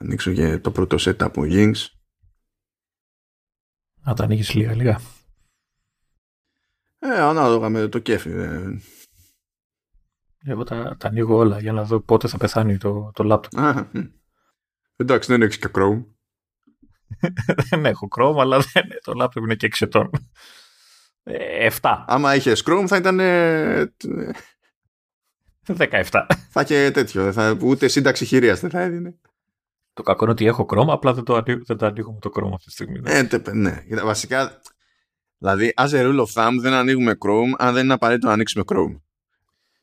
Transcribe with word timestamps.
ανοίξω 0.00 0.32
και 0.32 0.58
το 0.58 0.70
πρώτο 0.70 0.96
set 1.00 1.22
από 1.22 1.42
Jinx. 1.44 1.72
Να 4.02 4.14
τα 4.14 4.24
ανοίγεις 4.24 4.54
λίγα 4.54 4.74
λίγα. 4.74 5.00
Ε, 6.98 7.20
ανάλογα 7.20 7.68
με 7.68 7.88
το 7.88 7.98
κέφι. 7.98 8.30
Ε. 8.30 8.80
Εγώ 10.44 10.64
τα, 10.64 10.96
τα 10.98 11.08
ανοίγω 11.08 11.36
όλα 11.36 11.60
για 11.60 11.72
να 11.72 11.84
δω 11.84 12.00
πότε 12.00 12.28
θα 12.28 12.36
πεθάνει 12.36 12.76
το, 12.78 13.10
το 13.14 13.40
laptop. 13.52 13.84
εντάξει, 14.96 15.32
δεν 15.32 15.42
έχεις 15.42 15.58
και 15.58 15.68
Chrome. 15.74 16.04
δεν 17.70 17.86
έχω 17.86 18.08
Chrome, 18.16 18.36
αλλά 18.38 18.58
δεν, 18.72 18.84
το 19.02 19.12
laptop 19.22 19.36
είναι 19.36 19.54
και 19.54 19.68
6 19.72 19.76
ετών. 19.78 20.10
7. 21.80 22.04
Άμα 22.06 22.34
είχες 22.34 22.62
Chrome 22.66 22.84
θα 22.86 22.96
ήταν. 22.96 23.20
17. 25.66 26.26
Θα 26.50 26.60
είχε 26.60 26.90
τέτοιο. 26.90 27.32
Θα, 27.32 27.58
ούτε 27.62 27.88
σύνταξη 27.88 28.24
χειρίας 28.24 28.60
δεν 28.60 28.70
θα 28.70 28.80
έδινε. 28.80 29.18
Το 29.92 30.02
κακό 30.02 30.24
είναι 30.24 30.32
ότι 30.32 30.46
έχω 30.46 30.66
Chrome, 30.70 30.88
απλά 30.88 31.14
δεν 31.14 31.24
το, 31.24 31.34
ανοίγω, 31.34 31.60
δεν 31.66 31.76
το 31.76 31.86
ανοίγω 31.86 32.12
με 32.12 32.18
το 32.20 32.30
Chrome 32.34 32.52
αυτή 32.54 32.66
τη 32.66 32.72
στιγμή. 32.72 33.00
Ε, 33.04 33.26
ναι. 33.52 33.84
Βασικά, 34.04 34.60
δηλαδή, 35.38 35.72
as 35.76 35.88
a 35.88 36.02
rule 36.02 36.24
of 36.24 36.32
thumb, 36.34 36.54
δεν 36.60 36.72
ανοίγουμε 36.72 37.16
Chrome 37.24 37.54
αν 37.58 37.74
δεν 37.74 37.84
είναι 37.84 37.92
απαραίτητο 37.92 38.26
να 38.26 38.32
ανοίξουμε 38.32 38.64
Chrome. 38.66 39.00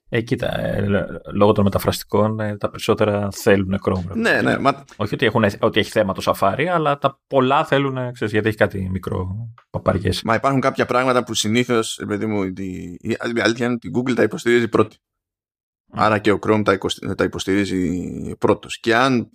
Ε, 0.09 0.21
κοίτα, 0.21 0.59
ε, 0.59 0.87
λόγω 1.33 1.51
των 1.51 1.63
μεταφραστικών 1.63 2.39
ε, 2.39 2.57
τα 2.57 2.69
περισσότερα 2.69 3.27
θέλουν 3.31 3.79
Chrome. 3.83 4.15
Ναι, 4.15 4.41
ναι. 4.41 4.57
Μα... 4.57 4.85
Όχι 4.95 5.13
ότι, 5.13 5.25
έχουν, 5.25 5.45
ότι 5.59 5.79
έχει 5.79 5.91
θέμα 5.91 6.13
το 6.13 6.21
Safari, 6.25 6.65
αλλά 6.65 6.97
τα 6.97 7.19
πολλά 7.27 7.65
θέλουν, 7.65 8.11
ξέρεις, 8.11 8.33
γιατί 8.33 8.47
έχει 8.47 8.57
κάτι 8.57 8.89
μικρό 8.89 9.49
παπαριές. 9.69 10.23
Μα 10.23 10.35
υπάρχουν 10.35 10.61
κάποια 10.61 10.85
πράγματα 10.85 11.23
που 11.23 11.33
συνήθως, 11.33 12.01
παιδί 12.07 12.25
μου, 12.25 12.43
η, 12.43 12.53
η, 13.01 13.17
αλήθεια 13.19 13.65
είναι 13.65 13.73
ότι 13.73 13.87
η 13.87 13.91
Google 13.95 14.13
τα 14.15 14.23
υποστηρίζει 14.23 14.67
πρώτη. 14.67 14.97
Mm. 14.99 15.95
Άρα 15.99 16.19
και 16.19 16.31
ο 16.31 16.39
Chrome 16.47 16.61
τα, 16.65 16.77
τα 17.15 17.23
υποστηρίζει 17.23 18.35
πρώτος. 18.39 18.79
Και 18.79 18.95
αν 18.95 19.29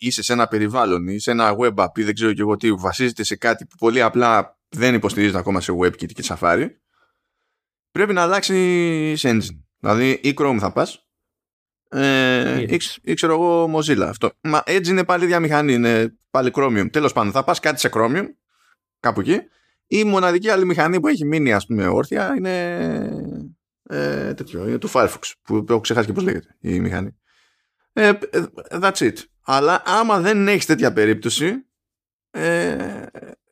είσαι 0.00 0.22
σε 0.22 0.32
ένα 0.32 0.48
περιβάλλον 0.48 1.08
ή 1.08 1.18
σε 1.18 1.30
ένα 1.30 1.56
web 1.58 1.74
app 1.74 1.98
ή 1.98 2.02
δεν 2.02 2.14
ξέρω 2.14 2.32
και 2.32 2.40
εγώ 2.40 2.56
τι, 2.56 2.72
βασίζεται 2.72 3.22
σε 3.22 3.36
κάτι 3.36 3.66
που 3.66 3.76
πολύ 3.78 4.02
απλά 4.02 4.58
δεν 4.68 4.94
υποστηρίζεται 4.94 5.38
ακόμα 5.38 5.60
σε 5.60 5.72
WebKit 5.80 6.12
και 6.12 6.24
Safari, 6.26 6.66
πρέπει 7.90 8.12
να 8.12 8.22
αλλάξει 8.22 9.14
engine. 9.18 9.58
Δηλαδή 9.78 10.10
ή 10.22 10.34
Chrome 10.38 10.56
θα 10.60 10.72
πας 10.72 11.04
ε, 11.90 12.60
ή, 12.60 12.80
ή, 13.02 13.14
ξέρω 13.14 13.32
εγώ 13.32 13.78
Mozilla. 13.78 14.06
Αυτό. 14.08 14.30
Μα 14.40 14.62
Edge 14.66 14.86
είναι 14.86 15.04
πάλι 15.04 15.26
διαμηχανή, 15.26 15.72
είναι 15.72 16.16
πάλι 16.30 16.50
Chromium. 16.54 16.86
Τέλος 16.92 17.12
πάντων 17.12 17.32
θα 17.32 17.44
πας 17.44 17.60
κάτι 17.60 17.80
σε 17.80 17.90
Chromium 17.92 18.24
κάπου 19.00 19.20
εκεί 19.20 19.32
ή 19.92 19.98
η 19.98 20.04
μοναδική 20.04 20.48
άλλη 20.48 20.64
μηχανή 20.64 21.00
που 21.00 21.08
έχει 21.08 21.24
μείνει 21.24 21.52
ας 21.52 21.66
πούμε 21.66 21.86
όρθια 21.86 22.34
είναι 22.36 22.76
ε, 23.82 24.34
τέτοιο, 24.34 24.68
είναι 24.68 24.78
του 24.78 24.90
Firefox 24.92 25.32
που 25.42 25.64
έχω 25.68 25.80
ξεχάσει 25.80 26.06
και 26.06 26.12
πώς 26.12 26.22
λέγεται 26.22 26.56
η 26.60 26.80
μηχανή. 26.80 27.16
Ε, 27.92 28.12
that's 28.70 28.92
it. 28.92 29.14
Αλλά 29.42 29.82
άμα 29.84 30.20
δεν 30.20 30.48
έχεις 30.48 30.66
τέτοια 30.66 30.92
περίπτωση 30.92 31.64
ε, 32.30 33.06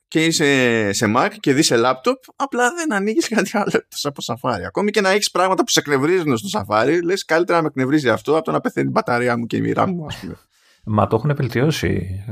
και 0.07 0.25
είσαι 0.25 0.91
σε 0.93 1.13
Mac 1.15 1.29
και 1.39 1.53
δεις 1.53 1.65
σε 1.65 1.75
laptop, 1.77 2.15
απλά 2.35 2.73
δεν 2.73 2.93
ανοίγεις 2.93 3.27
κάτι 3.35 3.57
άλλο 3.57 3.71
από 4.03 4.21
Safari. 4.25 4.61
Ακόμη 4.67 4.91
και 4.91 5.01
να 5.01 5.09
έχεις 5.09 5.31
πράγματα 5.31 5.63
που 5.63 5.69
σε 5.69 5.79
εκνευρίζουν 5.79 6.37
στο 6.37 6.59
Safari, 6.59 6.99
λες 7.03 7.25
καλύτερα 7.25 7.57
να 7.57 7.63
με 7.63 7.69
εκνευρίζει 7.69 8.09
αυτό 8.09 8.35
από 8.35 8.45
το 8.45 8.51
να 8.51 8.59
πεθαίνει 8.59 8.87
η 8.87 8.91
μπαταρία 8.91 9.37
μου 9.37 9.45
και 9.45 9.57
η 9.57 9.61
μοίρα 9.61 9.87
μου, 9.87 10.05
ας 10.05 10.19
πούμε. 10.19 10.37
Μα 10.95 11.07
το 11.07 11.15
έχουν 11.15 11.35
βελτιώσει. 11.35 12.23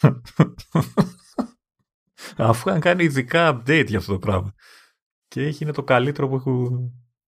Αφού 2.36 2.68
είχαν 2.68 2.80
κάνει 2.80 3.04
ειδικά 3.04 3.56
update 3.56 3.86
για 3.86 3.98
αυτό 3.98 4.12
το 4.12 4.18
πράγμα. 4.18 4.54
Και 5.28 5.42
έχει 5.42 5.62
είναι 5.62 5.72
το 5.72 5.82
καλύτερο 5.82 6.28
που, 6.28 6.34
έχω, 6.34 6.80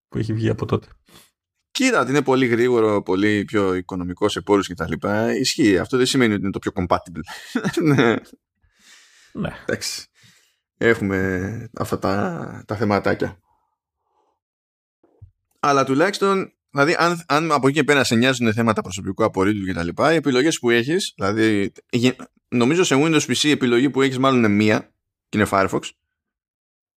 που 0.09 0.19
έχει 0.19 0.33
βγει 0.33 0.49
από 0.49 0.67
τότε. 0.67 0.89
Κοίτα, 1.81 2.01
ότι 2.01 2.11
είναι 2.11 2.23
πολύ 2.23 2.47
γρήγορο, 2.47 3.03
πολύ 3.03 3.45
πιο 3.45 3.75
οικονομικό 3.75 4.29
σε 4.29 4.41
πόρους 4.41 4.69
κτλ. 4.69 4.93
Ισχύει. 5.41 5.79
Αυτό 5.79 5.97
δεν 5.97 6.07
σημαίνει 6.07 6.33
ότι 6.33 6.43
είναι 6.43 6.51
το 6.51 6.59
πιο 6.59 6.73
compatible. 6.75 7.21
ναι. 7.95 8.15
Ναι. 9.33 9.51
Εντάξει. 9.63 10.07
Έχουμε 10.77 11.71
αυτά 11.79 11.99
τα, 11.99 12.65
τα 12.67 12.77
θεματάκια. 12.77 13.39
Αλλά 15.61 15.85
τουλάχιστον, 15.85 16.53
δηλαδή, 16.71 16.95
αν, 16.99 17.25
αν 17.29 17.53
από 17.53 17.69
εκεί 17.69 17.77
και 17.77 17.85
πέρα 17.85 18.05
σε 18.05 18.15
νοιάζουν 18.15 18.53
θέματα 18.53 18.83
προσωπικού 18.83 19.25
απορρίτου 19.25 19.65
και 19.65 19.73
τα 19.73 19.83
λοιπά, 19.83 20.13
οι 20.13 20.17
επιλογές 20.17 20.59
που 20.59 20.71
έχεις, 20.71 21.13
δηλαδή, 21.17 21.73
νομίζω 22.49 22.85
σε 22.85 22.95
Windows 22.99 23.27
PC 23.27 23.43
η 23.43 23.51
επιλογή 23.51 23.91
που 23.91 24.03
έχεις 24.03 24.19
μάλλον 24.19 24.39
είναι 24.39 24.49
μία, 24.49 24.95
και 25.29 25.39
είναι 25.39 25.47
Firefox, 25.51 25.81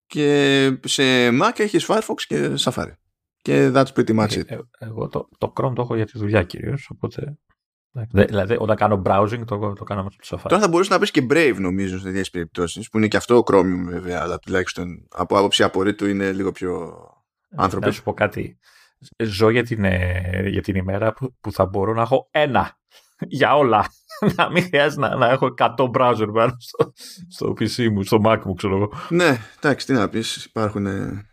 και 0.06 0.78
σε 0.86 1.30
Mac 1.30 1.59
έχεις 1.59 1.86
Firefox 1.88 2.22
και 2.28 2.53
Safari. 2.59 2.94
Και 3.44 3.72
that's 3.74 3.94
pretty 3.96 4.16
much 4.20 4.30
it. 4.30 4.44
Ε, 4.46 4.58
εγώ 4.80 5.08
το, 5.08 5.30
το 5.38 5.54
Chrome 5.56 5.74
το 5.76 5.81
έχω 5.81 5.96
για 5.96 6.06
τη 6.06 6.18
δουλειά 6.18 6.44
κυρίως, 6.44 6.90
οπότε 6.90 7.38
Δηλαδή, 8.12 8.56
όταν 8.59 8.76
κάνω 8.76 9.02
browsing, 9.06 9.42
το, 9.46 9.74
το 9.74 9.84
κάνω 9.84 10.04
με 10.04 10.09
το 10.09 10.16
Safari. 10.24 10.48
Τώρα 10.48 10.62
θα 10.62 10.68
μπορούσες 10.68 10.92
να 10.92 11.00
πεις 11.00 11.12
και 11.12 11.26
Brave, 11.30 11.56
νομίζω, 11.58 11.98
σε 11.98 12.04
τέτοιες 12.04 12.30
περιπτώσεις, 12.30 12.90
που 12.90 12.98
είναι 12.98 13.08
και 13.08 13.18
αυτό 13.18 13.44
Chromium, 13.46 13.84
βέβαια, 13.86 14.22
αλλά 14.22 14.40
τουλάχιστον 14.40 15.08
από 15.12 15.38
άποψη 15.38 15.64
απορρίτου 15.64 16.08
είναι 16.08 16.31
λίγο 16.31 16.52
πιο 16.52 16.94
άνθρωποι. 17.56 17.86
Να 17.86 17.92
σου 17.92 18.04
πω 18.04 18.14
κάτι. 18.14 18.58
Ζω 19.24 19.50
για 19.50 19.64
την, 19.64 19.84
ε, 19.84 20.44
για 20.50 20.62
την 20.62 20.75
ημέρα 20.75 21.14
που, 21.14 21.36
που 21.42 21.52
θα 21.52 21.66
μπορώ 21.66 21.94
να 21.94 22.02
έχω 22.02 22.28
ένα 22.31 22.78
για 23.40 23.56
όλα. 23.56 23.86
να 24.38 24.50
μην 24.50 24.64
χρειάζεται 24.64 25.02
να, 25.02 25.16
να 25.16 25.30
έχω 25.30 25.54
100 25.58 25.75
browser 25.78 26.30
πάνω 26.34 26.56
στο, 26.60 26.94
στο 27.30 27.54
PC 27.60 27.90
μου, 27.90 28.04
στο 28.04 28.22
Mac 28.25 28.42
μου, 28.46 28.54
ξέρω 28.54 28.75
εγώ. 28.75 28.92
Ναι, 29.10 29.38
εντάξει, 29.58 29.86
τι 29.86 29.94
να 29.94 30.10
πεις. 30.10 30.46
Υπάρχουν 30.46 30.86
ε, 30.86 31.25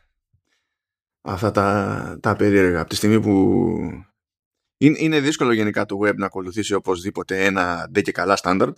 αυτά 1.21 1.51
τα, 1.51 2.19
τα 2.23 2.37
περίεργα. 2.37 2.81
Από 2.81 2.89
τη 2.89 2.97
στιγμή 2.97 3.21
που 3.21 3.35
είναι, 4.77 4.97
είναι 4.99 5.21
δύσκολο 5.21 5.53
γενικά 5.53 5.87
το 5.87 5.99
web 6.03 6.15
να 6.15 6.27
ακολουθήσει 6.27 6.75
οπωσδήποτε 6.75 7.45
ένα 7.45 7.89
ντε 7.91 8.01
και 8.01 8.13
καλά 8.13 8.37
στάνταρτ. 8.37 8.77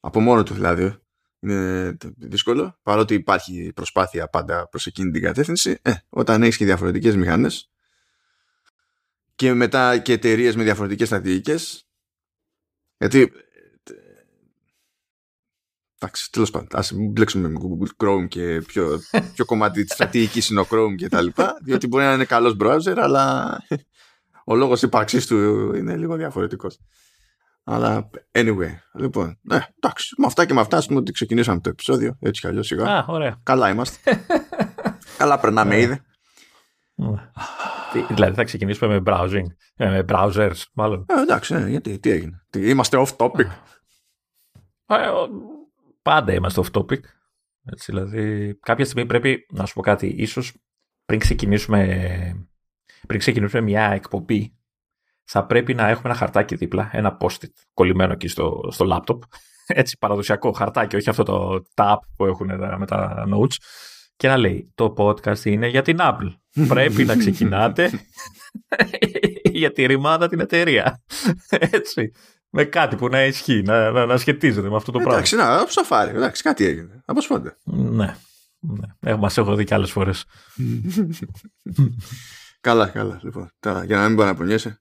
Από 0.00 0.20
μόνο 0.20 0.42
του 0.42 0.54
δηλαδή. 0.54 0.94
Είναι 1.40 1.96
δύσκολο. 2.16 2.78
Παρότι 2.82 3.14
υπάρχει 3.14 3.72
προσπάθεια 3.74 4.28
πάντα 4.28 4.68
προς 4.68 4.86
εκείνη 4.86 5.10
την 5.10 5.22
κατεύθυνση. 5.22 5.78
Ε, 5.82 5.92
όταν 6.08 6.42
έχεις 6.42 6.56
και 6.56 6.64
διαφορετικές 6.64 7.16
μηχανές 7.16 7.70
και 9.40 9.54
μετά 9.54 9.98
και 9.98 10.12
εταιρείες 10.12 10.56
με 10.56 10.62
διαφορετικές 10.62 11.06
στρατηγικές 11.06 11.88
γιατί 12.98 13.32
Εντάξει, 16.02 16.30
τέλος 16.32 16.50
πάντων, 16.50 16.68
ας 16.72 16.92
μπλέξουμε 16.92 17.48
με 17.48 17.58
Google 17.60 18.04
Chrome 18.04 18.28
και 18.28 18.62
ποιο, 18.66 19.00
ποιο 19.34 19.44
κομμάτι 19.44 19.84
της 19.84 19.92
στρατηγικής 19.92 20.48
είναι 20.48 20.60
ο 20.60 20.66
Chrome 20.70 20.94
και 20.96 21.08
τα 21.08 21.20
λοιπά, 21.20 21.56
διότι 21.62 21.86
μπορεί 21.86 22.04
να 22.04 22.12
είναι 22.12 22.24
καλός 22.24 22.56
browser, 22.60 22.96
αλλά 22.96 23.56
ο 24.50 24.54
λόγος 24.54 24.82
ύπαρξής 24.82 25.26
του 25.26 25.36
είναι 25.74 25.96
λίγο 25.96 26.16
διαφορετικός. 26.16 26.78
Αλλά 27.64 28.10
anyway, 28.32 28.74
λοιπόν, 28.92 29.38
ναι, 29.42 29.66
εντάξει, 29.80 30.14
με 30.18 30.26
αυτά 30.26 30.46
και 30.46 30.54
με 30.54 30.60
αυτά, 30.60 30.76
ας 30.76 30.86
πούμε 30.86 30.98
ότι 30.98 31.12
ξεκινήσαμε 31.12 31.60
το 31.60 31.68
επεισόδιο, 31.68 32.16
έτσι 32.20 32.40
κι 32.40 32.46
αλλιώς 32.46 32.66
σιγά. 32.66 32.84
Α, 32.84 33.04
ωραία. 33.08 33.40
Καλά 33.42 33.70
είμαστε. 33.70 34.24
Καλά 35.18 35.38
περνάμε 35.40 35.80
ήδη. 35.80 36.00
δηλαδή 38.08 38.34
θα 38.34 38.44
ξεκινήσουμε 38.44 39.00
με 39.00 39.02
browsing, 39.06 39.46
ε, 39.76 39.88
με 39.88 40.04
browsers 40.08 40.62
μάλλον. 40.72 41.06
Ε, 41.08 41.20
εντάξει, 41.20 41.54
ναι, 41.54 41.68
γιατί, 41.68 41.98
τι 41.98 42.10
έγινε. 42.10 42.44
Είμαστε 42.56 43.02
off 43.06 43.16
topic. 43.16 43.46
Ε, 46.02 46.10
πάντα 46.10 46.32
είμαστε 46.32 46.60
off 46.64 46.80
topic. 46.80 47.00
Έτσι, 47.64 47.92
δηλαδή, 47.92 48.54
κάποια 48.60 48.84
στιγμή 48.84 49.06
πρέπει 49.06 49.46
να 49.52 49.66
σου 49.66 49.74
πω 49.74 49.80
κάτι, 49.80 50.06
ίσως 50.06 50.54
πριν 51.04 51.18
ξεκινήσουμε 51.18 52.46
πριν 53.06 53.18
ξεκινήσουμε 53.18 53.62
μια 53.62 53.90
εκπομπή, 53.90 54.54
θα 55.24 55.46
πρέπει 55.46 55.74
να 55.74 55.88
έχουμε 55.88 56.08
ένα 56.08 56.14
χαρτάκι 56.14 56.54
δίπλα, 56.54 56.90
ένα 56.92 57.16
post-it 57.20 57.52
κολλημένο 57.74 58.12
εκεί 58.12 58.28
στο, 58.28 58.68
στο 58.70 58.86
laptop. 58.90 59.18
Έτσι, 59.66 59.96
παραδοσιακό 59.98 60.52
χαρτάκι, 60.52 60.96
όχι 60.96 61.10
αυτό 61.10 61.22
το 61.22 61.64
tab 61.74 61.96
που 62.16 62.24
έχουν 62.24 62.46
με 62.78 62.86
τα 62.86 63.26
notes. 63.34 63.56
Και 64.16 64.28
να 64.28 64.36
λέει, 64.36 64.72
το 64.74 64.94
podcast 64.96 65.44
είναι 65.44 65.66
για 65.66 65.82
την 65.82 65.96
Apple. 66.00 66.34
πρέπει 66.68 67.04
να 67.04 67.16
ξεκινάτε 67.16 67.90
για 69.60 69.72
τη 69.72 69.86
ρημάδα 69.86 70.28
την 70.28 70.40
εταιρεία. 70.40 71.02
Έτσι. 71.48 72.10
Με 72.50 72.64
κάτι 72.64 72.96
που 72.96 73.08
να 73.08 73.24
ισχύει, 73.24 73.62
να, 73.62 73.90
να, 73.90 74.06
να 74.06 74.16
σχετίζεται 74.16 74.68
με 74.68 74.76
αυτό 74.76 74.92
το 74.92 74.98
πράγμα. 74.98 75.14
Εντάξει, 75.14 75.36
να, 75.36 75.64
ψαφάρει. 75.64 76.16
Εντάξει, 76.16 76.42
κάτι 76.42 76.64
έγινε. 76.64 77.02
Αποσπώνται. 77.04 77.56
Ναι. 77.64 78.16
ναι. 78.60 78.86
Ε, 79.00 79.14
μας 79.14 79.38
έχω 79.38 79.54
δει 79.54 79.64
και 79.64 79.74
άλλες 79.74 79.90
φορές. 79.90 80.24
Καλά, 82.60 82.86
καλά. 82.86 83.20
Λοιπόν, 83.22 83.50
τώρα, 83.60 83.84
για 83.84 83.96
να 83.96 84.06
μην 84.06 84.14
μπορεί 84.14 84.28
να 84.28 84.76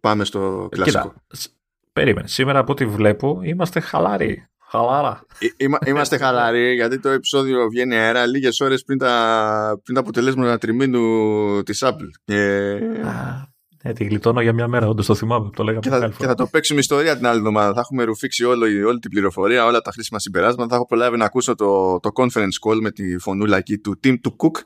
πάμε 0.00 0.24
στο 0.24 0.68
κλασικό. 0.70 1.14
Κοίτα, 1.28 1.52
περίμενε. 1.92 2.28
Σήμερα 2.28 2.58
από 2.58 2.72
ό,τι 2.72 2.86
βλέπω 2.86 3.40
είμαστε 3.42 3.80
χαλαροί. 3.80 4.48
Χαλάρα. 4.68 5.26
Είμα, 5.56 5.78
είμαστε 5.86 6.16
χαλαροί 6.16 6.74
γιατί 6.74 6.98
το 6.98 7.08
επεισόδιο 7.08 7.68
βγαίνει 7.68 7.96
αέρα 7.96 8.26
λίγες 8.26 8.60
ώρες 8.60 8.84
πριν 8.84 8.98
τα, 8.98 9.80
πριν 9.82 9.94
τα 9.94 10.00
αποτελέσματα 10.00 10.58
τριμήνου 10.58 11.62
της 11.62 11.84
Apple. 11.84 12.10
Και... 12.24 12.78
ναι, 13.86 13.92
τη 13.92 14.04
γλιτώνω 14.04 14.40
για 14.40 14.52
μια 14.52 14.68
μέρα, 14.68 14.88
όντως 14.88 15.06
το 15.06 15.14
θυμάμαι. 15.14 15.50
Το 15.56 15.62
λέγαμε 15.62 15.80
και, 15.80 15.88
θα, 15.88 16.08
και 16.08 16.26
θα 16.26 16.34
το 16.34 16.46
παίξουμε 16.46 16.80
ιστορία 16.80 17.16
την 17.16 17.26
άλλη 17.26 17.38
εβδομάδα. 17.38 17.72
Θα 17.74 17.80
έχουμε 17.80 18.04
ρουφήξει 18.04 18.44
όλη, 18.44 18.84
όλη 18.84 18.98
την 18.98 19.10
πληροφορία, 19.10 19.64
όλα 19.64 19.80
τα 19.80 19.90
χρήσιμα 19.90 20.18
συμπεράσματα. 20.18 20.68
Θα 20.68 20.74
έχω 20.74 20.86
προλάβει 20.86 21.16
να 21.16 21.24
ακούσω 21.24 21.54
το, 21.54 22.00
το 22.00 22.10
conference 22.14 22.68
call 22.68 22.78
με 22.80 22.90
τη 22.90 23.18
φωνούλα 23.18 23.56
εκεί 23.56 23.78
του 23.78 24.00
Tim 24.04 24.20
του 24.20 24.36
Cook. 24.38 24.60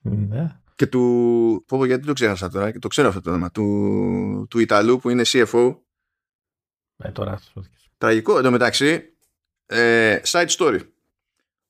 Ναι 0.00 0.58
και 0.74 0.86
του. 0.86 1.64
Πω, 1.66 1.84
γιατί 1.84 2.06
το 2.06 2.12
ξέχασα 2.12 2.48
τώρα, 2.48 2.70
και 2.70 2.78
το 2.78 2.88
ξέρω 2.88 3.08
αυτό 3.08 3.20
το 3.20 3.30
όνομα. 3.30 3.50
Του, 3.50 4.46
του 4.50 4.58
Ιταλού 4.58 4.98
που 4.98 5.10
είναι 5.10 5.22
CFO. 5.26 5.76
Ε, 6.96 7.10
τώρα, 7.10 7.40
Τραγικό. 7.98 8.36
Εν 8.36 8.42
τω 8.42 8.50
μεταξύ, 8.50 9.16
ε, 9.66 10.20
side 10.24 10.48
story. 10.48 10.80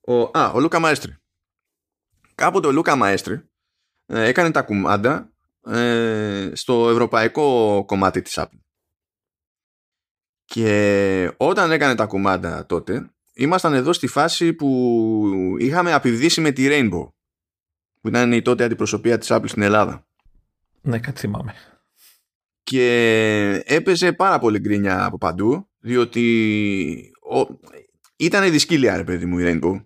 Ο, 0.01 0.39
α, 0.39 0.51
ο 0.55 0.61
Λούκα 0.61 0.79
Μαέστρη. 0.79 1.17
Κάποτε 2.35 2.67
ο 2.67 2.73
Λούκα 2.73 2.97
Μαέστρη 2.97 3.43
ε, 4.07 4.25
έκανε 4.25 4.51
τα 4.51 4.63
κουμάντα 4.63 5.33
ε, 5.67 6.51
στο 6.53 6.91
ευρωπαϊκό 6.91 7.83
κομμάτι 7.87 8.23
της 8.23 8.39
Apple. 8.39 8.59
Και 10.45 11.33
όταν 11.37 11.71
έκανε 11.71 11.95
τα 11.95 12.07
κουμάντα 12.07 12.67
τότε, 12.67 13.11
ήμασταν 13.35 13.75
εδώ 13.75 13.93
στη 13.93 14.07
φάση 14.07 14.53
που 14.53 15.57
είχαμε 15.59 15.93
απειδήσει 15.93 16.41
με 16.41 16.51
τη 16.51 16.67
Rainbow, 16.71 17.09
που 18.01 18.09
ήταν 18.09 18.33
η 18.33 18.43
τότε 18.43 18.65
αντιπροσωπεία 18.65 19.19
της 19.19 19.29
Apple 19.31 19.49
στην 19.49 19.63
Ελλάδα. 19.63 20.07
Ναι, 20.81 20.99
κάτι 20.99 21.21
θυμάμαι. 21.21 21.55
Και 22.63 23.63
έπαιζε 23.67 24.13
πάρα 24.13 24.39
πολύ 24.39 24.59
γκρίνια 24.59 25.05
από 25.05 25.19
παντού, 25.19 25.69
διότι 25.79 27.13
ο... 27.33 27.59
ήταν 28.17 28.51
δυσκύλια, 28.51 28.97
ρε 28.97 29.05
παιδί 29.05 29.27
μου, 29.27 29.39
η 29.39 29.45
Rainbow. 29.47 29.85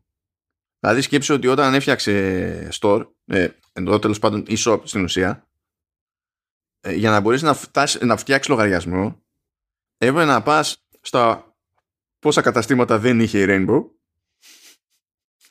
Δηλαδή 0.80 1.00
σκέψω 1.00 1.34
ότι 1.34 1.46
όταν 1.46 1.74
έφτιαξε 1.74 2.68
store, 2.80 3.06
ε, 3.26 3.48
εδώ 3.72 3.98
τέλος 3.98 4.18
πάντων 4.18 4.44
e-shop 4.48 4.80
στην 4.84 5.04
ουσία, 5.04 5.30
ε, 5.30 5.47
για 6.86 7.10
να 7.10 7.20
μπορείς 7.20 7.42
να, 7.42 7.54
φτάσεις, 7.54 8.00
να 8.00 8.16
φτιάξεις 8.16 8.48
λογαριασμό, 8.48 9.22
έπρεπε 9.98 10.24
να 10.24 10.42
πας 10.42 10.86
στα 11.00 11.54
πόσα 12.18 12.40
καταστήματα 12.40 12.98
δεν 12.98 13.20
είχε 13.20 13.40
η 13.40 13.46
Rainbow. 13.48 13.84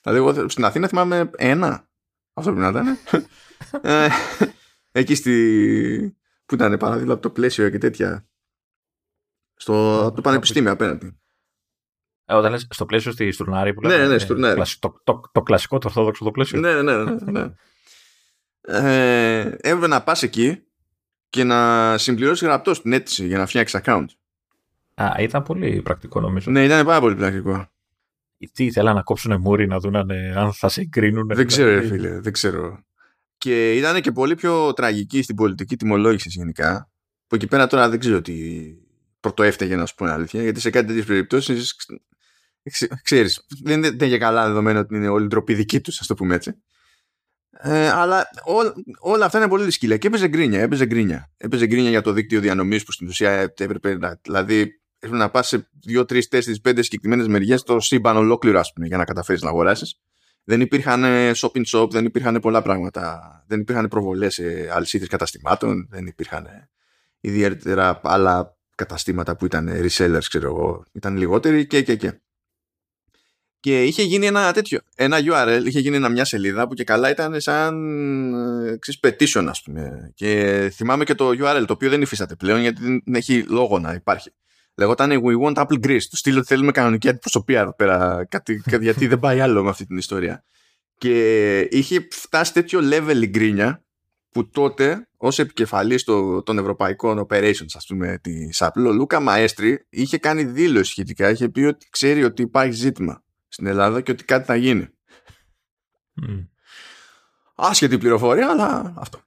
Δηλαδή 0.01 0.19
εγώ 0.19 0.49
στην 0.49 0.65
Αθήνα 0.65 0.87
θυμάμαι 0.87 1.29
ένα. 1.37 1.89
Αυτό 2.33 2.53
πρέπει 2.53 2.71
να 2.71 2.79
ήταν. 2.79 2.97
ε, 3.81 4.07
εκεί 4.91 5.15
στη... 5.15 6.17
που 6.45 6.53
ήταν 6.55 6.77
παράδειγμα 6.77 7.13
από 7.13 7.21
το 7.21 7.29
πλαίσιο 7.29 7.69
και 7.69 7.77
τέτοια. 7.77 8.27
Στο 9.55 10.05
από 10.05 10.15
το 10.15 10.21
πανεπιστήμιο 10.21 10.71
απέναντι. 10.71 11.19
Ε, 12.25 12.33
όταν 12.33 12.51
λες 12.51 12.67
στο 12.69 12.85
πλαίσιο 12.85 13.11
στη 13.11 13.31
Στουρνάρη 13.31 13.73
που 13.73 13.87
Ναι, 13.87 13.97
ναι, 13.97 14.07
ναι, 14.07 14.17
Στουρνάρη. 14.17 14.61
Το, 14.79 15.01
το, 15.03 15.21
το, 15.31 15.41
κλασικό, 15.41 15.77
το 15.77 15.87
ορθόδοξο 15.87 16.23
το 16.23 16.31
πλαίσιο. 16.31 16.59
Ναι, 16.59 16.81
ναι, 16.81 17.03
ναι. 17.03 17.31
ναι. 17.31 17.53
ε, 18.61 19.41
έπρεπε 19.41 19.87
να 19.87 20.03
πας 20.03 20.23
εκεί 20.23 20.67
και 21.29 21.43
να 21.43 21.97
συμπληρώσει 21.97 22.45
γραπτός 22.45 22.81
την 22.81 22.93
αίτηση 22.93 23.27
για 23.27 23.37
να 23.37 23.45
φτιάξει 23.45 23.79
account. 23.83 24.05
Α, 24.93 25.15
ήταν 25.19 25.43
πολύ 25.43 25.81
πρακτικό 25.81 26.19
νομίζω. 26.19 26.51
Ναι, 26.51 26.63
ήταν 26.63 26.85
πάρα 26.85 26.99
πολύ 26.99 27.15
πρακτικό. 27.15 27.71
Τι 28.53 28.65
ήθελαν 28.65 28.95
να 28.95 29.01
κόψουν 29.01 29.41
μούρι 29.41 29.67
να 29.67 29.79
δουν 29.79 29.95
αν, 29.95 30.11
αν 30.11 30.53
θα 30.53 30.69
σε 30.69 30.81
εγκρίνουν. 30.81 31.27
Δεν 31.27 31.47
ξέρω, 31.47 31.69
ρε 31.69 31.87
φίλε, 31.87 32.19
δεν 32.19 32.33
ξέρω. 32.33 32.83
Και 33.37 33.75
ήταν 33.75 34.01
και 34.01 34.11
πολύ 34.11 34.35
πιο 34.35 34.73
τραγική 34.73 35.21
στην 35.21 35.35
πολιτική 35.35 35.77
τιμολόγησης 35.77 36.33
γενικά. 36.33 36.89
Που 37.27 37.35
εκεί 37.35 37.47
πέρα 37.47 37.67
τώρα 37.67 37.89
δεν 37.89 37.99
ξέρω 37.99 38.21
τι 38.21 38.33
πρωτοέφταιγε 39.19 39.75
να 39.75 39.85
σου 39.85 39.95
πω 39.95 40.05
αλήθεια, 40.05 40.41
γιατί 40.41 40.59
σε 40.59 40.69
κάτι 40.69 40.87
τέτοιες 40.87 41.05
περιπτώσεις 41.05 41.75
ξέρεις, 43.03 43.45
δεν 43.63 43.83
είναι 43.83 44.05
για 44.05 44.17
καλά 44.17 44.47
δεδομένο 44.47 44.79
ότι 44.79 44.95
είναι 44.95 45.07
όλη 45.07 45.27
ντροπή 45.27 45.53
δική 45.53 45.81
τους, 45.81 45.99
ας 45.99 46.07
το 46.07 46.13
πούμε 46.13 46.35
έτσι. 46.35 46.55
Ε, 47.59 47.89
αλλά 47.89 48.29
ό, 48.45 48.53
όλα 48.99 49.25
αυτά 49.25 49.37
είναι 49.37 49.47
πολύ 49.47 49.63
δυσκύλια. 49.63 49.97
Και 49.97 50.07
έπαιζε 50.07 50.27
γκρίνια, 50.27 50.61
έπαιζε 50.61 50.85
γκρίνια. 50.85 51.29
Έπαιζε 51.37 51.65
γκρίνια 51.65 51.89
για 51.89 52.01
το 52.01 52.11
δίκτυο 52.11 52.39
διανομής 52.39 52.83
που 52.83 52.91
στην 52.91 53.07
ουσία 53.07 53.31
έπρεπε 53.57 53.97
να. 53.97 54.19
Δηλαδή, 54.21 54.81
έπρεπε 54.99 55.17
να 55.17 55.29
πας 55.29 55.47
σε 55.47 55.69
2, 55.87 56.05
3, 56.05 56.21
4, 56.29 56.39
5 56.61 56.83
συγκεκριμένες 56.83 57.27
μεριές 57.27 57.63
το 57.63 57.79
σύμπαν 57.79 58.17
ολόκληρο, 58.17 58.59
ας 58.59 58.73
πούμε, 58.73 58.87
για 58.87 58.97
να 58.97 59.05
καταφέρεις 59.05 59.41
να 59.41 59.49
αγοράσεις. 59.49 59.99
Δεν 60.43 60.61
υπήρχαν 60.61 61.03
shop 61.35 61.51
in 61.51 61.63
shop, 61.65 61.89
δεν 61.89 62.05
υπήρχαν 62.05 62.39
πολλά 62.39 62.61
πράγματα. 62.61 63.21
Δεν 63.47 63.59
υπήρχαν 63.59 63.87
προβολές 63.87 64.33
σε 64.33 64.69
αλυσίδες 64.71 65.07
καταστημάτων, 65.07 65.87
δεν 65.89 66.05
υπήρχαν 66.05 66.47
ιδιαίτερα 67.19 67.99
άλλα 68.03 68.57
καταστήματα 68.75 69.35
που 69.35 69.45
ήταν 69.45 69.69
resellers, 69.69 70.23
ξέρω 70.29 70.47
εγώ. 70.47 70.83
Ήταν 70.91 71.17
λιγότεροι 71.17 71.67
και 71.67 71.81
και 71.81 71.95
και. 71.95 72.21
Και 73.59 73.83
είχε 73.83 74.03
γίνει 74.03 74.25
ένα 74.25 74.53
τέτοιο, 74.53 74.79
ένα 74.95 75.17
URL, 75.19 75.61
είχε 75.65 75.79
γίνει 75.79 76.09
μια 76.09 76.25
σελίδα 76.25 76.67
που 76.67 76.73
και 76.73 76.83
καλά 76.83 77.09
ήταν 77.09 77.41
σαν 77.41 77.73
ε, 78.65 78.77
ξέρεις, 78.77 78.99
petition 79.03 79.45
ας 79.49 79.61
πούμε. 79.61 80.11
Και 80.15 80.71
θυμάμαι 80.73 81.03
και 81.03 81.15
το 81.15 81.29
URL 81.29 81.63
το 81.67 81.73
οποίο 81.73 81.89
δεν 81.89 82.01
υφίσταται 82.01 82.35
πλέον 82.35 82.61
γιατί 82.61 82.81
δεν 82.81 83.15
έχει 83.15 83.45
λόγο 83.47 83.79
να 83.79 83.93
υπάρχει. 83.93 84.31
Λεγόταν 84.75 85.21
We 85.23 85.45
want 85.45 85.65
Apple 85.65 85.85
Greece. 85.85 86.03
Του 86.09 86.17
στείλω 86.17 86.37
ότι 86.37 86.47
θέλουμε 86.47 86.71
κανονική 86.71 87.09
αντιπροσωπεία 87.09 87.59
εδώ 87.59 87.75
πέρα. 87.75 88.25
Κάτι, 88.29 88.63
γιατί 88.79 89.07
δεν 89.07 89.19
πάει 89.19 89.39
άλλο 89.39 89.63
με 89.63 89.69
αυτή 89.69 89.85
την 89.85 89.97
ιστορία. 89.97 90.43
Και 90.97 91.59
είχε 91.59 92.07
φτάσει 92.11 92.53
τέτοιο 92.53 92.79
level 92.83 93.21
η 93.21 93.27
γκρίνια 93.27 93.83
που 94.31 94.49
τότε 94.49 95.07
ως 95.17 95.39
επικεφαλής 95.39 96.03
των 96.43 96.57
ευρωπαϊκών 96.57 97.27
operations 97.27 97.73
ας 97.73 97.85
πούμε 97.87 98.19
της 98.21 98.61
Apple 98.63 98.85
ο 98.87 98.91
Λούκα 98.91 99.19
Μαέστρη 99.19 99.85
είχε 99.89 100.17
κάνει 100.17 100.43
δήλωση 100.43 100.91
σχετικά 100.91 101.29
είχε 101.29 101.49
πει 101.49 101.61
ότι 101.61 101.87
ξέρει 101.89 102.23
ότι 102.23 102.41
υπάρχει 102.41 102.71
ζήτημα 102.71 103.23
στην 103.47 103.67
Ελλάδα 103.67 104.01
και 104.01 104.11
ότι 104.11 104.23
κάτι 104.23 104.45
θα 104.45 104.55
γίνει. 104.55 104.87
Mm. 106.21 106.47
Άσχετη 107.55 107.97
πληροφορία, 107.97 108.49
αλλά 108.49 108.93
αυτό. 108.97 109.19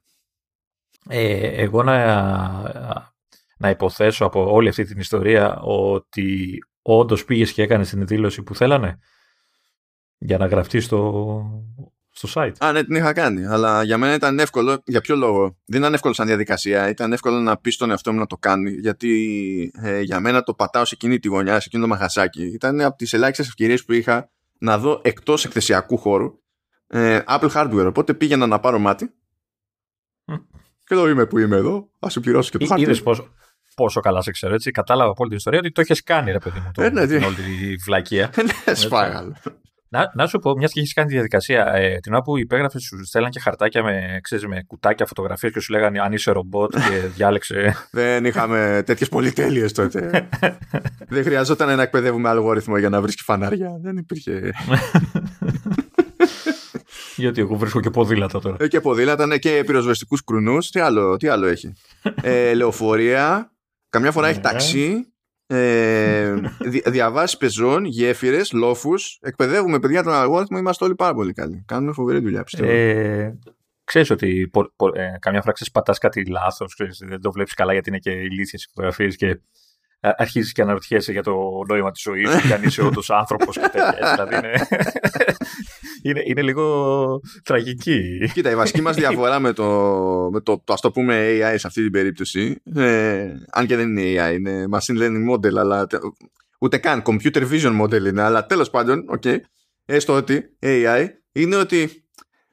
Ε, 1.09 1.63
εγώ 1.63 1.83
να, 1.83 1.97
να 3.57 3.69
υποθέσω 3.69 4.25
από 4.25 4.53
όλη 4.53 4.69
αυτή 4.69 4.85
την 4.85 4.99
ιστορία 4.99 5.61
ότι 5.61 6.59
όντως 6.83 7.25
πήγες 7.25 7.53
και 7.53 7.63
έκανες 7.63 7.89
την 7.89 8.07
δήλωση 8.07 8.43
που 8.43 8.55
θέλανε 8.55 8.99
για 10.19 10.39
να 10.39 10.47
γραφτείς 10.47 10.85
στο, 10.85 11.45
στο 12.27 12.43
site. 12.43 12.53
Α, 12.59 12.73
ναι, 12.73 12.85
την 12.85 12.95
είχα 12.95 13.13
κάνει. 13.13 13.47
Αλλά 13.47 13.83
για 13.83 13.99
μένα 13.99 14.15
ήταν 14.15 14.39
εύκολο. 14.39 14.83
Για 14.85 15.01
ποιο 15.01 15.17
λόγο; 15.17 15.57
Δεν 15.65 15.81
ήταν 15.81 15.95
εύκολο 15.95 16.15
σαν 16.15 16.27
διαδικασία. 16.27 16.89
Ήταν 16.89 17.13
εύκολο 17.13 17.39
να 17.39 17.57
πεις 17.57 17.75
στον 17.75 17.91
εαυτό 17.91 18.13
μου 18.13 18.19
να 18.19 18.27
το 18.27 18.37
κάνει. 18.37 18.71
Γιατί 18.71 19.73
ε, 19.83 20.01
για 20.01 20.21
μένα 20.21 20.43
το 20.43 20.55
πατάω 20.55 20.85
σε 20.85 20.95
εκείνη 20.95 21.19
τη 21.19 21.29
γωνιά, 21.29 21.61
σε 21.61 21.65
εκείνο 21.67 21.83
το 21.83 21.89
μαχασάκι. 21.89 22.43
Ήταν 22.43 22.81
από 22.81 22.97
τις 22.97 23.13
ελάχιστες 23.13 23.47
ευκαιρίες 23.47 23.85
που 23.85 23.93
είχα 23.93 24.31
να 24.59 24.79
δω 24.79 25.01
εκτός 25.05 25.45
εκθεσιακού 25.45 25.97
χώρου 25.97 26.39
ε, 26.87 27.21
Apple 27.27 27.51
hardware. 27.51 27.87
Οπότε 27.87 28.15
πήγαινα 28.15 28.47
να 28.47 28.61
πάρω 28.61 28.79
μάτι. 28.79 29.15
Και 30.85 30.95
εδώ 30.97 31.09
είμαι 31.09 31.27
που 31.27 31.39
είμαι 31.39 31.57
εδώ. 31.57 31.91
Α 31.99 32.09
σου 32.11 32.21
πληρώσω 32.21 32.51
και 32.51 32.59
το 32.59 32.67
χάρτη. 32.67 32.83
Είδες 32.83 33.03
πόσο, 33.03 33.33
πόσο 33.75 34.01
καλά 34.01 34.23
σε 34.23 34.31
ξέρω 34.31 34.55
έτσι. 34.55 34.71
Κατάλαβα 34.71 35.11
από 35.11 35.21
όλη 35.21 35.29
την 35.29 35.39
ιστορία 35.39 35.59
ότι 35.59 35.73
το 35.73 35.81
έχει 35.81 36.03
κάνει, 36.03 36.33
ρε 36.33 36.39
παιδί 36.39 36.59
μου. 36.59 36.71
Το, 36.75 36.83
ε, 36.83 36.91
ναι, 36.91 37.07
την 37.07 37.23
όλη 37.23 37.35
τη 37.35 37.77
βλακεία. 37.77 38.31
ναι, 38.67 38.75
σπάγαλο. 38.75 39.37
Να, 39.93 40.11
να 40.15 40.27
σου 40.27 40.39
πω, 40.39 40.57
μιας 40.57 40.73
και 40.73 40.81
έχεις 40.81 40.93
κάνει 40.93 41.09
τη 41.09 41.15
διαδικασία, 41.15 41.75
ε, 41.75 41.99
την 41.99 42.13
ώρα 42.13 42.23
που 42.23 42.39
υπέγραφες, 42.39 42.83
σου 42.83 43.05
στέλναν 43.05 43.31
και 43.31 43.41
χαρτάκια 43.41 43.83
με, 43.83 44.19
ξέρεις, 44.23 44.47
με 44.47 44.63
κουτάκια 44.67 45.07
φωτογραφίες 45.07 45.53
και 45.53 45.61
σου 45.61 45.73
λέγανε 45.73 46.01
αν 46.01 46.13
είσαι 46.13 46.31
ρομπότ 46.31 46.73
και 46.73 47.07
διάλεξε. 47.17 47.77
Δεν 47.91 48.25
είχαμε 48.25 48.83
τέτοιες 48.87 49.09
πολυτέλειες 49.09 49.73
τότε. 49.73 50.29
Δεν 51.09 51.25
χρειαζόταν 51.25 51.77
να 51.77 51.83
εκπαιδεύουμε 51.83 52.29
αλγόριθμο 52.29 52.79
για 52.79 52.89
να 52.89 53.01
βρίσκει 53.01 53.23
φανάρια. 53.23 53.79
Δεν 53.83 53.97
υπήρχε. 53.97 54.41
Γιατί 57.17 57.41
εγώ 57.41 57.57
βρίσκω 57.57 57.81
και 57.81 57.91
ποδήλατα 57.91 58.41
τώρα. 58.41 58.57
Ε, 58.61 58.69
και 58.69 58.81
ποδήλατα, 58.81 59.27
ναι, 59.27 59.39
και 59.39 59.63
πυροσβεστικούς 59.67 60.25
κρουνούς. 60.25 60.71
Τι 60.71 60.81
άλλο, 60.81 61.17
τι 61.17 61.29
άλλο 61.29 61.47
έχει; 61.47 61.73
ε, 62.23 62.55
λεωφορεία. 62.55 63.53
Καμιά 63.89 64.13
φορά 64.13 64.29
έχει 64.29 64.37
ναι. 64.37 64.43
ταξί 64.43 65.10
ε, 65.53 66.35
διαβάσεις 66.85 67.37
πεζών, 67.37 67.85
γέφυρες, 67.85 68.53
λόφους. 68.53 69.19
Εκπαιδεύουμε 69.23 69.79
παιδιά 69.79 70.03
τον 70.03 70.13
αλγόριθμο, 70.13 70.59
είμαστε 70.59 70.85
όλοι 70.85 70.95
πάρα 70.95 71.15
πολύ 71.15 71.33
καλοί. 71.33 71.65
Κάνουμε 71.67 71.93
φοβερή 71.93 72.19
δουλειά, 72.19 72.43
πιστεύω. 72.43 72.71
Ε, 72.71 73.39
ξέρεις 73.85 74.11
ότι 74.11 74.49
πο, 74.53 74.73
πο, 74.77 74.87
ε, 74.95 75.17
καμιά 75.21 75.41
φορά 75.41 75.53
ξέρεις 75.53 75.73
πατάς 75.73 75.99
κάτι 75.99 76.27
λάθος, 76.27 76.77
δεν 76.99 77.21
το 77.21 77.33
βλέπεις 77.33 77.55
καλά 77.55 77.73
γιατί 77.73 77.89
είναι 77.89 77.99
και 77.99 78.11
ηλίθιες 78.11 78.65
οι 78.65 78.67
φωτογραφίες 78.69 79.17
και 79.17 79.41
αρχίζεις 80.01 80.53
και 80.53 80.63
αναρωτιέσαι 80.63 81.13
για 81.13 81.23
το 81.23 81.35
νόημα 81.69 81.91
της 81.91 82.03
ζωής 82.03 82.31
σου 82.31 82.41
και 82.49 82.55
αν 82.55 82.63
είσαι 82.63 82.83
όντως 82.83 83.11
άνθρωπος 83.11 83.59
και 83.59 83.69
τέτοια. 83.69 83.99
δηλαδή 84.13 84.37
είναι, 84.37 84.67
είναι, 86.03 86.23
είναι, 86.25 86.43
λίγο 86.43 87.21
τραγική. 87.43 88.31
Κοίτα, 88.33 88.51
η 88.51 88.55
βασική 88.55 88.83
μας 88.83 88.97
διαφορά 89.03 89.39
με 89.39 89.53
το, 89.53 89.65
με 90.33 90.41
το, 90.41 90.63
το 90.65 90.73
ας 90.73 90.81
το 90.81 90.91
πούμε 90.91 91.29
AI 91.31 91.55
σε 91.57 91.67
αυτή 91.67 91.83
την 91.83 91.93
περίπτωση, 91.93 92.63
ε, 92.75 93.35
αν 93.51 93.67
και 93.67 93.77
δεν 93.77 93.97
είναι 93.97 94.29
AI, 94.29 94.35
είναι 94.35 94.65
machine 94.73 94.99
learning 94.99 95.35
model, 95.35 95.57
αλλά 95.57 95.87
ούτε 96.61 96.79
καν 96.79 97.03
computer 97.07 97.51
vision 97.51 97.81
model 97.81 98.07
είναι, 98.07 98.23
αλλά 98.23 98.47
τέλος 98.47 98.71
πάντων, 98.71 99.05
okay, 99.19 99.37
έστω 99.85 100.15
ότι 100.15 100.57
AI 100.63 101.07
είναι 101.33 101.57
ότι 101.57 102.05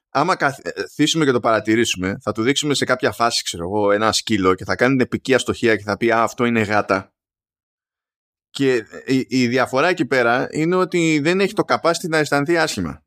άμα 0.10 0.36
καθίσουμε 0.36 1.26
και 1.26 1.32
το 1.32 1.40
παρατηρήσουμε, 1.40 2.18
θα 2.22 2.32
του 2.32 2.42
δείξουμε 2.42 2.74
σε 2.74 2.86
κάποια 2.86 3.12
φάση, 3.12 3.44
ξέρω 3.44 3.64
εγώ, 3.64 3.92
ένα 3.92 4.12
σκύλο 4.12 4.54
και 4.54 4.64
θα 4.64 4.76
κάνει 4.76 4.92
την 4.92 5.02
επική 5.02 5.34
αστοχία 5.34 5.76
και 5.76 5.84
θα 5.84 5.98
πει 5.98 6.12
Α, 6.12 6.24
αυτό 6.24 6.46
είναι 6.46 6.62
γάτα. 6.62 7.12
Και 8.50 8.86
η, 9.06 9.26
η 9.30 9.48
διαφορά 9.48 9.88
εκεί 9.88 10.06
πέρα 10.06 10.48
είναι 10.52 10.76
ότι 10.76 11.20
δεν 11.20 11.40
έχει 11.40 11.54
το 11.54 11.64
capacity 11.68 12.10
να 12.10 12.18
αισθανθεί 12.18 12.58
άσχημα. 12.58 13.04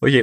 Όχι, 0.00 0.22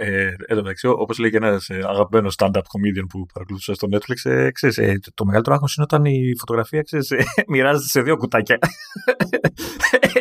ε, 0.00 0.34
εδώ 0.46 0.62
μεταξύ, 0.62 0.86
όπως 0.86 1.18
λέει 1.18 1.30
και 1.30 1.36
ένας 1.36 1.68
ε, 1.68 1.84
αγαπημένος 1.88 2.34
stand-up 2.38 2.50
comedian 2.50 3.06
που 3.08 3.26
παρακολουθούσα 3.32 3.74
στο 3.74 3.88
Netflix, 3.90 4.30
ε, 4.30 4.50
ξέρεις, 4.50 4.78
ε, 4.78 4.98
το, 5.02 5.10
το 5.14 5.24
μεγαλύτερο 5.24 5.54
άγχος 5.54 5.76
είναι 5.76 5.86
όταν 5.90 6.04
η 6.04 6.32
φωτογραφία 6.38 6.82
ξέρεις, 6.82 7.10
ε, 7.10 7.24
μοιράζεται 7.48 7.88
σε 7.88 8.02
δύο 8.02 8.16
κουτάκια. 8.16 8.58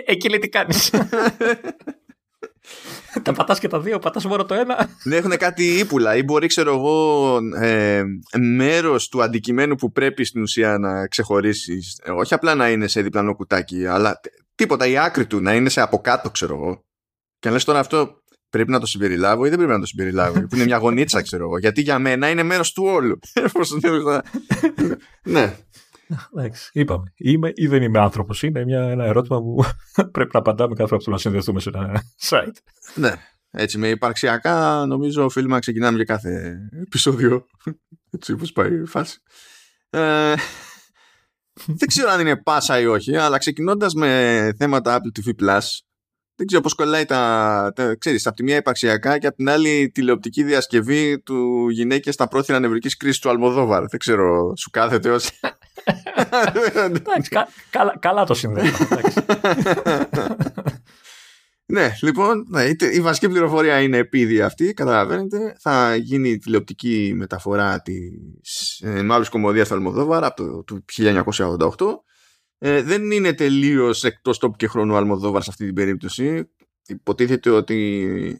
Εκεί 0.05 0.29
λέει 0.29 0.39
τι 0.39 0.49
κάνεις. 0.49 0.89
τα 3.23 3.33
πατάς 3.33 3.59
και 3.59 3.67
τα 3.67 3.79
δύο, 3.79 3.99
πατάς 3.99 4.25
μόνο 4.25 4.45
το 4.45 4.53
ένα. 4.53 4.89
Ναι, 5.03 5.15
έχουν 5.15 5.37
κάτι 5.37 5.63
ύπουλα 5.63 6.15
ή 6.15 6.23
μπορεί, 6.23 6.47
ξέρω 6.47 6.73
εγώ, 6.73 7.37
ε, 7.61 8.03
μέρος 8.39 9.09
του 9.09 9.23
αντικειμένου 9.23 9.75
που 9.75 9.91
πρέπει 9.91 10.23
στην 10.23 10.41
ουσία 10.41 10.77
να 10.77 11.07
ξεχωρίσεις. 11.07 11.99
Ε, 12.03 12.11
όχι 12.11 12.33
απλά 12.33 12.55
να 12.55 12.69
είναι 12.69 12.87
σε 12.87 13.01
διπλανό 13.01 13.35
κουτάκι, 13.35 13.85
αλλά 13.85 14.19
τίποτα, 14.55 14.87
η 14.87 14.97
άκρη 14.97 15.25
του 15.25 15.41
να 15.41 15.53
είναι 15.53 15.69
σε 15.69 15.81
από 15.81 16.01
κάτω, 16.01 16.29
ξέρω 16.29 16.55
εγώ. 16.55 16.83
Και 17.39 17.47
αν 17.47 17.53
λες 17.53 17.63
τώρα 17.63 17.79
αυτό 17.79 18.23
πρέπει 18.55 18.71
να 18.71 18.79
το 18.79 18.85
συμπεριλάβω 18.85 19.45
ή 19.45 19.49
δεν 19.49 19.57
πρέπει 19.57 19.73
να 19.73 19.79
το 19.79 19.85
συμπεριλάβω; 19.85 20.41
που 20.41 20.55
είναι 20.55 20.63
μια 20.63 20.77
γονίτσα, 20.77 21.21
ξέρω 21.21 21.43
εγώ. 21.43 21.57
Γιατί 21.57 21.81
για 21.81 21.99
μένα 21.99 22.29
είναι 22.29 22.43
μέρος 22.43 22.71
του 22.73 22.83
όλου. 22.83 23.19
ναι. 25.23 25.57
Εντάξει, 26.35 26.69
είπαμε. 26.73 27.13
Είμαι 27.15 27.51
ή 27.55 27.67
δεν 27.67 27.81
είμαι 27.81 27.99
άνθρωπος. 27.99 28.43
Είναι 28.43 28.65
μια, 28.65 28.81
ένα 28.81 29.05
ερώτημα 29.05 29.41
που 29.41 29.63
πρέπει 30.11 30.29
να 30.33 30.39
απαντάμε 30.39 30.75
κάθε 30.75 30.89
φορά 30.89 31.01
που 31.03 31.11
να 31.11 31.17
συνδεθούμε 31.17 31.59
σε 31.59 31.71
ένα 31.73 32.03
site. 32.29 32.57
Ναι. 32.95 33.11
Έτσι, 33.51 33.77
με 33.77 33.87
υπαρξιακά 33.87 34.85
νομίζω 34.87 35.25
οφείλουμε 35.25 35.53
να 35.53 35.59
ξεκινάμε 35.59 35.95
για 35.95 36.05
κάθε 36.05 36.57
επεισόδιο. 36.81 37.45
Έτσι, 38.11 38.31
όπως 38.31 38.51
πάει 38.51 38.81
η 38.81 38.85
φάση. 38.85 39.19
Ε, 39.89 40.33
δεν 41.65 41.87
ξέρω 41.87 42.09
αν 42.09 42.19
είναι 42.19 42.35
πάσα 42.35 42.79
ή 42.79 42.85
όχι, 42.85 43.15
αλλά 43.15 43.37
ξεκινώντας 43.37 43.93
με 43.93 44.53
θέματα 44.57 44.99
Apple 44.99 45.19
TV 45.19 45.29
Plus, 45.43 45.61
δεν 46.35 46.47
ξέρω 46.47 46.61
πώς 46.61 46.73
κολλάει 46.73 47.05
τα, 47.05 47.71
τα 47.75 47.95
ξέρεις, 47.95 48.27
από 48.27 48.35
τη 48.35 48.43
μία 48.43 48.55
υπαρξιακά 48.55 49.17
και 49.17 49.27
από 49.27 49.35
την 49.35 49.49
άλλη 49.49 49.91
τηλεοπτική 49.93 50.43
διασκευή 50.43 51.19
του 51.19 51.69
γυναίκες 51.69 52.13
στα 52.13 52.27
πρόθυρα 52.27 52.59
νευρικής 52.59 52.97
κρίσης 52.97 53.19
του 53.19 53.29
Αλμοδόβαρ. 53.29 53.87
Δεν 53.87 53.99
ξέρω, 53.99 54.53
σου 54.57 54.69
κάθεται 54.69 55.09
ως... 55.09 55.29
Εντάξει, 56.73 57.29
καλά, 57.69 57.97
καλά 57.99 58.23
το 58.23 58.33
συνδέω. 58.33 58.63
ναι, 61.65 61.95
λοιπόν, 62.01 62.45
ναι, 62.49 62.63
η 62.93 63.01
βασική 63.01 63.29
πληροφορία 63.29 63.81
είναι 63.81 63.97
επειδή 63.97 64.41
αυτή, 64.41 64.73
καταλαβαίνετε. 64.73 65.55
Θα 65.59 65.95
γίνει 65.95 66.29
η 66.29 66.37
τηλεοπτική 66.37 67.13
μεταφορά 67.15 67.81
της 67.81 68.79
ε, 68.79 69.01
μάλλον 69.01 69.29
κομμωδίας 69.29 69.67
του 69.67 69.73
Αλμοδόβαρ 69.73 70.23
από 70.23 70.63
το, 70.63 70.63
το 70.63 70.83
1988 71.67 72.05
ε, 72.57 72.81
δεν 72.81 73.11
είναι 73.11 73.33
τελείως 73.33 74.03
εκτός 74.03 74.37
τόπου 74.37 74.55
και 74.55 74.67
χρόνου 74.67 74.95
Αλμοδόβαρ 74.95 75.43
σε 75.43 75.49
αυτή 75.49 75.65
την 75.65 75.75
περίπτωση. 75.75 76.49
Υποτίθεται 76.87 77.49
ότι 77.49 77.75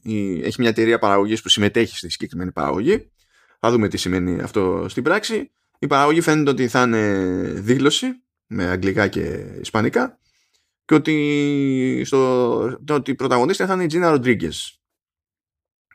η, 0.03 0.41
έχει 0.41 0.55
μια 0.59 0.69
εταιρεία 0.69 0.99
παραγωγής 0.99 1.41
που 1.41 1.49
συμμετέχει 1.49 1.97
στη 1.97 2.09
συγκεκριμένη 2.09 2.51
παραγωγή. 2.51 3.11
Θα 3.59 3.71
δούμε 3.71 3.87
τι 3.87 3.97
σημαίνει 3.97 4.41
αυτό 4.41 4.85
στην 4.89 5.03
πράξη. 5.03 5.51
Η 5.79 5.87
παραγωγή 5.87 6.21
φαίνεται 6.21 6.49
ότι 6.49 6.67
θα 6.67 6.81
είναι 6.81 7.23
δήλωση 7.55 8.07
με 8.47 8.65
αγγλικά 8.65 9.07
και 9.07 9.21
ισπανικά 9.59 10.19
και 10.85 10.93
ότι, 10.93 12.01
στο, 12.05 12.59
ότι 12.89 13.11
η 13.11 13.15
πρωταγωνίστρια 13.15 13.67
θα 13.67 13.73
είναι 13.73 13.83
η 13.83 13.87
Τζίνα 13.87 14.09
Ροντρίγκες. 14.09 14.79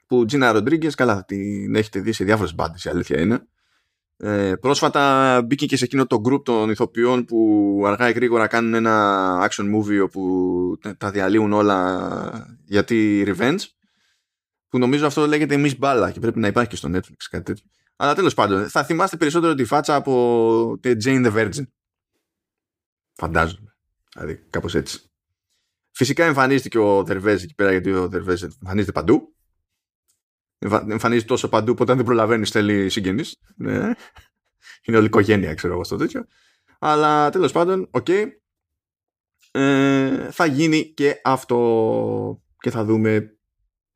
Που 0.06 0.24
Τζίνα 0.24 0.52
Ροντρίγκες, 0.52 0.94
καλά, 0.94 1.24
την 1.24 1.74
έχετε 1.74 2.00
δει 2.00 2.12
σε 2.12 2.24
διάφορες 2.24 2.54
μπάντες, 2.54 2.84
η 2.84 2.88
αλήθεια 2.88 3.20
είναι. 3.20 3.46
Ε, 4.22 4.54
πρόσφατα 4.60 5.42
μπήκε 5.42 5.66
και 5.66 5.76
σε 5.76 5.84
εκείνο 5.84 6.06
το 6.06 6.22
group 6.24 6.44
των 6.44 6.70
ηθοποιών 6.70 7.24
που 7.24 7.82
αργά 7.86 8.08
ή 8.08 8.12
γρήγορα 8.12 8.46
κάνουν 8.46 8.74
ένα 8.74 9.48
action 9.50 9.64
movie 9.74 10.02
όπου 10.02 10.78
τα 10.98 11.10
διαλύουν 11.10 11.52
όλα 11.52 12.58
γιατί 12.64 13.24
revenge 13.26 13.58
που 14.68 14.78
νομίζω 14.78 15.06
αυτό 15.06 15.26
λέγεται 15.26 15.56
Miss 15.58 15.78
Bala 15.78 16.10
και 16.12 16.20
πρέπει 16.20 16.38
να 16.38 16.46
υπάρχει 16.46 16.70
και 16.70 16.76
στο 16.76 16.88
Netflix 16.92 17.16
κάτι 17.30 17.44
τέτοιο. 17.44 17.64
Αλλά 17.96 18.14
τέλος 18.14 18.34
πάντων 18.34 18.68
θα 18.68 18.84
θυμάστε 18.84 19.16
περισσότερο 19.16 19.54
τη 19.54 19.64
φάτσα 19.64 19.94
από 19.94 20.78
τη 20.80 20.92
Jane 21.04 21.26
the 21.26 21.32
Virgin. 21.34 21.66
Φαντάζομαι. 23.12 23.74
Δηλαδή 24.14 24.42
κάπως 24.50 24.74
έτσι. 24.74 25.00
Φυσικά 25.90 26.24
εμφανίστηκε 26.24 26.78
ο 26.78 27.04
Derbez 27.04 27.42
εκεί 27.42 27.54
πέρα 27.54 27.70
γιατί 27.70 27.92
ο 27.92 28.08
Derbez 28.08 28.42
εμφανίζεται 28.42 28.92
παντού 28.92 29.34
εμφανίζει 30.88 31.24
τόσο 31.24 31.48
παντού 31.48 31.74
που 31.74 31.82
όταν 31.82 31.96
δεν 31.96 32.04
προλαβαίνεις 32.04 32.50
θέλει 32.50 32.88
συγγενείς. 32.88 33.40
Ναι. 33.56 33.92
Είναι 34.82 34.96
όλη 34.96 35.06
οικογένεια, 35.06 35.54
ξέρω 35.54 35.72
εγώ 35.72 35.84
στο 35.84 35.96
τέτοιο. 35.96 36.24
Αλλά 36.78 37.30
τέλος 37.30 37.52
πάντων, 37.52 37.88
OK. 37.90 38.06
Okay. 38.08 38.26
Ε, 39.52 40.30
θα 40.30 40.46
γίνει 40.46 40.92
και 40.94 41.20
αυτό 41.24 42.42
και 42.58 42.70
θα 42.70 42.84
δούμε 42.84 43.34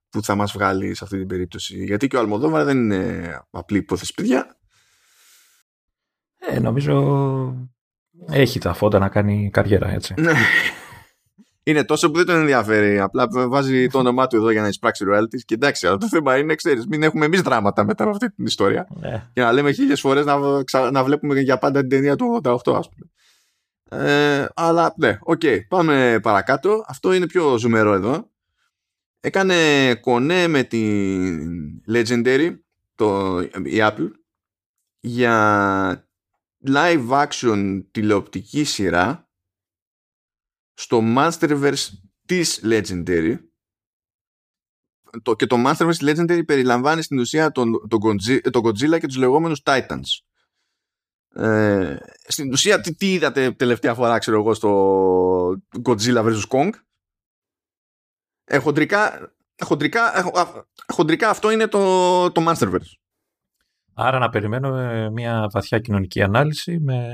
που 0.08 0.22
θα 0.22 0.34
μας 0.34 0.52
βγάλει 0.52 0.94
σε 0.94 1.04
αυτή 1.04 1.18
την 1.18 1.26
περίπτωση. 1.26 1.84
Γιατί 1.84 2.06
και 2.06 2.16
ο 2.16 2.18
Αλμοδόβαρ 2.18 2.64
δεν 2.64 2.76
είναι 2.78 3.40
απλή 3.50 3.78
υπόθεση 3.78 4.14
παιδιά. 4.14 4.58
Ε, 6.38 6.58
νομίζω 6.60 7.68
έχει 8.28 8.58
τα 8.58 8.74
φώτα 8.74 8.98
να 8.98 9.08
κάνει 9.08 9.50
καριέρα 9.52 9.90
έτσι. 9.90 10.14
Ναι 11.64 11.72
είναι 11.72 11.84
τόσο 11.84 12.10
που 12.10 12.16
δεν 12.16 12.26
τον 12.26 12.36
ενδιαφέρει. 12.36 13.00
Απλά 13.00 13.28
βάζει 13.30 13.86
το 13.86 13.98
όνομά 13.98 14.26
του 14.26 14.36
εδώ 14.36 14.50
για 14.50 14.62
να 14.62 14.68
εισπράξει 14.68 15.04
royalties. 15.08 15.40
Και 15.44 15.54
εντάξει, 15.54 15.86
αλλά 15.86 15.96
το 15.96 16.08
θέμα 16.08 16.38
είναι, 16.38 16.54
ξέρεις, 16.54 16.86
μην 16.86 17.02
έχουμε 17.02 17.24
εμείς 17.24 17.40
δράματα 17.40 17.84
μετά 17.84 18.04
από 18.04 18.12
αυτή 18.12 18.30
την 18.34 18.44
ιστορία. 18.44 18.86
Ναι. 19.00 19.30
Για 19.32 19.44
να 19.44 19.52
λέμε 19.52 19.72
χίλιες 19.72 20.00
φορές 20.00 20.24
να, 20.24 20.90
να 20.90 21.04
βλέπουμε 21.04 21.40
για 21.40 21.58
πάντα 21.58 21.80
την 21.80 21.88
ταινία 21.88 22.16
του 22.16 22.40
88, 22.44 22.74
ας 22.74 22.88
πούμε. 22.88 23.10
Ε, 24.04 24.46
αλλά 24.54 24.94
ναι, 24.96 25.18
OK, 25.20 25.40
okay, 25.44 25.58
πάμε 25.68 26.18
παρακάτω. 26.22 26.84
Αυτό 26.86 27.12
είναι 27.12 27.26
πιο 27.26 27.58
ζουμερό 27.58 27.92
εδώ. 27.92 28.30
Έκανε 29.20 29.94
κονέ 29.94 30.46
με 30.46 30.62
την 30.62 31.82
Legendary, 31.92 32.56
το, 32.94 33.40
η 33.40 33.76
Apple, 33.78 34.10
για 35.00 36.08
live 36.66 37.08
action 37.08 37.82
τηλεοπτική 37.90 38.64
σειρά 38.64 39.23
στο 40.74 41.00
Masterverse 41.16 41.88
της 42.26 42.60
Legendary 42.64 43.36
το, 45.22 45.34
και 45.36 45.46
το 45.46 45.56
Masterverse 45.66 46.00
Legendary 46.00 46.42
περιλαμβάνει 46.46 47.02
στην 47.02 47.18
ουσία 47.18 47.50
τον, 47.50 47.88
τον, 47.88 48.00
Godzilla, 48.02 48.50
τον 48.50 48.62
Godzilla 48.66 48.98
και 49.00 49.06
τους 49.06 49.16
λεγόμενους 49.16 49.60
Titans. 49.64 50.22
Ε, 51.34 51.96
στην 52.26 52.52
ουσία 52.52 52.80
τι, 52.80 52.94
τι, 52.94 53.12
είδατε 53.12 53.50
τελευταία 53.52 53.94
φορά 53.94 54.18
ξέρω 54.18 54.36
εγώ 54.36 54.54
στο 54.54 55.62
Godzilla 55.84 56.24
vs. 56.24 56.42
Kong; 56.48 56.70
Ε, 58.44 58.58
χοντρικά, 58.58 59.32
χοντρικά, 59.64 60.18
ε, 60.18 60.22
χοντρικά 60.92 61.28
αυτό 61.28 61.50
είναι 61.50 61.66
το, 61.66 62.32
το 62.32 62.44
Masterverse 62.48 63.03
Άρα 63.96 64.18
να 64.18 64.28
περιμένουμε 64.28 65.10
μια 65.10 65.48
βαθιά 65.52 65.78
κοινωνική 65.78 66.22
ανάλυση 66.22 66.78
με 66.80 67.06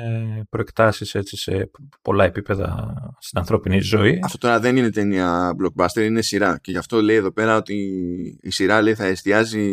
προεκτάσεις 0.50 1.14
έτσι 1.14 1.36
σε 1.36 1.70
πολλά 2.02 2.24
επίπεδα 2.24 2.94
στην 3.18 3.38
ανθρώπινη 3.38 3.80
ζωή. 3.80 4.20
Αυτό 4.24 4.38
τώρα 4.38 4.60
δεν 4.60 4.76
είναι 4.76 4.90
ταινία 4.90 5.50
blockbuster, 5.62 6.02
είναι 6.02 6.22
σειρά. 6.22 6.58
Και 6.58 6.70
γι' 6.70 6.78
αυτό 6.78 7.02
λέει 7.02 7.16
εδώ 7.16 7.32
πέρα 7.32 7.56
ότι 7.56 7.74
η 8.42 8.50
σειρά 8.50 8.82
λέει, 8.82 8.94
θα 8.94 9.04
εστιάζει 9.04 9.72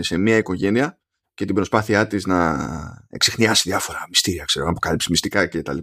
σε 0.00 0.18
μια 0.18 0.36
οικογένεια 0.36 0.98
και 1.34 1.44
την 1.44 1.54
προσπάθειά 1.54 2.06
της 2.06 2.26
να 2.26 2.56
εξεχνιάσει 3.10 3.68
διάφορα 3.68 4.04
μυστήρια, 4.08 4.44
ξέρω, 4.44 4.68
αποκάλυψη 4.68 5.10
μυστικά 5.10 5.46
κτλ. 5.46 5.78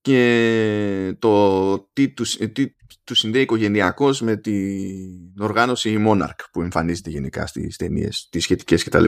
Και 0.00 1.16
το 1.18 1.78
τι 1.92 2.08
τους, 2.08 2.36
τι 2.36 2.74
τους 3.04 3.18
συνδέει 3.18 3.42
οικογενειακώς 3.42 4.20
με 4.20 4.36
την 4.36 5.32
οργάνωση 5.38 6.04
Monarch 6.08 6.44
που 6.52 6.62
εμφανίζεται 6.62 7.10
γενικά 7.10 7.46
στις 7.46 7.76
ταινίες, 7.76 8.28
τις 8.30 8.42
σχετικές 8.42 8.84
κτλ. 8.84 9.04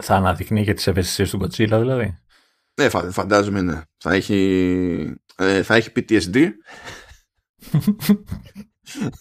Θα 0.00 0.14
αναδεικνύει 0.14 0.64
και 0.64 0.74
τις 0.74 0.86
ευαισθησίες 0.86 1.30
του 1.30 1.40
Godzilla 1.42 1.78
δηλαδή. 1.78 2.18
Ναι, 2.80 2.88
φαντάζομαι 2.88 3.60
ναι. 3.60 3.80
Θα 3.96 4.12
έχει, 4.12 5.14
ε, 5.36 5.62
θα 5.62 5.74
έχει 5.74 5.92
PTSD. 5.96 6.36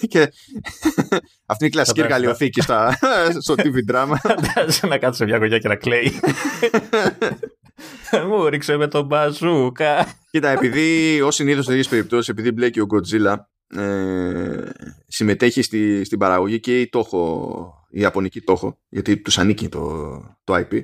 και 0.08 0.20
αυτή 1.52 1.64
είναι 1.64 1.68
η 1.68 1.70
κλασική 1.70 2.02
εργαλειοθήκη 2.02 2.62
στο 3.42 3.56
TV 3.58 3.92
drama. 3.92 4.14
Φαντάζεσαι 4.22 4.88
να 4.88 4.98
κάτσεις 4.98 5.26
μια 5.26 5.38
γωνιά 5.38 5.58
και 5.58 5.68
να 5.68 5.76
κλαίει. 5.76 6.20
Μου 8.28 8.48
ρίξε 8.48 8.78
με 8.78 8.88
τον 8.88 9.06
μπαζούκα. 9.06 10.14
Κοίτα, 10.32 10.50
επειδή 10.50 11.22
ως 11.22 11.36
συνήθως 11.36 11.64
σε 11.64 11.70
τέτοιες 11.70 11.88
περιπτώσεις, 11.88 12.28
επειδή 12.28 12.52
μπλέκει 12.52 12.80
ο 12.80 12.88
Godzilla, 12.90 13.36
ε, 13.76 14.70
συμμετέχει 15.08 15.62
στη, 15.62 16.04
στην 16.04 16.20
παραγωγή 16.20 16.60
και 16.60 16.82
η 16.82 16.90
Toho, 16.94 17.68
η 17.90 18.00
Ιαπωνική 18.00 18.42
Toho, 18.48 18.74
γιατί 18.90 19.18
τους 19.18 19.38
ανήκει 19.38 19.70
το, 19.70 20.08
το 20.44 20.56
IP. 20.56 20.84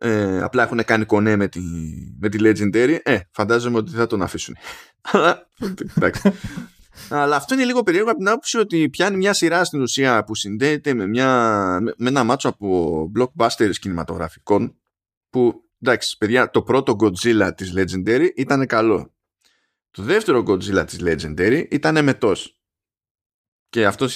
Ε, 0.00 0.42
απλά 0.42 0.62
έχουν 0.62 0.84
κάνει 0.84 1.04
κονέ 1.04 1.36
με 1.36 1.48
τη, 1.48 1.60
με 2.18 2.28
τη 2.28 2.38
Legendary. 2.40 2.98
Ε, 3.02 3.18
φαντάζομαι 3.30 3.76
ότι 3.76 3.90
θα 3.90 4.06
τον 4.06 4.22
αφήσουν. 4.22 4.56
Αλλά, 5.12 5.48
εντάξει. 5.96 6.32
Αλλά 7.08 7.36
αυτό 7.36 7.54
είναι 7.54 7.64
λίγο 7.64 7.82
περίεργο 7.82 8.10
από 8.10 8.18
την 8.18 8.28
άποψη 8.28 8.58
ότι 8.58 8.88
πιάνει 8.88 9.16
μια 9.16 9.32
σειρά 9.32 9.64
στην 9.64 9.80
ουσία 9.80 10.24
που 10.24 10.34
συνδέεται 10.34 10.94
με, 10.94 11.06
μια, 11.06 11.30
με, 11.80 12.08
ένα 12.08 12.24
μάτσο 12.24 12.48
από 12.48 13.10
blockbusters 13.18 13.74
κινηματογραφικών 13.80 14.76
που 15.30 15.62
εντάξει 15.82 16.16
παιδιά 16.18 16.50
το 16.50 16.62
πρώτο 16.62 16.96
Godzilla 17.00 17.50
της 17.56 17.72
Legendary 17.76 18.28
ήταν 18.34 18.66
καλό 18.66 19.12
το 19.90 20.02
δεύτερο 20.02 20.44
Godzilla 20.46 20.86
της 20.86 20.98
Legendary 21.00 21.66
ήταν 21.70 21.96
εμετός. 21.96 22.60
Και 23.68 23.86
αυτό, 23.86 24.06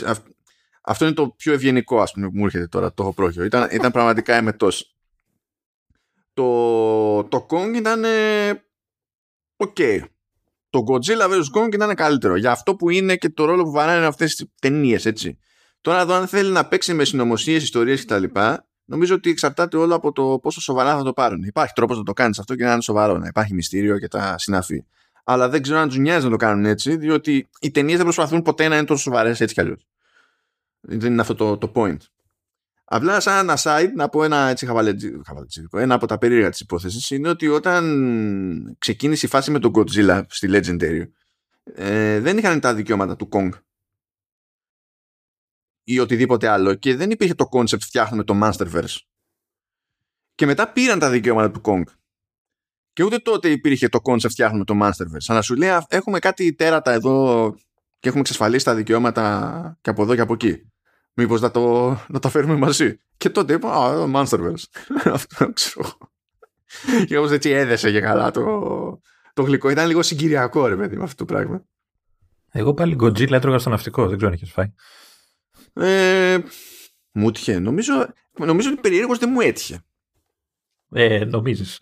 αυτό 0.82 1.04
είναι 1.04 1.14
το 1.14 1.28
πιο 1.28 1.52
ευγενικό 1.52 2.00
ας 2.00 2.12
πούμε 2.12 2.28
που 2.30 2.36
μου 2.36 2.44
έρχεται 2.44 2.66
τώρα 2.66 2.92
το 2.94 3.02
έχω 3.02 3.12
πρόχειρο. 3.12 3.44
Ήταν, 3.44 3.68
ήταν 3.72 3.92
πραγματικά 3.92 4.34
εμετός. 4.34 4.96
Το, 6.32 7.24
το 7.24 7.46
Kong 7.50 7.72
ήταν 7.74 8.04
OK. 9.56 9.76
Okay. 9.78 10.00
το 10.70 10.84
Godzilla 10.88 11.30
vs. 11.30 11.44
Kong 11.54 11.74
ήταν 11.74 11.94
καλύτερο. 11.94 12.36
Για 12.36 12.50
αυτό 12.50 12.76
που 12.76 12.90
είναι 12.90 13.16
και 13.16 13.28
το 13.28 13.44
ρόλο 13.44 13.62
που 13.62 13.70
βαράνε 13.70 14.06
αυτές 14.06 14.34
τις 14.34 14.46
ταινίες, 14.60 15.06
έτσι. 15.06 15.38
Τώρα 15.80 16.00
εδώ, 16.00 16.14
αν 16.14 16.26
θέλει 16.26 16.50
να 16.50 16.66
παίξει 16.66 16.94
με 16.94 17.04
συνωμοσίες, 17.04 17.62
ιστορίες 17.62 18.04
κτλ., 18.04 18.24
νομίζω 18.84 19.14
ότι 19.14 19.30
εξαρτάται 19.30 19.76
όλο 19.76 19.94
από 19.94 20.12
το 20.12 20.38
πόσο 20.42 20.60
σοβαρά 20.60 20.96
θα 20.96 21.02
το 21.02 21.12
πάρουν. 21.12 21.42
Υπάρχει 21.42 21.72
τρόπος 21.72 21.96
να 21.96 22.02
το 22.02 22.12
κάνεις 22.12 22.38
αυτό 22.38 22.54
και 22.54 22.64
να 22.64 22.72
είναι 22.72 22.82
σοβαρό, 22.82 23.18
να 23.18 23.26
υπάρχει 23.26 23.54
μυστήριο 23.54 23.98
και 23.98 24.08
τα 24.08 24.38
συναφή. 24.38 24.84
Αλλά 25.24 25.48
δεν 25.48 25.62
ξέρω 25.62 25.78
αν 25.78 25.88
τους 25.88 25.98
νοιάζει 25.98 26.24
να 26.24 26.30
το 26.30 26.36
κάνουν 26.36 26.64
έτσι, 26.64 26.96
διότι 26.96 27.48
οι 27.60 27.70
ταινίες 27.70 27.96
δεν 27.96 28.04
προσπαθούν 28.04 28.42
ποτέ 28.42 28.68
να 28.68 28.76
είναι 28.76 28.86
τόσο 28.86 29.02
σοβαρές 29.02 29.40
έτσι 29.40 29.54
κι 29.54 29.60
αλλιώς. 29.60 29.86
Δεν 30.80 31.12
είναι 31.12 31.20
αυτό 31.20 31.34
το, 31.34 31.58
το 31.58 31.72
point. 31.74 31.96
Απλά 32.84 33.20
σαν 33.20 33.38
ένα 33.38 33.58
side 33.62 33.90
να 33.94 34.08
πω 34.08 34.24
ένα 34.24 34.48
έτσι 34.48 34.66
χαβαλετζίδικο. 34.66 35.78
Ένα 35.78 35.94
από 35.94 36.06
τα 36.06 36.18
περίεργα 36.18 36.50
της 36.50 36.60
υπόθεσης 36.60 37.10
είναι 37.10 37.28
ότι 37.28 37.48
όταν 37.48 38.76
ξεκίνησε 38.78 39.26
η 39.26 39.28
φάση 39.28 39.50
με 39.50 39.58
τον 39.58 39.72
Godzilla 39.74 40.22
στη 40.28 40.48
Legendary 40.50 41.04
ε, 41.64 42.20
δεν 42.20 42.38
είχαν 42.38 42.60
τα 42.60 42.74
δικαιώματα 42.74 43.16
του 43.16 43.28
Kong 43.32 43.50
ή 45.84 45.98
οτιδήποτε 45.98 46.48
άλλο 46.48 46.74
και 46.74 46.96
δεν 46.96 47.10
υπήρχε 47.10 47.34
το 47.34 47.48
concept 47.52 47.80
φτιάχνουμε 47.80 48.24
το 48.24 48.40
Monsterverse. 48.42 48.98
Και 50.34 50.46
μετά 50.46 50.72
πήραν 50.72 50.98
τα 50.98 51.10
δικαιώματα 51.10 51.50
του 51.50 51.60
Kong. 51.64 51.82
Και 52.92 53.02
ούτε 53.02 53.18
τότε 53.18 53.48
υπήρχε 53.48 53.88
το 53.88 53.98
concept 54.02 54.30
φτιάχνουμε 54.30 54.64
το 54.64 54.74
Monsterverse. 54.82 55.26
Αλλά 55.26 55.42
σου 55.42 55.54
λέει 55.54 55.70
έχουμε 55.88 56.18
κάτι 56.18 56.54
τέρατα 56.54 56.92
εδώ 56.92 57.54
και 57.98 58.08
έχουμε 58.08 58.20
εξασφαλίσει 58.20 58.64
τα 58.64 58.74
δικαιώματα 58.74 59.78
και 59.80 59.90
από 59.90 60.02
εδώ 60.02 60.14
και 60.14 60.20
από 60.20 60.32
εκεί. 60.32 60.72
Μήπως 61.14 61.40
να 61.40 61.50
το, 61.50 61.88
να 62.08 62.18
τα 62.18 62.28
φέρουμε 62.28 62.56
μαζί. 62.56 62.98
Και 63.16 63.30
τότε 63.30 63.52
είπα, 63.52 63.72
α, 63.72 64.06
Monsterverse. 64.14 64.64
Αυτό 65.04 65.52
ξέρω. 65.52 65.98
Και 67.06 67.18
όπως 67.18 67.30
έτσι 67.30 67.50
έδεσε 67.50 67.90
και 67.90 68.00
καλά 68.00 68.30
το, 68.30 68.42
το 69.34 69.42
γλυκό. 69.42 69.70
Ήταν 69.70 69.86
λίγο 69.86 70.02
συγκυριακό 70.02 70.66
ρε 70.66 70.76
παιδί 70.76 70.96
με 70.96 71.02
αυτό 71.02 71.24
το 71.24 71.32
πράγμα. 71.32 71.64
Εγώ 72.50 72.74
πάλι 72.74 72.96
Godzilla 73.00 73.30
έτρωγα 73.30 73.58
στο 73.58 73.70
ναυτικό, 73.70 74.06
δεν 74.06 74.16
ξέρω 74.16 74.30
αν 74.30 74.38
έχεις 74.40 74.52
φάει. 74.52 74.72
Ε, 75.74 76.38
μου 77.12 77.28
έτυχε. 77.28 77.58
Νομίζω, 77.58 77.92
νομίζω 78.38 78.70
ότι 78.70 78.80
περίεργος 78.80 79.18
δεν 79.18 79.30
μου 79.32 79.40
έτυχε. 79.40 79.84
Ε, 80.90 81.24
νομίζεις. 81.24 81.78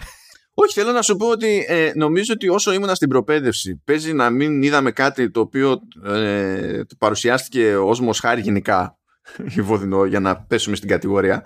Όχι, 0.63 0.73
θέλω 0.73 0.93
να 0.93 1.03
σου 1.03 1.17
πω 1.17 1.27
ότι 1.27 1.65
ε, 1.69 1.93
νομίζω 1.95 2.33
ότι 2.33 2.49
όσο 2.49 2.73
ήμουν 2.73 2.95
στην 2.95 3.09
προπαίδευση 3.09 3.83
παίζει 3.85 4.13
να 4.13 4.31
μην 4.31 4.63
είδαμε 4.63 4.91
κάτι 4.91 5.31
το 5.31 5.41
οποίο 5.41 5.79
ε, 6.05 6.81
παρουσιάστηκε 6.99 7.77
ως 7.77 8.01
μοσχάρι 8.01 8.41
γενικά 8.41 8.99
Βόδινο 9.69 10.05
για 10.05 10.21
να 10.21 10.37
πέσουμε 10.37 10.77
στην 10.77 10.89
κατηγορία. 10.89 11.43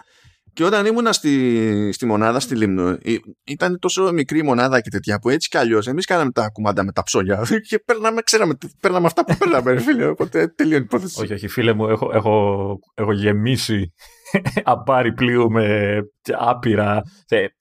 Και 0.52 0.64
όταν 0.64 0.87
ήμουνα 0.87 1.12
στη, 1.12 1.92
στη 1.92 2.06
μονάδα 2.06 2.40
στη 2.40 2.56
Λίμνο, 2.56 2.99
ήταν 3.44 3.78
τόσο 3.78 4.12
μικρή 4.12 4.42
μονάδα 4.42 4.80
και 4.80 4.90
τέτοια 4.90 5.18
που 5.18 5.28
έτσι 5.28 5.49
κι 5.49 5.56
αλλιώς 5.56 5.87
εμείς 5.87 6.06
κάναμε 6.06 6.30
τα 6.30 6.49
κουμάντα 6.49 6.85
με 6.85 6.92
τα 6.92 7.02
ψώνια 7.02 7.47
και 7.68 7.78
παίρναμε, 7.78 8.21
ξέραμε, 8.21 8.54
παίρναμε 8.80 9.06
αυτά 9.06 9.25
που 9.25 9.37
παίρναμε, 9.40 9.73
ρε 9.73 9.80
φίλε. 9.80 10.06
Οπότε 10.06 10.49
τελείωνε 10.49 10.83
η 10.83 10.85
υπόθεση. 10.85 11.23
Όχι, 11.23 11.33
όχι, 11.33 11.49
φίλε 11.49 11.73
μου, 11.73 11.88
έχω, 11.88 12.11
έχω, 12.14 12.78
έχω 12.94 13.12
γεμίσει 13.12 13.92
αμπάρι 14.64 15.12
πλοίου 15.12 15.50
με 15.50 15.99
άπειρα. 16.38 17.03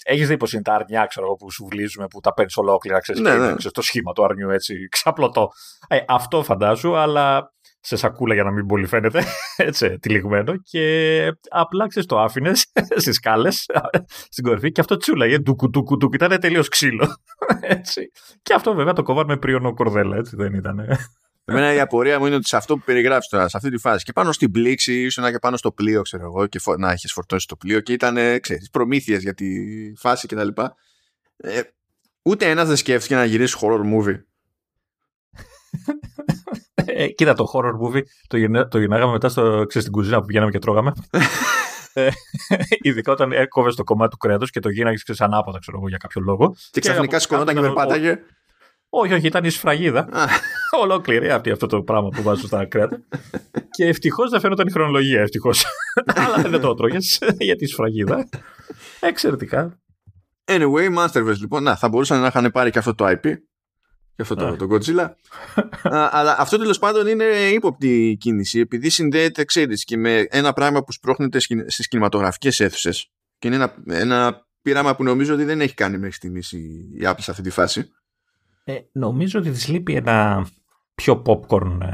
Έχεις 0.03 0.27
δει 0.27 0.37
πως 0.37 0.53
είναι 0.53 0.61
τα 0.61 0.73
αρνιά, 0.73 1.05
ξέρω 1.05 1.25
εγώ, 1.25 1.35
που 1.35 1.51
σου 1.51 1.67
βλύζουμε, 1.69 2.07
που 2.07 2.19
τα 2.19 2.33
παίρνεις 2.33 2.57
ολόκληρα, 2.57 2.99
ξέρεις. 2.99 3.21
Ναι, 3.21 3.37
ναι. 3.37 3.55
το 3.71 3.81
σχήμα 3.81 4.11
του 4.13 4.23
αρνιού 4.23 4.49
έτσι, 4.49 4.75
ξαπλωτό. 4.91 5.47
Ε, 5.87 5.99
αυτό 6.07 6.43
φαντάζω, 6.43 6.93
αλλά 6.93 7.51
σε 7.85 7.95
σακούλα 7.95 8.33
για 8.33 8.43
να 8.43 8.51
μην 8.51 8.65
πολύ 8.65 8.85
φαίνεται, 8.85 9.23
έτσι, 9.55 9.99
τυλιγμένο 9.99 10.53
και 10.57 11.27
απλά 11.49 11.87
ξέρεις 11.87 12.07
το 12.07 12.19
άφηνες 12.19 12.71
στις 13.01 13.15
σκάλες, 13.15 13.65
στην 14.29 14.43
κορυφή 14.43 14.71
και 14.71 14.81
αυτό 14.81 14.97
τσούλαγε, 14.97 15.37
ντουκου 15.37 15.69
ντουκου 15.69 15.97
ντουκου, 15.97 16.15
ήταν 16.15 16.39
τελείως 16.39 16.67
ξύλο, 16.67 17.15
έτσι. 17.61 18.11
Και 18.41 18.53
αυτό 18.53 18.73
βέβαια 18.73 18.93
το 18.93 19.03
κόβαμε 19.03 19.37
πριονό 19.37 19.73
κορδέλα, 19.73 20.17
έτσι 20.17 20.35
δεν 20.35 20.53
ήταν. 20.53 20.85
Εμένα 21.45 21.73
η 21.73 21.79
απορία 21.79 22.19
μου 22.19 22.25
είναι 22.25 22.35
ότι 22.35 22.47
σε 22.47 22.55
αυτό 22.55 22.77
που 22.77 22.83
περιγράφεις 22.85 23.27
τώρα, 23.27 23.49
σε 23.49 23.57
αυτή 23.57 23.69
τη 23.69 23.77
φάση, 23.77 24.05
και 24.05 24.11
πάνω 24.11 24.31
στην 24.31 24.51
πλήξη, 24.51 25.01
ίσως 25.01 25.23
να 25.23 25.31
και 25.31 25.39
πάνω 25.39 25.57
στο 25.57 25.71
πλοίο, 25.71 26.01
ξέρω 26.01 26.23
εγώ, 26.23 26.47
και 26.47 26.59
να 26.77 26.91
έχεις 26.91 27.11
φορτώσει 27.11 27.47
το 27.47 27.55
πλοίο 27.55 27.79
και 27.79 27.93
ήταν, 27.93 28.39
ξέρεις, 28.39 28.69
προμήθειες 28.69 29.21
για 29.21 29.33
τη 29.33 29.45
φάση 29.97 30.27
κτλ. 30.27 30.47
Ε, 31.37 31.61
ούτε 32.21 32.49
ένας 32.49 32.67
δεν 32.67 32.75
σκέφτηκε 32.75 33.15
να 33.15 33.25
γυρίσει 33.25 33.57
horror 33.61 33.81
movie 33.81 34.19
ε, 36.85 37.07
κοίτα 37.07 37.33
το 37.33 37.51
horror 37.53 37.71
movie, 37.71 38.01
το, 38.27 38.37
γυρνά, 38.37 38.67
το 38.67 38.79
γυρνάγαμε 38.79 39.11
μετά 39.11 39.29
στο, 39.29 39.41
ξέρεις, 39.41 39.87
στην 39.87 39.91
κουζίνα 39.91 40.19
που 40.19 40.25
πηγαίναμε 40.25 40.51
και 40.51 40.59
τρώγαμε. 40.59 40.91
ε, 41.93 42.09
ειδικά 42.81 43.11
όταν 43.11 43.31
έκοβες 43.31 43.75
το 43.75 43.83
κομμάτι 43.83 44.11
του 44.11 44.17
κρέατος 44.17 44.49
και 44.49 44.59
το 44.59 44.69
γίναγε 44.69 44.97
ανάποδα, 45.17 45.59
ξέρω 45.59 45.77
εγώ, 45.77 45.87
για 45.87 45.97
κάποιο 45.97 46.21
λόγο. 46.21 46.55
Και 46.71 46.79
ξαφνικά 46.79 47.19
σκονόταν 47.19 47.55
και 47.55 47.61
περπάταγε. 47.61 48.19
Όχι, 48.95 49.13
όχι, 49.13 49.27
ήταν 49.27 49.43
η 49.43 49.49
σφραγίδα. 49.49 50.09
Ολόκληρη 50.83 51.29
αυτή 51.29 51.51
αυτό 51.51 51.67
το 51.67 51.81
πράγμα 51.81 52.09
που 52.09 52.21
βάζω 52.21 52.47
στα 52.47 52.65
κρέατα. 52.65 52.99
και 53.75 53.85
ευτυχώς 53.85 54.29
δεν 54.29 54.39
φαίνονταν 54.39 54.67
η 54.67 54.71
χρονολογία, 54.71 55.21
ευτυχώς. 55.21 55.65
Αλλά 56.25 56.49
δεν 56.49 56.61
το 56.61 56.73
τρώγε 56.73 56.97
για 57.37 57.55
τη 57.55 57.65
σφραγίδα. 57.65 58.29
Εξαιρετικά. 58.99 59.79
Anyway, 60.45 60.97
Masterverse 60.97 61.37
λοιπόν, 61.39 61.63
να, 61.63 61.75
θα 61.75 61.89
μπορούσαν 61.89 62.21
να 62.21 62.27
είχαν 62.27 62.51
πάρει 62.51 62.71
και 62.71 62.79
αυτό 62.79 62.95
το 62.95 63.05
IP 63.07 63.21
και 64.15 64.21
αυτό 64.21 64.35
το, 64.35 64.55
το 64.55 64.67
Godzilla. 64.71 65.09
αλλά 65.89 66.35
αυτό 66.39 66.57
τέλος 66.57 66.79
πάντων 66.79 67.07
είναι 67.07 67.25
ύποπτη 67.53 68.17
κίνηση 68.19 68.59
επειδή 68.59 68.89
συνδέεται, 68.89 69.43
ξέρεις, 69.43 69.83
και 69.83 69.97
με 69.97 70.25
ένα 70.29 70.53
πράγμα 70.53 70.83
που 70.83 70.91
σπρώχνεται 70.91 71.39
στις 71.67 71.87
κινηματογραφικές 71.87 72.59
αίθουσες. 72.59 73.11
Και 73.39 73.47
είναι 73.47 73.55
ένα, 73.55 73.75
ένα 73.87 74.47
πείραμα 74.61 74.95
που 74.95 75.03
νομίζω 75.03 75.33
ότι 75.33 75.43
δεν 75.43 75.61
έχει 75.61 75.73
κάνει 75.73 75.97
μέχρι 75.97 76.15
στιγμής 76.15 76.51
η 76.51 77.01
Apple 77.01 77.19
σε 77.19 77.31
αυτή 77.31 77.43
τη 77.43 77.49
φάση. 77.49 77.91
Ε, 78.63 78.77
νομίζω 78.91 79.39
ότι 79.39 79.51
της 79.51 79.67
λείπει 79.67 79.95
ένα 79.95 80.47
πιο 80.95 81.21
popcorn. 81.25 81.77
Ε, 81.81 81.87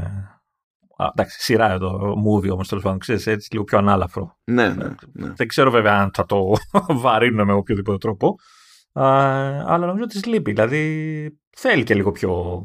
α, 0.96 1.08
εντάξει, 1.12 1.40
σειρά 1.40 1.70
εδώ, 1.70 2.14
movie 2.26 2.50
όμως 2.50 2.68
τέλος 2.68 2.84
πάντων, 2.84 2.98
ξέρεις, 2.98 3.26
έτσι 3.26 3.48
λίγο 3.52 3.64
πιο 3.64 3.78
ανάλαφρο. 3.78 4.38
Ναι, 4.44 4.68
ναι, 4.68 4.88
ναι. 5.12 5.32
Δεν 5.36 5.46
ξέρω 5.46 5.70
βέβαια 5.70 6.00
αν 6.00 6.10
θα 6.14 6.26
το 6.26 6.52
βαρύνουμε 7.02 7.44
με 7.44 7.52
οποιοδήποτε 7.52 7.98
τρόπο. 7.98 8.34
αλλά 8.92 9.86
νομίζω 9.86 10.04
ότι 10.04 10.12
της 10.12 10.24
λείπει. 10.24 10.50
Δηλαδή 10.50 11.40
θέλει 11.56 11.82
και 11.82 11.94
λίγο 11.94 12.12
πιο 12.12 12.62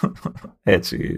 έτσι, 0.62 1.16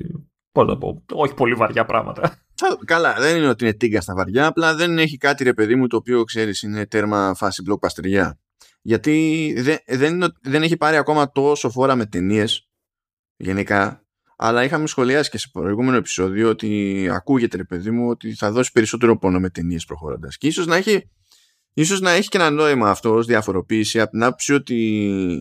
πώς 0.52 0.66
να 0.66 0.78
πω, 0.78 1.04
όχι 1.12 1.34
πολύ 1.34 1.54
βαριά 1.54 1.84
πράγματα. 1.84 2.36
Καλά, 2.84 3.14
δεν 3.18 3.36
είναι 3.36 3.48
ότι 3.48 3.64
είναι 3.64 3.74
τίγκα 3.74 4.00
στα 4.00 4.14
βαριά, 4.14 4.46
απλά 4.46 4.74
δεν 4.74 4.98
έχει 4.98 5.16
κάτι 5.16 5.44
ρε 5.44 5.52
παιδί 5.52 5.74
μου 5.74 5.86
το 5.86 5.96
οποίο 5.96 6.24
ξέρεις 6.24 6.62
είναι 6.62 6.86
τέρμα 6.86 7.34
φάση 7.34 7.62
blockbusterιά. 7.68 8.30
Γιατί 8.82 9.54
δεν, 9.56 9.78
δεν, 9.86 10.34
δεν 10.42 10.62
έχει 10.62 10.76
πάρει 10.76 10.96
ακόμα 10.96 11.32
τόσο 11.32 11.70
φόρα 11.70 11.94
με 11.94 12.06
ταινίες 12.06 12.68
γενικά, 13.36 14.06
αλλά 14.36 14.64
είχαμε 14.64 14.86
σχολιάσει 14.86 15.30
και 15.30 15.38
σε 15.38 15.48
προηγούμενο 15.52 15.96
επεισόδιο 15.96 16.48
ότι 16.48 17.08
ακούγεται 17.12 17.56
ρε 17.56 17.64
παιδί 17.64 17.90
μου 17.90 18.08
ότι 18.08 18.34
θα 18.34 18.52
δώσει 18.52 18.72
περισσότερο 18.72 19.18
πόνο 19.18 19.40
με 19.40 19.50
ταινίες 19.50 19.84
προχωρώντας. 19.84 20.38
Και 20.38 20.46
ίσως 20.46 20.66
να 20.66 20.76
έχει 20.76 21.10
Ίσως 21.74 22.00
να 22.00 22.10
έχει 22.10 22.28
και 22.28 22.36
ένα 22.36 22.50
νόημα 22.50 22.90
αυτό 22.90 23.14
ως 23.14 23.26
διαφοροποίηση 23.26 24.00
από 24.00 24.10
την 24.10 24.22
άποψη 24.22 24.52
ότι 24.52 24.74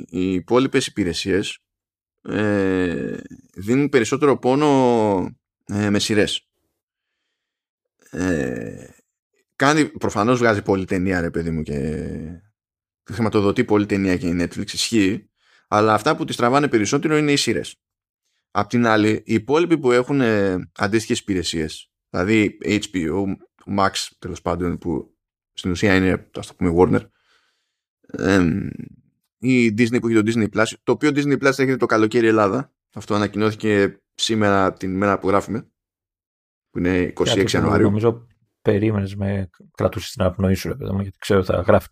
οι 0.10 0.34
υπόλοιπες 0.34 0.88
υπηρεσίες 0.88 1.60
ε, 2.21 3.17
δίνουν 3.54 3.89
περισσότερο 3.89 4.38
πόνο 4.38 5.36
ε, 5.65 5.89
με 5.89 5.99
σειρές. 5.99 6.47
Ε, 8.10 8.88
κάνει, 9.56 9.86
προφανώς 9.86 10.38
βγάζει 10.39 10.62
πολλή 10.62 10.86
ταινία 10.86 11.21
ρε 11.21 11.30
παιδί 11.30 11.51
μου 11.51 11.62
και 11.62 11.97
χρηματοδοτεί 13.12 13.63
πολλή 13.63 13.86
ταινία 13.86 14.17
και 14.17 14.28
η 14.28 14.38
Netflix 14.39 14.74
ισχύει 14.74 15.32
αλλά 15.74 15.93
αυτά 15.93 16.15
που 16.15 16.26
τις 16.26 16.36
τραβάνε 16.36 16.67
περισσότερο 16.67 17.17
είναι 17.17 17.32
οι 17.32 17.36
σειρές. 17.36 17.76
Απ' 18.52 18.69
την 18.69 18.86
άλλη, 18.86 19.10
οι 19.10 19.34
υπόλοιποι 19.34 19.78
που 19.78 19.91
έχουν 19.91 20.21
ε, 20.21 20.69
αντίστοιχες 20.78 21.19
υπηρεσίες, 21.19 21.91
δηλαδή 22.10 22.58
HBO, 22.63 23.26
Max 23.78 23.91
τέλος 24.19 24.41
πάντων, 24.41 24.78
που 24.78 25.17
στην 25.54 25.71
ουσία 25.71 25.95
είναι, 25.95 26.30
ας 26.36 26.47
το 26.47 26.54
πούμε, 26.54 26.74
Warner, 26.78 27.02
η 29.38 29.67
Disney 29.67 30.02
που 30.02 30.08
έχει 30.08 30.24
το 30.24 30.32
Disney 30.32 30.58
Plus, 30.58 30.65
το 30.84 30.91
οποίο 30.91 31.10
Disney 31.13 31.43
Plus 31.43 31.60
έχει 31.60 31.76
το 31.76 31.86
καλοκαίρι 31.86 32.28
Ελλάδα. 32.28 32.74
Αυτό 32.93 33.15
ανακοινώθηκε 33.15 34.02
σήμερα 34.15 34.74
την 34.74 34.93
ημέρα 34.93 35.19
που 35.19 35.28
γράφουμε, 35.28 35.69
που 36.69 36.78
είναι 36.78 37.13
26 37.17 37.52
Ιανουαρίου. 37.52 37.86
Νομίζω 37.86 38.28
περίμενες 38.62 39.15
με 39.15 39.50
κρατούσες 39.76 40.10
στην 40.10 40.24
απνοή 40.24 40.54
σου, 40.54 40.76
γιατί 40.80 41.17
ξέρω 41.17 41.43
θα 41.43 41.62
γράφει 41.62 41.88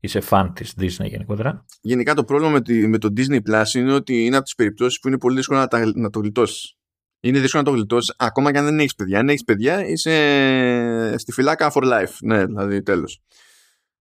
Είσαι 0.00 0.20
φαν 0.20 0.52
της 0.52 0.74
Disney 0.80 1.06
γενικότερα. 1.06 1.64
Γενικά 1.80 2.14
το 2.14 2.24
πρόβλημα 2.24 2.52
με, 2.52 2.60
τη, 2.60 2.86
με 2.86 2.98
το 2.98 3.08
Disney 3.16 3.40
Plus 3.48 3.74
είναι 3.74 3.92
ότι 3.92 4.24
είναι 4.24 4.36
από 4.36 4.44
τις 4.44 4.54
περιπτώσεις 4.54 5.00
που 5.00 5.08
είναι 5.08 5.18
πολύ 5.18 5.36
δύσκολο 5.36 5.66
να, 5.70 5.92
να 5.94 6.10
το 6.10 6.18
γλιτώσεις. 6.20 6.74
Είναι 7.20 7.38
δύσκολο 7.38 7.62
να 7.62 7.70
το 7.70 7.76
γλιτώσεις 7.76 8.14
ακόμα 8.18 8.52
και 8.52 8.58
αν 8.58 8.64
δεν 8.64 8.78
έχεις 8.78 8.94
παιδιά. 8.94 9.18
Αν 9.18 9.28
έχεις 9.28 9.44
παιδιά, 9.44 9.86
είσαι 9.86 11.18
στη 11.18 11.32
φυλάκα 11.32 11.72
for 11.74 11.82
life. 11.82 12.16
Ναι, 12.20 12.44
δηλαδή 12.44 12.82
τέλος. 12.82 13.22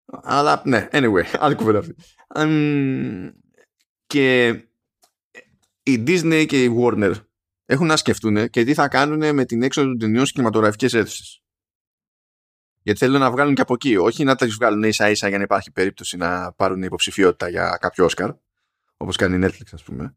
Αλλά 0.06 0.62
ναι, 0.66 0.88
anyway, 0.92 1.24
άλλη 1.40 1.56
κουβέντα 1.56 1.80
αυτή. 1.80 1.96
και 4.08 4.48
η 5.84 6.04
Disney 6.08 6.46
και 6.48 6.64
η 6.64 6.78
Warner 6.80 7.14
έχουν 7.66 7.88
να 7.88 7.98
σκεφτούν 7.98 8.50
και 8.50 8.64
τι 8.64 8.74
θα 8.74 8.88
κάνουν 8.88 9.36
με 9.36 9.46
την 9.46 9.64
έξοδο 9.64 9.88
των 9.88 9.98
ταινιών 9.98 10.26
στι 10.26 10.34
κινηματογραφικές 10.34 10.94
αίθουσες. 10.94 11.42
Γιατί 12.82 13.00
θέλουν 13.00 13.20
να 13.20 13.32
βγάλουν 13.32 13.54
και 13.54 13.62
από 13.62 13.74
εκεί. 13.74 13.98
Όχι 13.98 14.24
να 14.24 14.36
τα 14.36 14.48
βγάλουν 14.48 14.84
ίσα 14.84 15.10
ίσα 15.10 15.28
για 15.28 15.38
να 15.38 15.44
υπάρχει 15.44 15.72
περίπτωση 15.72 16.18
να 16.18 16.52
πάρουν 16.54 16.84
υποψηφιότητα 16.84 17.50
για 17.50 17.78
κάποιο 17.82 18.06
Όσκαρ. 18.06 18.32
Όπως 18.98 19.15
κάνει 19.15 19.36
η 19.36 19.50
Netflix, 19.50 19.68
ας 19.72 19.84
πούμε. 19.84 20.15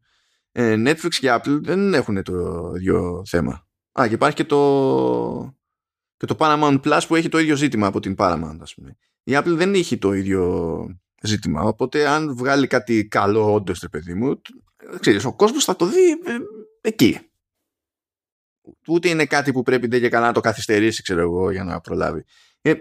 ε, 0.51 0.73
Netflix 0.77 1.09
και 1.19 1.33
Apple 1.33 1.59
δεν 1.61 1.93
έχουν 1.93 2.23
το 2.23 2.71
ίδιο 2.75 3.23
θέμα. 3.25 3.67
Α, 3.99 4.07
και 4.07 4.13
υπάρχει 4.13 4.35
και 4.35 4.43
το, 4.43 5.55
και 6.17 6.25
το 6.25 6.35
Paramount 6.39 6.79
Plus 6.83 7.01
που 7.07 7.15
έχει 7.15 7.29
το 7.29 7.37
ίδιο 7.37 7.55
ζήτημα 7.55 7.87
από 7.87 7.99
την 7.99 8.15
Paramount, 8.17 8.57
ας 8.61 8.73
πούμε. 8.73 8.97
Η 9.23 9.31
Apple 9.35 9.53
δεν 9.55 9.73
έχει 9.73 9.97
το 9.97 10.13
ίδιο 10.13 10.85
ζήτημα, 11.21 11.61
οπότε 11.61 12.07
αν 12.07 12.35
βγάλει 12.35 12.67
κάτι 12.67 13.07
καλό 13.07 13.53
όντως, 13.53 13.79
ρε 13.79 13.89
παιδί 13.89 14.13
μου, 14.13 14.41
ξέρεις, 14.99 15.25
ο 15.25 15.33
κόσμος 15.33 15.63
θα 15.63 15.75
το 15.75 15.85
δει 15.85 16.11
ε, 16.11 16.37
εκεί. 16.81 17.19
Ούτε 18.87 19.09
είναι 19.09 19.25
κάτι 19.25 19.51
που 19.51 19.61
πρέπει 19.61 19.87
δεν 19.87 20.01
και 20.01 20.09
καλά 20.09 20.25
να 20.25 20.33
το 20.33 20.39
καθυστερήσει, 20.39 21.01
ξέρω 21.03 21.21
εγώ, 21.21 21.51
για 21.51 21.63
να 21.63 21.81
προλάβει. 21.81 22.25
Ε, 22.65 22.73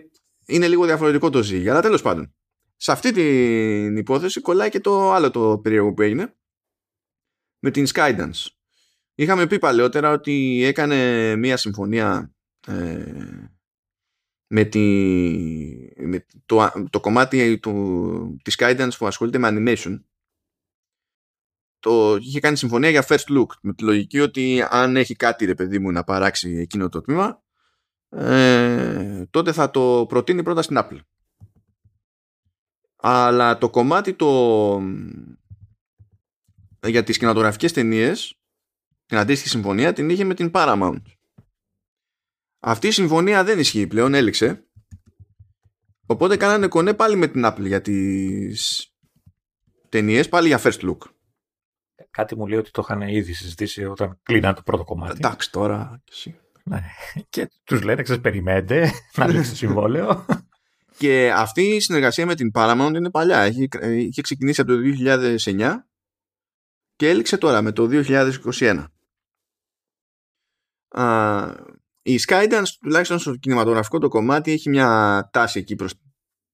είναι 0.47 0.69
λίγο 0.69 0.85
διαφορετικό 0.85 1.31
το 1.31 1.43
ζύγι, 1.43 1.69
αλλά 1.69 1.81
τέλος 1.81 2.03
πάντων. 2.03 2.35
Σε 2.77 2.93
αυτή 2.93 3.13
την 3.13 3.97
υπόθεση 3.97 4.41
κολλάει 4.41 4.71
και 4.71 4.81
το 4.81 5.13
άλλο 5.13 5.31
το 5.31 5.59
περίεργο 5.59 5.93
που 5.93 6.03
έγινε 6.03 6.37
με 7.59 7.71
την 7.71 7.87
Skydance. 7.95 8.47
Είχαμε 9.15 9.47
πει 9.47 9.59
παλαιότερα 9.59 10.11
ότι 10.11 10.63
έκανε 10.65 11.37
μία 11.37 11.57
συμφωνία 11.57 12.35
ε, 12.67 13.51
με, 14.47 14.65
τη, 14.65 14.81
με 15.97 16.27
το, 16.47 16.73
το 16.91 17.01
κομμάτι 17.01 17.59
του, 17.59 18.37
της 18.43 18.57
Skydance 18.59 18.91
που 18.99 19.07
ασχολείται 19.07 19.39
με 19.39 19.49
animation 19.53 20.01
το 21.79 22.17
είχε 22.17 22.41
κάνει 22.41 22.57
συμφωνία 22.57 22.91
για 22.91 23.07
first 23.09 23.39
look 23.39 23.47
με 23.63 23.75
τη 23.75 23.85
λογική 23.85 24.21
ότι 24.21 24.67
αν 24.71 24.97
έχει 24.97 25.15
κάτι 25.15 25.45
ρε 25.45 25.55
παιδί 25.55 25.79
μου 25.79 25.91
να 25.91 26.05
παράξει 26.05 26.51
εκείνο 26.51 26.89
το 26.89 27.01
τμήμα 27.01 27.43
ε, 28.17 29.25
τότε 29.31 29.53
θα 29.53 29.71
το 29.71 30.07
προτείνει 30.09 30.43
πρώτα 30.43 30.63
στην 30.63 30.77
Apple 30.81 30.99
αλλά 32.97 33.59
το 33.59 33.71
κομμάτι 33.71 34.15
το 34.15 34.83
για 36.87 37.03
τις 37.05 37.19
κινηματογραφικές 37.19 37.73
ταινίες, 37.73 38.39
την 39.07 39.19
αντίστοιχη 39.19 39.51
συμφωνία 39.51 39.93
την 39.93 40.11
είχε 40.11 40.25
με 40.25 40.35
την 40.35 40.51
Paramount 40.55 41.03
αυτή 42.61 42.87
η 42.87 42.91
συμφωνία 42.91 43.45
δεν 43.45 43.59
ισχύει 43.59 43.87
πλέον 43.87 44.15
έληξε 44.15 44.67
οπότε 46.07 46.37
κάνανε 46.37 46.69
κονέ 46.69 46.95
πάλι 46.95 47.17
με 47.17 47.27
την 47.27 47.43
Apple 47.45 47.67
για 47.67 47.81
τις 47.81 48.87
ταινίες, 49.89 50.29
πάλι 50.29 50.47
για 50.47 50.61
first 50.63 50.81
look 50.81 50.99
Κάτι 52.11 52.37
μου 52.37 52.47
λέει 52.47 52.59
ότι 52.59 52.71
το 52.71 52.83
είχαν 52.85 53.01
ήδη 53.01 53.33
συζητήσει 53.33 53.85
όταν 53.85 54.19
κλείναν 54.23 54.55
το 54.55 54.63
πρώτο 54.63 54.85
κομμάτι. 54.85 55.15
Εντάξει 55.17 55.51
τώρα. 55.51 56.03
Ναι. 56.25 56.35
Και 57.29 57.51
τους 57.65 57.83
λένε, 57.83 58.03
ξέρεις, 58.03 58.23
περιμένετε 58.23 58.91
να 59.17 59.29
λήξει 59.29 59.51
το 59.51 59.57
συμβόλαιο. 59.57 60.27
Και 60.97 61.33
αυτή 61.35 61.63
η 61.63 61.81
συνεργασία 61.81 62.27
με 62.27 62.35
την 62.35 62.51
Paramount 62.55 62.93
είναι 62.95 63.11
παλιά. 63.11 63.39
Έχει, 63.39 63.69
είχε 63.83 64.21
ξεκινήσει 64.21 64.61
από 64.61 64.73
το 64.73 64.79
2009 65.45 65.75
και 66.97 67.09
έληξε 67.09 67.37
τώρα 67.37 67.63
με 67.63 67.73
το 67.73 67.89
2021. 67.91 68.85
Α, 70.89 71.55
η 72.03 72.19
Skydance 72.29 72.63
τουλάχιστον 72.81 73.19
στο 73.19 73.37
κινηματογραφικό 73.37 73.99
το 73.99 74.09
κομμάτι 74.09 74.53
έχει 74.53 74.69
μια 74.69 75.29
τάση 75.33 75.59
εκεί 75.59 75.77
προς 75.77 75.95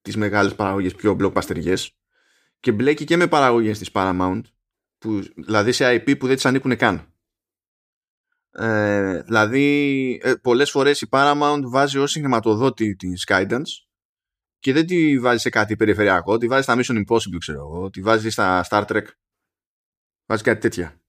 τις 0.02 0.16
μεγάλες 0.16 0.54
παραγωγές 0.54 0.94
πιο 0.94 1.16
blockbusterικές 1.20 1.86
και 2.60 2.72
μπλέκει 2.72 3.04
και 3.04 3.16
με 3.16 3.26
παραγωγές 3.26 3.78
της 3.78 3.90
Paramount 3.92 4.40
που, 4.98 5.22
δηλαδή 5.36 5.72
σε 5.72 5.94
IP 5.94 6.18
που 6.18 6.26
δεν 6.26 6.34
τις 6.34 6.46
ανήκουν 6.46 6.76
καν. 6.76 7.12
Ε, 8.60 9.22
δηλαδή 9.22 10.20
ε, 10.22 10.34
πολλές 10.34 10.70
φορές 10.70 11.00
η 11.00 11.08
Paramount 11.10 11.60
βάζει 11.64 11.98
ως 11.98 12.12
χρηματοδότη 12.12 12.96
την 12.96 13.12
Skydance 13.26 13.86
και 14.58 14.72
δεν 14.72 14.86
τη 14.86 15.18
βάζει 15.18 15.38
σε 15.38 15.50
κάτι 15.50 15.76
περιφερειακό, 15.76 16.38
τη 16.38 16.46
βάζει 16.46 16.62
στα 16.62 16.76
Mission 16.76 17.04
Impossible 17.04 17.36
ξέρω 17.38 17.58
εγώ, 17.58 17.90
τη 17.90 18.00
βάζει 18.00 18.30
στα 18.30 18.64
Star 18.70 18.86
Trek. 18.86 19.04
Βάζει 20.26 20.42
κάτι 20.42 20.60
τέτοια. 20.60 21.00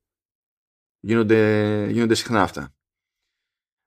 Γίνονται, 0.99 1.87
γίνονται 1.91 2.15
συχνά 2.15 2.41
αυτά. 2.41 2.75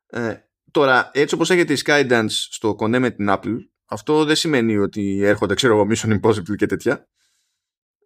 Ε, 0.06 0.34
τώρα 0.70 1.10
έτσι 1.12 1.34
όπως 1.34 1.50
έχετε 1.50 1.72
η 1.72 1.78
Skydance 1.84 2.26
στο 2.28 2.74
κονέ 2.74 2.98
με 2.98 3.10
την 3.10 3.26
Apple 3.28 3.56
αυτό 3.84 4.24
δεν 4.24 4.36
σημαίνει 4.36 4.76
ότι 4.76 5.20
έρχονται 5.22 5.54
ξέρω 5.54 5.74
εγώ 5.74 5.86
Mission 5.90 6.20
Impossible 6.20 6.56
και 6.56 6.66
τέτοια. 6.66 7.08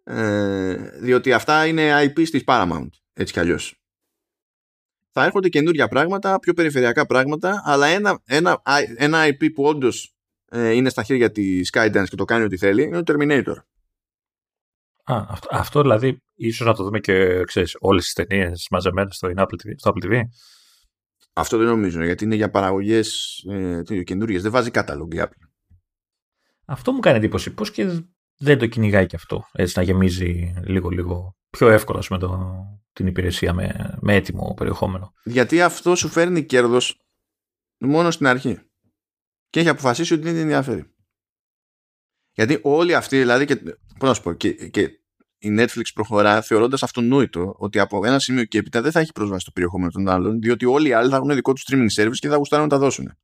Ε, 0.03 0.99
διότι 0.99 1.33
αυτά 1.33 1.65
είναι 1.65 2.03
IP 2.03 2.13
της 2.13 2.43
Paramount 2.45 2.89
έτσι 3.13 3.33
κι 3.33 3.39
αλλιώς 3.39 3.86
θα 5.19 5.25
έρχονται 5.25 5.49
καινούργια 5.49 5.87
πράγματα, 5.87 6.39
πιο 6.39 6.53
περιφερειακά 6.53 7.05
πράγματα 7.05 7.61
αλλά 7.65 7.87
ένα, 7.87 8.21
ένα, 8.25 8.61
ένα 8.95 9.25
IP 9.25 9.51
που 9.53 9.63
όντως 9.63 10.15
ε, 10.45 10.71
είναι 10.71 10.89
στα 10.89 11.03
χέρια 11.03 11.31
της 11.31 11.69
Skydance 11.73 12.05
και 12.09 12.15
το 12.15 12.25
κάνει 12.25 12.43
ό,τι 12.43 12.57
θέλει 12.57 12.83
είναι 12.83 13.03
το 13.03 13.13
Terminator 13.13 13.55
Α, 15.03 15.25
αυτό, 15.29 15.47
αυτό 15.51 15.81
δηλαδή 15.81 16.21
ίσως 16.35 16.67
να 16.67 16.73
το 16.73 16.83
δούμε 16.83 16.99
και 16.99 17.43
ξέρεις, 17.43 17.75
όλες 17.79 18.03
τις 18.03 18.13
ταινίες 18.13 18.67
μαζεμένες 18.71 19.15
στο 19.15 19.29
Apple 19.35 19.41
TV, 19.41 19.71
στο 19.75 19.91
Apple 19.95 20.05
TV. 20.05 20.21
Αυτό 21.33 21.57
δεν 21.57 21.67
νομίζω 21.67 22.03
γιατί 22.03 22.23
είναι 22.23 22.35
για 22.35 22.49
παραγωγές 22.49 23.37
ε, 23.49 24.03
καινούργιες 24.03 24.41
δεν 24.41 24.51
βάζει 24.51 24.71
κατάλογο 24.71 25.09
η 25.11 25.17
Apple 25.19 25.47
αυτό 26.67 26.91
μου 26.91 26.99
κάνει 26.99 27.17
εντύπωση. 27.17 27.53
Πώς 27.53 27.71
και 27.71 28.03
δεν 28.37 28.57
το 28.57 28.67
κυνηγάει 28.67 29.05
και 29.05 29.15
αυτό. 29.15 29.43
Έτσι 29.51 29.73
να 29.77 29.83
γεμίζει 29.83 30.53
λίγο-λίγο 30.65 31.36
πιο 31.57 31.69
εύκολα 31.69 32.03
με 32.09 32.17
το, 32.17 32.55
την 32.93 33.07
υπηρεσία 33.07 33.53
με, 33.53 33.97
με 34.01 34.15
έτοιμο 34.15 34.53
περιεχόμενο. 34.53 35.13
Γιατί 35.23 35.61
αυτό 35.61 35.95
σου 35.95 36.07
φέρνει 36.07 36.45
κέρδος 36.45 36.99
μόνο 37.77 38.11
στην 38.11 38.27
αρχή. 38.27 38.59
Και 39.49 39.59
έχει 39.59 39.69
αποφασίσει 39.69 40.13
ότι 40.13 40.23
δεν 40.23 40.31
την 40.31 40.41
ενδιαφέρει. 40.41 40.95
Γιατί 42.31 42.59
όλοι 42.63 42.95
αυτοί, 42.95 43.17
δηλαδή, 43.17 43.45
και, 43.45 43.55
πώς 43.99 44.09
να 44.09 44.13
σου 44.13 44.21
πω, 44.21 44.33
και, 44.33 44.69
και 44.69 44.81
η 45.37 45.55
Netflix 45.59 45.83
προχωρά 45.93 46.41
θεωρώντας 46.41 46.83
αυτονόητο 46.83 47.55
ότι 47.57 47.79
από 47.79 48.05
ένα 48.05 48.19
σημείο 48.19 48.43
και 48.43 48.57
έπειτα 48.57 48.81
δεν 48.81 48.91
θα 48.91 48.99
έχει 48.99 49.11
πρόσβαση 49.11 49.41
στο 49.41 49.51
περιεχόμενο 49.51 49.91
των 49.91 50.07
άλλων, 50.09 50.41
διότι 50.41 50.65
όλοι 50.65 50.89
οι 50.89 50.93
άλλοι 50.93 51.09
θα 51.09 51.15
έχουν 51.15 51.33
δικό 51.33 51.53
τους 51.53 51.65
streaming 51.69 52.01
service 52.01 52.15
και 52.15 52.27
θα 52.27 52.35
γουστάρουν 52.35 52.65
να 52.65 52.71
τα 52.71 52.77
δώσουν 52.77 53.17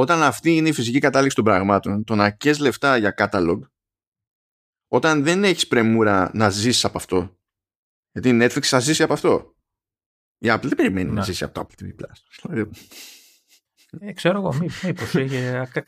όταν 0.00 0.22
αυτή 0.22 0.56
είναι 0.56 0.68
η 0.68 0.72
φυσική 0.72 0.98
κατάληξη 0.98 1.36
των 1.36 1.44
πραγμάτων, 1.44 2.04
το 2.04 2.14
να 2.14 2.30
κες 2.30 2.58
λεφτά 2.58 2.96
για 2.96 3.14
catalog, 3.18 3.58
όταν 4.88 5.22
δεν 5.24 5.44
έχεις 5.44 5.66
πρεμούρα 5.66 6.30
να 6.34 6.48
ζήσεις 6.50 6.84
από 6.84 6.98
αυτό, 6.98 7.38
γιατί 8.12 8.28
η 8.28 8.38
Netflix 8.42 8.62
θα 8.62 8.78
ζήσει 8.78 9.02
από 9.02 9.12
αυτό. 9.12 9.54
Η 10.38 10.48
Apple 10.50 10.62
δεν 10.62 10.76
περιμένει 10.76 11.08
να, 11.08 11.14
να 11.14 11.22
ζήσει 11.22 11.44
από 11.44 11.54
το 11.54 11.66
Apple 11.66 11.84
TV+. 11.84 11.90
Δηλαδή, 12.42 12.70
ε, 14.00 14.12
ξέρω 14.12 14.38
εγώ, 14.38 14.54
μήπως 14.82 15.14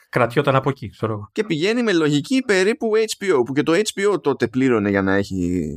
κρατιόταν 0.08 0.54
από 0.54 0.70
εκεί, 0.70 0.88
ξέρω 0.88 1.12
εγώ. 1.12 1.28
Και 1.32 1.44
πηγαίνει 1.44 1.82
με 1.82 1.92
λογική 1.92 2.42
περίπου 2.46 2.90
HBO, 3.18 3.42
που 3.44 3.52
και 3.52 3.62
το 3.62 3.72
HBO 3.72 4.22
τότε 4.22 4.48
πλήρωνε 4.48 4.90
για 4.90 5.02
να 5.02 5.14
έχει 5.14 5.74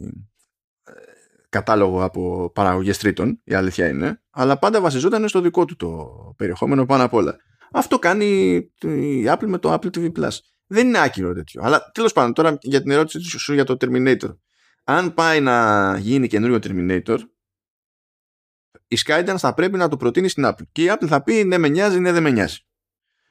ε, 0.84 0.92
κατάλογο 1.50 2.04
από 2.04 2.52
παραγωγές 2.54 2.98
τρίτων, 2.98 3.42
η 3.44 3.54
αλήθεια 3.54 3.88
είναι, 3.88 4.22
αλλά 4.30 4.60
πάντα 4.60 4.82
βασιζόταν 4.82 5.28
στο 5.28 5.42
δικό 5.42 5.66
του 5.66 5.76
το 5.76 6.08
περιεχόμενο 6.38 6.86
πάνω 6.86 7.04
απ' 7.04 7.14
όλα. 7.14 7.36
Αυτό 7.72 8.00
κάνει 8.00 8.26
η 8.82 9.26
Apple 9.28 9.46
με 9.46 9.58
το 9.58 9.74
Apple 9.74 9.98
TV 9.98 10.12
Plus. 10.12 10.38
Δεν 10.68 10.88
είναι 10.88 11.00
άκυρο 11.00 11.34
τέτοιο. 11.34 11.62
Αλλά 11.64 11.92
τέλος 11.94 12.14
πάντων, 12.14 12.34
τώρα 12.34 12.58
για 12.62 12.82
την 12.82 12.92
ερώτηση 12.92 13.40
σου 13.40 13.54
για 13.54 13.64
το 13.64 13.78
Terminator. 13.80 14.38
Αν 14.84 15.14
πάει 15.14 15.42
να 15.42 15.98
γίνει 15.98 16.28
καινούριο 16.28 16.60
Terminator, 16.64 17.20
η 18.88 18.98
Skydance 19.06 19.36
θα 19.38 19.54
πρέπει 19.54 19.78
να 19.78 19.88
το 19.88 19.98
προτείνει 19.98 20.28
στην 20.28 20.46
Apple. 20.46 20.68
Και 20.72 20.84
η 20.84 20.88
Apple 20.90 21.08
θα 21.08 21.24
πει 21.24 21.44
ναι, 21.44 21.58
με 21.58 21.68
νοιάζει, 21.68 22.00
ναι, 22.00 22.12
δεν 22.12 22.24
με 22.24 22.30
νοιάζει. 22.32 22.58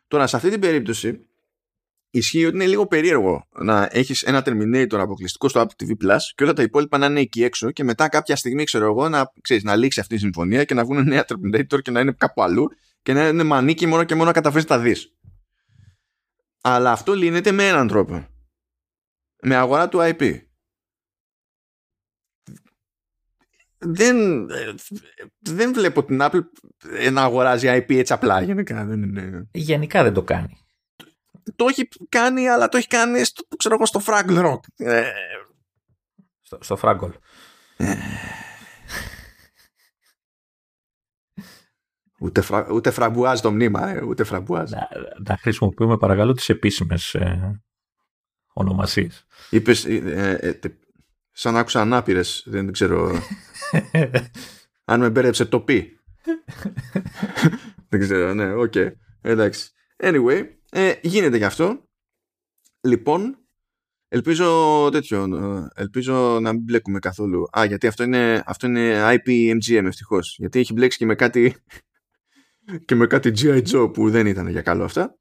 Τώρα, 0.08 0.26
σε 0.26 0.36
αυτή 0.36 0.50
την 0.50 0.60
περίπτωση, 0.60 1.26
ισχύει 2.10 2.44
ότι 2.44 2.54
είναι 2.54 2.66
λίγο 2.66 2.86
περίεργο 2.86 3.48
να 3.50 3.88
έχεις 3.90 4.22
ένα 4.22 4.42
Terminator 4.46 4.94
αποκλειστικό 4.98 5.48
στο 5.48 5.60
Apple 5.60 5.84
TV 5.84 5.90
Plus 5.90 6.18
και 6.34 6.42
όλα 6.42 6.52
τα 6.52 6.62
υπόλοιπα 6.62 6.98
να 6.98 7.06
είναι 7.06 7.20
εκεί 7.20 7.44
έξω 7.44 7.70
και 7.70 7.84
μετά 7.84 8.08
κάποια 8.08 8.36
στιγμή, 8.36 8.64
ξέρω 8.64 8.84
εγώ, 8.84 9.08
να, 9.08 9.32
ξέρεις, 9.40 9.62
να 9.62 9.76
λήξει 9.76 10.00
αυτή 10.00 10.14
η 10.14 10.18
συμφωνία 10.18 10.64
και 10.64 10.74
να 10.74 10.84
βγουν 10.84 11.04
νέα 11.04 11.24
Terminator 11.28 11.82
και 11.82 11.90
να 11.90 12.00
είναι 12.00 12.12
κάπου 12.12 12.42
αλλού 12.42 12.68
και 13.02 13.12
να 13.12 13.28
είναι 13.28 13.42
μανίκι 13.42 13.86
μόνο 13.86 14.04
και 14.04 14.14
μόνο 14.14 14.26
να 14.26 14.32
καταφέρεις 14.32 14.66
τα 14.66 14.78
δεις. 14.78 15.12
Αλλά 16.64 16.92
αυτό 16.92 17.14
λύνεται 17.14 17.52
με 17.52 17.68
έναν 17.68 17.88
τρόπο. 17.88 18.26
Με 19.42 19.56
αγορά 19.56 19.88
του 19.88 19.98
IP. 20.00 20.40
Δεν, 23.78 24.46
δεν 25.38 25.72
βλέπω 25.72 26.04
την 26.04 26.18
Apple 26.22 26.40
να 27.12 27.22
αγοράζει 27.22 27.68
IP 27.70 27.96
έτσι 27.98 28.12
απλά 28.12 28.42
γενικά. 28.42 28.84
Δεν 28.84 29.02
είναι... 29.02 29.48
Γενικά 29.52 30.02
δεν 30.02 30.12
το 30.12 30.22
κάνει. 30.22 30.56
Το 31.56 31.66
έχει 31.68 31.88
κάνει, 32.08 32.48
αλλά 32.48 32.68
το 32.68 32.76
έχει 32.76 32.86
κάνει 32.86 33.24
στο, 33.24 33.42
ξέρω 33.56 33.74
εγώ, 33.74 33.86
στο 33.86 34.00
Fraggle 34.06 34.44
Rock. 34.44 34.60
Ε, 34.76 35.10
στο, 36.40 36.58
στο 36.60 36.78
Fraggle. 36.82 37.12
Ούτε, 42.22 42.40
φρα, 42.40 42.66
ούτε 42.72 42.90
φραμπουάζ 42.90 43.40
το 43.40 43.50
μνήμα, 43.50 43.88
ε, 43.88 44.02
ούτε 44.02 44.24
φραμπουάζ. 44.24 44.70
Να, 44.70 44.88
να 45.28 45.36
χρησιμοποιούμε 45.36 45.96
παρακαλώ 45.96 46.32
τις 46.32 46.48
επίσημες 46.48 47.14
ε, 47.14 47.60
ονομασίες. 48.52 49.26
Είπες, 49.50 49.84
ε, 49.84 50.38
ε, 50.40 50.58
σαν 51.32 51.56
άκουσα 51.56 51.80
ανάπηρες, 51.80 52.42
δεν 52.46 52.72
ξέρω 52.72 53.12
αν 54.90 55.00
με 55.00 55.10
μπέρεψε 55.10 55.44
το 55.44 55.60
πει. 55.60 56.00
δεν 57.88 58.00
ξέρω, 58.00 58.34
ναι, 58.34 58.54
οκ. 58.54 58.74
Εντάξει. 59.20 59.70
Anyway, 59.96 60.44
ε, 60.70 60.92
γίνεται 61.02 61.36
γι' 61.36 61.44
αυτό. 61.44 61.88
Λοιπόν, 62.80 63.36
Ελπίζω 64.14 64.88
τέτοιο, 64.90 65.28
ελπίζω 65.74 66.38
να 66.40 66.52
μην 66.52 66.62
μπλέκουμε 66.62 66.98
καθόλου. 66.98 67.48
Α, 67.58 67.64
γιατί 67.64 67.86
αυτό 67.86 68.02
είναι, 68.02 68.42
αυτό 68.46 68.66
είναι 68.66 69.00
IP 69.04 69.54
MGM 69.54 69.84
ευτυχώς. 69.84 70.36
Γιατί 70.38 70.58
έχει 70.58 70.72
μπλέξει 70.72 70.98
και 70.98 71.06
με 71.06 71.14
κάτι 71.14 71.56
και 72.84 72.94
με 72.94 73.06
κάτι 73.06 73.32
G.I. 73.36 73.62
Joe 73.62 73.92
που 73.92 74.10
δεν 74.10 74.26
ήταν 74.26 74.48
για 74.48 74.62
καλό 74.62 74.84
αυτά. 74.84 75.18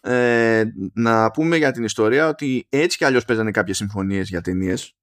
Ε, 0.00 0.64
να 0.94 1.30
πούμε 1.30 1.56
για 1.56 1.72
την 1.72 1.84
ιστορία 1.84 2.28
ότι 2.28 2.66
έτσι 2.68 2.96
κι 2.96 3.04
αλλιώς 3.04 3.24
παίζανε 3.24 3.50
κάποιες 3.50 3.76
συμφωνίες 3.76 4.28
για 4.28 4.40
ταινίες. 4.40 4.94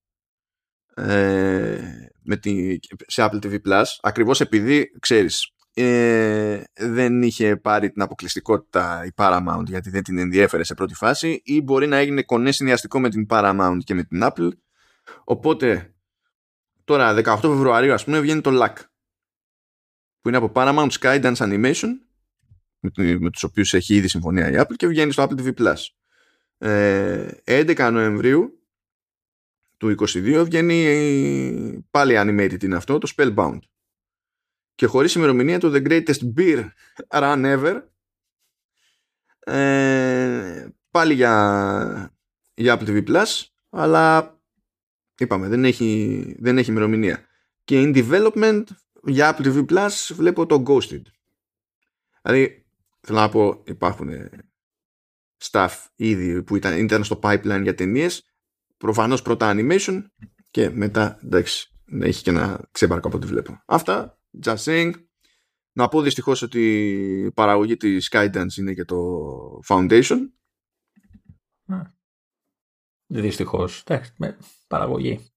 Ε, 0.94 1.80
με 2.24 2.38
τη, 2.38 2.80
σε 3.08 3.30
Apple 3.32 3.46
TV 3.46 3.54
Plus 3.54 3.84
ακριβώς 4.02 4.42
επειδή 4.42 4.92
ξέρεις 5.00 5.52
ε, 5.74 6.64
δεν 6.74 7.22
είχε 7.22 7.58
πάρει 7.58 7.92
την 7.92 8.02
αποκλειστικότητα 8.02 9.06
η 9.06 9.10
Paramount 9.16 9.64
γιατί 9.66 9.90
δεν 9.90 10.04
την 10.04 10.18
ενδιέφερε 10.18 10.64
σε 10.64 10.74
πρώτη 10.74 10.94
φάση 10.94 11.42
ή 11.44 11.62
μπορεί 11.62 11.88
να 11.88 11.98
έγινε 11.98 12.24
κονέ 12.24 12.52
συνδυαστικό 12.52 13.00
με 13.00 13.10
την 13.10 13.26
Paramount 13.30 13.78
και 13.84 13.94
με 13.94 14.04
την 14.04 14.22
Apple 14.24 14.50
οπότε 15.24 15.94
τώρα 16.84 17.22
18 17.24 17.38
Φεβρουαρίου 17.42 17.94
ας 17.94 18.04
πούμε 18.04 18.20
βγαίνει 18.20 18.42
το 18.42 18.64
LAC 18.64 18.74
που 20.28 20.34
είναι 20.34 20.46
από 20.46 20.52
Paramount 20.56 20.90
Skydance 21.00 21.36
Animation 21.36 21.88
με, 22.80 23.18
με 23.20 23.30
τους 23.30 23.44
οποίους 23.44 23.74
έχει 23.74 23.96
ήδη 23.96 24.08
συμφωνία 24.08 24.52
η 24.52 24.54
Apple 24.58 24.76
και 24.76 24.88
βγαίνει 24.88 25.12
στο 25.12 25.28
Apple 25.30 25.42
TV 25.42 25.54
Plus. 25.54 25.76
Ε, 26.58 27.30
11 27.44 27.90
Νοεμβρίου 27.92 28.68
του 29.78 29.96
22 30.00 30.42
βγαίνει 30.46 31.88
πάλι 31.92 32.16
animated 32.18 32.64
είναι 32.64 32.76
αυτό 32.76 32.98
το 32.98 33.14
Spellbound. 33.16 33.60
Και 34.76 34.86
χωρίς 34.86 35.14
ημερομηνία 35.14 35.60
το 35.60 35.72
The 35.74 35.88
Greatest 35.88 36.34
Beer 36.38 36.68
Run 37.08 37.58
Ever 37.58 37.82
ε, 39.40 40.68
πάλι 40.92 41.14
για, 41.14 42.16
για 42.54 42.80
Apple 42.80 42.88
TV 42.88 43.08
Plus 43.08 43.46
αλλά 43.70 44.38
είπαμε 45.18 45.48
δεν 45.48 45.66
έχει, 45.66 46.36
δεν 46.40 46.58
έχει 46.58 46.70
ημερομηνία. 46.70 47.26
Και 47.64 47.82
in 47.82 47.96
development 47.96 48.64
για 49.08 49.36
Apple 49.36 49.46
TV 49.46 49.66
Plus 49.66 49.90
βλέπω 50.14 50.46
το 50.46 50.64
Ghosted 50.68 51.02
δηλαδή 52.22 52.66
θέλω 53.02 53.20
να 53.20 53.30
πω 53.30 53.64
υπάρχουν 53.66 54.10
staff 55.44 55.70
ήδη 55.96 56.44
που 56.44 56.56
ήταν, 56.56 56.78
ήταν 56.78 57.04
στο 57.04 57.20
pipeline 57.24 57.60
για 57.64 57.76
ταινίες. 57.76 58.32
προφανώς 58.78 59.22
πρώτα 59.22 59.54
animation 59.56 60.04
και 60.50 60.70
μετά 60.70 61.20
εντάξει 61.24 61.72
έχει 62.02 62.24
και 62.24 62.30
ένα 62.30 62.68
ξέμπαρκο 62.72 63.08
από 63.08 63.18
ό,τι 63.18 63.28
βλέπω 63.28 63.64
αυτά 63.66 64.18
Just 64.44 64.58
saying. 64.58 64.92
Να 65.72 65.88
πω 65.88 66.02
δυστυχώς 66.02 66.42
ότι 66.42 66.62
η 67.26 67.32
παραγωγή 67.32 67.78
της 67.78 68.10
Skydance 68.12 68.58
είναι 68.58 68.74
και 68.74 68.86
το 68.86 68.98
Foundation. 69.68 70.18
Δυστυχώς. 73.08 73.84
Εντάξει, 73.86 74.14
παραγωγή. 74.68 75.32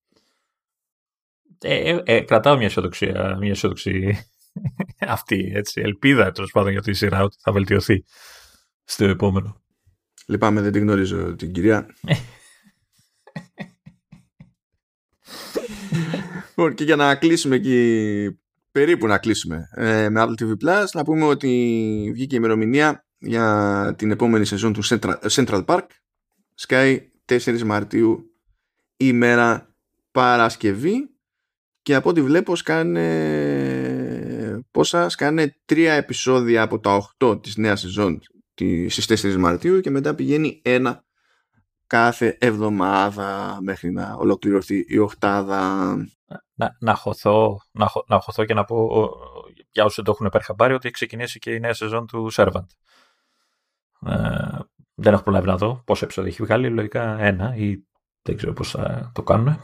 Ε, 1.63 1.91
ε, 1.91 2.03
ε, 2.05 2.21
κρατάω 2.21 2.57
μια 2.57 2.67
αισιοδοξία, 2.67 3.37
μια 3.41 3.51
αισιοδοξή 3.51 4.19
αυτή, 5.17 5.53
έτσι, 5.55 5.81
ελπίδα 5.81 6.33
τέλος 6.33 6.51
πάντων 6.51 6.73
για 6.73 6.83
τη 6.83 6.93
σειρά 6.93 7.23
ότι 7.23 7.37
θα 7.41 7.53
βελτιωθεί 7.53 8.05
στο 8.85 9.05
επόμενο. 9.05 9.63
Λυπάμαι, 10.27 10.61
δεν 10.61 10.73
την 10.73 10.83
γνωρίζω 10.83 11.35
την 11.37 11.53
κυρία. 11.53 11.87
Λοιπόν, 16.49 16.75
και 16.75 16.85
για 16.85 16.97
να 16.97 17.15
κλείσουμε 17.15 17.57
εκεί 17.57 18.41
περίπου 18.73 19.07
να 19.07 19.19
κλείσουμε 19.19 19.69
ε, 19.75 20.09
με 20.09 20.25
Apple 20.25 20.43
TV 20.43 20.51
Plus 20.51 20.85
να 20.93 21.05
πούμε 21.05 21.25
ότι 21.25 21.49
βγήκε 22.13 22.35
η 22.35 22.39
ημερομηνία 22.39 23.05
για 23.19 23.95
την 23.99 24.11
επόμενη 24.11 24.45
σεζόν 24.45 24.73
του 24.73 24.85
Central, 24.85 25.15
Central 25.31 25.65
Park 25.65 25.87
Sky 26.67 26.99
4 27.27 27.63
Μαρτίου 27.63 28.35
ημέρα 28.97 29.75
Παρασκευή 30.11 31.10
και 31.83 31.95
από 31.95 32.09
ό,τι 32.09 32.23
βλέπω 32.23 32.57
σκάνε 32.57 33.05
πόσα 34.71 35.09
σκάνε 35.09 35.57
τρία 35.65 35.93
επεισόδια 35.93 36.63
από 36.63 36.81
τα 36.81 37.11
8 37.19 37.43
της 37.43 37.57
νέας 37.57 37.81
σεζόν 37.81 38.21
στις 38.89 39.25
4 39.25 39.37
Μαρτίου 39.37 39.81
και 39.81 39.91
μετά 39.91 40.15
πηγαίνει 40.15 40.61
ένα 40.65 41.05
κάθε 41.87 42.37
εβδομάδα 42.41 43.59
μέχρι 43.63 43.91
να 43.91 44.15
ολοκληρωθεί 44.15 44.85
η 44.89 44.99
οχτάδα 44.99 45.95
να, 46.55 46.77
να, 46.81 46.95
χωθώ, 46.95 47.61
να, 47.71 47.91
να 48.07 48.21
χωθώ 48.21 48.45
και 48.45 48.55
να 48.55 48.65
πω 48.65 49.11
για 49.71 49.85
όσους 49.85 49.97
δεν 49.97 50.05
το 50.05 50.11
έχουν 50.11 50.29
πάρει 50.29 50.45
χαμπάρι 50.45 50.73
ότι 50.75 50.87
έχει 50.87 50.95
ξεκινήσει 50.95 51.39
και 51.39 51.55
η 51.55 51.61
νέα 51.61 51.75
σεζόν 51.75 52.07
του 52.07 52.29
Servant. 52.33 52.67
Ε, 54.07 54.59
δεν 54.95 55.13
έχω 55.13 55.23
προλάβει 55.23 55.47
να 55.47 55.57
δω 55.57 55.83
πόσα 55.87 56.05
επεισόδια 56.05 56.31
έχει 56.31 56.43
βγάλει, 56.43 56.69
λογικά 56.69 57.19
ένα 57.19 57.57
ή 57.57 57.85
δεν 58.23 58.37
ξέρω 58.37 58.53
πώς 58.53 58.71
θα 58.71 59.11
το 59.15 59.23
κάνουν. 59.23 59.61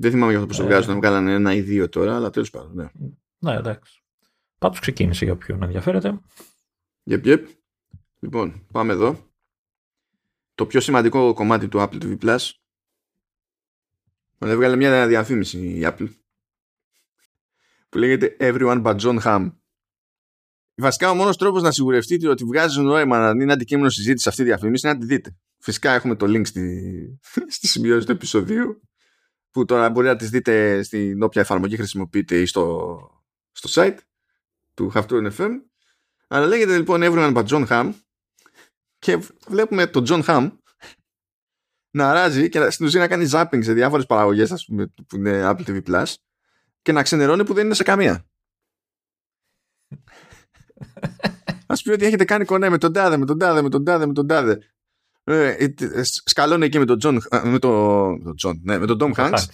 Δεν 0.00 0.10
θυμάμαι 0.10 0.32
για 0.32 0.40
αυτό 0.40 0.52
που 0.52 0.60
το 0.60 0.66
βγάζουν, 0.66 0.92
να 0.92 0.98
βγάλαν 0.98 1.28
ένα 1.28 1.54
ή 1.54 1.60
δύο 1.60 1.88
τώρα, 1.88 2.16
αλλά 2.16 2.30
τέλος 2.30 2.50
πάντων, 2.50 2.74
ναι. 2.74 2.88
Ναι, 3.38 3.56
εντάξει. 3.56 4.02
Πάντως 4.58 4.80
ξεκίνησε 4.80 5.24
για 5.24 5.34
όποιον 5.34 5.62
ενδιαφέρεται. 5.62 6.20
Yep, 7.10 7.24
yep. 7.24 7.44
Λοιπόν, 8.20 8.66
πάμε 8.72 8.92
εδώ. 8.92 9.32
Το 10.54 10.66
πιο 10.66 10.80
σημαντικό 10.80 11.32
κομμάτι 11.32 11.68
του 11.68 11.78
Apple 11.78 12.02
TV 12.02 12.18
Plus 12.18 12.50
Έβγαλε 14.38 14.76
μια 14.76 15.06
διαφήμιση 15.06 15.58
η 15.58 15.80
Apple 15.82 16.08
που 17.88 17.98
λέγεται 17.98 18.36
Everyone 18.40 18.82
but 18.82 18.96
John 18.96 19.18
Hamm. 19.22 19.52
Βασικά 20.74 21.10
ο 21.10 21.14
μόνος 21.14 21.36
τρόπος 21.36 21.62
να 21.62 21.70
σιγουρευτείτε 21.70 22.28
ότι 22.28 22.44
βγάζει 22.44 22.80
νόημα 22.80 23.18
να 23.18 23.42
είναι 23.42 23.52
αντικείμενο 23.52 23.88
συζήτηση 23.88 24.28
αυτή 24.28 24.42
η 24.42 24.44
διαφήμιση 24.44 24.86
είναι 24.86 24.96
να 24.96 25.00
τη 25.00 25.06
δείτε. 25.06 25.36
Φυσικά 25.58 25.92
έχουμε 25.92 26.16
το 26.16 26.26
link 26.28 26.46
στη, 26.46 27.18
στη 27.56 27.66
σημειώση 27.66 28.06
του 28.06 28.12
επεισοδίου 28.12 28.80
που 29.50 29.64
τώρα 29.64 29.90
μπορεί 29.90 30.06
να 30.06 30.16
τις 30.16 30.30
δείτε 30.30 30.82
στην 30.82 31.22
όποια 31.22 31.40
εφαρμογή 31.40 31.76
χρησιμοποιείτε 31.76 32.40
ή 32.40 32.46
στο, 32.46 32.98
στο 33.52 33.82
site 33.82 33.98
του 34.74 34.92
Halftone 34.94 35.30
FM. 35.36 35.50
Αλλά 36.28 36.46
λέγεται 36.46 36.76
λοιπόν 36.76 37.00
Everyone 37.04 37.34
but 37.34 37.46
John 37.46 37.66
Hamm 37.66 37.92
και 38.98 39.18
βλέπουμε 39.46 39.86
τον 39.86 40.04
John 40.08 40.22
Hamm 40.24 40.50
να 41.90 42.12
ράζει 42.12 42.48
και 42.48 42.70
στην 42.70 42.86
ουσία 42.86 43.00
να 43.00 43.08
κάνει 43.08 43.28
zapping 43.32 43.64
σε 43.64 43.72
διάφορες 43.72 44.06
παραγωγές 44.06 44.52
ας 44.52 44.64
πούμε, 44.64 44.86
που 45.08 45.16
είναι 45.16 45.40
Apple 45.44 45.64
TV 45.66 45.82
Plus 45.82 46.14
και 46.82 46.92
να 46.92 47.02
ξενερώνει 47.02 47.44
που 47.44 47.54
δεν 47.54 47.64
είναι 47.64 47.74
σε 47.74 47.82
καμία. 47.82 48.26
Α 51.66 51.74
πει 51.82 51.90
ότι 51.90 52.04
έχετε 52.04 52.24
κάνει 52.24 52.44
κονέ 52.44 52.68
με 52.68 52.78
τον 52.78 52.92
τάδε, 52.92 53.16
με 53.16 53.24
τον 53.24 53.38
τάδε, 53.38 53.62
με 53.62 53.68
τον 53.68 53.84
τάδε, 53.84 54.06
με 54.06 54.12
τον 54.12 54.26
τάδε. 54.26 54.58
Ε, 55.30 55.48
ε, 55.48 55.74
ε 55.78 56.02
σκαλώνει 56.02 56.64
εκεί 56.64 56.78
με 56.78 56.84
τον 56.84 56.98
Τζον, 56.98 57.22
με 57.42 57.58
τον 57.58 58.34
Τζον, 58.36 58.60
ναι, 58.62 58.78
με 58.78 58.86
τον 58.86 58.98
Tom 59.00 59.12
Hanks. 59.20 59.44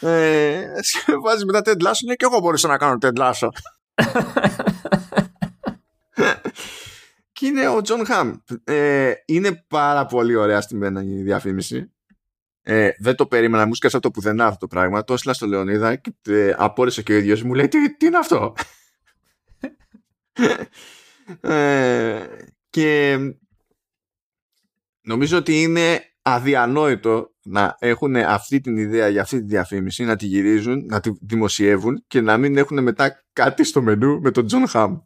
Ε, 0.00 0.64
βάζει 1.24 1.44
μετά 1.44 1.60
Ted 1.64 1.82
Lasso, 1.86 2.04
ναι, 2.06 2.14
και 2.14 2.26
εγώ 2.30 2.40
μπορούσα 2.40 2.68
να 2.68 2.76
κάνω 2.76 2.98
Ted 3.00 3.18
Lasso. 3.18 3.48
και 7.32 7.46
είναι 7.46 7.68
ο 7.68 7.80
Jon 7.80 8.06
Hamm. 8.06 8.34
Ε, 8.64 9.12
είναι 9.26 9.64
πάρα 9.68 10.06
πολύ 10.06 10.34
ωραία 10.34 10.60
στη 10.60 10.76
μένα 10.76 11.02
η 11.02 11.22
διαφήμιση. 11.22 11.92
Ε, 12.62 12.90
δεν 12.98 13.14
το 13.14 13.26
περίμενα, 13.26 13.66
μου 13.66 13.74
'σκασε 13.74 13.91
απ' 13.91 14.00
το 14.00 14.10
πουθενά 14.10 14.46
αυτό 14.46 14.58
το 14.58 14.66
πράγμα. 14.66 15.04
Το 15.04 15.12
έστειλα 15.12 15.34
στο 15.34 15.46
Λεωνίδα 15.46 15.96
και 15.96 16.14
ε, 16.28 16.54
απόρησε 16.56 17.02
και 17.02 17.12
ο 17.12 17.16
ίδιος 17.16 17.42
μου 17.42 17.54
λέει 17.54 17.68
τι, 17.68 17.96
τι 17.96 18.06
είναι 18.06 18.18
αυτό; 18.18 18.54
ε, 21.54 22.26
και 22.70 23.18
νομίζω 25.04 25.38
ότι 25.38 25.62
είναι 25.62 26.00
αδιανόητο 26.22 27.34
να 27.42 27.76
έχουν 27.78 28.16
αυτή 28.16 28.60
την 28.60 28.76
ιδέα 28.76 29.08
για 29.08 29.22
αυτή 29.22 29.38
τη 29.38 29.44
διαφήμιση, 29.44 30.04
να 30.04 30.16
τη 30.16 30.26
γυρίζουν, 30.26 30.84
να 30.86 31.00
τη 31.00 31.10
δημοσιεύουν 31.20 32.04
και 32.06 32.20
να 32.20 32.36
μην 32.36 32.56
έχουν 32.56 32.82
μετά 32.82 33.24
κάτι 33.32 33.64
στο 33.64 33.82
μενού 33.82 34.20
με 34.20 34.30
τον 34.30 34.46
Jon 34.46 34.68
Hamm. 34.68 34.98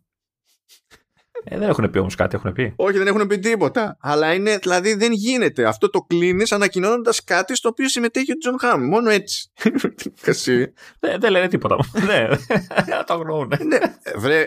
Ε, 1.45 1.59
δεν 1.59 1.69
έχουν 1.69 1.91
πει 1.91 1.99
όμως 1.99 2.15
κάτι, 2.15 2.37
έχουν 2.37 2.53
πει. 2.53 2.73
Όχι, 2.77 2.99
δεν 2.99 3.07
έχουν 3.07 3.27
πει 3.27 3.39
τίποτα. 3.39 3.97
Αλλά 4.01 4.35
είναι, 4.35 4.57
δηλαδή 4.57 4.95
δεν 4.95 5.13
γίνεται. 5.13 5.65
Αυτό 5.65 5.91
το 5.91 6.01
κλείνεις 6.01 6.53
ανακοινώνοντας 6.53 7.25
κάτι 7.25 7.57
στο 7.57 7.69
οποίο 7.69 7.89
συμμετέχει 7.89 8.33
ο 8.33 8.37
Jon 8.37 8.59
Hamm. 8.59 8.85
Μόνο 8.85 9.11
έτσι. 9.11 9.51
δεν, 11.01 11.21
δεν 11.21 11.31
λένε 11.31 11.49
τίποτα. 11.49 11.77
ναι, 12.09 12.29
το 13.07 13.15
αγνοούν. 13.15 13.53
ναι, 13.67 13.79
βρε, 14.17 14.47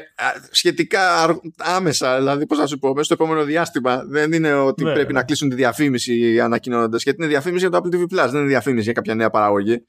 σχετικά 0.52 1.36
άμεσα, 1.58 2.18
δηλαδή 2.18 2.46
πώς 2.46 2.58
θα 2.58 2.68
σου 2.68 2.80
πω, 2.80 2.90
μέσα 2.90 3.04
στο 3.04 3.14
επόμενο 3.14 3.44
διάστημα 3.44 4.04
δεν 4.06 4.32
είναι 4.32 4.54
ότι 4.54 4.84
ναι, 4.84 4.94
πρέπει 4.94 5.14
ναι. 5.14 5.20
να 5.20 5.26
κλείσουν 5.26 5.50
τη 5.50 5.56
διαφήμιση 5.56 6.40
ανακοινώνοντας. 6.40 7.04
Γιατί 7.04 7.22
είναι 7.22 7.32
διαφήμιση 7.32 7.68
για 7.68 7.80
το 7.80 7.82
Apple 7.84 7.96
TV 7.96 8.02
Plus, 8.02 8.30
δεν 8.30 8.40
είναι 8.40 8.50
διαφήμιση 8.50 8.84
για 8.84 8.94
κάποια 8.94 9.16
νέα 9.16 9.30
παραγωγή. 9.30 9.86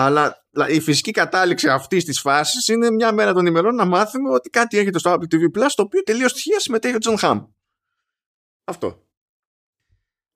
Αλλά 0.00 0.44
η 0.68 0.80
φυσική 0.80 1.10
κατάληξη 1.10 1.68
αυτής 1.68 2.04
της 2.04 2.20
φάσης 2.20 2.68
είναι 2.68 2.90
μια 2.90 3.12
μέρα 3.12 3.32
των 3.32 3.46
ημερών 3.46 3.74
να 3.74 3.84
μάθουμε 3.84 4.30
ότι 4.30 4.50
κάτι 4.50 4.78
έχετε 4.78 4.98
στο 4.98 5.12
Apple 5.12 5.34
TV 5.34 5.58
Plus 5.58 5.68
το 5.74 5.82
οποίο 5.82 6.02
τελείως 6.02 6.32
τυχαία 6.32 6.60
συμμετέχει 6.60 6.94
ο 6.94 6.98
Jon 6.98 7.18
Hamm. 7.18 7.44
Αυτό. 8.64 9.06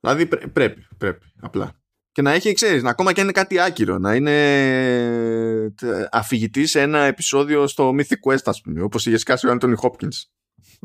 Δηλαδή 0.00 0.26
πρέπει, 0.26 0.86
πρέπει, 0.98 1.24
απλά. 1.40 1.72
Και 2.12 2.22
να 2.22 2.32
έχει, 2.32 2.52
ξέρεις, 2.52 2.84
ακόμα 2.84 3.12
και 3.12 3.20
είναι 3.20 3.32
κάτι 3.32 3.60
άκυρο, 3.60 3.98
να 3.98 4.14
είναι 4.14 5.74
αφηγητής 6.10 6.70
σε 6.70 6.80
ένα 6.80 6.98
επεισόδιο 6.98 7.66
στο 7.66 7.94
Mythic 7.98 8.30
Quest, 8.30 8.44
ας 8.44 8.60
πούμε, 8.60 8.82
όπως 8.82 9.06
είχε 9.06 9.16
σκάσει 9.16 9.48
ο 9.48 9.56
Anthony 9.60 9.74
Hopkins. 9.74 10.18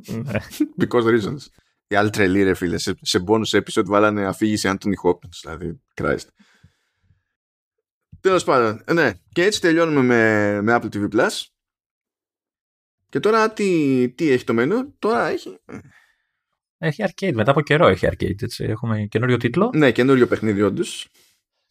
Ναι. 0.07 0.39
Because 0.79 1.03
reasons. 1.03 1.45
Οι 1.87 1.95
άλλοι 1.95 2.09
τρελοί 2.09 2.43
ρε 2.43 2.53
φίλε. 2.53 2.77
Σε, 2.77 2.95
σε 3.01 3.23
bonus 3.27 3.59
episode 3.59 3.85
βάλανε 3.85 4.25
αφήγηση 4.25 4.69
Anthony 4.71 5.09
Hopkins. 5.09 5.39
Δηλαδή, 5.41 5.81
Christ. 6.01 6.27
Τέλος 8.27 8.43
πάντων, 8.43 8.81
ε, 8.85 8.93
ναι. 8.93 9.11
Και 9.31 9.43
έτσι 9.43 9.61
τελειώνουμε 9.61 10.01
με, 10.01 10.61
με 10.61 10.75
Apple 10.75 10.95
TV 10.95 11.15
Plus. 11.15 11.45
Και 13.09 13.19
τώρα 13.19 13.53
τι, 13.53 14.09
τι 14.09 14.31
έχει 14.31 14.43
το 14.43 14.53
μενού, 14.53 14.95
τώρα 14.99 15.27
έχει. 15.27 15.57
Ε. 15.65 15.77
Έχει 16.77 17.03
arcade, 17.07 17.31
μετά 17.33 17.51
από 17.51 17.61
καιρό 17.61 17.87
έχει 17.87 18.07
arcade. 18.11 18.41
Έτσι. 18.41 18.63
Έχουμε 18.63 19.05
καινούριο 19.09 19.37
τίτλο. 19.37 19.69
Ναι, 19.73 19.91
καινούριο 19.91 20.27
παιχνίδι, 20.27 20.61
όντως. 20.61 21.07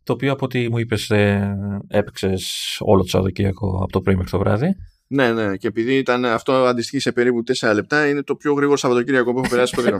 Το 0.04 0.12
οποίο 0.12 0.32
από 0.32 0.44
ό,τι 0.44 0.68
μου 0.68 0.78
είπες, 0.78 1.10
ε, 1.10 1.56
έπαιξες 1.88 2.76
όλο 2.80 3.02
το 3.02 3.08
Σαββατοκύριακο 3.08 3.80
από 3.82 3.92
το 3.92 4.00
πρωί 4.00 4.14
μέχρι 4.14 4.30
το 4.30 4.38
βράδυ. 4.38 4.76
Ναι, 5.06 5.32
ναι, 5.32 5.56
και 5.56 5.66
επειδή 5.66 5.96
ήταν, 5.96 6.24
αυτό 6.24 6.52
αντιστοιχεί 6.52 6.98
σε 6.98 7.12
περίπου 7.12 7.42
4 7.58 7.74
λεπτά, 7.74 8.08
είναι 8.08 8.22
το 8.22 8.36
πιο 8.36 8.52
γρήγορο 8.52 8.76
Σαββατοκύριακο 8.76 9.32
που 9.32 9.38
έχω 9.38 9.48
περάσει 9.48 9.74
ποτέ. 9.74 9.98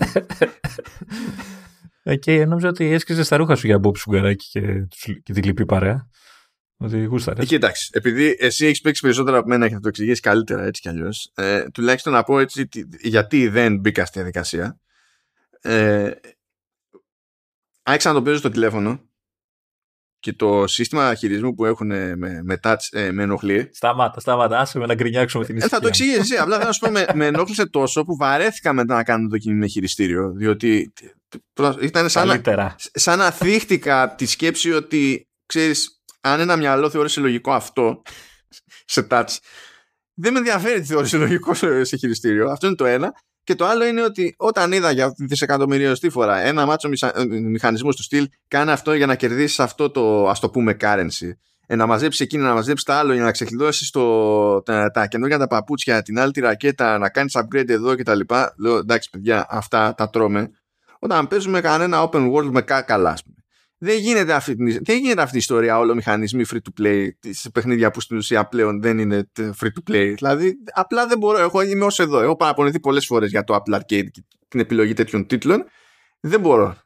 και 2.21 2.45
νόμιζα 2.45 2.69
ότι 2.69 2.85
έσκυζε 2.93 3.23
στα 3.23 3.37
ρούχα 3.37 3.55
σου 3.55 3.67
για 3.67 3.79
Μπομπ 3.79 3.95
Σουγκαράκη 3.95 4.49
και, 4.51 4.87
και 5.23 5.33
τη 5.33 5.43
λυπή 5.43 5.67
παρέα. 5.67 6.09
Ότι 6.79 7.05
γούσταρες. 7.05 7.45
Εκεί 7.45 7.55
εντάξει. 7.55 7.91
Επειδή 7.93 8.37
εσύ 8.39 8.67
έχεις 8.67 8.81
παίξει 8.81 9.03
περισσότερα 9.03 9.39
από 9.39 9.49
μένα 9.49 9.69
και 9.69 9.75
θα 9.75 9.81
το 9.81 9.89
εξηγήσεις 9.89 10.21
καλύτερα 10.21 10.65
έτσι 10.65 10.81
κι 10.81 10.89
αλλιώς, 10.89 11.33
ε, 11.35 11.65
τουλάχιστον 11.71 12.13
να 12.13 12.23
πω 12.23 12.39
έτσι 12.39 12.69
γιατί 13.01 13.49
δεν 13.49 13.79
μπήκα 13.79 14.05
στη 14.05 14.19
διαδικασία. 14.19 14.79
Ε, 15.61 16.11
άρχισα 17.83 18.09
να 18.09 18.15
το 18.15 18.23
παίζω 18.23 18.39
στο 18.39 18.51
τηλέφωνο 18.51 19.01
και 20.19 20.33
το 20.33 20.67
σύστημα 20.67 21.15
χειρισμού 21.15 21.55
που 21.55 21.65
έχουν 21.65 21.87
με, 21.87 22.43
με 22.43 22.61
touch 22.63 22.77
ε, 22.91 23.11
με 23.11 23.23
ενοχλεί. 23.23 23.71
Σταμάτα, 23.73 24.21
σταμάτα. 24.21 24.59
Άσε 24.59 24.79
με 24.79 24.87
να 24.87 24.95
γκρινιάξουμε 24.95 25.45
την 25.45 25.57
ιστορία. 25.57 25.77
Ε, 25.77 25.81
θα 25.81 25.83
το 25.83 25.89
εξηγήσεις 25.89 26.21
εσύ. 26.21 26.37
Απλά 26.37 26.61
θα 26.61 26.73
σου 26.73 26.81
πω, 26.81 26.91
με, 26.91 27.07
με 27.15 27.27
ενόχλησε 27.27 27.67
τόσο 27.67 28.05
που 28.05 28.17
βαρέθηκα 28.17 28.73
μετά 28.73 28.95
να 28.95 29.03
κάνω 29.03 29.29
το 29.29 29.37
με 29.53 29.67
χειριστήριο. 29.67 30.33
Διότι 30.33 30.93
ήταν 31.81 32.09
σαν, 32.09 32.27
να, 32.27 32.77
σαν 32.93 33.19
να 33.19 33.31
θύχτηκα 33.31 34.15
τη 34.15 34.27
σκέψη 34.27 34.73
ότι 34.73 35.29
ξέρεις, 35.47 35.96
αν 36.27 36.41
ένα 36.41 36.57
μυαλό 36.57 36.91
θεώρησε 36.91 37.21
λογικό 37.21 37.53
αυτό 37.53 38.03
σε 38.85 39.07
touch, 39.11 39.37
δεν 40.15 40.33
με 40.33 40.39
ενδιαφέρει 40.39 40.81
τι 40.81 40.87
θεώρησε 40.87 41.17
λογικό 41.17 41.55
σε 41.83 41.97
χειριστήριο. 41.97 42.51
Αυτό 42.51 42.67
είναι 42.67 42.77
το 42.77 42.85
ένα. 42.85 43.15
Και 43.45 43.55
το 43.55 43.67
άλλο 43.67 43.85
είναι 43.85 44.03
ότι 44.03 44.35
όταν 44.37 44.73
είδα 44.73 44.91
για 44.91 45.15
δισεκατομμυριωστή 45.17 46.11
φορά 46.11 46.39
ένα 46.39 46.67
μάτσο 46.67 46.89
ε, 47.15 47.25
μηχανισμού 47.25 47.91
του 47.91 48.03
στυλ, 48.03 48.29
κάνει 48.49 48.71
αυτό 48.71 48.95
για 48.95 49.07
να 49.07 49.15
κερδίσεις 49.15 49.61
αυτό 49.61 49.91
το 49.91 50.29
ας 50.29 50.41
το 50.41 50.51
πούμε 50.51 50.77
currency. 50.81 51.31
Ε, 51.67 51.77
να 51.77 51.87
μαζέψεις 51.87 52.21
εκείνη, 52.21 52.43
να 52.43 52.55
μαζέψεις 52.55 52.85
τα 52.85 52.95
άλλο 52.95 53.13
για 53.13 53.23
να 53.23 53.31
ξεκλειδώσει 53.31 53.93
τα, 54.65 54.91
τα 54.91 55.07
καινούργια 55.07 55.39
τα 55.39 55.47
παπούτσια, 55.47 56.03
την 56.03 56.19
άλλη 56.19 56.33
τη 56.33 56.41
ρακέτα, 56.41 56.99
να 56.99 57.09
κάνεις 57.09 57.37
upgrade 57.39 57.69
εδώ 57.69 57.97
κτλ. 57.97 58.21
Λέω 58.59 58.77
εντάξει, 58.77 59.11
παιδιά, 59.11 59.47
αυτά 59.49 59.95
τα 59.95 60.11
τρώμε. 60.11 60.51
Όταν 60.99 61.29
παίζουμε 61.29 61.61
κανένα 61.61 62.09
open 62.11 62.33
world 62.33 62.51
με 62.51 62.63
κάκαλα, 62.63 63.11
ας 63.11 63.23
πούμε 63.23 63.36
δεν 63.79 63.99
γίνεται, 63.99 64.33
αυτή, 64.33 64.55
δεν 64.85 64.99
γίνεται 64.99 65.23
αυτή 65.23 65.35
η 65.35 65.39
ιστορία 65.39 65.79
όλο 65.79 65.95
μηχανισμοί 65.95 66.45
free 66.49 66.57
to 66.57 66.83
play 66.83 67.09
σε 67.31 67.51
παιχνίδια 67.51 67.91
που 67.91 68.01
στην 68.01 68.17
ουσία 68.17 68.49
πλέον 68.49 68.81
δεν 68.81 68.99
είναι 68.99 69.31
free 69.37 69.67
to 69.67 69.91
play. 69.91 70.13
Δηλαδή, 70.17 70.55
απλά 70.73 71.07
δεν 71.07 71.19
μπορώ. 71.19 71.39
Εγώ 71.39 71.61
είμαι 71.61 71.85
ως 71.85 71.99
εδώ. 71.99 72.21
Έχω 72.21 72.37
παραπονηθεί 72.37 72.81
πολλές 72.81 73.07
φορές 73.07 73.31
για 73.31 73.45
το 73.45 73.55
Apple 73.55 73.75
Arcade 73.75 74.11
και 74.11 74.25
την 74.49 74.61
επιλογή 74.61 74.93
τέτοιων 74.93 75.27
τίτλων. 75.27 75.65
Δεν 76.21 76.41
μπορώ. 76.41 76.77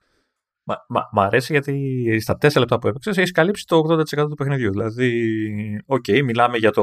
Μα, 0.63 0.77
μα, 0.89 1.09
μ' 1.13 1.21
αρέσει 1.21 1.53
γιατί 1.53 2.19
στα 2.21 2.39
4 2.41 2.59
λεπτά 2.59 2.79
που 2.79 2.89
έπαιξες 2.89 3.17
έχεις 3.17 3.31
καλύψει 3.31 3.65
το 3.67 3.77
80% 3.77 4.29
του 4.29 4.35
παιχνιδιού. 4.35 4.71
Δηλαδή, 4.71 5.83
OK, 5.87 6.05
okay, 6.09 6.23
μιλάμε 6.23 6.57
για 6.57 6.71
το. 6.71 6.83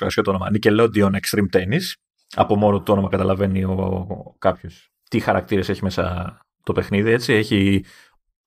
Έχω 0.00 0.22
το 0.22 0.30
όνομα. 0.30 0.50
Nickelodeon 0.52 1.10
Extreme 1.10 1.56
Tennis. 1.56 1.92
Από 2.34 2.56
μόνο 2.56 2.82
το 2.82 2.92
όνομα 2.92 3.08
καταλαβαίνει 3.08 3.64
ο, 3.64 4.06
κάποιος 4.38 4.90
τι 5.10 5.20
χαρακτήρες 5.20 5.68
έχει 5.68 5.82
μέσα 5.82 6.36
το 6.62 6.72
παιχνίδι. 6.72 7.10
Έτσι. 7.10 7.32
Έχει 7.32 7.84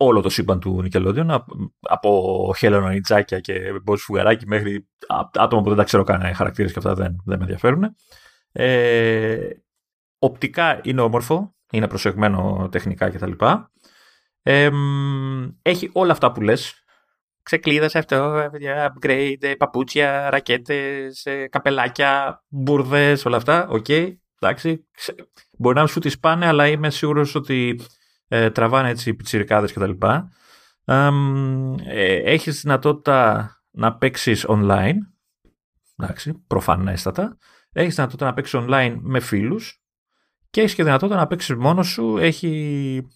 όλο 0.02 0.22
το 0.22 0.30
σύμπαν 0.30 0.60
του 0.60 0.84
Nickelodeon, 0.84 1.38
από 1.80 2.54
Χέλενα 2.58 2.90
Νιτζάκια 2.90 3.40
και 3.40 3.80
Μπόζι 3.84 4.04
Φουγαράκη 4.04 4.48
μέχρι 4.48 4.88
άτομα 5.34 5.62
που 5.62 5.68
δεν 5.68 5.78
τα 5.78 5.84
ξέρω 5.84 6.04
καν, 6.04 6.36
χαρακτήρες 6.36 6.72
και 6.72 6.78
αυτά 6.78 6.94
δεν, 6.94 7.22
δεν 7.26 7.38
με 7.38 7.44
ενδιαφέρουν. 7.44 7.96
Ε, 8.52 9.50
οπτικά 10.20 10.80
είναι 10.84 11.02
όμορφο, 11.02 11.56
είναι 11.72 11.88
προσεγμένο 11.88 12.68
τεχνικά 12.72 13.10
κτλ. 13.10 13.32
Ε, 14.42 14.70
έχει 15.62 15.90
όλα 15.94 16.12
αυτά 16.12 16.32
που 16.32 16.42
λες, 16.42 16.84
ξεκλείδωσε 17.44 17.90
αυτό, 17.94 18.50
upgrade, 18.88 19.56
παπούτσια, 19.58 20.30
ρακέτες, 20.30 21.26
ε, 21.26 21.48
καπελάκια, 21.48 22.44
μπουρδες, 22.48 23.26
όλα 23.26 23.38
αυτά, 23.38 23.68
OK, 23.68 23.86
okay, 23.88 24.16
εντάξει. 24.40 24.88
Μπορεί 25.58 25.76
να 25.76 25.88
σου 25.88 26.00
τις 26.00 26.20
πάνε, 26.20 26.46
αλλά 26.46 26.68
είμαι 26.68 26.90
σίγουρος 26.90 27.36
ότι 27.36 27.80
ε, 28.32 28.50
τραβάνε 28.50 28.90
έτσι 28.90 29.14
πιτσιρικάδες 29.14 29.74
κτλ. 29.74 29.92
Ε, 30.86 32.16
έχεις 32.16 32.62
δυνατότητα 32.62 33.52
να 33.72 33.98
παίξεις 33.98 34.46
online, 34.48 34.96
εντάξει, 35.98 36.44
προφανέστατα. 36.48 37.38
Έχεις 37.72 37.96
δυνατότητα 37.96 38.26
να 38.26 38.34
παίξεις 38.34 38.60
online 38.60 38.98
με 39.02 39.20
φίλους 39.20 39.82
και 40.50 40.62
έχεις 40.62 40.76
και 40.76 40.84
δυνατότητα 40.84 41.20
να 41.20 41.28
παίξεις 41.28 41.56
μόνος 41.56 41.88
σου. 41.88 42.18
Έχει 42.18 43.08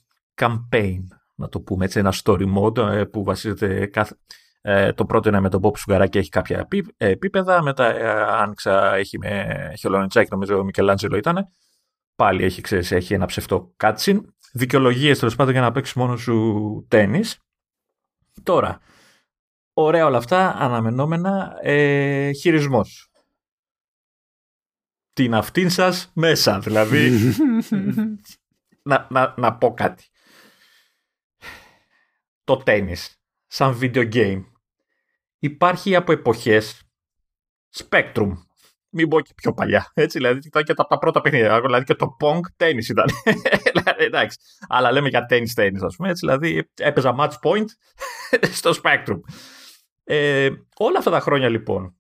campaign, 0.41 0.99
να 1.35 1.49
το 1.49 1.59
πούμε 1.59 1.85
έτσι, 1.85 1.99
ένα 1.99 2.13
story 2.23 2.53
mode 2.57 2.77
ε, 2.77 3.03
που 3.03 3.23
βασίζεται 3.23 3.85
κάθε... 3.85 4.17
Ε, 4.61 4.93
το 4.93 5.05
πρώτο 5.05 5.29
είναι 5.29 5.39
με 5.39 5.49
τον 5.49 5.61
Bob 5.63 5.77
Σουγκαράκη 5.77 6.17
έχει 6.17 6.29
κάποια 6.29 6.67
επίπεδα. 6.97 7.61
Μετά, 7.61 7.85
ε, 7.85 8.23
άνοιξα, 8.41 8.95
έχει 8.95 9.17
με 9.17 9.47
χελονιτσάκι, 9.79 10.29
νομίζω 10.31 10.57
ο 10.57 10.63
Μικελάντζελο 10.63 11.17
ήταν. 11.17 11.47
Πάλι 12.15 12.43
έχει, 12.43 12.61
ξέρεις, 12.61 12.91
έχει 12.91 13.13
ένα 13.13 13.25
ψευτό 13.25 13.73
cutscene 13.83 14.19
δικαιολογίες 14.53 15.19
τέλος 15.19 15.35
πάντων 15.35 15.53
για 15.53 15.61
να 15.61 15.71
παίξεις 15.71 15.95
μόνος 15.95 16.21
σου 16.21 16.85
τέννη. 16.87 17.21
Τώρα, 18.43 18.81
ωραία 19.73 20.05
όλα 20.05 20.17
αυτά, 20.17 20.55
αναμενόμενα, 20.55 21.57
ε, 21.61 22.31
χειρισμός. 22.31 23.07
Την 25.13 25.33
αυτήν 25.33 25.69
σας 25.69 26.11
μέσα, 26.15 26.59
δηλαδή. 26.59 27.11
να, 28.89 29.07
να, 29.09 29.33
να 29.37 29.57
πω 29.57 29.73
κάτι. 29.73 30.07
Το 32.43 32.57
τέννις, 32.57 33.21
σαν 33.47 33.77
video 33.81 34.13
game, 34.13 34.43
υπάρχει 35.39 35.95
από 35.95 36.11
εποχές 36.11 36.81
Spectrum, 37.75 38.31
μην 38.93 39.07
πω 39.07 39.21
και 39.21 39.31
πιο 39.35 39.53
παλιά. 39.53 39.91
Έτσι, 39.93 40.17
δηλαδή 40.17 40.39
ήταν 40.45 40.63
και 40.63 40.71
από 40.71 40.87
τα 40.87 40.97
πρώτα 40.97 41.21
παιχνίδια. 41.21 41.61
Δηλαδή 41.61 41.85
και 41.85 41.95
το 41.95 42.17
Pong 42.21 42.63
tennis 42.63 42.89
ήταν. 42.89 43.05
δηλαδή, 43.73 44.03
εντάξει. 44.03 44.37
Αλλά 44.67 44.91
λέμε 44.91 45.09
για 45.09 45.25
tennis 45.29 45.61
tennis, 45.61 45.81
ας 45.81 45.95
πούμε. 45.95 46.09
Έτσι, 46.09 46.25
δηλαδή 46.25 46.69
έπαιζα 46.77 47.15
match 47.19 47.33
point 47.43 47.65
στο 48.59 48.71
Spectrum. 48.83 49.19
Ε, 50.03 50.49
όλα 50.77 50.97
αυτά 50.97 51.11
τα 51.11 51.19
χρόνια 51.19 51.49
λοιπόν, 51.49 51.95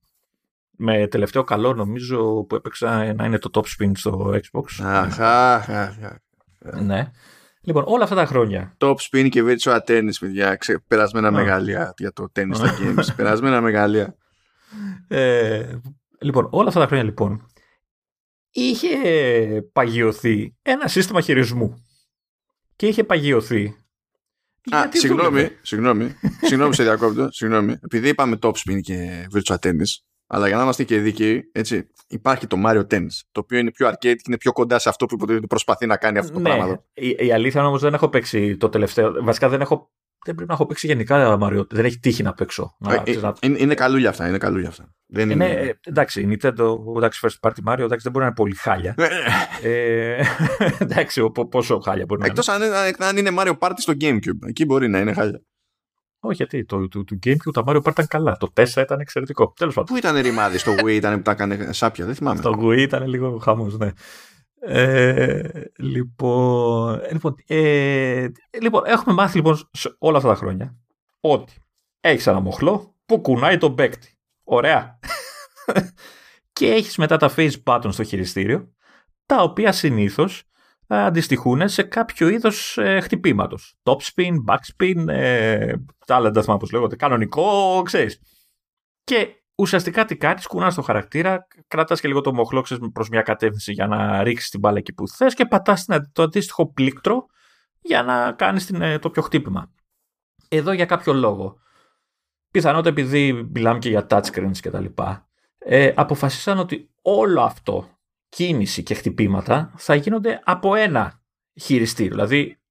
με 0.77 1.07
τελευταίο 1.07 1.43
καλό 1.43 1.73
νομίζω 1.73 2.43
που 2.43 2.55
έπαιξα 2.55 3.13
να 3.13 3.25
είναι 3.25 3.37
το 3.37 3.49
top 3.53 3.83
spin 3.83 3.91
στο 3.93 4.33
Xbox. 4.33 4.83
Αχα, 4.83 5.65
ναι. 6.81 7.11
Λοιπόν, 7.65 7.83
όλα 7.87 8.03
αυτά 8.03 8.15
τα 8.15 8.25
χρόνια. 8.25 8.77
Top 8.77 8.95
spin 8.95 9.27
και 9.29 9.43
virtual 9.45 9.79
tennis, 9.87 10.13
παιδιά. 10.19 10.57
Περασμένα 10.87 11.31
μεγαλεία 11.31 11.93
για 11.97 12.13
το 12.13 12.31
tennis 12.35 12.55
στα 12.55 12.77
games. 12.79 13.05
Περασμένα 13.15 13.61
μεγαλεία. 13.61 14.15
Ε, 15.07 15.75
Λοιπόν, 16.23 16.47
όλα 16.51 16.67
αυτά 16.67 16.79
τα 16.79 16.87
χρόνια 16.87 17.05
λοιπόν 17.05 17.47
είχε 18.53 18.97
παγιωθεί 19.73 20.55
ένα 20.61 20.87
σύστημα 20.87 21.21
χειρισμού. 21.21 21.85
Και 22.75 22.87
είχε 22.87 23.03
παγιωθεί. 23.03 23.75
Α, 24.69 24.87
συγγνώμη, 24.91 25.49
συγγνώμη, 25.61 26.15
συγγνώμη 26.41 26.73
σε 26.75 26.83
διακόπτω, 26.83 27.31
συγγνώμη. 27.31 27.75
Επειδή 27.81 28.09
είπαμε 28.09 28.37
top 28.41 28.51
spin 28.51 28.79
και 28.81 29.27
virtual 29.33 29.55
tennis, 29.55 30.03
αλλά 30.27 30.47
για 30.47 30.57
να 30.57 30.63
είμαστε 30.63 30.83
και 30.83 30.99
δίκαιοι, 30.99 31.49
έτσι, 31.51 31.87
υπάρχει 32.07 32.47
το 32.47 32.57
Mario 32.65 32.87
Tennis, 32.87 33.21
το 33.31 33.39
οποίο 33.39 33.57
είναι 33.57 33.71
πιο 33.71 33.87
arcade 33.87 33.95
και 33.99 34.21
είναι 34.27 34.37
πιο 34.37 34.51
κοντά 34.51 34.79
σε 34.79 34.89
αυτό 34.89 35.05
που 35.05 35.17
προσπαθεί 35.47 35.85
να 35.85 35.97
κάνει 35.97 36.17
αυτό 36.17 36.33
το 36.33 36.39
ναι. 36.39 36.55
πράγμα. 36.55 36.83
Η, 36.93 37.15
η 37.19 37.31
αλήθεια 37.31 37.59
είναι 37.59 37.69
όμως 37.69 37.81
δεν 37.81 37.93
έχω 37.93 38.09
παίξει 38.09 38.57
το 38.57 38.69
τελευταίο. 38.69 39.23
Βασικά 39.23 39.49
δεν 39.49 39.61
έχω 39.61 39.91
δεν 40.25 40.35
πρέπει 40.35 40.49
να 40.49 40.53
έχω 40.53 40.65
παίξει 40.65 40.87
γενικά 40.87 41.37
Mario. 41.41 41.65
Δεν 41.69 41.85
έχει 41.85 41.99
τύχει 41.99 42.23
να 42.23 42.33
παίξω. 42.33 42.75
Να, 42.79 42.93
ε, 42.93 43.15
να... 43.21 43.33
Είναι, 43.41 43.57
είναι 43.59 43.73
καλούλια 43.73 44.09
αυτά. 44.09 44.27
Είναι 44.27 44.37
καλούλια 44.37 44.67
αυτά. 44.67 44.93
Δεν 45.07 45.29
είναι... 45.29 45.45
είναι... 45.45 45.59
Ε, 45.59 45.79
εντάξει, 45.83 46.21
η 46.21 46.27
Nintendo, 46.31 46.75
εντάξει, 46.95 47.19
first 47.23 47.49
party 47.49 47.71
Mario, 47.71 47.79
εντάξει, 47.79 48.03
δεν 48.03 48.11
μπορεί 48.11 48.19
να 48.19 48.25
είναι 48.25 48.33
πολύ 48.35 48.55
χάλια. 48.55 48.95
Ε, 49.61 50.15
ε, 50.15 50.25
εντάξει, 50.83 51.31
πόσο 51.49 51.79
χάλια 51.79 52.05
μπορεί 52.05 52.21
να 52.21 52.27
Εκτός 52.27 52.47
είναι. 52.47 52.65
Εκτό 52.87 53.05
αν, 53.05 53.17
είναι 53.17 53.31
Mario 53.37 53.57
Party 53.59 53.73
στο 53.75 53.93
Gamecube. 54.01 54.47
Εκεί 54.47 54.65
μπορεί 54.65 54.87
να 54.87 54.99
είναι 54.99 55.13
χάλια. 55.13 55.41
Όχι, 56.19 56.35
γιατί 56.35 56.65
το, 56.65 56.87
το, 56.87 57.03
το 57.03 57.17
Gamecube 57.25 57.53
τα 57.53 57.63
Mario 57.67 57.81
Party 57.81 57.91
ήταν 57.91 58.07
καλά. 58.07 58.37
Το 58.37 58.51
4 58.55 58.65
ήταν 58.77 58.99
εξαιρετικό. 58.99 59.53
Τέλος 59.55 59.73
πάντων. 59.73 59.89
Πού 59.89 59.97
ήταν 59.97 60.21
ρημάδι, 60.21 60.57
στο 60.57 60.75
Wii 60.83 60.91
ήταν 60.91 61.15
που 61.15 61.21
τα 61.21 61.31
έκανε 61.31 61.69
σάπια, 61.71 62.05
δεν 62.05 62.15
θυμάμαι. 62.15 62.37
Στο 62.37 62.59
Wii 62.61 62.77
ήταν 62.77 63.07
λίγο 63.07 63.37
χαμός, 63.37 63.77
ναι. 63.77 63.91
Ε, 64.65 65.49
λοιπόν, 65.77 67.01
λοιπόν, 67.11 67.35
ε, 67.47 68.27
λοιπόν, 68.61 68.83
έχουμε 68.85 69.13
μάθει 69.13 69.35
λοιπόν 69.35 69.69
σε 69.71 69.95
όλα 69.99 70.17
αυτά 70.17 70.29
τα 70.29 70.35
χρόνια 70.35 70.75
ότι 71.19 71.53
έχεις 71.99 72.27
ένα 72.27 72.39
μοχλό 72.39 72.95
που 73.05 73.21
κουνάει 73.21 73.57
τον 73.57 73.75
παίκτη. 73.75 74.17
Ωραία. 74.43 74.99
και 76.53 76.71
έχεις 76.71 76.97
μετά 76.97 77.17
τα 77.17 77.33
face 77.35 77.53
buttons 77.63 77.93
στο 77.93 78.03
χειριστήριο, 78.03 78.73
τα 79.25 79.41
οποία 79.41 79.71
συνήθως 79.71 80.43
αντιστοιχούν 80.87 81.67
σε 81.69 81.83
κάποιο 81.83 82.27
είδος 82.27 82.77
ε, 82.77 82.99
χτυπήματος. 82.99 83.75
Top 83.83 83.97
spin, 83.97 84.33
back 84.47 84.57
spin, 84.77 85.07
ε, 85.07 85.73
τα 86.05 86.15
άλλα 86.15 86.31
δεν 86.31 86.43
θυμάμαι 86.43 86.59
πώ 86.59 86.67
λέγονται, 86.71 86.95
κανονικό, 86.95 87.81
ξέρεις. 87.85 88.21
Και 89.03 89.42
ουσιαστικά 89.55 90.05
τι 90.05 90.17
κάνεις, 90.17 90.47
κουνάς 90.47 90.75
το 90.75 90.81
χαρακτήρα, 90.81 91.47
κρατάς 91.67 92.01
και 92.01 92.07
λίγο 92.07 92.21
το 92.21 92.33
μοχλό 92.33 92.65
προς 92.93 93.09
μια 93.09 93.21
κατεύθυνση 93.21 93.71
για 93.71 93.87
να 93.87 94.23
ρίξεις 94.23 94.49
την 94.49 94.59
μπάλα 94.59 94.77
εκεί 94.77 94.93
που 94.93 95.07
θες 95.07 95.33
και 95.33 95.45
πατάς 95.45 95.85
το 96.11 96.23
αντίστοιχο 96.23 96.71
πλήκτρο 96.73 97.25
για 97.81 98.03
να 98.03 98.31
κάνεις 98.31 98.69
ε, 98.69 98.99
το 98.99 99.09
πιο 99.09 99.21
χτύπημα. 99.21 99.71
Εδώ 100.47 100.71
για 100.71 100.85
κάποιο 100.85 101.13
λόγο. 101.13 101.57
Πιθανότατα 102.51 102.89
επειδή 102.89 103.33
μιλάμε 103.33 103.79
και 103.79 103.89
για 103.89 104.05
touchscreens 104.09 104.57
και 104.61 104.69
τα 104.69 104.79
λοιπά, 104.79 105.27
ε, 105.57 105.93
αποφασίσαν 105.95 106.59
ότι 106.59 106.89
όλο 107.01 107.41
αυτό, 107.41 107.89
κίνηση 108.29 108.83
και 108.83 108.93
χτυπήματα, 108.93 109.73
θα 109.77 109.95
γίνονται 109.95 110.41
από 110.43 110.75
ένα 110.75 111.21
χειριστήριο. 111.61 112.11
Δηλαδή, 112.11 112.61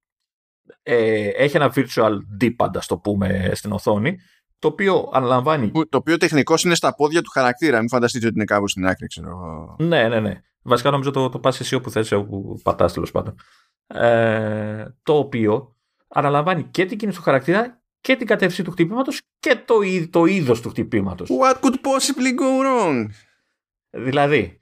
ε, 0.83 1.29
έχει 1.29 1.57
ένα 1.57 1.73
virtual 1.75 2.17
D-pad, 2.41 2.79
το 2.87 2.99
πούμε, 2.99 3.51
στην 3.55 3.73
οθόνη, 3.73 4.19
το 4.63 4.69
οποίο 4.69 5.11
αναλαμβάνει. 5.13 5.71
Το 5.71 5.99
οποίο 5.99 6.17
τεχνικώ 6.17 6.55
είναι 6.65 6.75
στα 6.75 6.95
πόδια 6.95 7.23
του 7.23 7.31
χαρακτήρα. 7.31 7.79
Μην 7.79 7.89
φανταστείτε 7.89 8.27
ότι 8.27 8.35
είναι 8.35 8.45
κάπου 8.45 8.69
στην 8.69 8.87
άκρη, 8.87 9.07
ξέρω 9.07 9.77
Ναι, 9.79 10.09
ναι, 10.09 10.21
ναι. 10.21 10.41
Βασικά 10.63 10.91
νομίζω 10.91 11.11
το, 11.11 11.29
το 11.29 11.39
πας 11.39 11.61
εσύ 11.61 11.75
όπου 11.75 11.91
θες, 11.91 12.13
όπου 12.13 12.61
πατάς 12.63 12.93
τέλος 12.93 13.11
πάντων. 13.11 13.35
Ε, 13.87 14.85
το 15.03 15.17
οποίο 15.19 15.77
αναλαμβάνει 16.09 16.63
και 16.63 16.85
την 16.85 16.99
κίνηση 16.99 17.19
του 17.19 17.25
χαρακτήρα 17.25 17.83
και 18.01 18.17
την 18.17 18.27
κατεύθυνση 18.27 18.63
του 18.63 18.71
χτυπήματος 18.71 19.21
και 19.39 19.63
το, 19.65 19.75
το 20.11 20.25
είδος 20.25 20.61
του 20.61 20.69
χτυπήματος. 20.69 21.29
What 21.31 21.55
could 21.55 21.75
possibly 21.75 22.41
go 22.41 22.65
wrong? 22.65 23.07
Δηλαδή, 23.91 24.59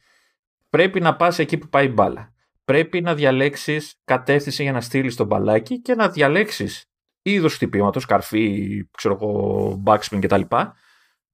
πρέπει 0.70 1.00
να 1.00 1.16
πας 1.16 1.38
εκεί 1.38 1.58
που 1.58 1.68
πάει 1.68 1.86
η 1.86 1.92
μπάλα. 1.92 2.34
Πρέπει 2.64 3.00
να 3.00 3.14
διαλέξεις 3.14 4.00
κατεύθυνση 4.04 4.62
για 4.62 4.72
να 4.72 4.80
στείλεις 4.80 5.16
το 5.16 5.24
μπαλάκι 5.24 5.80
και 5.80 5.94
να 5.94 6.08
διαλέξεις 6.08 6.89
είδος 7.22 7.54
χτυπήματος, 7.54 8.04
καρφί, 8.04 8.88
ξέρω 8.96 9.18
εγώ, 9.20 9.82
backspin 9.86 10.18
κτλ. 10.20 10.40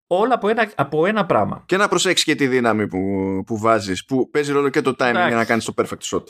Όλα 0.06 0.34
από 0.34 0.48
ένα, 0.48 0.70
από 0.74 1.06
ένα 1.06 1.26
πράγμα. 1.26 1.62
Και 1.66 1.76
να 1.76 1.88
προσέξεις 1.88 2.24
και 2.24 2.34
τη 2.34 2.46
δύναμη 2.46 2.88
που, 2.88 2.98
που 3.46 3.58
βάζεις, 3.58 4.04
που 4.04 4.30
παίζει 4.30 4.52
ρόλο 4.52 4.68
και 4.68 4.80
το 4.80 4.90
timing 4.98 5.24
για 5.26 5.36
να 5.36 5.44
κάνεις 5.44 5.64
το 5.64 5.74
perfect 5.76 6.16
shot. 6.16 6.24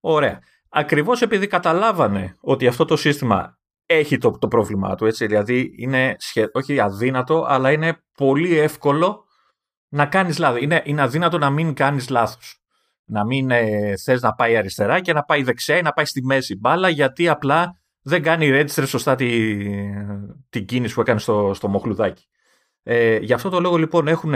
Ωραία. 0.00 0.40
Ακριβώς 0.68 1.22
επειδή 1.22 1.46
καταλάβανε 1.46 2.36
ότι 2.40 2.66
αυτό 2.66 2.84
το 2.84 2.96
σύστημα 2.96 3.58
έχει 3.86 4.18
το, 4.18 4.38
το 4.38 4.48
πρόβλημά 4.48 4.94
του, 4.94 5.06
έτσι. 5.06 5.26
Δηλαδή 5.26 5.74
είναι 5.76 6.16
όχι 6.52 6.80
αδύνατο, 6.80 7.44
αλλά 7.48 7.72
είναι 7.72 8.02
πολύ 8.16 8.58
εύκολο 8.58 9.24
να 9.88 10.06
κάνεις 10.06 10.38
λάθος. 10.38 10.60
Είναι, 10.60 10.82
είναι 10.84 11.02
αδύνατο 11.02 11.38
να 11.38 11.50
μην 11.50 11.74
κάνεις 11.74 12.08
λάθος. 12.08 12.60
Να 13.04 13.24
μην 13.24 13.50
ε, 13.50 13.94
θες 14.04 14.22
να 14.22 14.34
πάει 14.34 14.56
αριστερά 14.56 15.00
και 15.00 15.12
να 15.12 15.22
πάει 15.22 15.42
δεξιά 15.42 15.76
ή 15.76 15.82
να 15.82 15.92
πάει 15.92 16.04
στη 16.04 16.24
μέση 16.24 16.58
μπάλα, 16.58 16.88
γιατί 16.88 17.28
απλά 17.28 17.80
δεν 18.08 18.22
κάνει 18.22 18.50
register 18.52 18.86
σωστά 18.86 19.14
τη, 19.14 19.56
την 20.48 20.64
κίνηση 20.64 20.94
που 20.94 21.00
έκανε 21.00 21.18
στο, 21.18 21.50
στο 21.54 21.68
μοχλουδάκι. 21.68 22.26
Ε, 22.82 23.16
γι' 23.16 23.32
αυτό 23.32 23.48
το 23.48 23.60
λόγο 23.60 23.76
λοιπόν 23.76 24.08
έχουν 24.08 24.34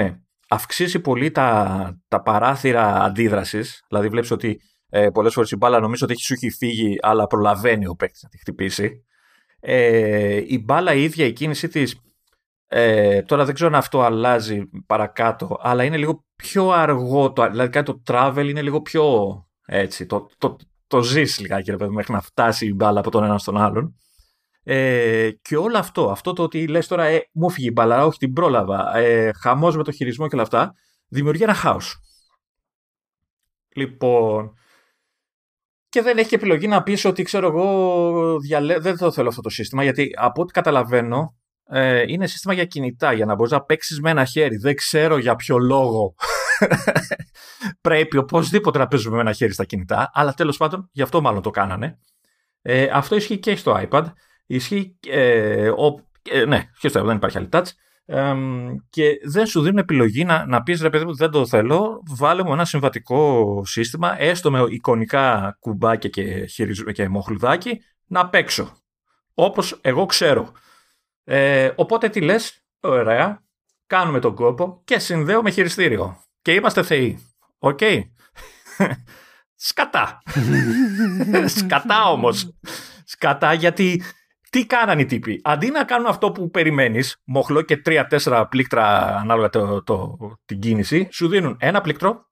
αυξήσει 0.48 1.00
πολύ 1.00 1.30
τα, 1.30 2.00
τα 2.08 2.22
παράθυρα 2.22 3.02
αντίδρασης. 3.02 3.84
Δηλαδή 3.88 4.08
βλέπεις 4.08 4.30
ότι 4.30 4.60
ε, 4.88 5.10
πολλές 5.10 5.32
φορές 5.32 5.50
η 5.50 5.56
μπάλα 5.56 5.80
νομίζω 5.80 6.04
ότι 6.04 6.12
έχει, 6.12 6.22
σου 6.22 6.32
έχει 6.32 6.50
φύγει, 6.50 6.96
αλλά 7.00 7.26
προλαβαίνει 7.26 7.86
ο 7.86 7.94
παίκτης 7.94 8.22
να 8.22 8.28
τη 8.28 8.38
χτυπήσει. 8.38 9.04
Ε, 9.60 10.42
η 10.46 10.62
μπάλα 10.64 10.94
η 10.94 11.02
ίδια, 11.02 11.26
η 11.26 11.32
κίνησή 11.32 11.68
της. 11.68 12.00
Ε, 12.66 13.22
τώρα 13.22 13.44
δεν 13.44 13.54
ξέρω 13.54 13.70
αν 13.70 13.76
αυτό 13.76 14.00
αλλάζει 14.02 14.70
παρακάτω, 14.86 15.58
αλλά 15.60 15.84
είναι 15.84 15.96
λίγο 15.96 16.24
πιο 16.36 16.70
αργό. 16.70 17.32
Το, 17.32 17.50
δηλαδή 17.50 17.70
κάτι 17.70 17.92
το 17.92 18.02
travel 18.06 18.46
είναι 18.48 18.62
λίγο 18.62 18.80
πιο 18.80 19.34
έτσι. 19.66 20.06
Το, 20.06 20.28
το, 20.38 20.56
το 20.90 21.02
ζεις 21.02 21.38
λιγάκι, 21.40 21.70
ρε 21.70 21.76
παιδί, 21.76 21.94
μέχρι 21.94 22.12
να 22.12 22.20
φτάσει 22.20 22.66
η 22.66 22.72
μπάλα 22.76 23.00
από 23.00 23.10
τον 23.10 23.24
ένα 23.24 23.38
στον 23.38 23.56
άλλον. 23.56 23.94
Ε, 24.62 25.30
και 25.42 25.56
όλο 25.56 25.78
αυτό, 25.78 26.10
αυτό 26.10 26.32
το 26.32 26.42
ότι 26.42 26.66
λες 26.66 26.86
τώρα 26.86 27.04
ε, 27.04 27.28
μου 27.32 27.50
φύγει 27.50 27.66
η 27.66 27.70
μπάλα, 27.74 28.06
όχι 28.06 28.18
την 28.18 28.32
πρόλαβα, 28.32 28.96
ε, 28.96 29.32
χαμός 29.32 29.76
με 29.76 29.84
το 29.84 29.92
χειρισμό 29.92 30.28
και 30.28 30.34
όλα 30.34 30.42
αυτά, 30.42 30.72
δημιουργεί 31.08 31.42
ένα 31.42 31.54
χάος. 31.54 31.96
Λοιπόν, 33.74 34.54
και 35.88 36.02
δεν 36.02 36.18
έχει 36.18 36.28
και 36.28 36.34
επιλογή 36.34 36.66
να 36.66 36.82
πεις 36.82 37.04
ότι 37.04 37.22
ξέρω 37.22 37.46
εγώ 37.46 38.38
διαλέ... 38.38 38.78
δεν 38.78 38.96
το 38.96 39.10
θέλω 39.10 39.28
αυτό 39.28 39.40
το 39.40 39.50
σύστημα, 39.50 39.82
γιατί 39.82 40.10
από 40.16 40.42
ό,τι 40.42 40.52
καταλαβαίνω 40.52 41.36
ε, 41.64 42.04
είναι 42.06 42.26
σύστημα 42.26 42.54
για 42.54 42.64
κινητά, 42.64 43.12
για 43.12 43.26
να 43.26 43.34
μπορείς 43.34 43.52
να 43.52 43.62
παίξεις 43.62 44.00
με 44.00 44.10
ένα 44.10 44.24
χέρι. 44.24 44.56
Δεν 44.56 44.74
ξέρω 44.74 45.18
για 45.18 45.36
ποιο 45.36 45.58
λόγο 45.58 46.14
πρέπει 47.80 48.16
οπωσδήποτε 48.16 48.78
να 48.78 48.86
παίζουμε 48.86 49.14
με 49.14 49.20
ένα 49.20 49.32
χέρι 49.32 49.52
στα 49.52 49.64
κινητά, 49.64 50.10
αλλά 50.14 50.34
τέλος 50.34 50.56
πάντων 50.56 50.88
γι' 50.92 51.02
αυτό 51.02 51.20
μάλλον 51.20 51.42
το 51.42 51.50
κάνανε. 51.50 51.98
Ε, 52.62 52.88
αυτό 52.92 53.16
ισχύει 53.16 53.38
και 53.38 53.56
στο 53.56 53.80
iPad. 53.88 54.04
Ισχύει, 54.46 54.98
ε, 55.06 55.68
ο, 55.68 56.08
ε, 56.30 56.44
ναι, 56.44 56.64
και 56.78 56.88
στο 56.88 57.00
iPad 57.00 57.04
δεν 57.04 57.16
υπάρχει 57.16 57.38
άλλη 57.38 57.48
touch. 57.52 57.66
Ε, 58.04 58.34
και 58.90 59.20
δεν 59.24 59.46
σου 59.46 59.60
δίνουν 59.60 59.78
επιλογή 59.78 60.24
να, 60.24 60.46
να 60.46 60.62
πεις 60.62 60.82
ρε 60.82 60.90
παιδί 60.90 61.04
μου 61.04 61.14
δεν 61.14 61.30
το 61.30 61.46
θέλω, 61.46 62.02
βάλε 62.16 62.42
μου 62.42 62.52
ένα 62.52 62.64
συμβατικό 62.64 63.62
σύστημα, 63.64 64.20
έστω 64.20 64.50
με 64.50 64.66
εικονικά 64.68 65.56
κουμπάκια 65.60 66.08
και, 66.08 66.44
και 66.92 67.08
μοχλουδάκι, 67.08 67.80
να 68.06 68.28
παίξω. 68.28 68.76
Όπως 69.34 69.78
εγώ 69.80 70.06
ξέρω. 70.06 70.52
Ε, 71.24 71.70
οπότε 71.76 72.08
τι 72.08 72.20
λες, 72.20 72.64
ωραία, 72.80 73.42
κάνουμε 73.86 74.20
τον 74.20 74.34
κόπο 74.34 74.82
και 74.84 74.98
συνδέω 74.98 75.42
με 75.42 75.50
χειριστήριο 75.50 76.16
και 76.42 76.54
είμαστε 76.54 76.82
θεοί. 76.82 77.18
OK. 77.58 77.78
Okay. 77.80 78.00
Σκατά. 79.54 80.22
Σκατά 81.46 82.10
όμως. 82.10 82.50
Σκατά 83.04 83.52
γιατί 83.52 84.02
τι 84.50 84.66
κάνανε 84.66 85.00
οι 85.00 85.04
τύποι; 85.04 85.40
Αντί 85.44 85.70
να 85.70 85.84
κάνουν 85.84 86.06
αυτό 86.06 86.32
που 86.32 86.50
περιμένεις, 86.50 87.20
μοχλό 87.24 87.62
και 87.62 87.76
τρία-τέσσερα 87.76 88.48
πλήκτρα 88.48 89.16
ανάλογα 89.16 89.48
το, 89.48 89.82
το, 89.82 90.16
την 90.44 90.60
κίνηση, 90.60 91.08
σου 91.10 91.28
δίνουν 91.28 91.56
ένα 91.60 91.80
πλήκτρο 91.80 92.28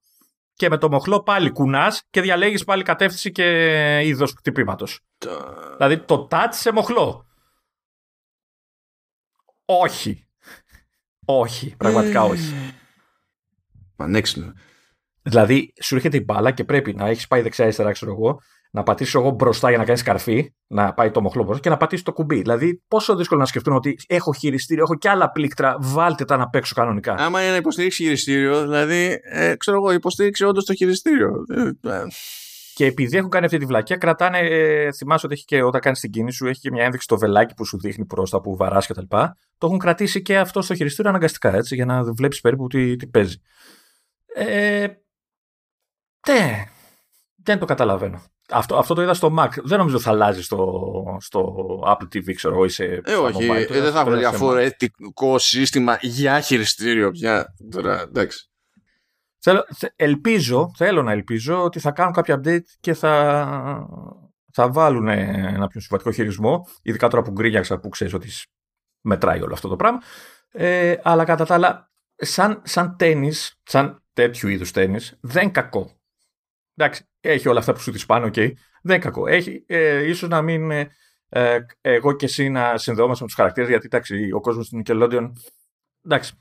και 0.52 0.68
με 0.68 0.78
το 0.78 0.88
μοχλό 0.88 1.22
πάλι 1.22 1.50
κουνάς 1.50 2.02
και 2.10 2.20
διαλέγεις 2.20 2.64
πάλι 2.64 2.82
κατεύθυνση 2.82 3.32
και 3.32 4.00
είδος 4.04 4.32
χτυπήματος. 4.36 5.00
δηλαδή 5.76 5.98
το 5.98 6.28
touch 6.30 6.48
σε 6.50 6.72
μοχλό. 6.72 7.26
Όχι. 9.64 10.28
Όχι. 11.24 11.76
Πραγματικά 11.76 12.22
όχι. 12.22 12.54
Πανέξυπνο. 13.98 14.52
Δηλαδή, 15.22 15.72
σου 15.82 15.94
έρχεται 15.94 16.16
η 16.16 16.22
μπάλα 16.24 16.50
και 16.50 16.64
πρέπει 16.64 16.94
να 16.94 17.06
έχεις 17.08 17.26
πάει 17.26 17.42
δεξιά-αριστερά, 17.42 17.92
ξέρω 17.92 18.10
εγώ, 18.12 18.40
να 18.70 18.82
πατήσεις 18.82 19.14
εγώ 19.14 19.30
μπροστά 19.30 19.68
για 19.68 19.78
να 19.78 19.84
κάνεις 19.84 20.02
καρφί, 20.02 20.52
να 20.66 20.94
πάει 20.94 21.10
το 21.10 21.20
μοχλό 21.20 21.42
μπροστά 21.42 21.62
και 21.62 21.68
να 21.68 21.76
πατήσεις 21.76 22.04
το 22.04 22.12
κουμπί. 22.12 22.36
Δηλαδή, 22.40 22.82
πόσο 22.88 23.16
δύσκολο 23.16 23.40
να 23.40 23.46
σκεφτούν 23.46 23.74
ότι 23.74 23.96
έχω 24.06 24.32
χειριστήριο, 24.32 24.82
έχω 24.82 24.94
και 24.94 25.08
άλλα 25.08 25.30
πλήκτρα, 25.30 25.76
βάλτε 25.80 26.24
τα 26.24 26.36
να 26.36 26.48
παίξω 26.48 26.74
κανονικά. 26.74 27.14
Άμα 27.18 27.40
είναι 27.42 27.50
να 27.50 27.56
υποστηρίξει 27.56 28.02
χειριστήριο, 28.02 28.62
δηλαδή, 28.62 29.18
ε, 29.32 29.54
ξέρω 29.56 29.76
εγώ, 29.76 29.92
υποστήριξε 29.92 30.44
όντως 30.44 30.64
το 30.64 30.74
χειριστήριο. 30.74 31.30
Ε, 31.54 31.90
ε. 31.90 32.02
Και 32.74 32.84
επειδή 32.84 33.16
έχουν 33.16 33.30
κάνει 33.30 33.44
αυτή 33.44 33.58
τη 33.58 33.64
βλακία, 33.64 33.96
κρατάνε. 33.96 34.38
Ε, 34.38 34.92
θυμάσαι 34.92 35.26
ότι 35.26 35.34
έχει 35.34 35.44
και 35.44 35.62
όταν 35.62 35.80
κάνεις 35.80 36.00
την 36.00 36.10
κίνηση 36.10 36.36
σου, 36.36 36.46
έχει 36.46 36.60
και 36.60 36.70
μια 36.70 36.84
ένδειξη 36.84 37.04
στο 37.04 37.18
βελάκι 37.18 37.54
που 37.54 37.64
σου 37.64 37.78
δείχνει 37.78 38.06
προς 38.06 38.30
τα 38.30 38.40
που 38.40 38.56
βαράς 38.56 38.86
κτλ. 38.86 39.02
Το 39.58 39.66
έχουν 39.66 39.78
κρατήσει 39.78 40.22
και 40.22 40.38
αυτό 40.38 40.62
στο 40.62 40.74
χειριστήριο 40.74 41.10
αναγκαστικά 41.10 41.54
έτσι, 41.54 41.74
για 41.74 41.84
να 41.84 42.12
βλέπεις 42.12 42.40
περίπου 42.40 42.66
τι, 42.66 42.96
τι 42.96 43.06
παίζει. 43.06 43.36
Ε, 44.40 44.86
ναι, 46.28 46.64
δεν 47.42 47.58
το 47.58 47.64
καταλαβαίνω. 47.64 48.22
Αυτό, 48.50 48.76
αυτό 48.76 48.94
το 48.94 49.02
είδα 49.02 49.14
στο 49.14 49.34
Mac. 49.38 49.48
Δεν 49.62 49.78
νομίζω 49.78 49.98
θα 49.98 50.10
αλλάζει 50.10 50.42
στο, 50.42 51.16
στο 51.20 51.64
Apple 51.86 52.04
TV, 52.14 52.34
ξέρω 52.34 52.64
ή 52.64 52.68
σε. 52.68 52.84
Ε, 53.04 53.14
όχι. 53.14 53.46
Ε, 53.46 53.66
δεν 53.66 53.92
θα 53.92 54.00
έχουν 54.00 54.18
διαφορετικό 54.18 55.38
σύστημα 55.38 55.98
για 56.00 56.40
χειριστήριο 56.40 57.10
πια. 57.10 57.54
Τώρα, 57.70 58.00
εντάξει. 58.00 58.50
Θέλω, 59.38 59.64
ελπίζω, 59.96 60.70
θέλω 60.76 61.02
να 61.02 61.12
ελπίζω 61.12 61.62
ότι 61.62 61.80
θα 61.80 61.90
κάνουν 61.90 62.12
κάποια 62.12 62.40
update 62.42 62.64
και 62.80 62.94
θα, 62.94 63.88
θα 64.52 64.70
βάλουν 64.70 65.08
ένα 65.08 65.66
πιο 65.66 65.80
συμβατικό 65.80 66.12
χειρισμό. 66.12 66.68
Ειδικά 66.82 67.08
τώρα 67.08 67.22
που 67.22 67.30
γκρίνιαξα 67.30 67.78
που 67.78 67.88
ξέρεις 67.88 68.14
ότι 68.14 68.28
μετράει 69.00 69.42
όλο 69.42 69.52
αυτό 69.52 69.68
το 69.68 69.76
πράγμα. 69.76 69.98
Ε, 70.50 70.94
αλλά 71.02 71.24
κατά 71.24 71.44
τα 71.44 71.54
άλλα, 71.54 71.90
σαν, 72.16 72.62
σαν 72.64 72.96
τέννις, 72.96 73.60
σαν 73.62 74.02
τέτοιου 74.18 74.48
είδους 74.48 74.70
τέννη, 74.70 74.98
δεν 75.20 75.50
κακό. 75.50 75.90
Εντάξει, 76.74 77.04
έχει 77.20 77.48
όλα 77.48 77.58
αυτά 77.58 77.72
που 77.72 77.80
σου 77.80 77.90
τη 77.90 78.04
πάνε, 78.06 78.30
okay, 78.32 78.52
δεν 78.82 79.00
κακό. 79.00 79.26
Έχει, 79.26 79.64
ε, 79.66 80.08
ίσως 80.08 80.28
να 80.28 80.42
μην 80.42 80.70
ε, 80.70 80.90
ε, 81.28 81.58
εγώ 81.80 82.12
και 82.12 82.24
εσύ 82.24 82.48
να 82.48 82.76
συνδεόμαστε 82.76 83.22
με 83.22 83.26
τους 83.26 83.36
χαρακτήρες, 83.36 83.68
γιατί 83.68 83.86
εντάξει, 83.86 84.30
ο 84.32 84.40
κόσμος 84.40 84.66
στην 84.66 84.82
Nickelodeon. 84.84 85.32
Εντάξει, 86.04 86.34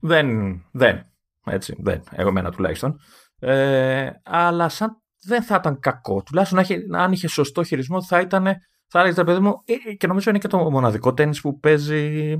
δεν, 0.00 0.28
δεν, 0.72 1.06
έτσι, 1.44 1.76
δεν, 1.78 2.02
εγώ 2.10 2.32
μένα 2.32 2.50
τουλάχιστον. 2.50 3.00
Ε, 3.38 4.10
αλλά 4.22 4.68
σαν 4.68 5.02
δεν 5.22 5.42
θα 5.42 5.54
ήταν 5.54 5.80
κακό. 5.80 6.22
Τουλάχιστον 6.22 6.94
αν 6.96 7.12
είχε 7.12 7.28
σωστό 7.28 7.64
χειρισμό 7.64 8.02
θα 8.02 8.20
ήταν. 8.20 8.44
Θα 8.90 9.00
έλεγε 9.00 9.24
παιδί 9.24 9.40
μου, 9.40 9.62
ε, 9.64 9.94
και 9.94 10.06
νομίζω 10.06 10.30
είναι 10.30 10.38
και 10.38 10.48
το 10.48 10.70
μοναδικό 10.70 11.14
τέννη 11.14 11.36
που 11.36 11.58
παίζει. 11.58 12.32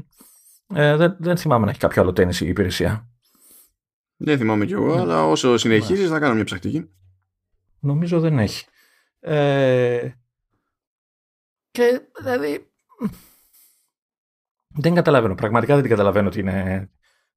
Ε, 0.74 0.96
δεν, 0.96 1.16
δεν 1.18 1.36
θυμάμαι 1.36 1.64
να 1.64 1.70
έχει 1.70 1.80
κάποιο 1.80 2.02
άλλο 2.02 2.12
τέννη 2.12 2.36
η 2.40 2.46
υπηρεσία. 2.46 3.08
Δεν 4.20 4.38
θυμάμαι 4.38 4.66
κι 4.66 4.72
εγώ, 4.72 4.94
ναι. 4.94 5.00
αλλά 5.00 5.26
όσο 5.26 5.56
συνεχίζεις 5.56 6.08
θα 6.08 6.18
κάνω 6.18 6.34
μια 6.34 6.44
ψακτική. 6.44 6.90
Νομίζω 7.78 8.20
δεν 8.20 8.38
έχει. 8.38 8.64
Ε, 9.20 10.08
και 11.70 12.00
δηλαδή 12.18 12.70
δεν 14.68 14.94
καταλαβαίνω, 14.94 15.34
πραγματικά 15.34 15.72
δεν 15.72 15.82
την 15.82 15.90
καταλαβαίνω 15.90 16.28
την, 16.28 16.50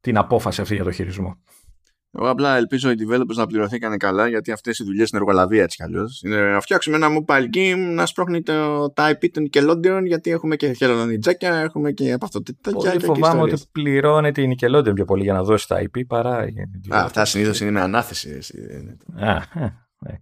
την 0.02 0.18
απόφαση 0.18 0.62
αυτή 0.62 0.76
για 0.76 0.84
το 0.84 0.92
χειρισμό. 0.92 1.42
Εγώ 2.14 2.30
απλά 2.30 2.56
ελπίζω 2.56 2.92
οι 2.92 2.96
developers 3.00 3.36
να 3.36 3.48
πληρωθήκαν 3.48 3.98
καλά 3.98 4.28
γιατί 4.28 4.52
αυτές 4.52 4.80
οι 4.80 4.84
δουλειές 4.84 5.10
είναι 5.10 5.20
εργολαβία 5.22 5.64
έτσι 5.64 5.78
κι 5.78 5.84
αλλιώς. 5.84 6.22
Είναι 6.26 6.42
να 6.42 6.60
φτιάξουμε 6.60 6.96
ένα 6.96 7.08
mobile 7.08 7.46
game 7.56 7.94
να 7.94 8.06
σπρώχνει 8.06 8.42
το, 8.42 8.90
τα 8.92 9.12
IP 9.12 9.30
των 9.32 9.50
Nickelodeon 9.50 10.02
γιατί 10.06 10.32
έχουμε 10.32 10.56
και 10.56 10.74
χελονιτζάκια, 10.74 11.56
έχουμε 11.56 11.92
και 11.92 12.12
από 12.12 12.26
αυτό 12.26 12.42
Πολύ 12.72 13.00
φοβάμαι 13.00 13.42
ότι 13.42 13.62
πληρώνεται 13.72 14.42
η 14.42 14.58
Nickelodeon 14.58 14.94
πιο 14.94 15.06
πολύ 15.06 15.24
για 15.24 15.34
να 15.34 15.44
δώσει 15.44 15.68
τα 15.68 15.82
IP 15.82 16.06
παρά. 16.08 16.36
Α, 16.36 16.48
αυτά 16.90 17.26
συνήθως 17.26 17.60
είναι 17.60 17.72
με 17.72 17.82
ανάθεση. 17.82 18.40
Α, 19.20 19.32
ε, 19.32 19.44
ε. 20.06 20.22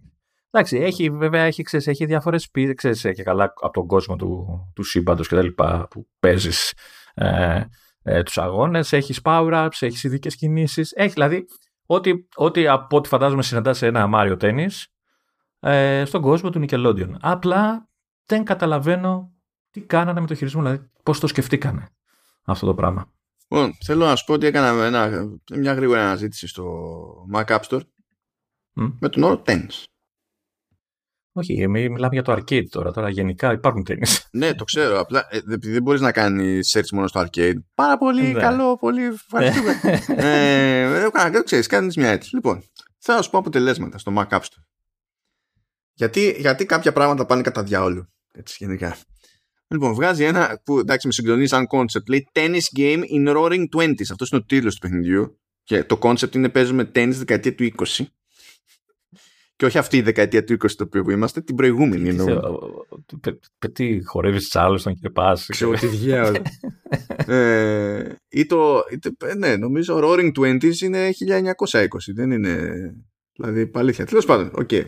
Εντάξει, 0.50 0.76
έχει, 0.76 1.10
βέβαια 1.10 1.42
έχει, 1.42 1.62
ξέρεις, 1.62 1.86
έχει 1.86 2.04
διάφορες 2.04 2.50
πίξες 2.50 3.00
και 3.00 3.22
καλά 3.22 3.44
από 3.44 3.72
τον 3.72 3.86
κόσμο 3.86 4.16
του, 4.16 4.46
του 4.74 4.82
σύμπαντος 4.82 5.28
και 5.28 5.34
τα 5.34 5.42
λοιπά 5.42 5.86
που 5.90 6.08
παίζεις 6.20 6.72
ε, 7.14 7.60
ε, 8.02 8.22
τους 8.22 8.38
αγώνες, 8.38 8.92
έχεις 8.92 9.20
power-ups, 9.24 9.68
έχεις 9.80 10.04
ειδικές 10.04 10.36
κινήσεις, 10.36 10.92
έχει 10.92 11.12
δηλαδή 11.12 11.46
ό,τι, 11.92 12.12
ό,τι 12.34 12.66
από 12.66 12.96
ό,τι 12.96 13.08
φαντάζομαι 13.08 13.42
συναντά 13.42 13.74
σε 13.74 13.86
ένα 13.86 14.10
Mario 14.14 14.36
Tennis 14.40 14.84
ε, 15.60 16.04
στον 16.04 16.22
κόσμο 16.22 16.50
του 16.50 16.64
Nickelodeon. 16.68 17.10
Απλά 17.20 17.88
δεν 18.26 18.44
καταλαβαίνω 18.44 19.32
τι 19.70 19.80
κάνανε 19.80 20.20
με 20.20 20.26
το 20.26 20.34
χειρισμό, 20.34 20.62
δηλαδή 20.62 20.90
πώς 21.02 21.20
το 21.20 21.26
σκεφτήκανε 21.26 21.88
αυτό 22.44 22.66
το 22.66 22.74
πράγμα. 22.74 23.12
Λοιπόν, 23.48 23.74
θέλω 23.84 24.04
να 24.04 24.16
σου 24.16 24.24
πω 24.24 24.32
ότι 24.32 24.46
έκανα 24.46 24.84
ένα, 24.84 25.28
μια 25.54 25.72
γρήγορη 25.72 26.00
αναζήτηση 26.00 26.46
στο 26.46 26.64
Mac 27.34 27.44
App 27.44 27.60
Store 27.60 27.80
με 28.72 29.08
τον 29.08 29.22
όρο 29.22 29.42
Tennis. 29.46 29.84
Όχι, 31.32 31.68
μιλάμε 31.68 32.08
για 32.10 32.22
το 32.22 32.32
arcade 32.32 32.68
τώρα. 32.68 32.90
Τώρα 32.90 33.08
γενικά 33.08 33.52
υπάρχουν 33.52 33.84
τέννη. 33.84 34.06
ναι, 34.30 34.54
το 34.54 34.64
ξέρω. 34.64 35.00
Απλά 35.00 35.26
ε, 35.30 35.36
επειδή 35.36 35.70
δεν 35.72 35.82
μπορείς 35.82 36.00
να 36.00 36.12
κάνεις 36.12 36.76
search 36.76 36.88
μόνο 36.92 37.06
στο 37.06 37.20
arcade. 37.20 37.54
Πάρα 37.74 37.98
πολύ 37.98 38.22
ναι. 38.22 38.40
καλό, 38.40 38.76
πολύ 38.76 39.04
ευχαριστούμε. 39.04 39.80
ε, 40.16 41.10
δεν 41.30 41.44
ξέρεις, 41.44 41.66
κάνεις 41.66 41.96
μια 41.96 42.10
έτσι. 42.10 42.34
Λοιπόν, 42.34 42.64
θα 42.98 43.22
σου 43.22 43.30
πω 43.30 43.38
αποτελέσματα 43.38 43.98
στο 43.98 44.12
Mac 44.16 44.28
App 44.28 44.40
Store. 44.40 44.64
Γιατί, 45.92 46.36
γιατί 46.38 46.66
κάποια 46.66 46.92
πράγματα 46.92 47.26
πάνε 47.26 47.42
κατά 47.42 47.62
διαόλου. 47.62 48.12
Έτσι, 48.32 48.56
γενικά. 48.58 48.96
Λοιπόν, 49.68 49.94
βγάζει 49.94 50.24
ένα 50.24 50.60
που 50.64 50.78
εντάξει 50.78 51.06
με 51.06 51.12
συγκλονίζει 51.12 51.48
σαν 51.48 51.66
concept. 51.70 52.06
Λέει 52.08 52.30
Tennis 52.32 52.78
Game 52.78 53.02
in 53.14 53.36
Roaring 53.36 53.64
Twenties. 53.76 54.10
Αυτός 54.10 54.30
είναι 54.30 54.40
ο 54.40 54.44
τίτλος 54.44 54.74
του 54.74 54.80
παιχνιδιού. 54.80 55.40
Και 55.62 55.84
το 55.84 55.98
concept 56.02 56.34
είναι 56.34 56.48
παίζουμε 56.48 56.84
τέννη 56.84 57.14
δεκαετία 57.14 57.54
του 57.54 57.72
20. 57.76 58.04
Και 59.60 59.66
όχι 59.66 59.78
αυτή 59.78 59.96
η 59.96 60.02
δεκαετία 60.02 60.44
του 60.44 60.52
20 60.52 60.70
το 60.76 60.84
οποίο 60.84 61.02
που 61.02 61.10
είμαστε, 61.10 61.40
την 61.40 61.54
προηγούμενη 61.54 62.08
εννοώ. 62.08 62.58
Τι 63.72 64.04
χορεύεις 64.04 64.48
Τσάρλστον 64.48 64.94
και 64.94 65.10
πα. 65.10 65.38
Ξέρω 65.48 65.72
τι 65.72 65.86
διάλογο. 65.86 66.42
ε, 67.26 68.14
ή 68.28 68.46
το, 68.46 68.82
ναι, 69.36 69.56
νομίζω 69.56 70.00
Roaring 70.02 70.32
Twenties 70.38 70.76
είναι 70.80 71.08
1920, 71.28 71.84
δεν 72.14 72.30
είναι. 72.30 72.70
Δηλαδή, 73.32 73.66
παλήθεια. 73.66 74.06
Τέλος 74.06 74.24
πάντων, 74.24 74.50
οκ. 74.54 74.68
Okay. 74.70 74.84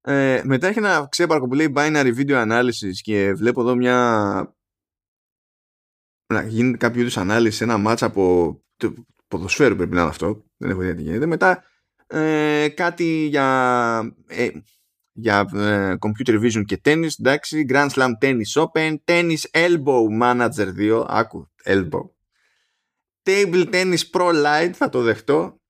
Ε, 0.00 0.40
μετά 0.44 0.68
έχει 0.68 0.78
ένα 0.78 1.06
ξέπαρκο 1.10 1.48
που 1.48 1.54
λέει 1.54 1.72
binary 1.76 2.14
video 2.16 2.48
analysis 2.48 2.94
και 3.02 3.32
βλέπω 3.32 3.60
εδώ 3.60 3.74
μια. 3.74 4.56
Να 6.32 6.42
γίνει 6.42 6.76
κάποιο 6.76 7.00
είδους 7.00 7.16
ανάλυση 7.16 7.56
σε 7.56 7.64
ένα 7.64 7.78
μάτσα 7.78 8.06
από 8.06 8.56
ποδοσφαίρου 9.28 9.76
πρέπει 9.76 9.94
να 9.94 10.00
είναι 10.00 10.10
αυτό. 10.10 10.44
Δεν 10.56 10.70
έχω 10.70 10.82
ιδέα 10.82 10.94
τι 10.94 11.02
γίνεται. 11.02 11.26
Μετά 11.26 11.64
ε, 12.14 12.68
κάτι 12.68 13.26
για, 13.26 14.14
ε, 14.26 14.48
για 15.12 15.48
ε, 15.54 15.94
computer 15.98 16.40
vision 16.40 16.64
και 16.64 16.76
τένις, 16.76 17.18
εντάξει, 17.18 17.66
Grand 17.68 17.88
Slam 17.88 18.10
Tennis 18.20 18.62
Open, 18.62 18.94
Tennis 19.04 19.40
Elbow 19.50 20.22
Manager 20.22 20.68
2, 20.78 21.04
άκου, 21.08 21.50
Elbow, 21.64 22.08
Table 23.22 23.70
Tennis 23.72 23.98
Pro 24.12 24.28
Lite, 24.44 24.72
θα 24.72 24.88
το 24.88 25.02
δεχτώ. 25.02 25.60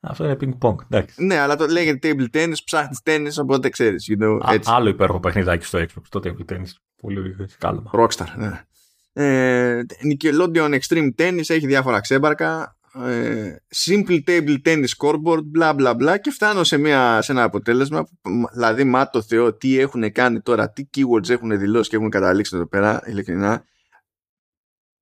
Αυτό 0.00 0.24
είναι 0.24 0.36
ping 0.40 0.58
pong, 0.68 0.76
εντάξει. 0.90 1.24
Ναι, 1.24 1.38
αλλά 1.38 1.56
το 1.56 1.66
λέγεται 1.66 2.12
Table 2.12 2.36
Tennis, 2.36 2.56
ψάχνεις 2.64 3.00
τένις, 3.02 3.38
οπότε 3.38 3.68
ξέρεις. 3.68 4.10
You 4.10 4.22
know, 4.22 4.58
Άλλο 4.64 4.88
υπέροχο 4.88 5.20
παιχνιδάκι 5.20 5.64
στο 5.64 5.78
Xbox, 5.78 6.02
το 6.08 6.20
Table 6.24 6.52
Tennis, 6.52 6.70
πολύ 7.02 7.36
κάλωμα. 7.58 7.90
Rockstar, 7.94 8.26
ναι. 8.36 8.62
Ε, 9.12 9.84
Extreme 10.80 11.10
Tennis 11.16 11.48
έχει 11.48 11.66
διάφορα 11.66 12.00
ξέμπαρκα 12.00 12.77
ε, 12.94 13.56
simple 13.86 14.24
table 14.26 14.56
tennis 14.64 14.84
scoreboard, 14.98 15.44
μπλα 15.44 15.74
μπλα 15.74 15.94
μπλα 15.94 16.18
και 16.18 16.30
φτάνω 16.30 16.64
σε, 16.64 16.76
μια, 16.76 17.22
σε 17.22 17.32
ένα 17.32 17.42
αποτέλεσμα 17.42 18.08
δηλαδή 18.52 18.84
μα 18.84 19.10
το 19.10 19.22
Θεό 19.22 19.54
τι 19.54 19.78
έχουν 19.78 20.12
κάνει 20.12 20.40
τώρα, 20.40 20.70
τι 20.70 20.88
keywords 20.96 21.28
έχουν 21.28 21.58
δηλώσει 21.58 21.90
και 21.90 21.96
έχουν 21.96 22.10
καταλήξει 22.10 22.56
εδώ 22.56 22.66
πέρα 22.66 23.02
ειλικρινά. 23.06 23.64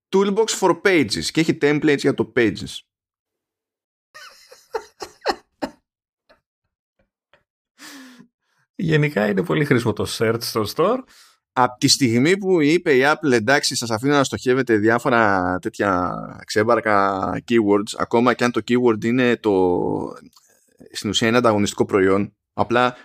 Toolbox 0.09 0.47
for 0.61 0.81
pages 0.83 1.25
και 1.25 1.41
έχει 1.41 1.59
templates 1.61 1.99
για 1.99 2.15
το 2.15 2.33
pages. 2.37 2.81
Γενικά 8.75 9.29
είναι 9.29 9.45
πολύ 9.45 9.65
χρήσιμο 9.65 9.93
το 9.93 10.07
search 10.09 10.39
στο 10.41 10.65
store 10.75 10.99
από 11.59 11.79
τη 11.79 11.89
στιγμή 11.89 12.37
που 12.37 12.61
είπε 12.61 12.95
η 12.97 13.01
Apple 13.05 13.33
εντάξει 13.33 13.77
σας 13.77 13.91
αφήνω 13.91 14.15
να 14.15 14.25
στοχεύετε 14.25 14.77
διάφορα 14.77 15.59
τέτοια 15.63 16.15
ξέμπαρκα 16.47 17.21
keywords 17.49 17.95
ακόμα 17.99 18.35
και 18.35 18.45
αν 18.45 18.51
το 18.51 18.61
keyword 18.69 19.05
είναι 19.05 19.37
το 19.37 19.83
στην 20.93 21.11
ουσία 21.11 21.29
είναι 21.29 21.37
ανταγωνιστικό 21.37 21.85
προϊόν 21.85 22.37
απλά 22.53 22.97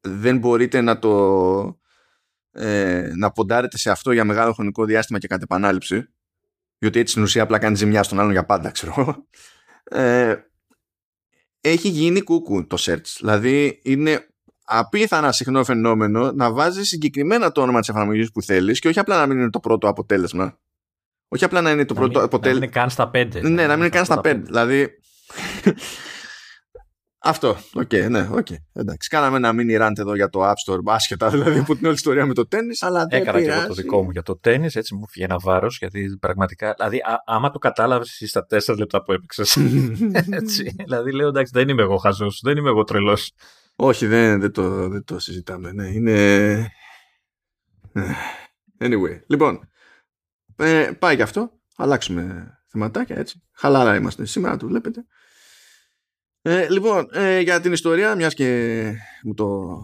δεν 0.00 0.38
μπορείτε 0.38 0.80
να 0.80 0.98
το 0.98 1.80
ε, 2.50 3.10
να 3.14 3.30
ποντάρετε 3.30 3.78
σε 3.78 3.90
αυτό 3.90 4.12
για 4.12 4.24
μεγάλο 4.24 4.52
χρονικό 4.52 4.84
διάστημα 4.84 5.18
και 5.18 5.26
κατ' 5.26 5.42
επανάληψη 5.42 6.08
διότι 6.78 6.98
έτσι 6.98 7.12
στην 7.12 7.24
ουσία 7.24 7.42
απλά 7.42 7.58
κάνει 7.58 7.76
ζημιά 7.76 8.02
στον 8.02 8.20
άλλον 8.20 8.32
για 8.32 8.44
πάντα 8.44 8.70
ξέρω 8.70 9.26
ε, 9.84 10.36
έχει 11.60 11.88
γίνει 11.88 12.20
κούκου 12.22 12.66
το 12.66 12.76
search 12.80 13.16
δηλαδή 13.18 13.80
είναι 13.82 14.26
απίθανα 14.78 15.32
συχνό 15.32 15.64
φαινόμενο 15.64 16.32
να 16.32 16.52
βάζεις 16.52 16.88
συγκεκριμένα 16.88 17.52
το 17.52 17.62
όνομα 17.62 17.80
της 17.80 17.88
εφαρμογής 17.88 18.32
που 18.32 18.42
θέλεις 18.42 18.78
και 18.78 18.88
όχι 18.88 18.98
απλά 18.98 19.16
να 19.18 19.26
μην 19.26 19.38
είναι 19.38 19.50
το 19.50 19.60
πρώτο 19.60 19.88
αποτέλεσμα. 19.88 20.58
Όχι 21.28 21.44
απλά 21.44 21.60
να 21.60 21.70
είναι 21.70 21.84
το 21.84 21.94
πρώτο 21.94 22.22
αποτέλεσμα. 22.22 22.60
Να 22.60 22.66
μην 22.66 22.72
είναι 22.72 22.80
καν 22.80 22.90
στα 22.90 23.10
πέντε. 23.10 23.40
Ναι, 23.40 23.66
να 23.66 23.72
μην 23.72 23.78
είναι 23.78 23.88
καν 23.88 24.04
στα 24.04 24.20
πέντε. 24.20 24.42
Δηλαδή. 24.44 24.88
Αυτό. 27.24 27.56
OK, 27.74 27.82
okay, 27.90 28.10
ναι, 28.10 28.28
OK. 28.32 28.46
Okay. 28.50 28.56
Εντάξει. 28.72 29.08
Κάναμε 29.08 29.36
ένα 29.36 29.50
mini 29.52 29.86
rant 29.86 29.98
εδώ 29.98 30.14
για 30.14 30.28
το 30.28 30.50
App 30.50 30.72
Store, 30.72 30.78
άσχετα 30.86 31.28
δηλαδή 31.28 31.58
από 31.58 31.76
την 31.76 31.86
όλη 31.86 31.94
ιστορία 31.94 32.26
με 32.26 32.34
το 32.34 32.46
τένις. 32.46 32.74
Αλλά 32.80 33.06
δεν 33.06 33.20
Έκανα 33.20 33.42
και 33.42 33.50
εγώ 33.50 33.66
το 33.66 33.74
δικό 33.74 34.02
μου 34.02 34.10
για 34.10 34.22
το 34.22 34.38
τένις, 34.38 34.68
έτσι 34.72 34.94
μου 34.94 35.08
φύγει 35.08 35.24
ένα 35.24 35.38
βάρος, 35.38 35.78
γιατί 35.78 36.16
πραγματικά. 36.20 36.74
Δηλαδή, 36.76 36.98
α, 36.98 37.22
άμα 37.26 37.50
το 37.50 37.58
κατάλαβες 37.58 38.22
στα 38.26 38.46
τέσσερα 38.46 38.78
λεπτά 38.78 39.02
που 39.02 39.12
έπαιξες. 39.12 39.58
έτσι. 40.40 40.74
Δηλαδή, 40.84 41.12
λέω 41.12 41.28
εντάξει, 41.28 41.52
δεν 41.54 41.68
είμαι 41.68 41.82
εγώ 41.82 41.96
χαζός, 41.96 42.40
δεν 42.42 42.56
είμαι 42.56 42.68
εγώ 42.68 42.84
τρελός. 42.84 43.32
Όχι, 43.76 44.06
δεν, 44.06 44.40
δεν, 44.40 44.52
το, 44.52 44.88
δεν 44.88 45.04
το 45.04 45.18
συζητάμε. 45.18 45.72
Ναι, 45.72 45.88
είναι... 45.88 46.68
Anyway, 48.78 49.20
λοιπόν, 49.26 49.70
ε, 50.56 50.92
πάει 50.98 51.16
και 51.16 51.22
αυτό. 51.22 51.60
Αλλάξουμε 51.76 52.56
θεματάκια 52.66 53.16
έτσι. 53.16 53.42
Χαλάρα 53.52 53.96
είμαστε 53.96 54.24
σήμερα, 54.24 54.56
το 54.56 54.66
βλέπετε. 54.66 55.06
Ε, 56.42 56.68
λοιπόν, 56.68 57.08
ε, 57.12 57.40
για 57.40 57.60
την 57.60 57.72
ιστορία, 57.72 58.14
μιας 58.14 58.34
και 58.34 58.92
μου 59.22 59.34
το 59.34 59.78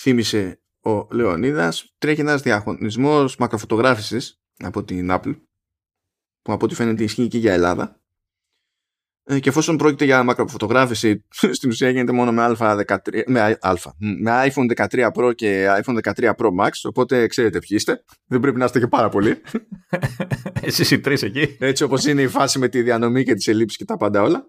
θύμισε 0.00 0.62
ο 0.80 1.06
Λεωνίδας, 1.10 1.94
τρέχει 1.98 2.20
ένας 2.20 2.42
διαγωνισμός 2.42 3.36
μακροφωτογράφησης 3.36 4.42
από 4.56 4.84
την 4.84 5.08
Apple, 5.10 5.40
που 6.42 6.52
από 6.52 6.64
ό,τι 6.64 6.74
φαίνεται 6.74 7.04
ισχύει 7.04 7.28
και 7.28 7.38
για 7.38 7.52
Ελλάδα. 7.52 7.99
Ε, 9.30 9.40
και 9.40 9.48
εφόσον 9.48 9.76
πρόκειται 9.76 10.04
για 10.04 10.22
μακροφωτογράφηση, 10.22 11.24
στην 11.58 11.70
ουσία 11.70 11.90
γίνεται 11.90 12.12
μόνο 12.12 12.32
με, 12.32 12.56
α13, 12.58 12.96
με, 13.26 13.40
α, 13.60 13.74
με 13.98 14.30
iPhone 14.30 14.86
13 14.88 15.10
Pro 15.12 15.34
και 15.34 15.66
iPhone 15.84 15.98
13 16.14 16.34
Pro 16.34 16.48
Max, 16.60 16.70
οπότε 16.82 17.26
ξέρετε 17.26 17.58
ποιοι 17.58 17.68
είστε. 17.70 18.04
Δεν 18.26 18.40
πρέπει 18.40 18.58
να 18.58 18.64
είστε 18.64 18.78
και 18.78 18.86
πάρα 18.86 19.08
πολύ. 19.08 19.40
Εσείς 20.62 20.90
οι 20.90 21.00
τρεις 21.00 21.22
εκεί. 21.22 21.56
Έτσι 21.58 21.82
όπως 21.82 22.04
είναι 22.04 22.22
η 22.22 22.28
φάση 22.28 22.58
με 22.58 22.68
τη 22.68 22.82
διανομή 22.82 23.24
και 23.24 23.34
τις 23.34 23.46
ελλείψεις 23.46 23.78
και 23.78 23.84
τα 23.84 23.96
πάντα 23.96 24.22
όλα. 24.22 24.48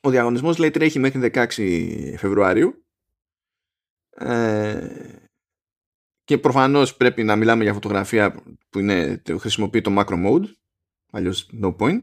Ο 0.00 0.10
διαγωνισμός 0.10 0.58
λέει 0.58 0.70
τρέχει 0.70 0.98
μέχρι 0.98 1.30
16 1.34 1.46
Φεβρουαρίου. 2.16 2.84
Ε, 4.10 4.88
και 6.24 6.38
προφανώς 6.38 6.96
πρέπει 6.96 7.22
να 7.22 7.36
μιλάμε 7.36 7.62
για 7.62 7.72
φωτογραφία 7.72 8.42
που 8.70 8.78
είναι, 8.78 9.22
χρησιμοποιεί 9.38 9.80
το 9.80 9.94
macro 9.98 10.26
mode, 10.26 10.44
αλλιώς 11.10 11.50
no 11.62 11.76
point 11.76 12.00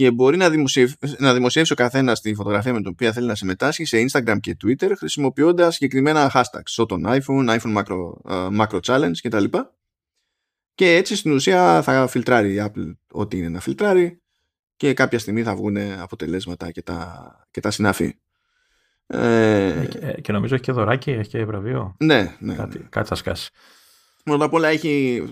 και 0.00 0.10
μπορεί 0.10 0.36
να, 0.36 0.50
δημοσιευ... 0.50 0.92
να 1.18 1.34
δημοσιεύσει 1.34 1.72
ο 1.72 1.76
καθένας 1.76 2.20
τη 2.20 2.34
φωτογραφία 2.34 2.72
με 2.72 2.78
την 2.78 2.88
οποία 2.88 3.12
θέλει 3.12 3.26
να 3.26 3.34
συμμετάσχει 3.34 3.84
σε 3.84 4.04
Instagram 4.08 4.36
και 4.40 4.56
Twitter 4.64 4.92
χρησιμοποιώντας 4.96 5.74
συγκεκριμένα 5.74 6.30
hashtags 6.34 6.62
στο 6.64 6.86
τον 6.86 7.04
iPhone, 7.06 7.58
iPhone 7.58 7.76
Macro, 7.76 8.12
uh, 8.24 8.58
macro 8.60 8.80
Challenge 8.80 9.16
κτλ. 9.22 9.44
Και 10.74 10.94
έτσι 10.94 11.16
στην 11.16 11.32
ουσία 11.32 11.82
θα 11.82 12.06
φιλτράρει 12.06 12.54
η 12.54 12.62
Apple 12.66 12.96
ό,τι 13.12 13.38
είναι 13.38 13.48
να 13.48 13.60
φιλτράρει 13.60 14.22
και 14.76 14.94
κάποια 14.94 15.18
στιγμή 15.18 15.42
θα 15.42 15.56
βγουν 15.56 15.76
αποτελέσματα 15.76 16.70
και 16.70 16.82
τα, 16.82 17.48
και 17.50 17.60
τα 17.60 17.70
συνάφη. 17.70 18.14
Ε, 19.06 19.86
και, 19.90 20.20
και, 20.20 20.32
νομίζω 20.32 20.54
έχει 20.54 20.64
και 20.64 20.72
δωράκι, 20.72 21.10
έχει 21.10 21.28
και 21.28 21.44
βραβείο. 21.44 21.96
Ναι, 21.98 22.36
ναι. 22.38 22.54
Κάτι, 22.54 22.78
ναι. 22.78 22.84
κάτι 22.88 23.08
θα 23.08 23.14
σκάσει. 23.14 23.50
Πρώτα 24.24 24.44
απ' 24.44 24.52
όλα 24.52 24.68
έχει, 24.68 25.22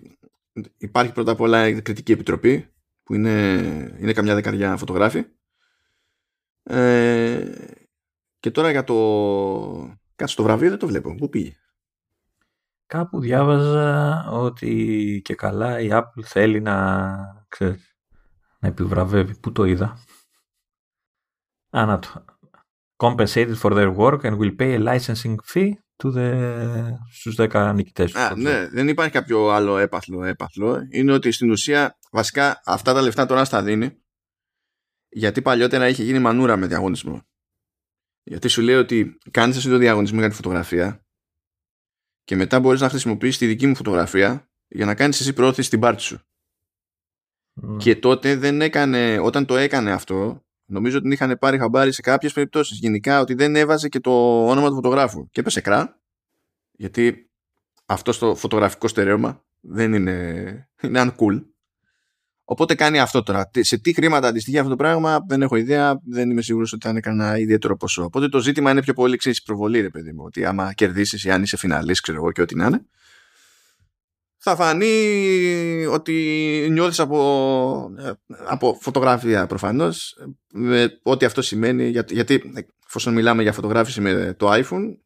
υπάρχει 0.78 1.12
πρώτα 1.12 1.32
απ' 1.32 1.40
όλα 1.40 1.68
η 1.68 1.82
κριτική 1.82 2.12
επιτροπή 2.12 2.68
που 3.08 3.14
είναι, 3.14 3.32
είναι 3.98 4.12
καμιά 4.12 4.34
δεκαριά 4.34 4.76
φωτογράφοι. 4.76 5.24
Ε, 6.62 7.52
και 8.38 8.50
τώρα 8.50 8.70
για 8.70 8.84
το 8.84 8.94
κάτω 10.16 10.30
στο 10.30 10.42
βραβείο 10.42 10.68
δεν 10.68 10.78
το 10.78 10.86
βλέπω. 10.86 11.14
Πού 11.14 11.28
πήγε; 11.28 11.56
Κάπου 12.86 13.20
διάβαζα 13.20 14.24
ότι 14.30 15.20
και 15.24 15.34
καλά 15.34 15.80
η 15.80 15.88
Apple 15.90 16.22
θέλει 16.22 16.60
να, 16.60 17.46
ξέρεις, 17.48 17.96
να 18.58 18.68
επιβραβεύει. 18.68 19.38
Πού 19.38 19.52
το 19.52 19.64
είδα; 19.64 19.98
Α, 21.70 21.84
να 21.84 21.98
το. 21.98 22.24
Compensated 22.96 23.56
for 23.62 23.70
their 23.72 23.96
work 23.96 24.20
and 24.22 24.38
will 24.38 24.56
pay 24.56 24.74
a 24.74 24.98
licensing 24.98 25.36
fee 25.52 25.72
to 26.02 26.12
the... 26.16 26.92
στους 27.12 27.34
10 27.38 27.72
νικητές. 27.74 28.14
Α, 28.14 28.36
ναι, 28.36 28.68
δεν 28.68 28.88
υπάρχει 28.88 29.12
κάποιο 29.12 29.48
άλλο 29.48 29.78
έπαθλο, 29.78 30.24
έπαθλο. 30.24 30.86
Είναι 30.90 31.12
ότι 31.12 31.32
στην 31.32 31.50
ουσία 31.50 31.98
βασικά 32.10 32.60
αυτά 32.64 32.94
τα 32.94 33.02
λεφτά 33.02 33.26
τώρα 33.26 33.44
στα 33.44 33.62
δίνει 33.62 34.02
γιατί 35.08 35.42
παλιότερα 35.42 35.88
είχε 35.88 36.02
γίνει 36.02 36.18
μανούρα 36.18 36.56
με 36.56 36.66
διαγωνισμό. 36.66 37.22
Γιατί 38.22 38.48
σου 38.48 38.62
λέει 38.62 38.74
ότι 38.74 39.18
κάνεις 39.30 39.56
εσύ 39.56 39.68
το 39.68 39.76
διαγωνισμό 39.76 40.18
για 40.18 40.28
τη 40.28 40.34
φωτογραφία 40.34 41.06
και 42.22 42.36
μετά 42.36 42.60
μπορείς 42.60 42.80
να 42.80 42.88
χρησιμοποιήσεις 42.88 43.38
τη 43.38 43.46
δική 43.46 43.66
μου 43.66 43.76
φωτογραφία 43.76 44.50
για 44.68 44.84
να 44.84 44.94
κάνεις 44.94 45.20
εσύ 45.20 45.32
προώθηση 45.32 45.66
στην 45.66 45.80
πάρτι 45.80 46.02
σου. 46.02 46.20
Και 47.78 47.96
τότε 47.96 48.36
δεν 48.36 48.60
έκανε, 48.60 49.18
όταν 49.18 49.46
το 49.46 49.56
έκανε 49.56 49.92
αυτό, 49.92 50.46
νομίζω 50.68 50.94
ότι 50.96 51.04
την 51.04 51.12
είχαν 51.12 51.38
πάρει 51.38 51.58
χαμπάρι 51.58 51.92
σε 51.92 52.00
κάποιες 52.00 52.32
περιπτώσεις 52.32 52.78
γενικά 52.78 53.20
ότι 53.20 53.34
δεν 53.34 53.56
έβαζε 53.56 53.88
και 53.88 54.00
το 54.00 54.46
όνομα 54.48 54.68
του 54.68 54.74
φωτογράφου. 54.74 55.28
Και 55.30 55.40
έπεσε 55.40 55.60
κρά, 55.60 56.00
γιατί 56.72 57.30
αυτό 57.86 58.12
στο 58.12 58.34
φωτογραφικό 58.34 58.88
στερέωμα 58.88 59.44
δεν 59.60 59.92
είναι, 59.92 60.68
είναι 60.82 61.02
uncool. 61.04 61.42
Οπότε 62.44 62.74
κάνει 62.74 63.00
αυτό 63.00 63.22
τώρα. 63.22 63.50
Σε 63.58 63.78
τι 63.78 63.92
χρήματα 63.92 64.28
αντιστοιχεί 64.28 64.58
αυτό 64.58 64.70
το 64.70 64.76
πράγμα 64.76 65.18
δεν 65.28 65.42
έχω 65.42 65.56
ιδέα. 65.56 66.00
Δεν 66.04 66.30
είμαι 66.30 66.42
σίγουρος 66.42 66.72
ότι 66.72 66.84
θα 66.84 66.90
είναι 66.90 67.00
κανένα 67.00 67.38
ιδιαίτερο 67.38 67.76
ποσό. 67.76 68.04
Οπότε 68.04 68.28
το 68.28 68.38
ζήτημα 68.38 68.70
είναι 68.70 68.82
πιο 68.82 68.92
πολύ 68.92 69.16
ξέρεις 69.16 69.42
προβολή, 69.42 69.80
ρε 69.80 69.90
παιδί 69.90 70.12
μου. 70.12 70.22
Ότι 70.24 70.44
άμα 70.44 70.72
κερδίσεις 70.72 71.24
ή 71.24 71.30
αν 71.30 71.42
είσαι 71.42 71.56
φιναλή, 71.56 71.92
ξέρω 71.92 72.18
εγώ 72.18 72.32
και 72.32 72.40
ό,τι 72.40 72.54
να 72.54 72.66
είναι, 72.66 72.86
θα 74.38 74.56
φανεί 74.56 75.86
ότι 75.86 76.66
νιώθεις 76.70 77.00
από, 77.00 77.90
από 78.46 78.78
φωτογραφία 78.80 79.46
προφανώς 79.46 80.18
με 80.52 81.00
ό,τι 81.02 81.24
αυτό 81.24 81.42
σημαίνει 81.42 81.88
γιατί 82.08 82.52
εφόσον 82.86 83.14
μιλάμε 83.14 83.42
για 83.42 83.52
φωτογράφηση 83.52 84.00
με 84.00 84.34
το 84.38 84.52
iPhone 84.52 84.96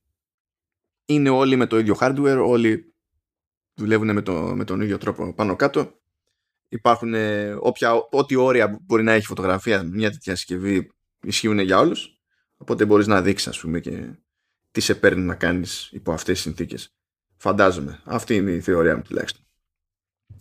είναι 1.05 1.31
όλοι 1.31 1.57
με 1.57 1.67
το 1.67 1.79
ίδιο 1.79 1.97
hardware 2.01 2.45
όλοι 2.47 2.95
δουλεύουν 3.75 4.13
με, 4.13 4.23
το, 4.23 4.33
με 4.33 4.65
τον 4.65 4.81
ίδιο 4.81 4.99
τρόπο 4.99 5.35
πάνω 5.35 5.57
κάτω. 5.57 6.01
Υπάρχουν 6.69 7.15
ε, 7.15 7.57
όποια, 7.61 7.93
ό,τι 8.11 8.35
όρια 8.35 8.79
μπορεί 8.83 9.03
να 9.03 9.13
έχει 9.13 9.27
φωτογραφία 9.27 9.83
μια 9.83 10.11
τέτοια 10.11 10.37
συσκευή 10.37 10.91
ισχύουν 11.23 11.59
για 11.59 11.79
όλους. 11.79 12.21
Οπότε 12.57 12.85
μπορείς 12.85 13.07
να 13.07 13.23
δείξεις 13.23 13.49
ας 13.49 13.61
πούμε 13.61 13.81
και 13.81 14.19
τι 14.71 14.81
σε 14.81 14.95
παίρνει 14.95 15.23
να 15.23 15.35
κάνεις 15.35 15.89
υπό 15.93 16.13
αυτές 16.13 16.35
τις 16.35 16.43
συνθήκες 16.43 16.95
φαντάζομαι. 17.43 18.01
Αυτή 18.05 18.35
είναι 18.35 18.51
η 18.51 18.61
θεωρία 18.61 18.97
μου 18.97 19.03
τουλάχιστον. 19.03 19.45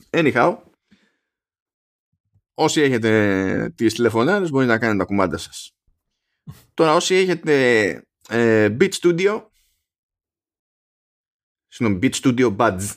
Anyhow 0.10 0.58
όσοι 2.54 2.82
έχετε 2.82 3.74
τις 3.76 3.94
τηλεφωνάρες 3.94 4.50
μπορεί 4.50 4.66
να 4.66 4.78
κάνετε 4.78 4.98
τα 4.98 5.06
κουμάντα 5.06 5.38
σας. 5.38 5.76
Τώρα 6.74 6.96
όσοι 6.96 7.16
έχετε 7.16 7.92
ε, 8.30 8.78
Beat 8.80 8.90
Studio 8.90 9.46
Συγγνώμη, 11.68 12.00
Beat 12.02 12.14
Studio 12.14 12.56
Buds. 12.56 12.96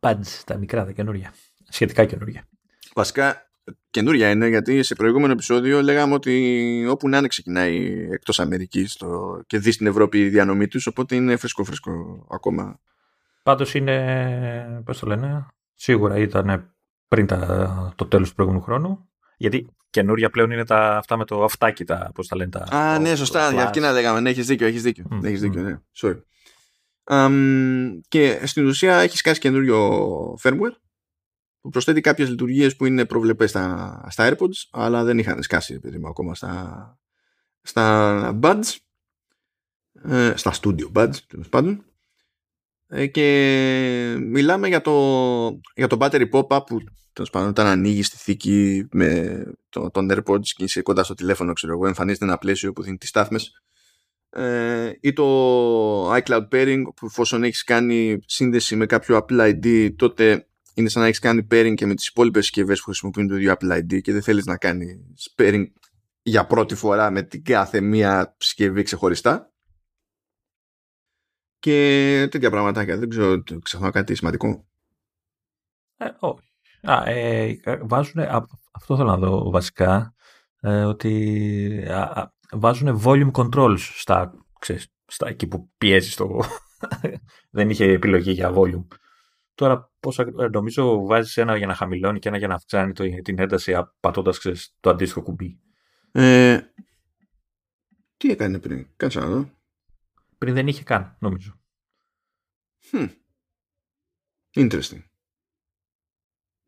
Buds, 0.00 0.42
τα 0.46 0.56
μικρά, 0.56 0.84
τα 0.84 0.92
καινούργια 0.92 1.34
σχετικά 1.68 2.04
καινούργια 2.04 2.48
Βασικά 2.94 3.50
καινούρια 3.90 4.30
είναι 4.30 4.48
γιατί 4.48 4.82
σε 4.82 4.94
προηγούμενο 4.94 5.32
επεισόδιο 5.32 5.82
λέγαμε 5.82 6.14
ότι 6.14 6.86
όπου 6.88 7.08
να 7.08 7.18
είναι 7.18 7.28
ξεκινάει 7.28 8.06
εκτός 8.10 8.40
Αμερικής 8.40 8.96
το... 8.96 9.40
και 9.46 9.58
δεις 9.58 9.74
στην 9.74 9.86
Ευρώπη 9.86 10.18
η 10.18 10.28
διανομή 10.28 10.68
τους 10.68 10.86
οπότε 10.86 11.14
είναι 11.14 11.36
φρέσκο 11.36 11.64
φρέσκο 11.64 12.26
ακόμα. 12.30 12.80
Πάντως 13.46 13.74
είναι, 13.74 14.82
πώς 14.84 14.98
το 14.98 15.06
λένε, 15.06 15.46
σίγουρα 15.74 16.18
ήταν 16.18 16.74
πριν 17.08 17.26
τα, 17.26 17.92
το 17.96 18.06
τέλος 18.06 18.28
του 18.28 18.34
προηγούμενου 18.34 18.64
χρόνου 18.64 19.08
γιατί 19.36 19.66
καινούρια 19.90 20.30
πλέον 20.30 20.50
είναι 20.50 20.64
τα, 20.64 20.96
αυτά 20.96 21.16
με 21.16 21.24
το 21.24 21.44
αυτάκι 21.44 21.84
τα, 21.84 22.10
πώς 22.14 22.28
τα 22.28 22.36
λένε 22.36 22.50
τα... 22.50 22.76
Α, 22.76 22.96
το, 22.96 23.00
ναι, 23.02 23.16
σωστά, 23.16 23.52
για 23.52 23.64
αυτή 23.64 23.80
να 23.80 23.92
λέγαμε, 23.92 24.20
ναι, 24.20 24.30
έχεις 24.30 24.46
δίκιο, 24.46 24.66
έχεις 24.66 24.82
δίκιο, 24.82 25.04
mm, 25.10 25.24
έχεις 25.24 25.40
δίκιο, 25.40 25.62
ναι, 25.62 25.78
sorry. 25.96 26.20
Um, 27.04 27.90
και 28.08 28.46
στην 28.46 28.66
ουσία 28.66 28.96
έχεις 28.96 29.18
σκάσει 29.18 29.40
καινούριο 29.40 29.98
firmware 30.42 30.76
που 31.60 31.68
προσθέτει 31.68 32.00
κάποιες 32.00 32.28
λειτουργίες 32.28 32.76
που 32.76 32.86
είναι 32.86 33.04
προβλεπές 33.04 33.50
στα, 33.50 34.06
στα 34.10 34.30
AirPods 34.30 34.68
αλλά 34.70 35.04
δεν 35.04 35.18
είχαν 35.18 35.42
σκάσει 35.42 35.74
επειδή 35.74 35.98
μου, 35.98 36.08
ακόμα 36.08 36.34
στα, 36.34 36.98
στα 37.62 38.38
Buds 38.42 38.76
ε, 40.02 40.32
στα 40.36 40.52
Studio 40.62 40.92
Buds 40.92 41.16
τέλος 41.26 41.48
πάντων. 41.48 41.72
ε, 41.72 41.95
και 43.10 44.16
μιλάμε 44.20 44.68
για 44.68 44.80
το, 44.80 45.60
για 45.74 45.86
το 45.86 45.96
battery 46.00 46.30
pop-up 46.30 46.66
που 46.66 46.78
τέλος 47.12 47.30
πάντων 47.30 47.48
όταν 47.48 47.66
ανοίγεις 47.66 48.10
τη 48.10 48.16
θήκη 48.16 48.86
με 48.90 49.42
το, 49.68 49.90
τον 49.90 50.10
AirPods 50.12 50.46
και 50.46 50.64
είσαι 50.64 50.82
κοντά 50.82 51.04
στο 51.04 51.14
τηλέφωνο 51.14 51.52
ξέρω 51.52 51.72
εγώ 51.72 51.86
εμφανίζεται 51.86 52.24
ένα 52.24 52.38
πλαίσιο 52.38 52.72
που 52.72 52.82
δίνει 52.82 52.96
τις 52.96 53.08
στάθμες 53.08 53.52
ε, 54.30 54.92
ή 55.00 55.12
το 55.12 56.14
iCloud 56.14 56.48
pairing 56.52 56.82
που 56.96 57.06
εφόσον 57.06 57.42
έχεις 57.42 57.64
κάνει 57.64 58.18
σύνδεση 58.26 58.76
με 58.76 58.86
κάποιο 58.86 59.26
Apple 59.28 59.40
ID 59.40 59.94
τότε 59.96 60.46
είναι 60.74 60.88
σαν 60.88 61.02
να 61.02 61.08
έχεις 61.08 61.20
κάνει 61.20 61.46
pairing 61.50 61.74
και 61.74 61.86
με 61.86 61.94
τις 61.94 62.06
υπόλοιπες 62.06 62.44
συσκευές 62.44 62.78
που 62.78 62.84
χρησιμοποιούν 62.84 63.28
το 63.28 63.36
ίδιο 63.36 63.54
Apple 63.58 63.78
ID 63.78 64.00
και 64.00 64.12
δεν 64.12 64.22
θέλεις 64.22 64.44
να 64.44 64.56
κάνεις 64.56 65.34
pairing 65.36 65.64
για 66.22 66.46
πρώτη 66.46 66.74
φορά 66.74 67.10
με 67.10 67.22
την 67.22 67.44
κάθε 67.44 67.80
μία 67.80 68.36
συσκευή 68.38 68.82
ξεχωριστά. 68.82 69.52
Και 71.66 72.28
τέτοια 72.30 72.50
πραγματάκια. 72.50 72.98
Δεν 72.98 73.08
ξέρω, 73.08 73.42
ξεχνάω 73.62 73.90
κάτι 73.90 74.14
σημαντικό. 74.14 74.66
Ε, 75.96 76.06
όχι. 76.18 76.52
Α, 76.82 77.10
ε, 77.10 77.56
βάζουν, 77.82 78.20
αυτό 78.72 78.96
θέλω 78.96 79.08
να 79.08 79.16
δω 79.16 79.50
βασικά, 79.50 80.14
ε, 80.60 80.84
ότι 80.84 81.86
α, 81.88 82.32
βάζουν 82.52 83.00
volume 83.04 83.30
controls 83.30 83.78
στα, 83.78 84.32
ξέρεις, 84.58 84.92
στα 85.06 85.28
εκεί 85.28 85.46
που 85.46 85.70
πιέζει 85.78 86.14
το... 86.16 86.40
δεν 87.56 87.70
είχε 87.70 87.84
επιλογή 87.84 88.30
για 88.30 88.52
volume. 88.54 88.86
Τώρα 89.54 89.92
πόσα, 90.00 90.22
ε, 90.38 90.48
νομίζω 90.48 91.06
βάζεις 91.06 91.36
ένα 91.36 91.56
για 91.56 91.66
να 91.66 91.74
χαμηλώνει 91.74 92.18
και 92.18 92.28
ένα 92.28 92.38
για 92.38 92.48
να 92.48 92.54
αυξάνει 92.54 92.92
το, 92.92 93.04
την 93.22 93.38
ένταση 93.38 93.74
πατώντας 94.00 94.40
το 94.80 94.90
αντίστοιχο 94.90 95.22
κουμπί. 95.22 95.58
Ε, 96.12 96.60
τι 98.16 98.30
έκανε 98.30 98.58
πριν, 98.58 98.86
κάτσε 98.96 99.18
να 99.18 99.26
δω. 99.26 99.50
Πριν 100.38 100.54
δεν 100.54 100.66
είχε 100.66 100.82
καν, 100.82 101.16
νομίζω. 101.18 101.60
Hm. 102.92 103.08
Interesting. 104.54 105.02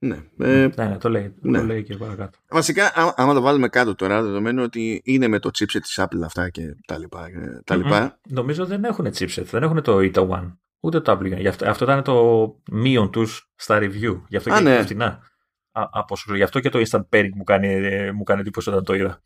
Ναι. 0.01 0.17
Ε, 0.39 0.69
ναι, 0.77 0.87
ναι, 0.87 0.99
το 0.99 1.09
λέει, 1.09 1.35
ναι. 1.41 1.59
το 1.59 1.65
λέει 1.65 1.83
και 1.83 1.97
παρακάτω. 1.97 2.39
Βασικά, 2.49 2.87
α, 2.87 3.15
άμα 3.17 3.35
το 3.35 3.41
βάλουμε 3.41 3.69
κάτω 3.69 3.95
τώρα, 3.95 4.23
δεδομένου 4.23 4.63
ότι 4.63 5.01
είναι 5.05 5.29
με 5.29 5.39
το 5.39 5.51
chipset 5.59 5.81
της 5.83 6.01
Apple 6.01 6.23
αυτά 6.25 6.51
και 6.51 6.75
τα 6.87 6.99
λοιπά. 6.99 7.31
Και 7.31 7.63
τα 7.65 7.77
λοιπά. 7.77 8.15
Mm-hmm. 8.15 8.31
Νομίζω 8.33 8.67
δεν 8.67 8.85
έχουν 8.85 9.07
chipset, 9.07 9.45
δεν 9.45 9.63
έχουν 9.63 9.83
το 9.83 9.99
ETA 9.99 10.29
One. 10.29 10.57
Ούτε 10.81 11.01
το 11.01 11.13
Apple 11.13 11.39
Γι' 11.39 11.49
αυτό, 11.49 11.69
αυτό 11.69 11.85
ήταν 11.85 12.03
το 12.03 12.61
μείον 12.71 13.11
τους 13.11 13.53
στα 13.55 13.79
review. 13.79 14.23
Γι' 14.29 14.37
αυτό 14.37 14.51
και 14.51 14.61
ναι. 14.61 14.83
φθηνά. 14.83 15.23
Γι' 16.35 16.43
αυτό 16.43 16.61
και 16.61 16.69
το 16.69 16.83
instant 16.87 17.03
pairing 17.11 17.31
μου 17.35 17.45
κάνει, 17.45 17.81
μου 18.13 18.23
κάνει 18.23 18.41
εντύπωση 18.41 18.69
όταν 18.69 18.85
το 18.85 18.95
είδα. 18.95 19.23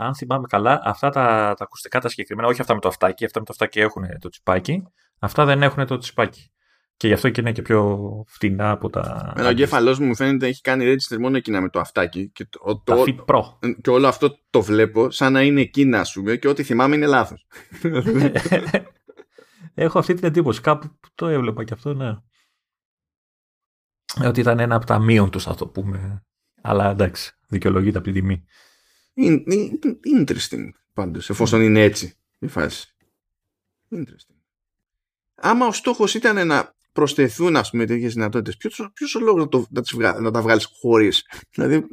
Αν 0.00 0.14
θυμάμαι 0.14 0.46
καλά, 0.48 0.80
αυτά 0.84 1.10
τα, 1.10 1.54
τα 1.56 1.64
ακουστικά 1.64 2.00
τα 2.00 2.08
συγκεκριμένα, 2.08 2.48
όχι 2.48 2.60
αυτά 2.60 2.74
με 2.74 2.80
το 2.80 2.88
αυτάκι, 2.88 3.24
αυτά 3.24 3.38
με 3.38 3.44
το 3.44 3.52
αυτάκι 3.52 3.80
έχουν 3.80 4.04
το 4.20 4.28
τσιπάκι, 4.28 4.82
αυτά 5.18 5.44
δεν 5.44 5.62
έχουν 5.62 5.86
το 5.86 5.98
τσιπάκι. 5.98 6.50
Και 7.00 7.06
γι' 7.06 7.12
αυτό 7.12 7.30
και 7.30 7.40
είναι 7.40 7.52
και 7.52 7.62
πιο 7.62 8.08
φτηνά 8.26 8.70
από 8.70 8.90
τα. 8.90 9.32
Ένα 9.36 9.46
ο 9.46 9.50
εγκέφαλός 9.50 9.98
μου 9.98 10.16
φαίνεται 10.16 10.46
έχει 10.46 10.60
κάνει 10.60 10.84
register 10.94 11.18
μόνο 11.18 11.36
εκείνα 11.36 11.60
με 11.60 11.68
το 11.68 11.80
αυτάκι. 11.80 12.30
Και, 12.30 12.46
το, 12.50 12.82
το, 12.84 13.04
Fit 13.06 13.24
Pro. 13.24 13.42
και 13.80 13.90
όλο 13.90 14.06
αυτό 14.06 14.38
το 14.50 14.62
βλέπω 14.62 15.10
σαν 15.10 15.32
να 15.32 15.42
είναι 15.42 15.60
εκείνα, 15.60 16.00
ας 16.00 16.12
πούμε, 16.12 16.36
και 16.36 16.48
ό,τι 16.48 16.62
θυμάμαι 16.62 16.96
είναι 16.96 17.06
λάθος. 17.06 17.46
Έχω 19.74 19.98
αυτή 19.98 20.14
την 20.14 20.24
εντύπωση. 20.24 20.60
Κάπου 20.60 20.98
το 21.14 21.26
έβλεπα 21.26 21.64
και 21.64 21.74
αυτό, 21.74 21.94
ναι. 21.94 22.16
Ότι 24.24 24.40
ήταν 24.40 24.58
ένα 24.58 24.74
από 24.74 24.86
τα 24.86 24.98
μείον 24.98 25.30
τους, 25.30 25.44
θα 25.44 25.54
το 25.54 25.66
πούμε. 25.66 26.24
Αλλά 26.62 26.90
εντάξει, 26.90 27.32
δικαιολογείται 27.48 27.98
από 27.98 28.06
την 28.06 28.14
τιμή. 28.14 28.44
Interesting 30.18 30.68
πάντως, 30.92 31.30
εφόσον 31.30 31.60
είναι 31.60 31.82
έτσι 31.82 32.14
η 32.38 32.46
φάση. 32.46 32.94
Interesting. 33.90 34.36
Άμα 35.34 35.66
ο 35.66 35.72
στόχος 35.72 36.14
ήταν 36.14 36.46
να 36.46 36.74
προσθεθούν 36.92 37.56
ας 37.56 37.70
πούμε 37.70 37.86
τέτοιες 37.86 38.14
δυνατότητες, 38.14 38.56
ποιος, 38.56 38.90
ποιος 38.92 39.14
ο 39.14 39.20
λόγος 39.20 39.42
να, 39.42 39.48
το, 39.48 39.66
να, 39.70 39.80
τις 39.80 39.94
βγα, 39.94 40.20
να 40.20 40.30
τα 40.30 40.42
βγάλεις 40.42 40.68
χωρίς; 40.80 41.26
Δηλαδή... 41.54 41.86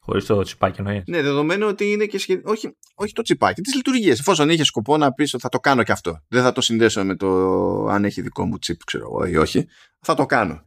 Χωρίς 0.00 0.24
το 0.24 0.42
τσιπάκι 0.42 0.80
εννοείς. 0.80 1.02
Ναι, 1.06 1.22
δεδομένου 1.22 1.66
ότι 1.66 1.90
είναι 1.90 2.06
και 2.06 2.18
σχεδόν. 2.18 2.52
Όχι, 2.52 2.76
όχι 2.94 3.12
το 3.12 3.22
τσιπάκι, 3.22 3.60
τις 3.60 3.74
λειτουργίες. 3.74 4.18
Εφόσον 4.18 4.48
είχες 4.48 4.66
σκοπό 4.66 4.96
να 4.96 5.12
πεις 5.12 5.34
ότι 5.34 5.42
θα 5.42 5.48
το 5.48 5.58
κάνω 5.58 5.82
και 5.82 5.92
αυτό. 5.92 6.24
Δεν 6.28 6.42
θα 6.42 6.52
το 6.52 6.60
συνδέσω 6.60 7.04
με 7.04 7.16
το 7.16 7.28
αν 7.86 8.04
έχει 8.04 8.22
δικό 8.22 8.46
μου 8.46 8.58
τσιπ, 8.58 8.84
ξέρω 8.84 9.04
εγώ, 9.04 9.24
ή 9.24 9.36
όχι. 9.36 9.66
Θα 10.00 10.14
το 10.14 10.26
κάνω. 10.26 10.62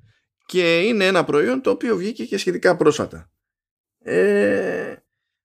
Και 0.46 0.80
είναι 0.80 1.06
ένα 1.06 1.24
προϊόν 1.24 1.62
το 1.62 1.70
οποίο 1.70 1.98
βγήκε 1.98 2.26
και 2.26 2.38
σχετικά 2.38 2.76
πρόσφατα. 2.76 3.32
Ε, 4.00 4.96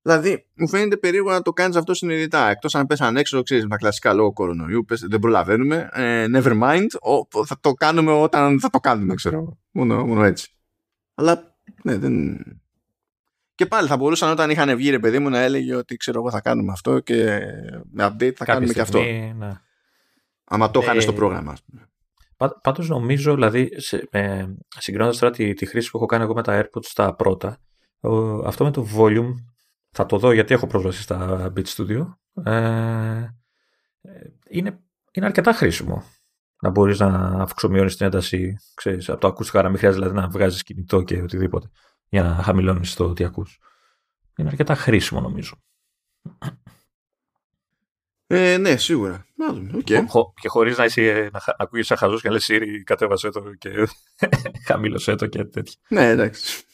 δηλαδή, 0.07 0.47
μου 0.55 0.69
φαίνεται 0.69 0.97
περίεργο 0.97 1.31
να 1.31 1.43
το 1.43 1.53
κάνεις 1.53 1.77
αυτό 1.77 1.95
συνειδητά. 1.95 2.51
Εκτός 2.51 2.75
αν 2.75 2.87
πέσαν 2.87 3.17
έξω, 3.17 3.43
ξέρεις, 3.43 3.63
με 3.63 3.69
τα 3.69 3.77
κλασικά 3.77 4.13
λόγω 4.13 4.33
κορονοϊού, 4.33 4.85
πες, 4.85 5.01
δεν 5.01 5.21
προλαβαίνουμε. 5.21 5.89
Ε, 5.93 6.27
never 6.35 6.63
mind, 6.63 6.87
ο, 7.01 7.45
θα 7.45 7.59
το 7.61 7.73
κάνουμε 7.73 8.13
όταν 8.13 8.61
θα 8.61 8.71
το 8.71 8.79
κάνουμε, 8.79 9.15
ξέρω. 9.15 9.59
Μόνο, 9.71 10.07
μόνο 10.07 10.25
έτσι. 10.25 10.51
Αλλά, 11.15 11.57
ναι, 11.83 11.97
δεν. 11.99 12.39
Και 13.55 13.67
πάλι 13.67 13.89
θα 13.89 13.97
μπορούσαν 13.97 14.31
όταν 14.31 14.51
είχαν 14.51 14.77
βγει 14.77 14.91
ρε 14.91 14.99
παιδί 14.99 15.19
μου 15.19 15.29
να 15.29 15.41
έλεγε 15.41 15.75
ότι 15.75 15.97
ξέρω 15.97 16.19
εγώ 16.19 16.31
θα 16.31 16.41
κάνουμε 16.41 16.73
αυτό 16.73 17.01
και 17.01 17.41
με 17.93 18.07
update 18.07 18.33
θα 18.33 18.45
κάνουμε 18.45 18.73
και 18.73 18.81
αυτό. 18.81 19.01
Ναι. 19.37 19.61
Άμα 20.45 20.71
το 20.71 20.81
είχαν 20.81 20.97
ε, 20.97 21.01
στο 21.01 21.13
πρόγραμμα. 21.13 21.57
Πάντως 22.63 22.89
νομίζω, 22.89 23.35
δηλαδή, 23.35 23.71
ε, 24.11 24.45
συγκρίνοντας 24.79 25.19
τώρα 25.19 25.33
τη, 25.33 25.55
τη, 25.55 25.67
χρήση 25.67 25.91
που 25.91 25.97
έχω 25.97 26.07
κάνει 26.07 26.23
εγώ 26.23 26.35
με 26.35 26.43
τα 26.43 26.63
AirPods 26.63 26.85
στα 26.85 27.15
πρώτα, 27.15 27.59
αυτό 28.45 28.65
με 28.65 28.71
το 28.71 28.87
volume 28.97 29.35
θα 29.97 30.07
το 30.07 30.19
δω 30.19 30.33
γιατί 30.33 30.55
έχω 30.55 30.67
πρόσβαση 30.67 31.03
στα 31.03 31.53
Beat 31.57 31.65
Studio. 31.65 32.15
Ε, 32.45 33.29
είναι, 34.49 34.81
είναι 35.13 35.27
αρκετά 35.27 35.53
χρήσιμο 35.53 36.05
να 36.63 36.71
μπορείς 36.71 36.99
να 36.99 37.09
αυξομειώνει 37.43 37.91
την 37.91 38.07
ένταση 38.07 38.57
ξέρεις, 38.75 39.09
από 39.09 39.21
το 39.21 39.27
ακουστικά, 39.27 39.63
να 39.63 39.69
μην 39.69 39.79
χρειάζεται 39.79 40.07
δηλαδή, 40.07 40.21
να 40.21 40.29
βγάζεις 40.29 40.63
κινητό 40.63 41.03
και 41.03 41.23
οτιδήποτε 41.23 41.71
για 42.09 42.23
να 42.23 42.43
χαμηλώνεις 42.43 42.95
το 42.95 43.13
τι 43.13 43.25
ακούς. 43.25 43.59
Είναι 44.37 44.49
αρκετά 44.49 44.75
χρήσιμο 44.75 45.21
νομίζω. 45.21 45.63
Ε, 48.27 48.57
ναι, 48.57 48.77
σίγουρα. 48.77 49.27
Okay. 49.75 50.05
Χω, 50.09 50.33
και 50.41 50.49
χωρίς 50.49 50.77
να, 50.77 50.85
είσαι, 50.85 51.31
να, 51.33 51.41
να 51.47 51.55
ακούγει 51.57 51.83
σαν 51.83 51.97
χαζός 51.97 52.21
και 52.23 52.29
να 52.29 52.35
λες 52.35 52.49
Siri, 52.51 52.83
κατέβασε 52.85 53.31
το 53.31 53.53
και 53.59 53.89
χαμήλωσέ 54.67 55.15
το 55.15 55.27
και 55.27 55.45
τέτοια. 55.45 55.81
Ναι, 55.89 56.09
εντάξει. 56.09 56.65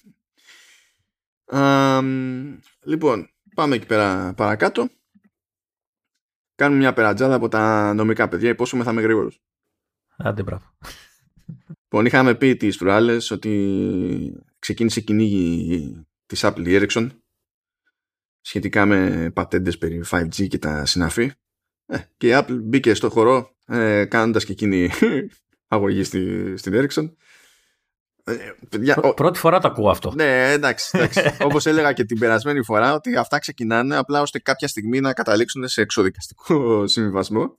Λοιπόν, 2.84 3.28
πάμε 3.54 3.74
εκεί 3.74 3.86
πέρα 3.86 4.34
παρακάτω. 4.34 4.88
Κάνουμε 6.54 6.80
μια 6.80 6.92
περατζάδα 6.92 7.34
από 7.34 7.48
τα 7.48 7.94
νομικά 7.94 8.28
παιδιά. 8.28 8.50
Υπόσχομαι 8.50 8.84
θα 8.84 8.90
είμαι 8.90 9.02
γρήγορος. 9.02 9.42
Άντε, 10.16 10.42
μπράβο. 10.42 10.76
Λοιπόν, 11.82 12.06
είχαμε 12.06 12.34
πει 12.34 12.56
τις 12.56 12.76
προάλλε 12.76 13.16
ότι 13.30 14.42
ξεκίνησε 14.58 15.00
κυνήγι 15.00 16.06
της 16.26 16.40
Apple 16.44 16.86
Ericsson 16.86 17.08
σχετικά 18.40 18.86
με 18.86 19.30
πατέντες 19.34 19.78
περί 19.78 20.02
5G 20.10 20.48
και 20.48 20.58
τα 20.58 20.86
συναφή. 20.86 21.32
Ε, 21.86 21.98
και 22.16 22.28
η 22.28 22.30
Apple 22.34 22.58
μπήκε 22.62 22.94
στο 22.94 23.10
χορό 23.10 23.56
ε, 23.66 24.04
κάνοντας 24.04 24.44
και 24.44 24.52
εκείνη 24.52 24.90
αγωγή 25.68 26.02
στη, 26.02 26.52
στην 26.56 26.72
Ericsson. 26.74 27.12
Ε, 28.24 28.52
πρώτη 29.14 29.38
φορά 29.38 29.58
το 29.58 29.68
ακούω 29.68 29.90
αυτό. 29.90 30.12
Ναι, 30.14 30.52
εντάξει. 30.52 30.90
εντάξει. 30.98 31.36
Όπως 31.46 31.66
έλεγα 31.66 31.92
και 31.92 32.04
την 32.04 32.18
περασμένη 32.18 32.62
φορά, 32.62 32.94
ότι 32.94 33.16
αυτά 33.16 33.38
ξεκινάνε 33.38 33.96
απλά 33.96 34.20
ώστε 34.20 34.38
κάποια 34.38 34.68
στιγμή 34.68 35.00
να 35.00 35.12
καταλήξουν 35.12 35.68
σε 35.68 35.80
εξοδικαστικό 35.80 36.86
συμβιβασμό. 36.86 37.58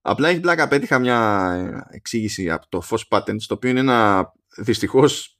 Απλά 0.00 0.28
έχει 0.28 0.40
πλάκα. 0.40 0.68
Πέτυχα 0.68 0.98
μια 0.98 1.86
εξήγηση 1.90 2.50
από 2.50 2.68
το 2.68 2.82
Foss 2.90 3.02
Patents, 3.08 3.42
το 3.46 3.54
οποίο 3.54 3.70
είναι 3.70 3.80
ένα 3.80 4.32
δυστυχώς 4.56 5.38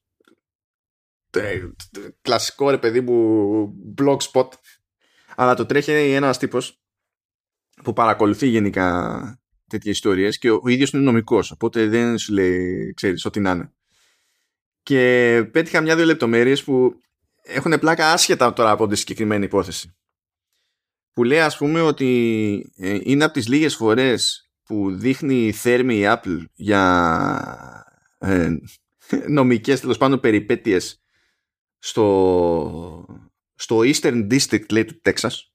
κλασικό 2.22 2.70
ρε 2.70 2.78
παιδί 2.78 3.00
μου 3.00 3.68
blogspot. 3.98 4.48
Αλλά 5.36 5.54
το 5.54 5.66
τρέχει 5.66 5.90
ένας 5.90 6.38
τύπος 6.38 6.82
που 7.82 7.92
παρακολουθεί 7.92 8.46
γενικά 8.46 9.40
τέτοιες 9.66 9.94
ιστορίες 9.94 10.38
και 10.38 10.50
ο 10.50 10.62
ίδιος 10.64 10.90
είναι 10.90 11.02
νομικός 11.02 11.50
οπότε 11.50 11.86
δεν 11.86 12.18
σου 12.18 12.32
λέει 12.32 12.92
ξέρεις 12.96 13.24
ό,τι 13.24 13.40
να 13.40 13.50
είναι 13.50 13.72
και 14.82 15.48
πέτυχα 15.52 15.80
μια-δύο 15.80 16.04
λεπτομέρειες 16.04 16.64
που 16.64 17.00
έχουν 17.42 17.78
πλάκα 17.78 18.12
άσχετα 18.12 18.52
τώρα 18.52 18.70
από 18.70 18.86
τη 18.86 18.96
συγκεκριμένη 18.96 19.44
υπόθεση. 19.44 19.96
Που 21.12 21.24
λέει 21.24 21.40
ας 21.40 21.56
πούμε 21.56 21.80
ότι 21.80 22.72
ε, 22.76 22.98
είναι 23.02 23.24
από 23.24 23.32
τις 23.32 23.48
λίγες 23.48 23.76
φορές 23.76 24.50
που 24.62 24.94
δείχνει 24.94 25.52
θέρμη 25.52 25.98
η 25.98 26.04
Apple 26.06 26.44
για 26.54 27.94
ε, 28.18 28.50
νομικές 29.28 29.80
τέλος 29.80 29.98
πάντων 29.98 30.20
περιπέτειες 30.20 31.02
στο, 31.78 33.24
στο 33.54 33.78
Eastern 33.78 34.32
District 34.32 34.72
λέει 34.72 34.84
του 34.84 35.00
Τέξας. 35.00 35.52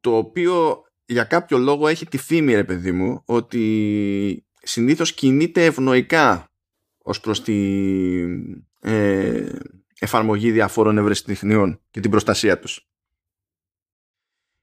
Το 0.00 0.16
οποίο 0.16 0.84
για 1.04 1.24
κάποιο 1.24 1.58
λόγο 1.58 1.88
έχει 1.88 2.06
τη 2.06 2.18
φήμη 2.18 2.54
ρε 2.54 2.64
παιδί 2.64 2.92
μου 2.92 3.22
ότι 3.24 4.46
συνήθως 4.62 5.14
κινείται 5.14 5.64
ευνοϊκά 5.64 6.53
ως 7.06 7.20
προς 7.20 7.42
τη 7.42 7.56
ε, 8.80 9.58
εφαρμογή 9.98 10.50
διαφόρων 10.50 10.98
ευρεσιτεχνιών 10.98 11.80
και 11.90 12.00
την 12.00 12.10
προστασία 12.10 12.58
τους. 12.58 12.88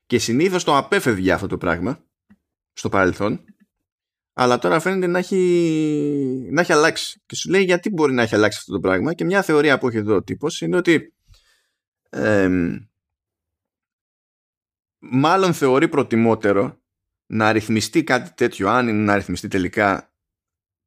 Και 0.06 0.20
συνήθως 0.20 0.64
το 0.64 0.78
απέφευγε 0.78 1.32
αυτό 1.32 1.48
το 1.48 1.58
πράγμα 1.58 2.04
στο 2.74 2.90
παρελθόν 2.90 3.46
αλλά 4.34 4.60
τώρα 4.60 4.80
φαίνεται 4.80 5.08
να 5.08 5.20
έχει, 5.20 6.48
να 6.52 6.62
έχει 6.62 6.74
αλλάξει. 6.74 7.22
Και 7.26 7.36
σου 7.36 7.50
λέει 7.50 7.64
γιατί 7.64 7.90
μπορεί 7.90 8.14
να 8.14 8.22
έχει 8.22 8.36
αλλάξει 8.36 8.58
αυτό 8.62 8.72
το 8.72 8.80
πράγμα; 8.80 9.14
Και 9.14 9.26
μια 9.26 9.42
θεωρία 9.42 9.78
που 9.78 9.88
έχει 9.88 9.98
εδώ 9.98 10.16
ο 10.16 10.24
τύπος 10.24 10.62
είναι 10.62 10.78
ότι 10.78 11.14
μάλλον 15.00 15.54
θεωρεί 15.54 15.88
προτιμότερο 15.88 16.82
να 17.26 17.52
ρυθμιστεί 17.52 18.04
κάτι 18.04 18.34
τέτοιο, 18.34 18.70
αν 18.70 18.88
είναι 18.88 19.04
να 19.04 19.16
ρυθμιστεί 19.16 19.48
τελικά 19.48 20.11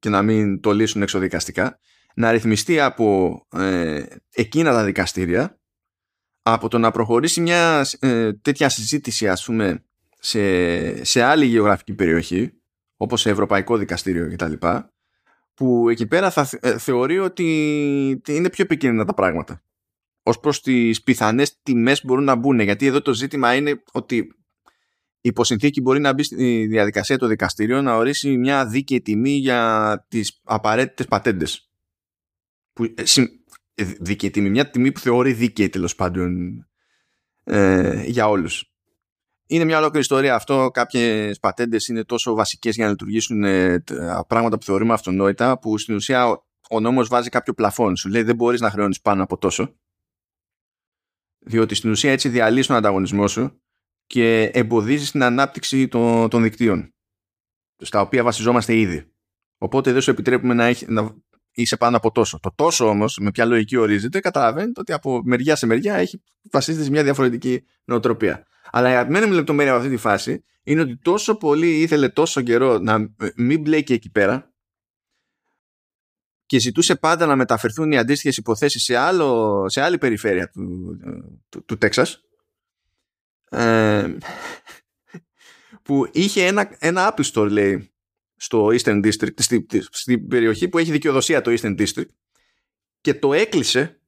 και 0.04 0.10
να 0.10 0.22
μην 0.22 0.60
το 0.60 0.72
λύσουν 0.72 1.02
εξοδικαστικά, 1.02 1.78
να 2.14 2.30
ρυθμιστεί 2.30 2.80
από 2.80 3.40
ε, 3.52 4.02
εκείνα 4.34 4.72
τα 4.72 4.84
δικαστήρια, 4.84 5.58
από 6.42 6.68
το 6.68 6.78
να 6.78 6.90
προχωρήσει 6.90 7.40
μια 7.40 7.86
ε, 7.98 8.32
τέτοια 8.32 8.68
συζήτηση, 8.68 9.28
ας 9.28 9.44
πούμε, 9.44 9.84
σε, 10.18 11.04
σε 11.04 11.22
άλλη 11.22 11.44
γεωγραφική 11.44 11.94
περιοχή, 11.94 12.52
όπως 12.96 13.20
σε 13.20 13.30
Ευρωπαϊκό 13.30 13.76
Δικαστήριο 13.76 14.30
κτλ., 14.30 14.52
που 15.54 15.88
εκεί 15.88 16.06
πέρα 16.06 16.30
θα 16.30 16.48
ε, 16.60 16.78
θεωρεί 16.78 17.18
ότι 17.18 17.44
είναι 18.28 18.50
πιο 18.50 18.64
επικίνδυνα 18.64 19.04
τα 19.04 19.14
πράγματα 19.14 19.62
ως 20.22 20.40
προς 20.40 20.60
τις 20.60 21.02
πιθανές 21.02 21.62
τιμές 21.62 22.04
μπορούν 22.04 22.24
να 22.24 22.34
μπουν 22.34 22.60
γιατί 22.60 22.86
εδώ 22.86 23.02
το 23.02 23.14
ζήτημα 23.14 23.54
είναι 23.54 23.82
ότι 23.92 24.34
υποσυνθήκη 25.28 25.80
μπορεί 25.80 26.00
να 26.00 26.12
μπει 26.12 26.22
στη 26.22 26.66
διαδικασία 26.66 27.18
του 27.18 27.26
δικαστήριο 27.26 27.82
να 27.82 27.96
ορίσει 27.96 28.36
μια 28.36 28.66
δίκαιη 28.66 29.00
τιμή 29.00 29.30
για 29.30 30.06
τις 30.08 30.40
απαραίτητες 30.44 31.06
πατέντες 31.06 31.70
που, 32.72 32.84
ε, 32.84 33.02
ε, 33.74 33.84
δίκαιη 33.84 34.30
τιμή, 34.30 34.50
μια 34.50 34.70
τιμή 34.70 34.92
που 34.92 35.00
θεωρεί 35.00 35.32
δίκαιη 35.32 35.68
τέλος 35.68 35.94
πάντων 35.94 36.58
ε, 37.44 38.02
για 38.04 38.28
όλους 38.28 38.74
είναι 39.46 39.64
μια 39.64 39.76
ολόκληρη 39.76 40.00
ιστορία 40.00 40.34
αυτό. 40.34 40.70
Κάποιες 40.72 41.38
πατέντες 41.38 41.88
είναι 41.88 42.04
τόσο 42.04 42.34
βασικές 42.34 42.74
για 42.74 42.84
να 42.84 42.90
λειτουργήσουν 42.90 43.44
ε, 43.44 43.84
πράγματα 44.26 44.58
που 44.58 44.64
θεωρούμε 44.64 44.92
αυτονόητα, 44.92 45.58
που 45.58 45.78
στην 45.78 45.94
ουσία 45.94 46.28
ο, 46.28 46.44
ο 46.70 46.80
νόμος 46.80 47.08
βάζει 47.08 47.28
κάποιο 47.28 47.54
πλαφόν. 47.54 47.96
Σου 47.96 48.08
λέει 48.08 48.22
δεν 48.22 48.34
μπορείς 48.34 48.60
να 48.60 48.70
χρεώνεις 48.70 49.00
πάνω 49.00 49.22
από 49.22 49.38
τόσο 49.38 49.74
διότι 51.46 51.74
στην 51.74 51.90
ουσία 51.90 52.12
έτσι 52.12 52.28
διαλύσει 52.28 52.68
τον 52.68 52.76
ανταγωνισμό 52.76 53.28
σου 53.28 53.62
και 54.06 54.42
εμποδίζει 54.42 55.10
την 55.10 55.22
ανάπτυξη 55.22 55.88
των, 55.88 56.28
των 56.28 56.42
δικτύων 56.42 56.94
στα 57.76 58.00
οποία 58.00 58.22
βασιζόμαστε 58.22 58.76
ήδη. 58.76 59.12
Οπότε 59.58 59.92
δεν 59.92 60.00
σου 60.00 60.10
επιτρέπουμε 60.10 60.54
να, 60.54 60.64
έχει, 60.64 60.86
να 60.88 61.14
είσαι 61.50 61.76
πάνω 61.76 61.96
από 61.96 62.10
τόσο. 62.10 62.38
Το 62.40 62.52
τόσο 62.54 62.88
όμως, 62.88 63.18
με 63.20 63.30
ποια 63.30 63.44
λογική 63.44 63.76
ορίζεται, 63.76 64.20
καταλαβαίνετε 64.20 64.80
ότι 64.80 64.92
από 64.92 65.22
μεριά 65.24 65.56
σε 65.56 65.66
μεριά 65.66 65.94
έχει 65.94 66.22
βασίζεται 66.50 66.84
σε 66.84 66.90
μια 66.90 67.02
διαφορετική 67.02 67.64
νοοτροπία. 67.84 68.46
Αλλά 68.70 68.88
η 68.90 68.92
αγαπημένη 68.92 69.26
μου 69.26 69.32
λεπτομέρεια 69.32 69.72
από 69.72 69.80
αυτή 69.80 69.94
τη 69.94 70.00
φάση 70.00 70.44
είναι 70.62 70.80
ότι 70.80 70.98
τόσο 70.98 71.36
πολύ 71.36 71.80
ήθελε 71.80 72.08
τόσο 72.08 72.40
καιρό 72.40 72.78
να 72.78 73.14
μην 73.36 73.60
μπλέκει 73.60 73.92
εκεί 73.92 74.10
πέρα 74.10 74.52
και 76.46 76.58
ζητούσε 76.58 76.94
πάντα 76.94 77.26
να 77.26 77.36
μεταφερθούν 77.36 77.92
οι 77.92 77.98
αντίστοιχες 77.98 78.36
υποθέσεις 78.36 78.82
σε, 78.82 78.94
σε 79.66 79.80
άλλη 79.80 79.98
περιφέρεια 79.98 80.48
του, 80.48 80.98
του, 81.48 81.64
του 81.64 81.78
Τέξας 81.78 82.24
ε, 83.54 84.18
που 85.82 86.08
είχε 86.12 86.46
ένα, 86.46 86.76
ένα 86.78 87.14
Apple 87.14 87.30
Store 87.32 87.50
λέει 87.50 87.94
στο 88.36 88.66
Eastern 88.66 89.06
District 89.06 89.34
στην, 89.36 89.66
στην 89.90 90.28
περιοχή 90.28 90.68
που 90.68 90.78
έχει 90.78 90.90
δικαιοδοσία 90.90 91.40
το 91.40 91.54
Eastern 91.58 91.80
District 91.80 92.08
και 93.00 93.14
το 93.14 93.32
έκλεισε 93.32 94.00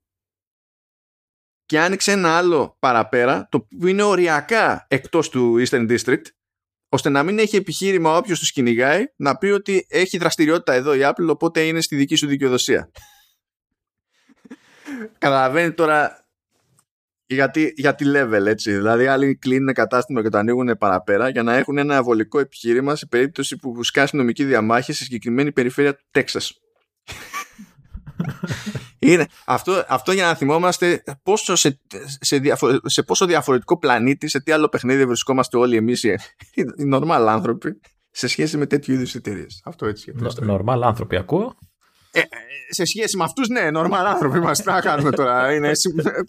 και 1.66 1.80
άνοιξε 1.80 2.12
ένα 2.12 2.36
άλλο 2.36 2.76
παραπέρα 2.78 3.48
το 3.50 3.60
που 3.60 3.86
είναι 3.86 4.02
οριακά 4.02 4.86
εκτός 4.88 5.28
του 5.28 5.64
Eastern 5.66 5.98
District 5.98 6.22
ώστε 6.88 7.08
να 7.08 7.22
μην 7.22 7.38
έχει 7.38 7.56
επιχείρημα 7.56 8.16
όποιος 8.16 8.38
τους 8.38 8.52
κυνηγάει 8.52 9.04
να 9.16 9.36
πει 9.36 9.46
ότι 9.46 9.86
έχει 9.88 10.18
δραστηριότητα 10.18 10.72
εδώ 10.72 10.94
η 10.94 11.00
Apple 11.02 11.28
οπότε 11.28 11.66
είναι 11.66 11.80
στη 11.80 11.96
δική 11.96 12.14
σου 12.14 12.26
δικαιοδοσία. 12.26 12.90
Καταλαβαίνει 15.18 15.72
τώρα 15.72 16.25
γιατί, 17.26 17.72
γιατί 17.76 18.04
level 18.08 18.46
έτσι. 18.46 18.72
Δηλαδή, 18.72 19.06
άλλοι 19.06 19.36
κλείνουν 19.36 19.74
κατάστημα 19.74 20.22
και 20.22 20.28
το 20.28 20.38
ανοίγουν 20.38 20.78
παραπέρα 20.78 21.28
για 21.28 21.42
να 21.42 21.54
έχουν 21.54 21.78
ένα 21.78 22.02
βολικό 22.02 22.38
επιχείρημα 22.38 22.96
σε 22.96 23.06
περίπτωση 23.06 23.56
που 23.56 23.82
σκάσει 23.82 24.16
νομική 24.16 24.44
διαμάχη 24.44 24.92
σε 24.92 25.04
συγκεκριμένη 25.04 25.52
περιφέρεια 25.52 25.94
του 25.94 26.04
Τέξας. 26.10 26.52
Είναι 28.98 29.26
αυτό, 29.46 29.84
αυτό 29.88 30.12
για 30.12 30.24
να 30.24 30.34
θυμόμαστε 30.34 31.02
πόσο 31.22 31.56
σε, 31.56 31.80
σε, 32.20 32.42
σε 32.84 33.02
πόσο 33.02 33.26
διαφορετικό 33.26 33.78
πλανήτη, 33.78 34.28
σε 34.28 34.40
τι 34.40 34.52
άλλο 34.52 34.68
παιχνίδι 34.68 35.06
βρισκόμαστε 35.06 35.56
όλοι 35.56 35.76
εμείς 35.76 36.02
οι, 36.02 36.08
οι 36.54 36.90
normal 36.92 37.26
άνθρωποι 37.28 37.80
σε 38.10 38.26
σχέση 38.26 38.56
με 38.56 38.66
τέτοιου 38.66 38.94
είδους 38.94 39.14
εταιρείες. 39.14 39.62
Αυτό 39.64 39.86
έτσι. 39.86 40.12
Normal 40.48 40.80
άνθρωποι, 40.82 41.16
ακούω. 41.16 41.56
Ε, 42.20 42.22
σε 42.68 42.84
σχέση 42.84 43.16
με 43.16 43.24
αυτούς, 43.24 43.48
ναι, 43.48 43.68
normal 43.72 44.04
άνθρωποι 44.06 44.38
είμαστε. 44.38 44.72
να 44.72 44.80
κάνουμε 44.80 45.10
τώρα. 45.10 45.54
Είναι 45.54 45.72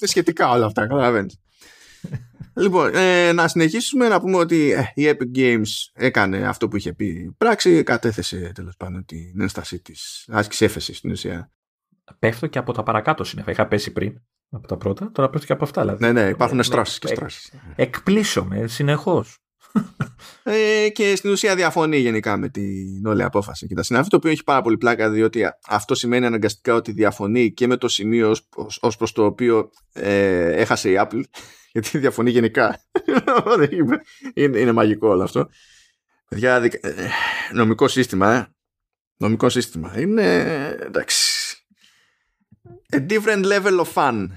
σχετικά 0.02 0.50
όλα 0.50 0.66
αυτά, 0.66 0.88
καταλαβαίνεις. 0.88 1.40
λοιπόν, 2.56 2.96
ε, 2.96 3.32
να 3.32 3.48
συνεχίσουμε 3.48 4.08
να 4.08 4.20
πούμε 4.20 4.38
ότι 4.38 4.72
ε, 4.72 4.92
η 4.96 5.10
Epic 5.10 5.38
Games 5.38 5.68
έκανε 5.94 6.48
αυτό 6.48 6.68
που 6.68 6.78
είχε 6.78 6.94
πει 6.94 7.36
πράξη, 7.38 7.84
κατέθεσε 7.84 8.52
τέλος 8.56 8.76
πάντων 8.78 9.06
την 9.06 9.42
ένστασή 9.42 9.80
της, 9.80 10.26
άσκηση 10.28 10.66
έφεση 10.66 10.94
στην 10.94 11.12
ουσία. 11.12 11.52
Πέφτω 12.20 12.48
και 12.48 12.60
από 12.60 12.74
τα 12.74 12.84
παρακάτω 12.84 13.24
σύννεφα. 13.24 13.52
Είχα 13.52 13.68
πέσει 13.68 13.92
πριν 13.92 14.22
από 14.50 14.68
τα 14.68 14.78
πρώτα, 14.78 15.12
τώρα 15.12 15.30
πέφτω 15.30 15.46
και 15.46 15.54
από 15.54 15.64
αυτά. 15.64 15.82
Δηλαδή. 15.82 16.06
Ναι, 16.06 16.12
ναι, 16.12 16.30
υπάρχουν 16.30 16.64
στρώσει 16.64 17.00
και 17.00 17.08
στρώσει. 17.08 17.60
Εκπλήσωμαι 17.76 18.68
συνεχώς 18.68 19.38
ε, 20.43 20.89
και 20.89 21.15
στην 21.15 21.32
ουσία 21.32 21.55
διαφωνεί 21.55 21.97
γενικά 21.97 22.38
με 22.38 22.49
την 22.49 23.05
όλη 23.05 23.23
απόφαση. 23.23 23.67
Και 23.67 23.75
τα 23.75 23.84
συνάφη, 23.84 24.09
το 24.09 24.15
οποίο 24.15 24.32
έχει 24.32 24.43
πάρα 24.43 24.61
πολύ 24.61 24.78
πλάκα 24.78 25.09
διότι 25.09 25.45
αυτό 25.67 25.95
σημαίνει 25.95 26.25
αναγκαστικά 26.25 26.73
ότι 26.73 26.91
διαφωνεί 26.91 27.51
και 27.51 27.67
με 27.67 27.78
το 27.78 27.88
σημείο 27.88 28.36
ως, 28.80 28.97
προς 28.97 29.11
το 29.11 29.25
οποίο 29.25 29.69
ε, 29.93 30.51
έχασε 30.51 30.89
η 30.89 30.95
Apple 30.99 31.21
γιατί 31.71 31.97
διαφωνεί 31.97 32.30
γενικά. 32.30 32.80
Είναι, 34.34 34.59
είναι 34.59 34.71
μαγικό 34.71 35.07
όλο 35.07 35.23
αυτό. 35.23 35.49
Παιδιά, 36.30 36.55
ε, 36.55 36.69
νομικό 37.53 37.88
σύστημα 37.88 38.36
ε. 38.36 38.47
νομικό 39.17 39.49
σύστημα. 39.49 39.99
Είναι 39.99 40.45
εντάξει. 40.80 41.51
A 42.93 43.11
different 43.11 43.45
level 43.45 43.80
of 43.80 43.93
fun 43.93 44.28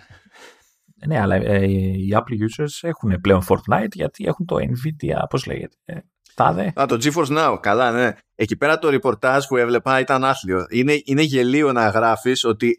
ναι, 1.07 1.21
αλλά 1.21 1.35
ε, 1.35 1.67
οι 1.67 2.09
Apple 2.13 2.63
users 2.63 2.79
έχουν 2.81 3.21
πλέον 3.21 3.43
Fortnite 3.49 3.93
γιατί 3.93 4.25
έχουν 4.25 4.47
το 4.47 4.57
Nvidia, 4.57 5.23
πώς 5.29 5.47
λέγεται, 5.47 5.77
ε, 5.85 5.99
τάδε. 6.35 6.73
Α, 6.81 6.87
το 6.87 6.99
GeForce 7.03 7.39
Now, 7.39 7.59
καλά, 7.61 7.91
ναι. 7.91 8.13
Εκεί 8.35 8.57
πέρα 8.57 8.79
το 8.79 8.91
ρεπορτάζ 8.91 9.47
που 9.47 9.57
έβλεπα 9.57 10.01
ήταν 10.01 10.25
άθλιο. 10.25 10.67
Είναι, 10.71 11.01
είναι 11.05 11.23
γελίο 11.23 11.73
να 11.73 11.89
γράφεις 11.89 12.45
ότι 12.45 12.79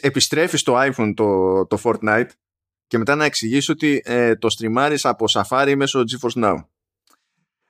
επιστρέφεις 0.00 0.62
το 0.62 0.80
iPhone 0.80 1.12
το, 1.16 1.66
το 1.66 1.78
Fortnite 1.82 2.28
και 2.86 2.98
μετά 2.98 3.14
να 3.14 3.24
εξηγήσει 3.24 3.70
ότι 3.70 4.02
ε, 4.04 4.36
το 4.36 4.50
στριμάρεις 4.50 5.04
από 5.04 5.24
Safari 5.30 5.74
μέσω 5.76 6.00
GeForce 6.00 6.44
Now. 6.44 6.56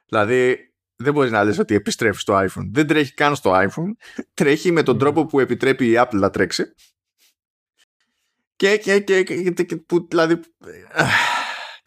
Δηλαδή, 0.09 0.57
δεν 0.97 1.13
μπορείς 1.13 1.31
να 1.31 1.45
λες 1.45 1.59
ότι 1.59 1.75
επιστρέφεις 1.75 2.21
στο 2.21 2.39
iPhone. 2.39 2.69
Δεν 2.73 2.87
τρέχει 2.87 3.15
καν 3.15 3.37
στο 3.37 3.53
iPhone. 3.55 3.93
Τρέχει 4.35 4.73
με 4.73 4.83
τον 4.83 4.99
τρόπο 4.99 5.27
που 5.27 5.41
επιτρέπει 5.41 5.87
η 5.87 5.95
Apple 5.97 6.13
να 6.13 6.31
τρέξει 6.31 6.75
και, 8.57 8.77
και, 8.77 9.01
και, 9.01 9.23
και, 9.23 9.77
που, 9.77 10.07
δηλαδή 10.09 10.41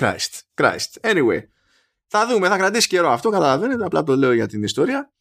Christ, 0.02 0.42
Christ. 0.56 1.02
Anyway 1.02 1.40
θα 2.08 2.28
δούμε, 2.28 2.48
θα 2.48 2.58
κρατήσει 2.58 2.88
καιρό 2.88 3.10
αυτό 3.10 3.30
καταλαβαίνετε, 3.30 3.86
απλά 3.86 4.04
το 4.04 4.16
λέω 4.16 4.34
για 4.34 4.48
την 4.48 4.64
ιστορία. 4.64 5.12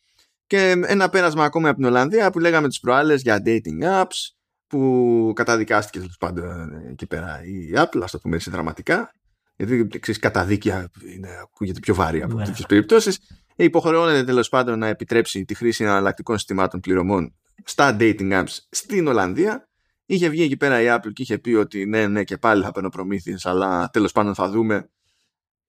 Και 0.47 0.75
ένα 0.87 1.09
πέρασμα 1.09 1.45
ακόμα 1.45 1.69
από 1.69 1.77
την 1.77 1.87
Ολλανδία 1.87 2.31
που 2.31 2.39
λέγαμε 2.39 2.69
τις 2.69 2.81
προάλλες 2.81 3.23
για 3.23 3.43
dating 3.47 4.03
apps 4.03 4.31
που 4.67 5.33
καταδικάστηκε 5.35 5.99
τέλος 5.99 6.17
πάντων 6.17 6.73
εκεί 6.91 7.07
πέρα 7.07 7.45
η 7.45 7.73
Apple, 7.75 8.01
ας 8.03 8.11
το 8.11 8.19
πούμε 8.19 8.37
έτσι 8.37 8.51
δραματικά. 8.51 9.11
Γιατί 9.57 9.99
ξέρεις, 10.01 10.21
καταδίκη 10.21 10.69
είναι, 11.15 11.29
ακούγεται 11.43 11.81
πιο 11.81 11.95
βάρη 11.95 12.23
από 12.23 12.37
ναι. 12.37 12.45
τέτοιες 12.45 12.67
περιπτώσεις. 12.67 13.19
Υποχρεώνεται 13.57 14.25
τέλος 14.25 14.49
πάντων 14.49 14.79
να 14.79 14.87
επιτρέψει 14.87 15.45
τη 15.45 15.55
χρήση 15.55 15.85
εναλλακτικών 15.85 16.37
συστημάτων 16.39 16.81
πληρωμών 16.81 17.35
στα 17.65 17.97
dating 18.01 18.33
apps 18.33 18.59
στην 18.69 19.07
Ολλανδία 19.07 19.69
Είχε 20.07 20.29
βγει 20.29 20.43
εκεί 20.43 20.57
πέρα 20.57 20.81
η 20.81 20.87
Apple 20.89 21.13
και 21.13 21.23
είχε 21.23 21.39
πει 21.39 21.55
ότι 21.55 21.87
ναι, 21.87 22.07
ναι, 22.07 22.25
και 22.25 22.39
πάλι 22.39 22.63
θα 22.63 22.73
παίρνω 22.73 22.89
προμήθειες, 22.89 23.47
αλλά 23.47 23.91
τέλος 23.93 24.13
πάντων 24.13 24.35
θα 24.35 24.51
δούμε. 24.51 24.91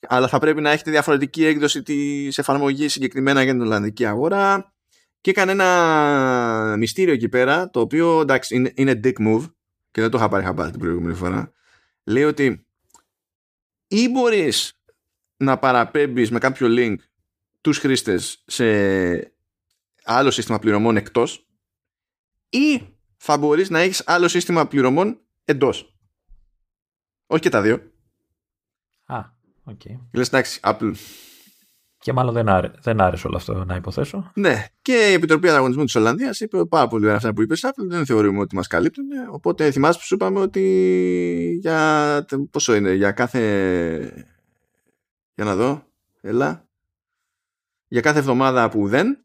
Αλλά 0.07 0.27
θα 0.27 0.39
πρέπει 0.39 0.61
να 0.61 0.71
έχετε 0.71 0.91
διαφορετική 0.91 1.45
έκδοση 1.45 1.83
της 1.83 2.37
εφαρμογής 2.37 2.91
συγκεκριμένα 2.91 3.43
για 3.43 3.51
την 3.51 3.61
Ολλανδική 3.61 4.05
αγορά. 4.05 4.73
Και 5.21 5.29
έκανε 5.29 5.51
ένα 5.51 6.75
μυστήριο 6.77 7.13
εκεί 7.13 7.29
πέρα, 7.29 7.69
το 7.69 7.79
οποίο 7.79 8.19
εντάξει 8.19 8.55
είναι, 8.55 8.71
είναι 8.75 8.99
dick 9.03 9.27
move 9.27 9.51
και 9.91 10.01
δεν 10.01 10.09
το 10.09 10.17
είχα 10.17 10.29
πάρει 10.29 10.45
χαμπάρι 10.45 10.71
την 10.71 10.79
προηγούμενη 10.79 11.13
φορά. 11.13 11.51
Λέει 12.03 12.23
ότι 12.23 12.65
ή 13.87 14.09
μπορείς 14.09 14.81
να 15.37 15.59
παραπέμπεις 15.59 16.31
με 16.31 16.39
κάποιο 16.39 16.67
link 16.69 16.95
τους 17.61 17.77
χρήστες 17.77 18.43
σε 18.45 18.65
άλλο 20.03 20.31
σύστημα 20.31 20.59
πληρωμών 20.59 20.97
εκτός 20.97 21.47
ή 22.49 22.96
θα 23.17 23.37
μπορείς 23.37 23.69
να 23.69 23.79
έχεις 23.79 24.03
άλλο 24.05 24.27
σύστημα 24.27 24.67
πληρωμών 24.67 25.19
εντός. 25.45 25.95
Όχι 27.27 27.41
και 27.41 27.49
τα 27.49 27.61
δύο. 27.61 27.91
Α, 29.05 29.19
OK. 29.63 29.79
Okay. 29.85 29.99
Λες 30.11 30.27
εντάξει, 30.27 30.59
Apple. 30.63 30.93
Και 31.99 32.13
μάλλον 32.13 32.33
δεν, 32.33 32.49
άρε, 32.49 32.71
δεν 32.81 33.01
άρεσε 33.01 33.27
όλο 33.27 33.35
αυτό 33.35 33.65
να 33.65 33.75
υποθέσω. 33.75 34.31
Ναι. 34.35 34.65
Και 34.81 35.09
η 35.09 35.13
Επιτροπή 35.13 35.49
Ανταγωνισμού 35.49 35.83
της 35.83 35.95
Ολλανδίας 35.95 36.39
είπε 36.39 36.65
πάρα 36.65 36.87
πολύ 36.87 37.03
ωραία 37.03 37.17
αυτά 37.17 37.33
που 37.33 37.41
είπες 37.41 37.65
Apple. 37.65 37.87
Δεν 37.87 38.05
θεωρούμε 38.05 38.39
ότι 38.39 38.55
μας 38.55 38.67
καλύπτουν. 38.67 39.05
Οπότε 39.31 39.71
θυμάσαι 39.71 39.99
που 39.99 40.05
σου 40.05 40.15
είπαμε 40.15 40.39
ότι 40.39 41.57
για. 41.61 42.25
Πόσο 42.51 42.75
είναι, 42.75 42.93
για 42.93 43.11
κάθε. 43.11 44.27
Για 45.33 45.45
να 45.45 45.55
δω. 45.55 45.85
Έλα. 46.21 46.67
Για 47.87 48.01
κάθε 48.01 48.19
εβδομάδα 48.19 48.69
που 48.69 48.87
δεν 48.87 49.17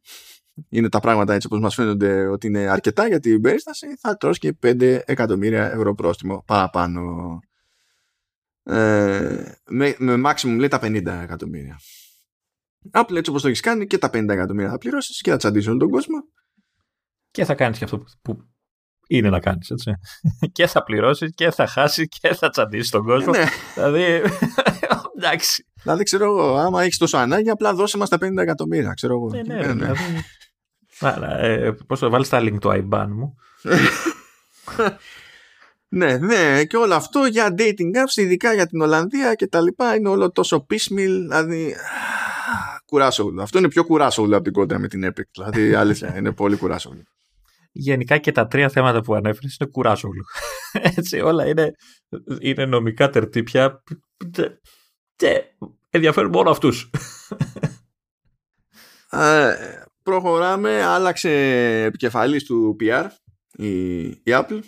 είναι 0.68 0.88
τα 0.88 1.00
πράγματα 1.00 1.34
έτσι 1.34 1.46
όπως 1.46 1.61
μας 1.61 1.74
φαίνονται 1.74 2.26
ότι 2.26 2.46
είναι 2.46 2.68
αρκετά 2.68 3.09
για 3.09 3.20
την 3.20 3.40
περίσταση, 3.40 3.86
θα 3.98 4.16
τρως 4.16 4.38
και 4.38 4.57
5 4.62 5.00
εκατομμύρια 5.05 5.72
ευρώ 5.72 5.94
πρόστιμο 5.94 6.42
παραπάνω. 6.46 7.38
Ε, 8.62 9.53
με, 9.68 9.94
με 9.98 10.30
maximum 10.30 10.57
λέει 10.57 10.68
τα 10.68 10.78
50 10.82 11.07
εκατομμύρια. 11.07 11.78
Apple 12.92 13.16
έτσι 13.16 13.30
όπως 13.30 13.42
το 13.42 13.48
έχεις 13.48 13.61
κάνει 13.61 13.86
και 13.86 13.98
τα 13.98 14.09
50 14.09 14.28
εκατομμύρια 14.28 14.70
θα 14.70 14.78
πληρώσεις 14.78 15.20
και 15.20 15.30
θα 15.30 15.36
τσαντήσει 15.36 15.68
όλο 15.68 15.78
τον 15.78 15.90
κόσμο. 15.90 16.16
Και 17.30 17.44
θα 17.44 17.55
κάνεις 17.55 17.78
και 17.78 17.84
αυτό 17.84 18.05
που 18.22 18.38
είναι 19.07 19.30
να 19.30 19.40
κάνεις 19.40 19.70
έτσι. 19.70 19.92
και 20.53 20.66
θα 20.66 20.82
πληρώσεις 20.82 21.32
και 21.34 21.50
θα 21.50 21.66
χάσεις 21.66 22.09
και 22.09 22.34
θα 22.34 22.48
τσαντήσει 22.48 22.90
τον 22.90 23.05
κόσμο. 23.05 23.32
Ναι. 23.32 23.44
δηλαδή 23.74 24.22
εντάξει. 25.16 25.66
Δηλαδή 25.82 26.02
ξέρω 26.02 26.24
εγώ, 26.24 26.56
άμα 26.56 26.82
έχεις 26.82 26.98
τόσο 26.98 27.16
ανάγκη, 27.16 27.50
απλά 27.50 27.74
δώσε 27.74 27.96
μας 27.96 28.08
τα 28.08 28.16
50 28.20 28.36
εκατομμύρια. 28.36 28.92
Ξέρω 28.92 29.14
εγώ. 29.14 29.28
Ναι, 29.28 29.42
ναι, 29.42 29.72
ναι. 29.72 29.92
Δηλαδή, 30.98 31.46
ε, 31.46 31.70
πώς 31.86 31.98
θα 31.98 32.08
βάλεις 32.08 32.28
τα 32.28 32.40
link 32.40 32.58
του 32.60 32.70
IBAN 32.70 33.06
μου. 33.08 33.34
ναι, 35.88 36.16
ναι, 36.16 36.64
και 36.64 36.76
όλο 36.76 36.94
αυτό 36.94 37.24
για 37.24 37.54
dating 37.58 37.96
apps, 37.96 38.16
ειδικά 38.16 38.52
για 38.54 38.66
την 38.66 38.80
Ολλανδία 38.80 39.34
και 39.34 39.46
τα 39.46 39.60
λοιπά, 39.60 39.94
είναι 39.94 40.08
όλο 40.08 40.30
τόσο 40.30 40.66
piecemeal, 40.70 41.18
δηλαδή 41.28 41.76
κουράσογλου. 42.86 43.42
Αυτό 43.42 43.58
είναι 43.58 43.68
πιο 43.68 43.84
κουράσογλου 43.84 44.34
από 44.34 44.44
την 44.44 44.52
κόντρα 44.52 44.78
με 44.78 44.88
την 44.88 45.06
Epic, 45.06 45.22
δηλαδή 45.30 45.74
αλήθεια, 45.74 46.16
είναι 46.16 46.32
πολύ 46.32 46.56
κουράσογλου. 46.56 47.02
Γενικά 47.74 48.18
και 48.18 48.32
τα 48.32 48.46
τρία 48.46 48.68
θέματα 48.68 49.00
που 49.00 49.14
ανέφερες 49.14 49.56
είναι 49.60 49.70
κουράσογλου. 49.70 50.24
Έτσι, 50.96 51.20
όλα 51.20 51.46
είναι, 51.46 51.70
είναι 52.40 52.66
νομικά 52.66 53.10
τερτύπια 53.10 53.82
και 55.22 55.44
ενδιαφέρουν 55.90 56.30
μόνο 56.30 56.50
αυτούς 56.50 56.90
προχωράμε, 60.02 60.82
άλλαξε 60.82 61.30
επικεφαλής 61.84 62.44
του 62.44 62.76
PR 62.80 63.06
η, 63.52 64.04
η 64.06 64.22
Apple, 64.24 64.60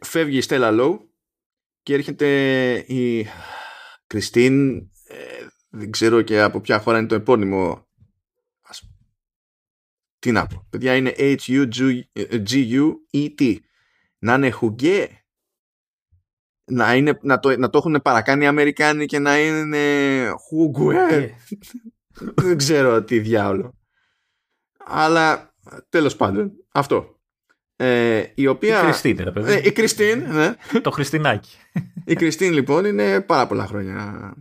φεύγει 0.00 0.38
η 0.38 0.42
Stella 0.48 0.80
Low 0.80 0.98
και 1.82 1.94
έρχεται 1.94 2.28
η 2.76 3.26
Κριστίν, 4.06 4.76
ε, 5.04 5.46
δεν 5.68 5.90
ξέρω 5.90 6.22
και 6.22 6.40
από 6.40 6.60
ποια 6.60 6.78
χώρα 6.78 6.98
είναι 6.98 7.06
το 7.06 7.14
επώνυμο. 7.14 7.84
Τι 10.18 10.32
να 10.32 10.46
πω, 10.46 10.66
παιδιά 10.70 10.96
είναι 10.96 11.14
H-U-G-U-E-T. 11.18 12.36
Να 14.18 14.34
είναι 14.34 14.50
Χουγκέ, 14.50 15.25
να, 16.66 16.94
είναι, 16.94 17.18
να, 17.22 17.38
το, 17.38 17.58
να 17.58 17.70
το 17.70 17.78
έχουν 17.78 18.00
παρακάνει 18.02 18.44
οι 18.44 18.46
Αμερικάνοι 18.46 19.06
και 19.06 19.18
να 19.18 19.38
είναι 19.38 19.78
Χουγκουέ. 20.48 21.34
δεν 22.34 22.56
ξέρω 22.56 23.02
τι 23.02 23.18
διάολο. 23.18 23.78
Αλλά 24.86 25.54
τέλος 25.88 26.16
πάντων, 26.16 26.52
αυτό. 26.72 27.20
Ε, 27.76 28.24
η 28.34 28.46
οποία... 28.46 28.80
Η 28.80 28.82
Κριστίν, 28.82 29.16
ρε 29.24 29.32
παιδί. 29.32 29.52
Ε, 29.52 29.60
η 29.64 29.72
Κριστίν, 29.72 30.32
ναι. 30.32 30.54
το 30.82 30.90
Χριστινάκι. 30.90 31.56
η 32.04 32.14
Κριστίν, 32.14 32.52
λοιπόν, 32.52 32.84
είναι 32.84 33.20
πάρα 33.20 33.46
πολλά 33.46 33.66
χρόνια. 33.66 34.34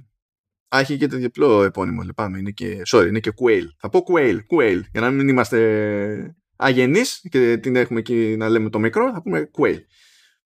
Έχει 0.67 0.97
και 0.97 1.07
το 1.07 1.17
διπλό 1.17 1.63
επώνυμο, 1.63 2.01
λυπάμαι. 2.01 2.38
Είναι 2.38 2.51
και, 2.51 2.82
sorry, 2.88 3.07
είναι 3.07 3.19
και 3.19 3.34
Quail. 3.41 3.65
Θα 3.78 3.89
πω 3.89 4.03
Quail, 4.07 4.38
Quail, 4.49 4.82
για 4.91 5.01
να 5.01 5.11
μην 5.11 5.28
είμαστε 5.28 6.36
αγενείς 6.55 7.28
και 7.30 7.57
την 7.57 7.76
έχουμε 7.76 7.99
εκεί 7.99 8.36
να 8.38 8.49
λέμε 8.49 8.69
το 8.69 8.80
μικρό, 8.80 9.11
θα 9.13 9.21
πούμε 9.21 9.49
Quail. 9.59 9.80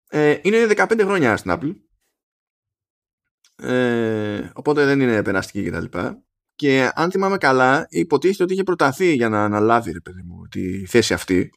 Ε, 0.10 0.39
είναι 0.41 0.68
15 0.70 0.99
χρόνια 1.01 1.38
στην 1.38 1.51
Apple. 1.55 1.76
Ε, 3.55 4.49
οπότε 4.53 4.86
δεν 4.86 4.99
είναι 4.99 5.24
περαστική 5.24 5.70
κτλ. 5.70 5.86
Και, 5.86 6.14
και 6.55 6.91
αν 6.93 7.12
θυμάμαι 7.12 7.38
καλά, 7.38 7.86
υποτίθεται 7.89 8.43
ότι 8.43 8.53
είχε 8.53 8.64
προταθεί 8.64 9.14
για 9.14 9.30
να 9.30 9.43
αναλάβει 9.43 9.91
ρε 9.91 10.01
παιδί 10.01 10.22
μου, 10.22 10.47
τη 10.47 10.86
θέση 10.86 11.14
αυτή 11.14 11.49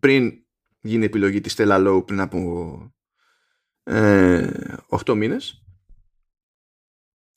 πριν 0.00 0.32
γίνει 0.80 1.04
επιλογή 1.04 1.40
της 1.40 1.54
Stella 1.56 1.86
Low 1.86 2.06
πριν 2.06 2.20
από 2.20 2.92
ε, 3.82 4.50
8 5.06 5.14
μήνες. 5.14 5.62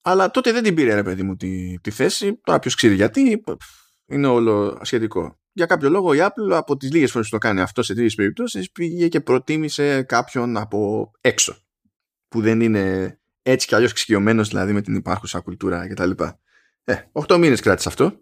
Αλλά 0.02 0.32
τότε 0.32 0.52
δεν 0.52 0.64
την 0.64 0.76
πήρε 0.76 0.94
ρε 0.94 1.04
παιδί 1.04 1.24
μου 1.24 1.36
τη, 1.36 1.80
τη 1.80 1.92
θέση. 1.92 2.40
Τώρα 2.44 2.60
ποιος 2.60 2.76
ξέρει 2.76 2.96
γιατί, 2.96 3.44
είναι 4.06 4.28
όλο 4.28 4.80
σχετικό. 4.82 5.41
Για 5.54 5.66
κάποιο 5.66 5.90
λόγο 5.90 6.14
η 6.14 6.18
Apple 6.22 6.52
από 6.52 6.78
τις 6.78 6.92
λίγες 6.92 7.12
φορές 7.12 7.30
που 7.30 7.34
το 7.34 7.48
κάνει 7.48 7.62
αυτό 7.62 7.84
σε 7.84 7.94
τέτοιες 7.94 8.16
περιπτώσεις 8.16 8.72
πήγε 8.72 9.08
και 9.08 9.22
προτίμησε 9.22 10.04
κάποιον 10.04 10.58
από 10.58 11.12
έξω 11.22 11.58
που 12.28 12.42
δεν 12.42 12.62
είναι 12.62 13.16
έτσι 13.42 13.68
κι 13.68 13.76
αλλιώς 13.76 13.92
εξοικειωμένος 13.92 14.48
δηλαδή 14.48 14.74
με 14.74 14.82
την 14.82 14.96
υπάρχουσα 14.96 15.40
κουλτούρα 15.40 15.88
κτλ. 15.88 16.12
Ε, 16.84 16.96
8 17.12 17.38
μήνες 17.38 17.60
κράτησε 17.62 17.88
αυτό. 17.88 18.20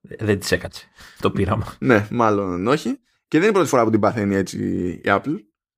Δεν 0.00 0.38
τη 0.38 0.54
έκατσε 0.54 0.88
το 1.20 1.30
πείραμα. 1.30 1.76
ναι, 1.80 2.08
μάλλον 2.10 2.66
όχι. 2.66 3.00
Και 3.28 3.38
δεν 3.38 3.40
είναι 3.40 3.48
η 3.48 3.52
πρώτη 3.52 3.68
φορά 3.68 3.84
που 3.84 3.90
την 3.90 4.00
παθαίνει 4.00 4.34
έτσι 4.34 4.58
η 4.88 5.02
Apple. 5.04 5.36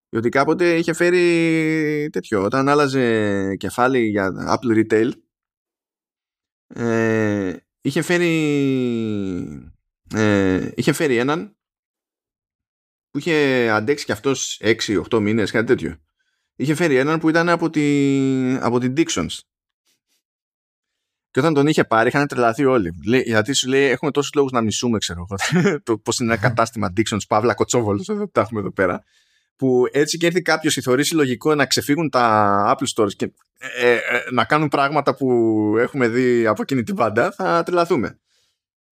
Διότι 0.09 0.29
κάποτε 0.29 0.77
είχε 0.77 0.93
φέρει 0.93 2.09
τέτοιο. 2.13 2.43
Όταν 2.43 2.69
άλλαζε 2.69 3.57
κεφάλι 3.57 4.07
για 4.07 4.59
Apple 4.59 4.87
Retail, 4.87 5.11
ε, 6.67 7.57
είχε 7.81 8.03
φέρει 8.03 8.33
ε, 10.15 10.71
είχε 10.75 10.93
φέρει 10.93 11.17
έναν 11.17 11.57
που 13.11 13.19
είχε 13.19 13.69
αντέξει 13.71 14.05
κι 14.05 14.13
αυτός 14.13 14.61
6-8 15.11 15.19
μήνες, 15.21 15.51
κάτι 15.51 15.67
τέτοιο. 15.67 15.97
Είχε 16.57 16.75
φέρει 16.75 16.97
έναν 16.97 17.19
που 17.19 17.29
ήταν 17.29 17.49
από, 17.49 17.71
τη, 17.71 18.57
από 18.61 18.79
την 18.79 18.95
Dixons. 18.97 19.39
Και 21.31 21.41
όταν 21.41 21.55
τον 21.55 21.67
είχε 21.67 21.85
πάρει, 21.85 22.09
είχαν 22.09 22.27
τρελαθεί 22.27 22.65
όλοι. 22.65 22.95
Λέει, 23.07 23.23
γιατί 23.27 23.53
σου 23.53 23.69
λέει: 23.69 23.85
Έχουμε 23.85 24.11
τόσους 24.11 24.33
λόγους 24.35 24.53
να 24.53 24.61
μισούμε, 24.61 24.99
ξέρω 24.99 25.27
εγώ. 25.29 25.79
το 25.85 25.99
πώς 25.99 26.19
είναι 26.19 26.33
ένα 26.33 26.43
κατάστημα 26.43 26.93
Dixons, 26.97 27.27
Παύλα 27.29 27.55
Κοτσόβολος, 27.55 28.09
εδώ 28.09 28.29
τα 28.29 28.41
έχουμε 28.41 28.61
εδώ 28.61 28.73
πέρα. 28.73 29.05
Που 29.57 29.85
έτσι 29.93 30.19
και 30.19 30.27
έρθει 30.27 30.43
κάποιος 30.43 30.77
ή 30.77 30.81
θεωρήσει 30.81 31.15
λογικό 31.15 31.55
να 31.55 31.67
ξεφύγουν 31.67 32.11
τα 32.11 32.77
Apple 32.77 32.87
Stores 32.95 33.13
και 33.17 33.33
ε, 33.59 33.93
ε, 33.93 34.01
να 34.31 34.45
κάνουν 34.45 34.69
πράγματα 34.69 35.15
που 35.15 35.29
έχουμε 35.79 36.09
δει 36.09 36.47
από 36.47 36.63
εκείνη 36.63 36.83
την 36.83 36.95
πάντα, 36.95 37.33
θα 37.33 37.63
τρελαθούμε 37.63 38.19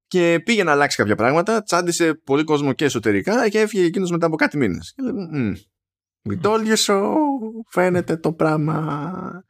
και 0.07 0.41
πήγε 0.45 0.65
να 0.65 0.73
αλλάξει 0.73 0.97
κάποια 0.97 1.17
πράγματα, 1.17 1.63
τσάντισε 1.63 2.15
πολύ 2.15 2.45
κόσμο 2.45 2.73
και 2.73 2.85
εσωτερικά 2.85 3.49
και 3.49 3.61
έφυγε 3.61 3.85
εκείνος 3.85 4.11
μετά 4.11 4.27
από 4.27 4.37
κάτι 4.37 4.57
μήνες. 4.57 4.93
Και 4.97 5.03
λέμε, 5.03 5.57
We 6.29 6.41
told 6.43 6.67
you 6.67 6.77
so, 6.77 7.03
φαίνεται 7.69 8.17
το 8.17 8.33
πράγμα. 8.33 9.45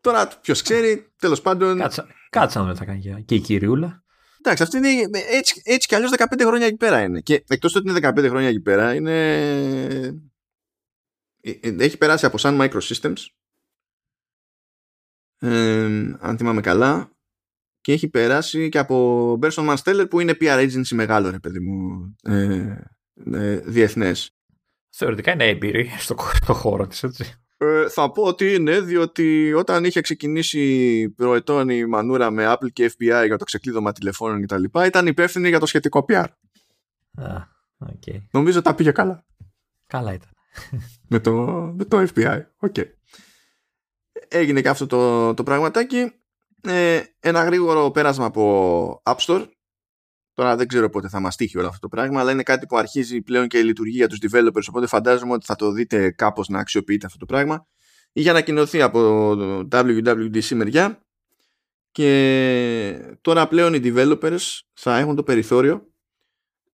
Τώρα, 0.00 0.28
ποιος 0.40 0.62
ξέρει, 0.62 1.12
τέλος 1.18 1.40
πάντων. 1.40 1.78
Κάτσα, 1.78 2.06
κάτσα 2.30 2.62
να 2.62 2.74
θα 2.74 2.84
κάνει 2.84 3.24
και 3.24 3.34
η 3.34 3.40
κυριούλα. 3.40 4.04
Εντάξει, 4.38 4.62
αυτή 4.62 4.76
είναι 4.76 4.88
έτσι, 5.30 5.62
έτσι 5.64 5.88
κι 5.88 5.94
αλλιώς 5.94 6.10
15 6.16 6.24
χρόνια 6.40 6.66
εκεί 6.66 6.76
πέρα 6.76 7.02
είναι. 7.02 7.20
Και 7.20 7.44
εκτός 7.48 7.74
ότι 7.74 7.90
είναι 7.90 7.98
15 8.08 8.26
χρόνια 8.28 8.48
εκεί 8.48 8.60
πέρα, 8.60 8.94
είναι. 8.94 9.36
Ε, 11.40 11.50
ε, 11.50 11.74
έχει 11.78 11.98
περάσει 11.98 12.26
από 12.26 12.38
Sun 12.40 12.60
Microsystems. 12.60 13.26
Ε, 15.38 16.16
αν 16.20 16.36
θυμάμαι 16.36 16.60
καλά 16.60 17.10
και 17.82 17.92
έχει 17.92 18.08
περάσει 18.08 18.68
και 18.68 18.78
από 18.78 19.38
Berson 19.42 19.74
Mansteller 19.74 20.06
που 20.10 20.20
είναι 20.20 20.36
PR 20.40 20.68
agency 20.68 20.94
μεγάλο 20.94 21.30
ρε 21.30 21.38
παιδί 21.38 21.60
μου 21.60 22.14
ε, 22.22 22.76
ε, 23.32 23.56
διεθνές. 23.56 24.30
Θεωρητικά 24.90 25.32
είναι 25.32 25.48
έμπειρη 25.48 25.88
στο, 25.98 26.16
στο 26.42 26.54
χώρο 26.54 26.86
της 26.86 27.02
έτσι. 27.02 27.34
Ε, 27.56 27.88
θα 27.88 28.12
πω 28.12 28.22
ότι 28.22 28.54
είναι 28.54 28.80
διότι 28.80 29.52
όταν 29.52 29.84
είχε 29.84 30.00
ξεκινήσει 30.00 31.08
προετών 31.10 31.68
η 31.68 31.86
μανούρα 31.86 32.30
με 32.30 32.44
Apple 32.46 32.72
και 32.72 32.92
FBI 32.98 33.24
για 33.26 33.38
το 33.38 33.44
ξεκλείδωμα 33.44 33.92
τηλεφώνων 33.92 34.40
και 34.40 34.46
τα 34.46 34.58
λοιπά 34.58 34.86
ήταν 34.86 35.06
υπεύθυνη 35.06 35.48
για 35.48 35.58
το 35.58 35.66
σχετικό 35.66 36.04
PR. 36.08 36.26
Α, 37.14 37.24
okay. 37.86 38.18
Νομίζω 38.30 38.62
τα 38.62 38.74
πήγε 38.74 38.90
καλά. 38.90 39.24
Καλά 39.86 40.12
ήταν. 40.12 40.28
με, 41.08 41.20
το, 41.20 41.32
με 41.76 41.84
το 41.84 42.06
FBI. 42.14 42.42
Okay. 42.60 42.84
Έγινε 44.28 44.60
και 44.60 44.68
αυτό 44.68 44.86
το, 44.86 45.34
το 45.34 45.42
πραγματάκι 45.42 46.12
ε, 46.68 47.02
ένα 47.20 47.44
γρήγορο 47.44 47.90
πέρασμα 47.90 48.24
από 48.24 49.02
App 49.04 49.16
Store. 49.16 49.46
Τώρα 50.34 50.56
δεν 50.56 50.66
ξέρω 50.66 50.90
πότε 50.90 51.08
θα 51.08 51.20
μας 51.20 51.36
τύχει 51.36 51.58
όλο 51.58 51.66
αυτό 51.66 51.80
το 51.80 51.88
πράγμα, 51.88 52.20
αλλά 52.20 52.32
είναι 52.32 52.42
κάτι 52.42 52.66
που 52.66 52.76
αρχίζει 52.76 53.22
πλέον 53.22 53.48
και 53.48 53.62
λειτουργεί 53.62 53.96
για 53.96 54.08
τους 54.08 54.18
developers, 54.22 54.64
οπότε 54.68 54.86
φαντάζομαι 54.86 55.32
ότι 55.32 55.44
θα 55.44 55.54
το 55.54 55.72
δείτε 55.72 56.10
κάπως 56.10 56.48
να 56.48 56.58
αξιοποιείτε 56.58 57.06
αυτό 57.06 57.18
το 57.18 57.26
πράγμα. 57.26 57.66
Είχε 58.12 58.30
ανακοινωθεί 58.30 58.82
από 58.82 59.00
το 59.36 59.68
WWDC 59.70 60.48
μεριά 60.54 61.02
και 61.90 63.16
τώρα 63.20 63.48
πλέον 63.48 63.74
οι 63.74 63.80
developers 63.84 64.60
θα 64.72 64.98
έχουν 64.98 65.16
το 65.16 65.22
περιθώριο 65.22 65.92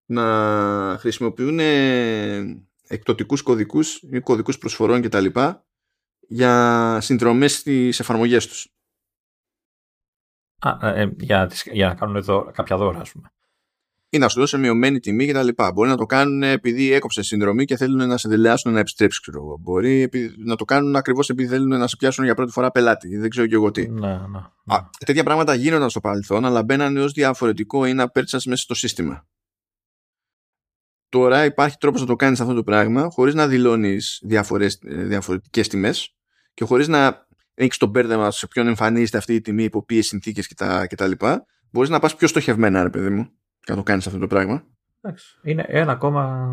να 0.05 0.97
χρησιμοποιούν 0.99 1.59
εκτοτικούς 2.87 3.43
κωδικούς 3.43 4.03
ή 4.11 4.21
κωδικούς 4.21 4.59
προσφορών 4.59 5.03
κτλ. 5.03 5.27
για 6.21 6.99
συνδρομές 7.01 7.55
στις 7.55 8.01
εφαρμογές 8.01 8.47
τους. 8.47 8.78
Α, 10.59 10.89
ε, 10.89 11.15
για, 11.19 11.51
για 11.73 11.89
να 11.89 11.95
κάνουν 11.95 12.17
εδώ 12.17 12.51
κάποια 12.55 12.77
δώρα, 12.77 13.01
ας 13.01 13.13
πούμε. 13.13 13.29
Ή 14.11 14.19
να 14.19 14.29
σου 14.29 14.41
δώσει 14.41 14.59
μειωμένη 14.59 15.01
τιμή 15.01 15.27
και 15.27 15.33
τα 15.33 15.43
λοιπά. 15.43 15.73
Μπορεί 15.73 15.89
να 15.89 15.97
το 15.97 16.07
κάνουν 16.07 16.43
επειδή 16.43 16.93
έκοψε 16.93 17.23
συνδρομή 17.23 17.65
και 17.65 17.77
θέλουν 17.77 18.09
να 18.09 18.17
σε 18.17 18.29
δηλιάσουν 18.29 18.73
να 18.73 18.79
επιστρέψεις, 18.79 19.21
ξέρω 19.21 19.39
εγώ. 19.39 19.59
Μπορεί 19.61 20.11
να 20.45 20.57
το 20.57 20.65
κάνουν 20.65 20.97
ακριβώς 20.97 21.29
επειδή 21.29 21.49
θέλουν 21.49 21.69
να 21.69 21.87
σε 21.87 21.97
πιάσουν 21.97 22.25
για 22.25 22.35
πρώτη 22.35 22.53
φορά 22.53 22.71
πελάτη. 22.71 23.17
Δεν 23.17 23.31
ξέρω 23.31 23.47
και 23.47 23.55
εγώ 23.55 23.71
τι. 23.71 23.89
Ναι, 23.89 24.09
ναι, 24.09 24.27
ναι. 24.27 24.39
Α, 24.67 24.89
τέτοια 25.07 25.25
πράγματα 25.25 25.55
γίνονταν 25.55 25.91
στο 25.91 26.01
παρελθόν, 26.01 26.45
αλλά 26.45 26.63
μπαίνανε 26.63 27.01
ως 27.01 27.13
διαφορετικό 27.13 27.87
ή 27.87 27.93
να 27.93 28.05
purchase 28.05 28.43
μέσα 28.47 28.57
στο 28.57 28.75
σύστημα. 28.75 29.27
Τώρα 31.09 31.45
υπάρχει 31.45 31.77
τρόπος 31.77 32.01
να 32.01 32.07
το 32.07 32.17
κάνεις 32.17 32.41
αυτό 32.41 32.55
το 32.55 32.63
πράγμα 32.63 33.09
χωρίς 33.11 33.35
να 33.35 33.47
δηλώνεις 33.47 34.23
ε, 34.29 35.05
διαφορετικές 35.05 35.69
τιμές 35.69 36.15
και 36.55 36.65
χωρίς 36.65 36.89
να 36.89 37.27
έχεις 37.59 37.77
το 37.77 37.87
μπέρδεμα 37.87 38.31
σε 38.31 38.47
ποιον 38.47 38.67
εμφανίζεται 38.67 39.19
αυτή 39.19 39.35
η 39.35 39.41
τιμή, 39.41 39.63
υπό 39.63 39.85
ποιες 39.85 40.07
συνθήκες 40.07 40.49
κτλ. 40.89 41.11
Μπορείς 41.71 41.91
να 41.91 41.99
πας 41.99 42.17
πιο 42.17 42.29
στοχευμένα, 42.29 42.83
ρε 42.83 42.91
παιδί 42.91 43.11
μου, 43.11 43.25
και 43.61 43.71
να 43.71 43.77
το 43.77 43.83
κάνεις 43.83 44.07
αυτό 44.07 44.19
το 44.19 44.27
πράγμα. 44.27 44.65
Εντάξει. 45.01 45.39
Είναι 45.43 45.65
ένα 45.69 45.93
ακόμα 45.93 46.49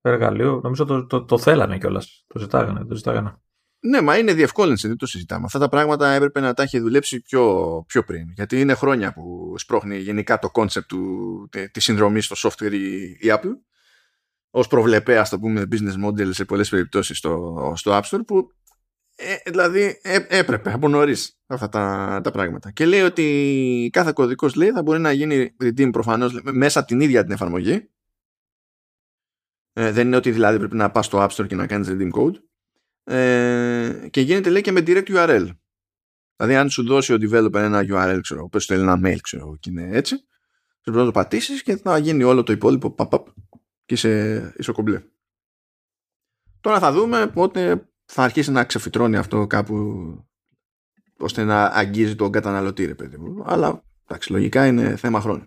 εργαλείο. 0.00 0.60
Νομίζω 0.62 0.84
το, 0.84 1.06
το, 1.06 1.24
το 1.24 1.38
θέλανε 1.38 1.78
κιόλας. 1.78 2.24
Το 2.26 2.38
ζητάγανε. 2.38 2.84
Το 2.84 2.94
ζητάγανε. 2.94 3.36
Ναι, 3.80 4.00
μα 4.00 4.18
είναι 4.18 4.32
διευκόλυνση, 4.32 4.88
δεν 4.88 4.96
το 4.96 5.06
συζητάμε. 5.06 5.44
Αυτά 5.44 5.58
τα 5.58 5.68
πράγματα 5.68 6.10
έπρεπε 6.10 6.40
να 6.40 6.54
τα 6.54 6.62
έχει 6.62 6.78
δουλέψει 6.78 7.20
πιο, 7.20 7.84
πιο 7.86 8.04
πριν. 8.04 8.30
Γιατί 8.34 8.60
είναι 8.60 8.74
χρόνια 8.74 9.12
που 9.12 9.54
σπρώχνει 9.56 9.96
γενικά 9.96 10.38
το 10.38 10.50
concept 10.50 10.92
της 11.72 11.84
συνδρομής 11.84 12.24
στο 12.24 12.48
software 12.48 12.72
η, 12.72 13.02
η 13.02 13.28
Apple 13.28 13.52
ως 14.50 14.66
προβλεπέ, 14.66 15.18
ας 15.18 15.28
το 15.28 15.38
πούμε, 15.38 15.68
business 15.70 16.04
model 16.06 16.28
σε 16.30 16.44
πολλές 16.44 16.68
περιπτώσεις 16.68 17.18
στο, 17.18 17.72
στο 17.76 17.92
App 17.92 18.02
Store 18.02 18.20
που 18.26 18.50
ε, 19.18 19.50
δηλαδή 19.50 19.98
ε, 20.02 20.18
έπρεπε 20.28 20.72
από 20.72 20.88
νωρίς 20.88 21.38
αυτά 21.46 21.68
τα, 21.68 22.20
τα 22.22 22.30
πράγματα. 22.30 22.70
Και 22.70 22.86
λέει 22.86 23.00
ότι 23.00 23.88
κάθε 23.92 24.12
κωδικός 24.12 24.54
λέει 24.54 24.70
θα 24.70 24.82
μπορεί 24.82 25.00
να 25.00 25.12
γίνει 25.12 25.56
redeem 25.62 25.88
προφανώς 25.92 26.40
μέσα 26.42 26.78
από 26.78 26.88
την 26.88 27.00
ίδια 27.00 27.22
την 27.22 27.32
εφαρμογή. 27.32 27.90
Ε, 29.72 29.92
δεν 29.92 30.06
είναι 30.06 30.16
ότι 30.16 30.30
δηλαδή 30.30 30.58
πρέπει 30.58 30.76
να 30.76 30.90
πας 30.90 31.06
στο 31.06 31.24
App 31.24 31.28
Store 31.28 31.46
και 31.46 31.54
να 31.54 31.66
κάνεις 31.66 31.88
redeem 31.90 32.10
code. 32.10 32.34
Ε, 33.04 34.08
και 34.10 34.20
γίνεται 34.20 34.50
λέει 34.50 34.62
και 34.62 34.72
με 34.72 34.82
direct 34.86 35.08
URL. 35.08 35.48
Δηλαδή 36.36 36.56
αν 36.56 36.70
σου 36.70 36.86
δώσει 36.86 37.12
ο 37.12 37.16
developer 37.20 37.54
ένα 37.54 37.84
URL, 37.88 38.18
ξέρω, 38.22 38.48
πες 38.48 38.64
θέλει 38.64 38.82
ένα 38.82 39.00
mail, 39.04 39.18
ξέρω, 39.20 39.56
και 39.60 39.70
είναι 39.70 39.88
έτσι, 39.92 40.26
πρέπει 40.82 40.98
να 40.98 41.04
το 41.04 41.10
πατήσεις 41.10 41.62
και 41.62 41.76
θα 41.76 41.98
γίνει 41.98 42.22
όλο 42.22 42.42
το 42.42 42.52
υπόλοιπο 42.52 42.90
παπ, 42.90 43.26
και 43.84 43.94
είσαι, 43.94 44.54
είσαι 44.56 44.72
κομπλέ. 44.72 45.02
Τώρα 46.60 46.78
θα 46.78 46.92
δούμε 46.92 47.26
πότε 47.26 47.88
θα 48.06 48.22
αρχίσει 48.22 48.50
να 48.50 48.64
ξεφυτρώνει 48.64 49.16
αυτό 49.16 49.46
κάπου 49.46 49.74
ώστε 51.18 51.44
να 51.44 51.64
αγγίζει 51.64 52.14
τον 52.14 52.30
καταναλωτή 52.30 52.84
ρε 52.84 52.94
παιδί 52.94 53.16
μου. 53.16 53.42
Αλλά 53.46 53.84
εντάξει, 54.04 54.32
λογικά 54.32 54.66
είναι 54.66 54.96
θέμα 54.96 55.20
χρόνου. 55.20 55.46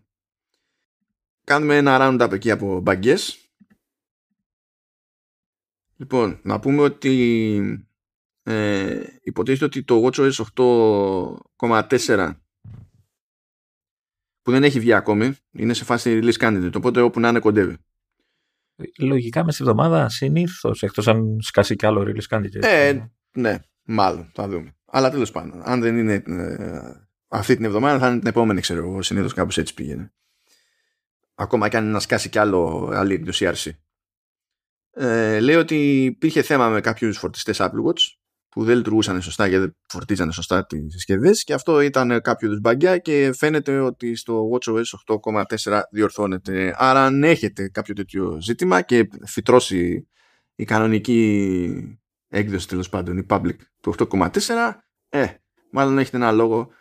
Κάνουμε 1.43 1.77
ένα 1.77 1.97
roundup 2.01 2.31
εκεί 2.31 2.51
από 2.51 2.79
μπαγκές. 2.79 3.51
Λοιπόν, 5.95 6.39
να 6.43 6.59
πούμε 6.59 6.81
ότι 6.81 7.87
ε, 8.43 9.03
υποτίθεται 9.21 9.65
ότι 9.65 9.83
το 9.83 10.05
WatchOS 10.05 10.31
8.4 11.57 12.35
που 14.41 14.51
δεν 14.51 14.63
έχει 14.63 14.79
βγει 14.79 14.93
ακόμη 14.93 15.35
είναι 15.51 15.73
σε 15.73 15.83
φάση 15.83 16.19
release 16.23 16.39
candidate 16.39 16.75
οπότε 16.75 17.01
όπου 17.01 17.19
να 17.19 17.29
είναι 17.29 17.39
κοντεύει 17.39 17.77
Λογικά 18.99 19.43
μες 19.43 19.53
στη 19.53 19.63
εβδομάδα 19.63 20.09
συνήθως, 20.09 20.83
εκτός 20.83 21.07
αν 21.07 21.37
σκάσει 21.41 21.75
κι 21.75 21.85
άλλο 21.85 22.01
release 22.07 22.35
candidate. 22.37 22.63
Ε, 22.63 22.99
ναι, 23.31 23.59
μάλλον, 23.83 24.31
θα 24.33 24.47
δούμε. 24.47 24.75
Αλλά 24.85 25.09
τέλος 25.11 25.31
πάντων, 25.31 25.61
αν 25.63 25.81
δεν 25.81 25.97
είναι 25.97 26.13
ε, 26.13 26.79
αυτή 27.27 27.55
την 27.55 27.65
εβδομάδα, 27.65 27.99
θα 27.99 28.07
είναι 28.09 28.19
την 28.19 28.27
επόμενη, 28.27 28.61
ξέρω 28.61 28.79
εγώ. 28.79 29.01
Συνήθως 29.01 29.33
κάπως 29.33 29.57
έτσι 29.57 29.73
πήγαινε. 29.73 30.13
Ακόμα 31.35 31.69
κι 31.69 31.75
αν 31.77 31.91
να 31.91 31.99
σκάσει 31.99 32.29
κι 32.29 32.39
άλλο 32.39 32.91
άλλη 32.93 33.19
το 33.19 33.31
CRC. 33.35 33.69
ε, 34.91 35.39
λέει 35.39 35.55
ότι 35.55 36.03
υπήρχε 36.03 36.41
θέμα 36.41 36.69
με 36.69 36.81
κάποιους 36.81 37.17
φορτιστές 37.17 37.57
Apple 37.61 37.85
Watch 37.87 38.18
που 38.49 38.63
δεν 38.63 38.77
λειτουργούσαν 38.77 39.21
σωστά 39.21 39.47
γιατί 39.47 39.63
δεν 39.63 39.75
φορτίζανε 39.87 40.31
σωστά 40.31 40.65
τις 40.65 40.93
συσκευές 40.93 41.43
και 41.43 41.53
αυτό 41.53 41.81
ήταν 41.81 42.21
κάποιο 42.21 42.47
είδους 42.47 42.59
μπαγκιά 42.59 42.97
και 42.97 43.31
φαίνεται 43.37 43.79
ότι 43.79 44.15
στο 44.15 44.49
WatchOS 44.51 44.81
8.4 45.23 45.81
διορθώνεται. 45.91 46.75
Άρα 46.77 47.05
αν 47.05 47.23
έχετε 47.23 47.69
κάποιο 47.69 47.93
τέτοιο 47.93 48.37
ζήτημα 48.41 48.81
και 48.81 49.09
φυτρώσει 49.25 50.07
η 50.55 50.63
κανονική 50.63 51.99
έκδοση 52.27 52.67
τέλος 52.67 52.89
πάντων, 52.89 53.17
η 53.17 53.25
public 53.29 53.55
του 53.81 53.93
8.4 53.97 54.29
ε, 55.09 55.25
μάλλον 55.71 55.97
έχετε 55.97 56.17
ένα 56.17 56.31
λόγο 56.31 56.71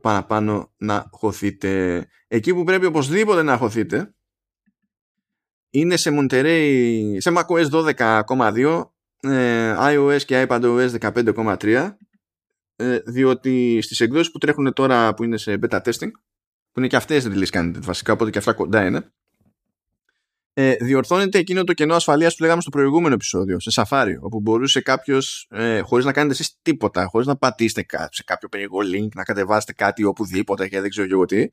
παραπάνω 0.00 0.72
να 0.76 1.08
χωθείτε. 1.10 2.06
Εκεί 2.28 2.54
που 2.54 2.64
πρέπει 2.64 2.86
οπωσδήποτε 2.86 3.42
να 3.42 3.56
χωθείτε 3.56 4.14
είναι 5.70 5.96
σε 5.96 6.10
Monterey, 6.18 7.16
σε 7.18 7.32
macOS 7.36 7.94
12.2 7.96 8.84
ε, 9.20 9.74
iOS 9.78 10.22
και 10.24 10.46
iPadOS 10.48 10.98
15.3 10.98 11.90
ε, 12.76 12.98
διότι 13.06 13.78
στις 13.82 14.00
εκδόσεις 14.00 14.30
που 14.30 14.38
τρέχουν 14.38 14.72
τώρα 14.72 15.14
που 15.14 15.24
είναι 15.24 15.36
σε 15.36 15.58
beta 15.62 15.80
testing 15.82 16.10
που 16.72 16.78
είναι 16.78 16.86
και 16.86 16.96
αυτές 16.96 17.28
release 17.30 17.58
candidate 17.58 17.82
βασικά 17.82 18.12
οπότε 18.12 18.30
και 18.30 18.38
αυτά 18.38 18.52
κοντά 18.52 18.84
είναι 18.84 19.12
ε, 20.52 20.74
διορθώνεται 20.74 21.38
εκείνο 21.38 21.64
το 21.64 21.72
κενό 21.72 21.94
ασφαλείας 21.94 22.36
που 22.36 22.42
λέγαμε 22.42 22.60
στο 22.60 22.70
προηγούμενο 22.70 23.14
επεισόδιο 23.14 23.60
σε 23.60 23.70
Safari 23.74 24.14
όπου 24.20 24.40
μπορούσε 24.40 24.80
κάποιος 24.80 25.46
ε, 25.50 25.80
χωρίς 25.80 26.04
να 26.04 26.12
κάνετε 26.12 26.34
εσείς 26.34 26.58
τίποτα 26.62 27.06
χωρίς 27.06 27.26
να 27.26 27.36
πατήσετε 27.36 28.08
σε 28.10 28.22
κάποιο 28.22 28.48
περίεργο 28.48 28.78
link 28.94 29.08
να 29.14 29.22
κατεβάσετε 29.22 29.72
κάτι 29.72 30.04
οπουδήποτε 30.04 30.68
και 30.68 30.80
δεν 30.80 30.90
ξέρω 30.90 31.08
εγώ 31.10 31.24
τι 31.24 31.50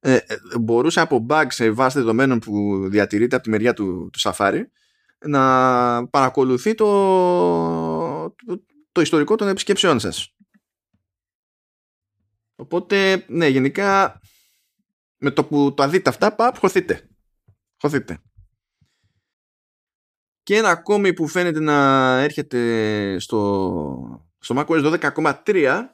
ε, 0.00 0.14
ε, 0.14 0.20
μπορούσε 0.60 1.00
από 1.00 1.26
bug 1.28 1.46
σε 1.48 1.70
βάση 1.70 1.98
δεδομένων 1.98 2.38
που 2.38 2.86
διατηρείται 2.88 3.34
από 3.34 3.44
τη 3.44 3.50
μεριά 3.50 3.74
του, 3.74 4.10
του 4.12 4.20
Safari 4.20 4.62
να 5.26 6.08
παρακολουθεί 6.08 6.74
το, 6.74 6.86
το, 8.46 8.64
το 8.92 9.00
ιστορικό 9.00 9.36
των 9.36 9.48
επισκέψεών 9.48 10.00
σας. 10.00 10.36
Οπότε, 12.56 13.24
ναι, 13.28 13.46
γενικά 13.46 14.20
με 15.18 15.30
το 15.30 15.44
που 15.44 15.74
το 15.74 15.88
δείτε 15.88 16.10
αυτά, 16.10 16.34
παπ, 16.34 16.58
χωθείτε. 16.58 17.08
Χωθείτε. 17.80 18.18
Και 20.42 20.56
ένα 20.56 20.70
ακόμη 20.70 21.12
που 21.12 21.28
φαίνεται 21.28 21.60
να 21.60 22.18
έρχεται 22.18 23.18
στο, 23.18 24.26
στο 24.38 24.54
macOS 24.58 24.98
12.3 25.00 25.84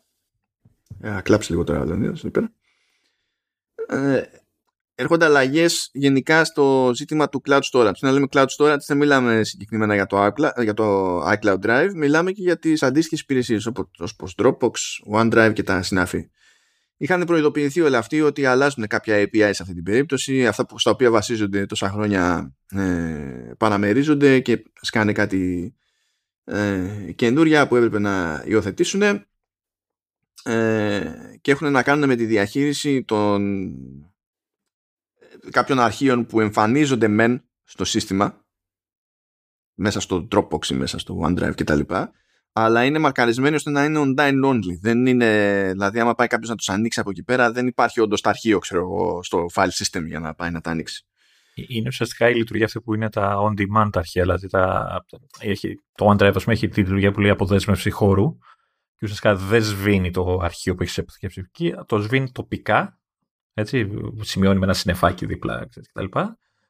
ε, 1.00 1.20
κλάψει 1.22 1.50
λίγο 1.50 1.64
τώρα, 1.64 1.84
δεν 1.84 2.14
ε, 3.86 4.22
έρχονται 4.94 5.24
αλλαγές 5.24 5.90
γενικά 5.92 6.44
στο 6.44 6.90
ζήτημα 6.94 7.28
του 7.28 7.42
cloud 7.48 7.60
storage. 7.72 7.98
Να 8.00 8.12
λέμε 8.12 8.26
cloud 8.30 8.46
storage 8.58 8.80
δεν 8.86 8.96
μιλάμε 8.96 9.44
συγκεκριμένα 9.44 9.94
για 9.94 10.06
το, 10.06 10.26
iCloud, 10.26 10.62
για 10.62 10.74
το 10.74 11.18
iCloud 11.20 11.58
Drive, 11.62 11.90
μιλάμε 11.94 12.32
και 12.32 12.42
για 12.42 12.58
τις 12.58 12.82
αντίστοιχες 12.82 13.20
υπηρεσίες 13.20 13.66
όπως 13.66 14.34
Dropbox, 14.42 14.70
OneDrive 15.12 15.52
και 15.54 15.62
τα 15.62 15.82
συνάφη. 15.82 16.28
Είχαν 16.96 17.24
προειδοποιηθεί 17.24 17.80
όλοι 17.80 17.96
αυτοί 17.96 18.20
ότι 18.20 18.44
αλλάζουν 18.44 18.86
κάποια 18.86 19.22
API 19.22 19.50
σε 19.52 19.62
αυτή 19.62 19.74
την 19.74 19.82
περίπτωση, 19.82 20.46
αυτά 20.46 20.66
που, 20.66 20.78
στα 20.78 20.90
οποία 20.90 21.10
βασίζονται 21.10 21.66
τόσα 21.66 21.90
χρόνια 21.90 22.54
ε, 22.70 23.52
παραμερίζονται 23.58 24.40
και 24.40 24.62
σκάνε 24.80 25.12
κάτι 25.12 25.74
ε, 26.44 27.12
καινούρια 27.14 27.68
που 27.68 27.76
έπρεπε 27.76 27.98
να 27.98 28.44
υιοθετήσουν 28.46 29.02
ε, 29.02 29.22
και 31.40 31.50
έχουν 31.50 31.72
να 31.72 31.82
κάνουν 31.82 32.08
με 32.08 32.16
τη 32.16 32.24
διαχείριση 32.24 33.04
των 33.04 33.64
κάποιων 35.50 35.80
αρχείων 35.80 36.26
που 36.26 36.40
εμφανίζονται 36.40 37.08
μεν 37.08 37.48
στο 37.64 37.84
σύστημα 37.84 38.44
μέσα 39.74 40.00
στο 40.00 40.28
Dropbox 40.30 40.66
ή 40.66 40.74
μέσα 40.74 40.98
στο 40.98 41.20
OneDrive 41.24 41.52
κτλ. 41.56 41.80
Αλλά 42.52 42.84
είναι 42.84 42.98
μαρκαρισμένοι 42.98 43.54
ώστε 43.54 43.70
να 43.70 43.84
είναι 43.84 44.00
online 44.00 44.44
only. 44.44 44.78
Δεν 44.80 45.06
είναι, 45.06 45.68
δηλαδή, 45.72 46.00
άμα 46.00 46.14
πάει 46.14 46.26
κάποιος 46.26 46.48
να 46.48 46.56
τους 46.56 46.68
ανοίξει 46.68 47.00
από 47.00 47.10
εκεί 47.10 47.22
πέρα, 47.22 47.52
δεν 47.52 47.66
υπάρχει 47.66 48.00
όντως 48.00 48.20
το 48.20 48.28
αρχείο, 48.28 48.58
ξέρω 48.58 48.80
εγώ, 48.80 49.22
στο 49.22 49.46
file 49.54 49.70
system 49.70 50.04
για 50.06 50.20
να 50.20 50.34
πάει 50.34 50.50
να 50.50 50.60
τα 50.60 50.70
ανοίξει. 50.70 51.06
Είναι 51.54 51.88
ουσιαστικά 51.88 52.28
η 52.28 52.34
λειτουργία 52.34 52.66
αυτή 52.66 52.80
που 52.80 52.94
είναι 52.94 53.10
τα 53.10 53.36
on-demand 53.36 53.90
αρχεία. 53.92 54.22
Δηλαδή 54.22 54.48
τα, 54.48 55.04
έχει, 55.38 55.74
το 55.94 56.10
OneDrive, 56.10 56.32
ας 56.34 56.42
πούμε, 56.42 56.54
έχει 56.54 56.68
τη 56.68 56.80
λειτουργία 56.80 57.12
που 57.12 57.20
λέει 57.20 57.30
αποδέσμευση 57.30 57.90
χώρου. 57.90 58.38
Και 58.96 59.00
ουσιαστικά 59.02 59.36
δεν 59.36 59.62
σβήνει 59.62 60.10
το 60.10 60.38
αρχείο 60.42 60.74
που 60.74 60.82
έχεις 60.82 60.98
αποθηκεύσει 60.98 61.40
εκεί, 61.40 61.74
το 61.86 61.98
σβήνει 61.98 62.30
τοπικά 62.32 62.98
έτσι, 63.54 63.88
σημειώνει 64.20 64.58
με 64.58 64.64
ένα 64.64 64.74
συνεφάκι 64.74 65.26
δίπλα 65.26 65.68
κτλ. 65.92 66.04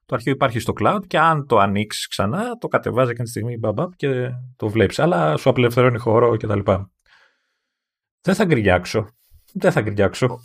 Το 0.07 0.15
αρχείο 0.15 0.33
υπάρχει 0.33 0.59
στο 0.59 0.73
cloud 0.81 1.01
και 1.07 1.19
αν 1.19 1.47
το 1.47 1.59
ανοίξεις 1.59 2.09
ξανά, 2.09 2.57
το 2.61 2.69
κατεβάζει 2.69 3.13
και 3.13 3.23
τη 3.23 3.29
στιγμή 3.29 3.59
μπαμπαπ 3.59 3.97
και 3.97 4.31
το 4.57 4.69
βλέπεις. 4.69 4.99
Αλλά 4.99 5.37
σου 5.37 5.49
απελευθερώνει 5.49 5.99
χώρο 5.99 6.37
κτλ. 6.37 6.61
Δεν 8.21 8.35
θα 8.35 8.45
γκρινιάξω. 8.45 9.09
Δεν 9.53 9.73
θα 9.73 9.81
γκρινιάξω. 9.81 10.41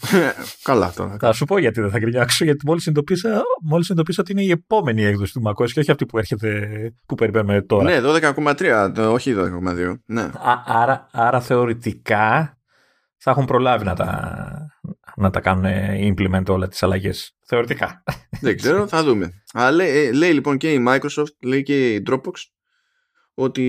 Καλά 0.63 0.93
τώρα. 0.95 1.17
Θα 1.19 1.33
σου 1.33 1.45
πω 1.45 1.57
γιατί 1.57 1.81
δεν 1.81 1.89
θα 1.89 1.99
γκρινιάξω. 1.99 2.43
Γιατί 2.43 2.65
μόλις 2.65 2.83
συνειδητοποίησα, 2.83 3.41
μόλις 3.61 3.85
συνειδητοποίησα 3.85 4.21
ότι 4.21 4.31
είναι 4.31 4.43
η 4.43 4.51
επόμενη 4.51 5.03
έκδοση 5.03 5.33
του 5.33 5.41
MacOS 5.47 5.71
και 5.71 5.79
όχι 5.79 5.91
αυτή 5.91 6.05
που 6.05 6.17
έρχεται, 6.17 6.69
που 7.05 7.15
περιμένουμε 7.15 7.61
τώρα. 7.61 7.83
Ναι, 7.83 7.99
12,3, 8.03 9.09
όχι 9.11 9.33
12,2. 9.37 9.99
Ναι. 10.05 10.29
άρα, 10.65 11.07
άρα 11.11 11.41
θεωρητικά 11.41 12.57
θα 13.17 13.31
έχουν 13.31 13.45
προλάβει 13.45 13.85
να 13.85 13.95
τα, 13.95 14.78
να 15.19 15.29
τα 15.29 15.39
κάνουν 15.39 15.65
implement 16.13 16.45
όλα 16.47 16.67
τις 16.67 16.83
αλλαγές. 16.83 17.35
Θεωρητικά. 17.45 18.03
Δεν 18.41 18.57
ξέρω, 18.57 18.87
θα 18.87 19.03
δούμε. 19.03 19.43
Αλλά 19.53 19.71
λέει, 19.71 19.97
ε, 19.97 20.11
λέει 20.11 20.33
λοιπόν 20.33 20.57
και 20.57 20.73
η 20.73 20.85
Microsoft, 20.87 21.35
λέει 21.41 21.63
και 21.63 21.93
η 21.93 22.03
Dropbox 22.09 22.33
ότι 23.33 23.65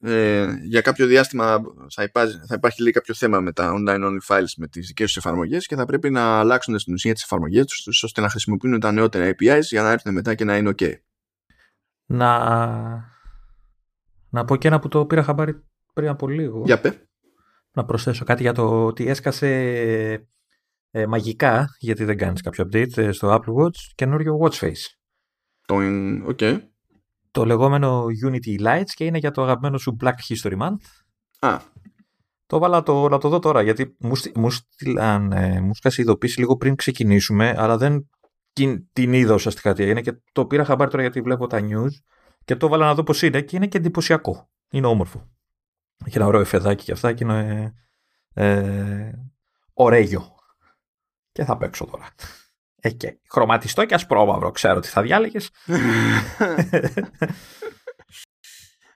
ε, 0.00 0.46
για 0.62 0.80
κάποιο 0.80 1.06
διάστημα 1.06 1.60
θα 1.90 2.02
υπάρχει, 2.02 2.40
θα 2.46 2.54
υπάρχει 2.54 2.82
λέει, 2.82 2.92
κάποιο 2.92 3.14
θέμα 3.14 3.40
με 3.40 3.52
τα 3.52 3.74
online 3.76 4.04
only 4.04 4.34
files 4.34 4.52
με 4.56 4.66
τις 4.66 4.86
δικές 4.86 5.06
τους 5.06 5.16
εφαρμογές 5.16 5.66
και 5.66 5.76
θα 5.76 5.84
πρέπει 5.84 6.10
να 6.10 6.38
αλλάξουν 6.38 6.78
στην 6.78 6.94
ουσία 6.94 7.14
τις 7.14 7.22
εφαρμογές 7.22 7.66
τους 7.66 8.02
ώστε 8.02 8.20
να 8.20 8.28
χρησιμοποιούν 8.28 8.80
τα 8.80 8.92
νεότερα 8.92 9.30
APIs 9.30 9.62
για 9.62 9.82
να 9.82 9.90
έρθουν 9.90 10.12
μετά 10.12 10.34
και 10.34 10.44
να 10.44 10.56
είναι 10.56 10.70
ok. 10.78 10.92
Να, 12.06 12.38
να 14.30 14.44
πω 14.44 14.56
και 14.56 14.68
ένα 14.68 14.78
που 14.78 14.88
το 14.88 15.06
πήρα 15.06 15.22
χαμπάρι 15.22 15.64
πριν 15.92 16.08
από 16.08 16.28
λίγο. 16.28 16.62
Για 16.64 16.80
πέ 16.80 17.09
να 17.72 17.84
προσθέσω 17.84 18.24
κάτι 18.24 18.42
για 18.42 18.52
το 18.52 18.84
ότι 18.84 19.08
έσκασε 19.08 19.48
ε, 20.90 21.06
μαγικά, 21.06 21.66
γιατί 21.78 22.04
δεν 22.04 22.16
κάνεις 22.16 22.42
κάποιο 22.42 22.64
update 22.64 22.96
ε, 22.96 23.12
στο 23.12 23.34
Apple 23.34 23.62
Watch, 23.62 23.76
καινούριο 23.94 24.38
Watch 24.42 24.58
Face. 24.58 24.84
Το, 25.66 25.76
okay. 26.28 26.58
το 27.30 27.44
λεγόμενο 27.44 28.04
Unity 28.26 28.60
Lights 28.60 28.90
και 28.94 29.04
είναι 29.04 29.18
για 29.18 29.30
το 29.30 29.42
αγαπημένο 29.42 29.78
σου 29.78 29.96
Black 30.00 30.14
History 30.28 30.58
Month. 30.58 30.84
Α. 31.38 31.60
Το 32.46 32.56
έβαλα 32.56 32.82
το, 32.82 33.08
να 33.08 33.18
το 33.18 33.28
δω 33.28 33.38
τώρα, 33.38 33.62
γιατί 33.62 33.96
μου, 33.98 34.12
μου 34.34 34.50
στείλαν, 34.50 35.32
ε, 35.32 35.60
μου 35.60 35.74
σκάσει 35.74 36.00
ειδοποίηση 36.00 36.38
λίγο 36.38 36.56
πριν 36.56 36.74
ξεκινήσουμε, 36.74 37.54
αλλά 37.58 37.76
δεν 37.76 38.08
την 38.92 39.12
είδα 39.12 39.34
ουσιαστικά 39.34 39.74
τι 39.74 39.82
έγινε 39.82 40.00
και 40.00 40.20
το 40.32 40.46
πήρα 40.46 40.64
χαμπάρι 40.64 40.90
τώρα 40.90 41.02
γιατί 41.02 41.20
βλέπω 41.20 41.46
τα 41.46 41.60
news 41.60 41.90
και 42.44 42.56
το 42.56 42.66
έβαλα 42.66 42.86
να 42.86 42.94
δω 42.94 43.02
πώς 43.02 43.22
είναι 43.22 43.40
και 43.42 43.56
είναι 43.56 43.66
και 43.66 43.78
εντυπωσιακό. 43.78 44.50
Είναι 44.70 44.86
όμορφο. 44.86 45.30
Έχει 46.04 46.16
ένα 46.16 46.26
ωραίο 46.26 46.40
εφεδάκι 46.40 46.84
και 46.84 46.92
αυτά 46.92 47.12
και 47.12 47.24
είναι 47.24 47.72
ε, 48.34 49.10
ωραίο. 49.72 50.34
Και 51.32 51.44
θα 51.44 51.56
παίξω 51.56 51.84
τώρα. 51.84 52.08
Ε, 52.80 52.90
και 52.90 53.18
χρωματιστό 53.28 53.84
και 53.84 53.94
ασπρόμαυρο. 53.94 54.50
Ξέρω 54.50 54.80
τι 54.80 54.88
θα 54.88 55.02
διάλεγες. 55.02 55.50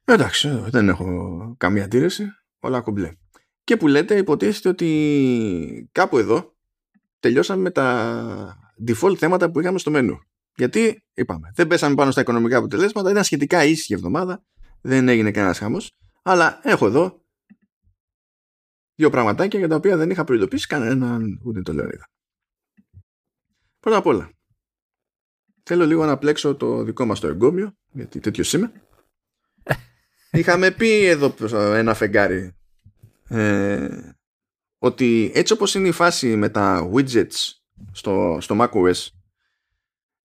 Εντάξει, 0.04 0.48
δεν 0.48 0.88
έχω 0.88 1.54
καμία 1.58 1.84
αντίρρηση. 1.84 2.24
Όλα 2.60 2.80
κομπλέ. 2.80 3.12
Και 3.64 3.76
που 3.76 3.86
λέτε 3.86 4.16
υποτίθεται 4.16 4.68
ότι 4.68 5.88
κάπου 5.92 6.18
εδώ 6.18 6.54
τελειώσαμε 7.20 7.62
με 7.62 7.70
τα 7.70 8.56
default 8.86 9.16
θέματα 9.16 9.50
που 9.50 9.60
είχαμε 9.60 9.78
στο 9.78 9.90
μενού. 9.90 10.18
Γιατί, 10.56 11.04
είπαμε, 11.14 11.50
δεν 11.54 11.66
πέσαμε 11.66 11.94
πάνω 11.94 12.10
στα 12.10 12.20
οικονομικά 12.20 12.56
αποτελέσματα, 12.56 13.10
ήταν 13.10 13.24
σχετικά 13.24 13.64
ήσυχη 13.64 13.94
εβδομάδα, 13.94 14.44
δεν 14.80 15.08
έγινε 15.08 15.30
κανένας 15.30 15.58
χάμο. 15.58 15.78
Αλλά 16.26 16.60
έχω 16.62 16.86
εδώ 16.86 17.24
δύο 18.94 19.10
πραγματάκια 19.10 19.58
για 19.58 19.68
τα 19.68 19.76
οποία 19.76 19.96
δεν 19.96 20.10
είχα 20.10 20.24
προειδοποιήσει 20.24 20.66
κανέναν 20.66 21.40
ούτε 21.44 21.62
το 21.62 21.72
Λεωνίδα. 21.72 22.08
Πρώτα 23.80 23.96
απ' 23.96 24.06
όλα, 24.06 24.30
θέλω 25.62 25.86
λίγο 25.86 26.04
να 26.04 26.18
πλέξω 26.18 26.54
το 26.56 26.82
δικό 26.82 27.04
μας 27.04 27.20
το 27.20 27.26
εγκόμιο, 27.26 27.76
γιατί 27.92 28.20
τέτοιος 28.20 28.52
είμαι. 28.52 28.72
Είχαμε 30.30 30.70
πει 30.70 31.04
εδώ 31.04 31.34
ένα 31.56 31.94
φεγγάρι 31.94 32.56
ε, 33.28 34.12
ότι 34.78 35.30
έτσι 35.34 35.52
όπως 35.52 35.74
είναι 35.74 35.88
η 35.88 35.92
φάση 35.92 36.36
με 36.36 36.48
τα 36.48 36.90
widgets 36.92 37.52
στο, 37.92 38.38
στο 38.40 38.56
macOS 38.60 39.08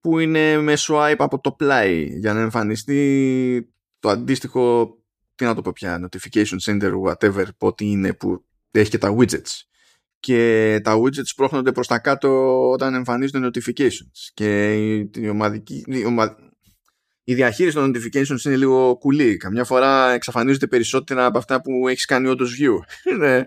που 0.00 0.18
είναι 0.18 0.60
με 0.60 0.74
swipe 0.76 1.16
από 1.18 1.40
το 1.40 1.52
πλάι 1.52 2.04
για 2.18 2.32
να 2.32 2.40
εμφανιστεί 2.40 3.74
το 3.98 4.08
αντίστοιχο 4.08 4.95
τι 5.36 5.44
να 5.44 5.54
το 5.54 5.62
πω 5.62 5.72
πια, 5.72 6.08
notification 6.08 6.56
center, 6.64 6.92
whatever, 7.06 7.44
πότε 7.58 7.84
είναι 7.84 8.12
που 8.14 8.44
έχει 8.70 8.90
και 8.90 8.98
τα 8.98 9.16
widgets. 9.18 9.60
Και 10.20 10.80
τα 10.84 10.96
widgets 10.96 11.34
πρόχνονται 11.36 11.72
προς 11.72 11.86
τα 11.86 11.98
κάτω 11.98 12.60
όταν 12.70 12.94
εμφανίζονται 12.94 13.48
notifications. 13.48 14.30
Και 14.34 14.74
η, 15.14 15.28
ομαδική, 15.28 15.84
η, 15.86 16.04
ομα, 16.04 16.36
η 17.24 17.34
διαχείριση 17.34 17.76
των 17.76 17.94
notifications 17.94 18.44
είναι 18.44 18.56
λίγο 18.56 18.96
κουλή. 18.96 19.36
Καμιά 19.36 19.64
φορά 19.64 20.10
εξαφανίζονται 20.10 20.66
περισσότερα 20.66 21.26
από 21.26 21.38
αυτά 21.38 21.60
που 21.60 21.88
έχεις 21.88 22.04
κάνει 22.04 22.28
όντως 22.28 22.58
view. 22.60 22.78
ναι, 23.18 23.40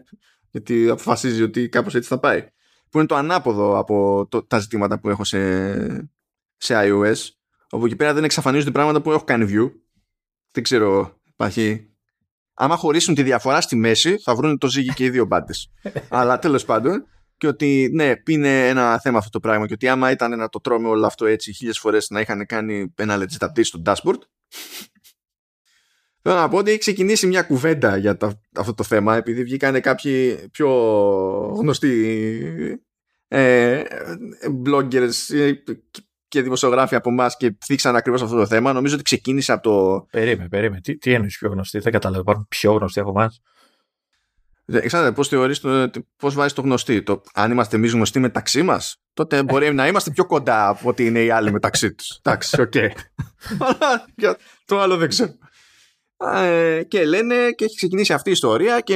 γιατί 0.50 0.90
αποφασίζει 0.90 1.42
ότι 1.42 1.70
κάπως 1.70 1.96
έτσι 1.96 2.10
θα 2.10 2.20
πάει. 2.20 2.46
Που 2.90 2.98
είναι 2.98 3.08
το 3.08 3.16
ανάποδο 3.16 3.78
από 3.78 4.28
το, 4.30 4.44
τα 4.44 4.60
ζητήματα 4.60 5.00
που 5.00 5.10
έχω 5.10 5.24
σε, 5.24 6.12
σε 6.58 6.74
iOS. 6.78 7.16
Όπου 7.70 7.86
εκεί 7.86 7.96
πέρα 7.96 8.14
δεν 8.14 8.24
εξαφανίζονται 8.24 8.72
πράγματα 8.72 9.02
που 9.02 9.12
έχω 9.12 9.24
κάνει 9.24 9.46
view. 9.50 9.72
Δεν 10.52 10.64
ξέρω, 10.64 11.19
υπάρχει. 11.40 11.90
Άμα 12.54 12.76
χωρίσουν 12.76 13.16
τη 13.16 13.24
διαφορά 13.24 13.62
στη 13.62 13.76
μέση, 13.76 14.18
θα 14.18 14.36
βρουν 14.36 14.58
το 14.58 14.68
ζύγι 14.68 14.94
και 14.94 15.04
οι 15.04 15.10
δύο 15.10 15.26
μπάντες. 15.26 15.72
Αλλά 16.10 16.40
τέλος 16.40 16.66
πάντων, 16.66 17.06
και 17.38 17.48
ότι 17.48 17.90
ναι, 17.94 18.14
είναι 18.28 18.68
ένα 18.68 19.00
θέμα 19.00 19.18
αυτό 19.18 19.30
το 19.30 19.40
πράγμα 19.40 19.68
και 19.68 19.74
ότι 19.74 19.88
άμα 19.88 20.12
ήταν 20.12 20.38
να 20.38 20.50
το 20.50 20.60
τρώμε 20.60 20.88
όλο 20.88 21.06
αυτό 21.06 21.26
έτσι 21.26 21.54
χίλιες 21.54 21.80
φορές 21.80 22.10
να 22.10 22.20
είχαν 22.20 22.46
κάνει 22.46 22.94
ένα 22.96 23.18
legit 23.18 23.48
update 23.48 23.66
στο 23.66 23.82
dashboard 23.86 24.20
Θέλω 26.22 26.36
να 26.36 26.50
πω 26.50 26.58
ότι 26.58 26.70
έχει 26.70 26.80
ξεκινήσει 26.80 27.28
μια 27.28 27.42
κουβέντα 27.42 27.98
για 27.98 28.18
το, 28.18 28.42
αυτό 28.56 28.74
το 28.74 28.84
θέμα 28.84 29.16
επειδή 29.16 29.44
βγήκαν 29.44 29.82
κάποιοι 29.82 30.48
πιο 30.52 30.70
γνωστοί 31.58 32.82
ε, 33.28 33.84
bloggers 34.66 35.12
και 36.30 36.42
δημοσιογράφοι 36.42 36.96
από 36.96 37.10
εμάς 37.10 37.38
και 37.38 37.56
θίξαν 37.66 37.96
ακριβώς 37.96 38.22
αυτό 38.22 38.36
το 38.36 38.46
θέμα. 38.46 38.74
Νομίζω 38.74 38.94
ότι 38.94 39.04
ξεκίνησε 39.04 39.52
από 39.52 39.62
το. 39.62 40.06
Περίμενε, 40.12 40.50
περίμενε. 40.50 40.82
Τι, 40.82 40.98
τι 40.98 41.14
εννοείς 41.14 41.38
πιο 41.38 41.50
γνωστοί, 41.50 41.80
δεν 41.80 41.92
καταλαβαίνω. 41.92 42.22
Υπάρχουν 42.22 42.48
πιο 42.50 42.74
γνωστοί 42.74 43.00
από 43.00 43.10
εμάς; 43.10 43.42
Εξαρτάται 44.66 45.14
πώς 45.14 45.28
θεωρείς, 45.28 45.62
πώς 46.18 46.36
βάζεις 46.36 46.54
το 46.54 46.62
γνωστοί; 46.62 47.04
Το, 47.04 47.22
αν 47.34 47.52
είμαστε 47.52 47.76
εμείς 47.76 47.92
γνωστοί 47.92 48.20
μεταξύ 48.20 48.62
μας, 48.64 49.02
τότε 49.14 49.44
μπορεί 49.44 49.74
να 49.74 49.88
είμαστε 49.88 50.12
πιο 50.12 50.26
κοντά 50.26 50.68
από 50.68 50.90
ότι 50.90 51.06
είναι 51.06 51.24
οι 51.24 51.30
άλλοι 51.30 51.52
μεταξύ 51.52 51.94
τους. 51.94 52.20
Εντάξει, 52.22 52.62
οκ. 52.62 52.74
Αλλά 53.60 54.08
το 54.66 54.80
άλλο 54.80 54.98
δεν 54.98 55.10
ξέρω. 55.10 55.38
Ε, 56.34 56.84
και 56.84 57.06
λένε 57.06 57.52
και 57.52 57.64
έχει 57.66 57.76
ξεκινήσει 57.76 58.14
αυτή 58.14 58.30
η 58.30 58.32
ιστορία 58.32 58.80
και 58.80 58.96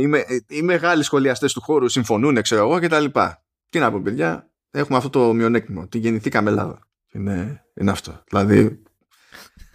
οι, 0.00 0.06
με, 0.06 0.24
οι 0.48 0.62
μεγάλοι 0.62 1.02
σχολιαστές 1.02 1.52
του 1.52 1.60
χώρου 1.60 1.88
συμφωνούν, 1.88 2.42
ξέρω 2.42 2.62
εγώ 2.62 2.80
και 2.80 2.88
τα 2.88 3.00
λοιπά. 3.00 3.44
Τι 3.68 3.78
να 3.78 3.90
πω 3.90 4.00
παιδιά, 4.00 4.50
έχουμε 4.74 4.96
αυτό 4.98 5.10
το 5.10 5.32
μειονέκτημα, 5.32 5.82
ότι 5.82 5.98
γεννηθήκαμε 5.98 6.50
Ελλάδα. 6.50 6.78
Είναι, 7.12 7.64
είναι 7.80 7.90
αυτό. 7.90 8.22
Δηλαδή, 8.28 8.82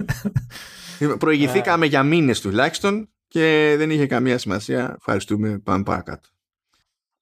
προηγηθήκαμε 1.19 1.85
για 1.85 2.03
μήνες 2.03 2.41
τουλάχιστον 2.41 3.09
και 3.27 3.75
δεν 3.77 3.89
είχε 3.89 4.07
καμία 4.07 4.37
σημασία. 4.37 4.93
Ευχαριστούμε. 4.97 5.59
Πάμε 5.59 5.83
παρακάτω. 5.83 6.29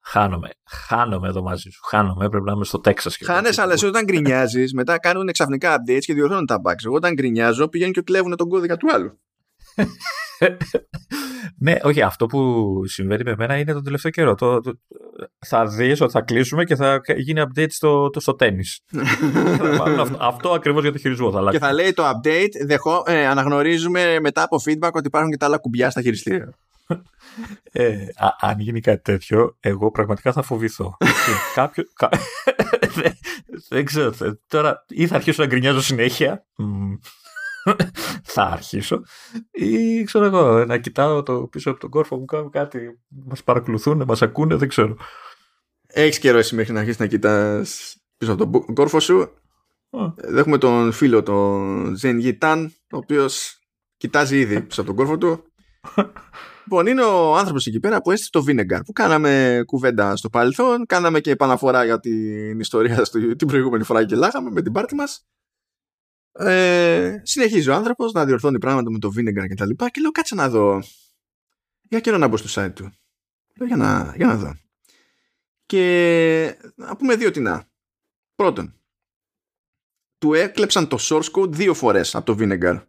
Χάνομαι. 0.04 0.50
Χάνομαι 0.88 1.28
εδώ 1.28 1.42
μαζί 1.42 1.70
σου. 1.70 1.82
Χάνομαι. 1.84 2.30
Πρέπει 2.30 2.46
να 2.46 2.52
είμαι 2.52 2.66
στο 2.66 2.80
Τέξας. 2.80 3.18
Χάνε, 3.24 3.50
αλλά 3.56 3.74
εσύ 3.74 3.86
όταν 3.86 4.04
γκρινιάζεις, 4.04 4.74
μετά 4.74 5.00
κάνουν 5.00 5.32
ξαφνικά 5.32 5.76
updates 5.76 6.00
και 6.00 6.14
διορθώνουν 6.14 6.46
τα 6.46 6.62
bugs. 6.64 6.86
Εγώ 6.86 6.96
όταν 6.96 7.14
γκρινιάζω 7.14 7.68
πηγαίνουν 7.68 7.94
και 7.94 8.02
κλέβουν 8.02 8.36
τον 8.36 8.50
κώδικα 8.50 8.78
του 8.78 8.92
άλλου. 8.94 9.20
ναι, 11.66 11.76
όχι, 11.84 12.02
αυτό 12.02 12.26
που 12.26 12.82
συμβαίνει 12.86 13.24
με 13.24 13.36
μένα 13.38 13.58
είναι 13.58 13.74
τον 13.74 13.84
τελευταίο 13.84 14.12
καιρό. 14.12 14.36
Το, 14.36 14.60
το, 14.62 14.80
θα 15.46 15.66
δεις 15.66 16.02
ότι 16.02 16.12
θα 16.12 16.22
κλείσουμε 16.22 16.64
και 16.64 16.76
θα 16.76 17.02
γίνει 17.18 17.42
update 17.46 17.70
στο, 17.70 18.10
το, 18.10 18.20
στο 18.20 18.36
tennis. 18.40 18.98
αυτό, 20.02 20.18
αυτό 20.20 20.52
ακριβώς 20.52 20.82
για 20.84 20.92
το 20.92 20.98
χειρισμό 20.98 21.32
θα 21.32 21.38
αλλάξει. 21.38 21.60
Και 21.60 21.66
θα 21.66 21.74
λέει 21.74 21.94
το 21.94 22.04
update, 22.10 22.66
δεχό, 22.66 23.04
ε, 23.06 23.28
αναγνωρίζουμε 23.28 24.20
μετά 24.20 24.44
από 24.44 24.62
feedback 24.66 24.92
ότι 24.92 25.08
υπάρχουν 25.08 25.32
και 25.32 25.38
τα 25.38 25.46
άλλα 25.46 25.58
κουμπιά 25.58 25.90
στα 25.90 26.02
χειριστήρια. 26.02 26.54
Ε, 27.72 28.06
α, 28.16 28.28
αν 28.40 28.60
γίνει 28.60 28.80
κάτι 28.80 29.02
τέτοιο, 29.02 29.58
εγώ 29.60 29.92
πραγματικά 29.92 30.32
θα 30.32 30.42
φοβηθώ. 30.42 30.98
Κάποιο, 31.56 31.84
κα... 31.96 32.10
δεν, 32.96 33.14
δεν 33.70 33.86
ξέρω. 33.86 34.14
Τώρα 34.48 34.86
ή 34.88 35.08
θα 35.08 35.16
αρχίσω 35.16 35.42
να 35.42 35.48
γκρινιάζω 35.48 35.82
συνέχεια 35.82 36.46
θα 38.34 38.44
αρχίσω. 38.44 39.02
Ή 39.52 40.04
ξέρω 40.04 40.26
εγώ 40.26 40.66
να 40.66 40.78
κοιτάω 40.78 41.24
το 41.24 41.48
πίσω 41.48 41.70
από 41.70 41.80
τον 41.80 41.90
κόρφο 41.90 42.18
μου 42.18 42.26
κάνω 42.26 42.50
κάτι 42.50 43.00
μας 43.26 43.44
παρακολουθούν, 43.44 44.04
μας 44.08 44.22
ακούνε, 44.22 44.56
δεν 44.56 44.68
ξέρω. 44.68 44.96
Έχεις 45.88 46.20
καιρό 46.20 46.38
εσύ 46.38 46.56
μέχρι 46.56 46.74
να 46.74 46.80
αρχίσεις 46.80 47.00
να 47.00 47.08
κοιτάς 47.08 47.98
πίσω 48.18 48.32
από 48.32 48.66
τον 48.66 48.76
κόρφο 48.76 49.00
σου. 49.00 49.32
Έχουμε 50.36 50.58
τον 50.58 50.92
φίλο 50.92 51.24
τον 51.24 51.96
Ζεν 51.96 52.18
Γιτάν 52.18 52.74
ο 52.92 52.98
οποίος 52.98 53.60
κοιτάζει 53.98 54.40
ήδη 54.40 54.62
πίσω 54.68 54.82
από 54.82 54.90
τον 54.90 54.98
κόρφο 54.98 55.18
του. 55.18 55.44
Λοιπόν, 56.64 56.88
είναι 56.88 57.04
ο 57.04 57.36
άνθρωπος 57.36 57.66
εκεί 57.66 57.80
πέρα 57.80 58.02
που 58.02 58.12
έστησε 58.12 58.30
το 58.32 58.44
Vinegar 58.48 58.80
που 58.86 58.92
κάναμε 58.94 59.62
κουβέντα 59.66 60.16
στο 60.16 60.30
παρελθόν, 60.30 60.86
κάναμε 60.86 61.20
και 61.20 61.32
επαναφορά 61.32 61.86
για 61.86 62.00
την 62.00 62.60
ιστορία 62.60 63.06
στο, 63.06 63.36
την 63.36 63.48
προηγούμενη 63.48 63.84
φορά 63.84 64.06
και 64.06 64.16
λάγαμε 64.16 64.50
με 64.52 64.62
την 64.62 64.72
πάρτη 64.72 64.96
μας 64.96 65.26
ε, 66.40 67.22
συνεχίζει 67.24 67.70
ο 67.70 67.74
άνθρωπος 67.74 68.12
να 68.12 68.26
διορθώνει 68.26 68.60
πράγματα 68.60 68.92
με 68.92 69.00
το 69.00 69.12
Vinegar 69.18 69.48
και 69.48 69.56
τα 69.56 69.66
λοιπά 69.66 69.90
και 69.90 70.02
λέω 70.02 70.12
κάτσε 70.12 70.36
να 70.36 70.50
δω. 70.50 70.84
Για 71.82 72.00
καιρό 72.00 72.18
να 72.18 72.28
μπω 72.28 72.38
στο 72.38 72.62
site 72.62 72.74
του. 72.74 72.92
Λέω, 73.58 73.68
για, 73.68 73.76
να, 73.76 74.14
για 74.16 74.26
να 74.26 74.36
δω. 74.36 74.56
Και 75.66 76.58
να 76.76 76.96
πούμε 76.96 77.16
δύο 77.16 77.32
τινά. 77.32 77.68
Πρώτον, 78.36 78.74
του 80.18 80.34
έκλεψαν 80.34 80.88
το 80.88 80.98
source 81.00 81.32
code 81.32 81.52
δύο 81.52 81.74
φορές 81.74 82.16
από 82.16 82.26
το 82.26 82.38
Vinegar. 82.40 82.82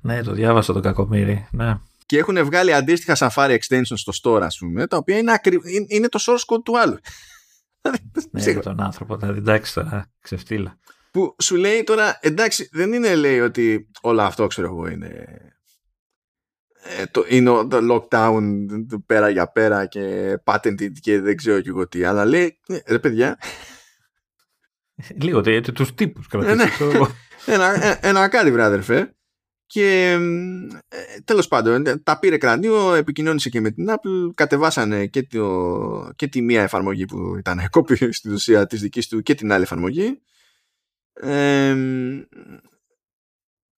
Ναι, 0.00 0.22
το 0.22 0.32
διάβασα 0.32 0.72
το 0.72 0.80
κακομύρι. 0.80 1.48
Ναι. 1.50 1.78
Και 2.06 2.18
έχουν 2.18 2.44
βγάλει 2.44 2.72
αντίστοιχα 2.72 3.16
Safari 3.18 3.58
extensions 3.58 3.82
στο 3.94 4.12
store, 4.22 4.42
ας 4.42 4.58
πούμε, 4.58 4.86
τα 4.86 4.96
οποία 4.96 5.18
είναι, 5.18 5.32
ακρι... 5.32 5.60
είναι 5.88 6.08
το 6.08 6.18
source 6.22 6.54
code 6.54 6.62
του 6.64 6.78
άλλου. 6.78 6.98
ναι, 8.30 8.54
τον 8.54 8.80
άνθρωπο, 8.80 9.16
δηλαδή 9.16 9.38
εντάξει 9.38 9.74
τώρα, 9.74 10.12
ξεφτύλα 10.20 10.78
που 11.16 11.36
σου 11.42 11.56
λέει 11.56 11.84
τώρα 11.84 12.18
εντάξει 12.20 12.68
δεν 12.72 12.92
είναι 12.92 13.14
λέει 13.14 13.40
ότι 13.40 13.88
όλο 14.00 14.22
αυτό 14.22 14.46
ξέρω 14.46 14.66
εγώ 14.66 14.88
είναι 14.88 15.24
ε, 16.98 17.06
το, 17.10 17.24
είναι 17.28 17.50
το 17.50 17.78
lockdown 17.90 18.42
πέρα 19.06 19.28
για 19.28 19.52
πέρα 19.52 19.86
και 19.86 20.34
patented 20.44 20.92
και 21.00 21.20
δεν 21.20 21.36
ξέρω 21.36 21.60
και 21.60 21.68
εγώ 21.68 21.88
τι 21.88 22.04
αλλά 22.04 22.24
λέει 22.24 22.58
«Ε, 22.66 22.78
ρε 22.86 22.98
παιδιά. 22.98 23.38
Λίγο 25.22 25.40
τους 25.74 25.94
τύπους 25.94 26.26
ε, 26.32 26.54
ναι. 26.54 26.64
ένα, 27.54 27.98
ένα 28.06 28.28
κάτι 28.28 28.52
βρε 28.52 28.62
αδερφέ. 28.62 29.14
Και 29.66 30.18
ε, 30.88 31.20
τέλος 31.24 31.48
πάντων 31.48 32.02
τα 32.02 32.18
πήρε 32.18 32.38
κρανίο 32.38 32.94
επικοινώνησε 32.94 33.48
και 33.48 33.60
με 33.60 33.70
την 33.70 33.86
Apple 33.88 34.34
κατεβάσανε 34.34 35.06
και, 35.06 35.22
το, 35.22 36.12
και 36.16 36.26
τη 36.26 36.42
μία 36.42 36.62
εφαρμογή 36.62 37.04
που 37.04 37.36
ήταν 37.38 37.60
κόπη 37.70 38.12
στην 38.12 38.32
ουσία 38.32 38.66
της 38.66 38.80
δικής 38.80 39.08
του 39.08 39.22
και 39.22 39.34
την 39.34 39.52
άλλη 39.52 39.62
εφαρμογή 39.62 40.20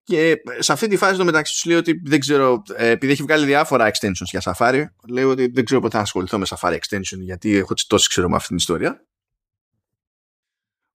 και 0.09 0.43
σε 0.59 0.73
αυτή 0.73 0.89
τη 0.89 0.97
φάση 0.97 1.19
το 1.19 1.25
μεταξύ 1.25 1.53
τους 1.53 1.65
λέει 1.65 1.77
ότι 1.77 2.01
δεν 2.05 2.21
ξέρω, 2.21 2.63
ε, 2.75 2.89
επειδή 2.89 3.13
έχει 3.13 3.23
βγάλει 3.23 3.47
διάφορα 3.47 3.91
extensions 3.91 4.31
για 4.31 4.43
Safari, 4.45 4.85
λέει 5.09 5.25
ότι 5.25 5.47
δεν 5.47 5.65
ξέρω 5.65 5.81
πότε 5.81 5.97
θα 5.97 6.03
ασχοληθώ 6.03 6.39
με 6.39 6.47
Safari 6.49 6.79
extension 6.79 7.19
γιατί 7.19 7.57
έχω 7.57 7.75
τσιτώσει 7.75 8.09
ξέρω 8.09 8.29
με 8.29 8.37
αυτή 8.37 8.49
την 8.49 8.57
ιστορία. 8.57 9.07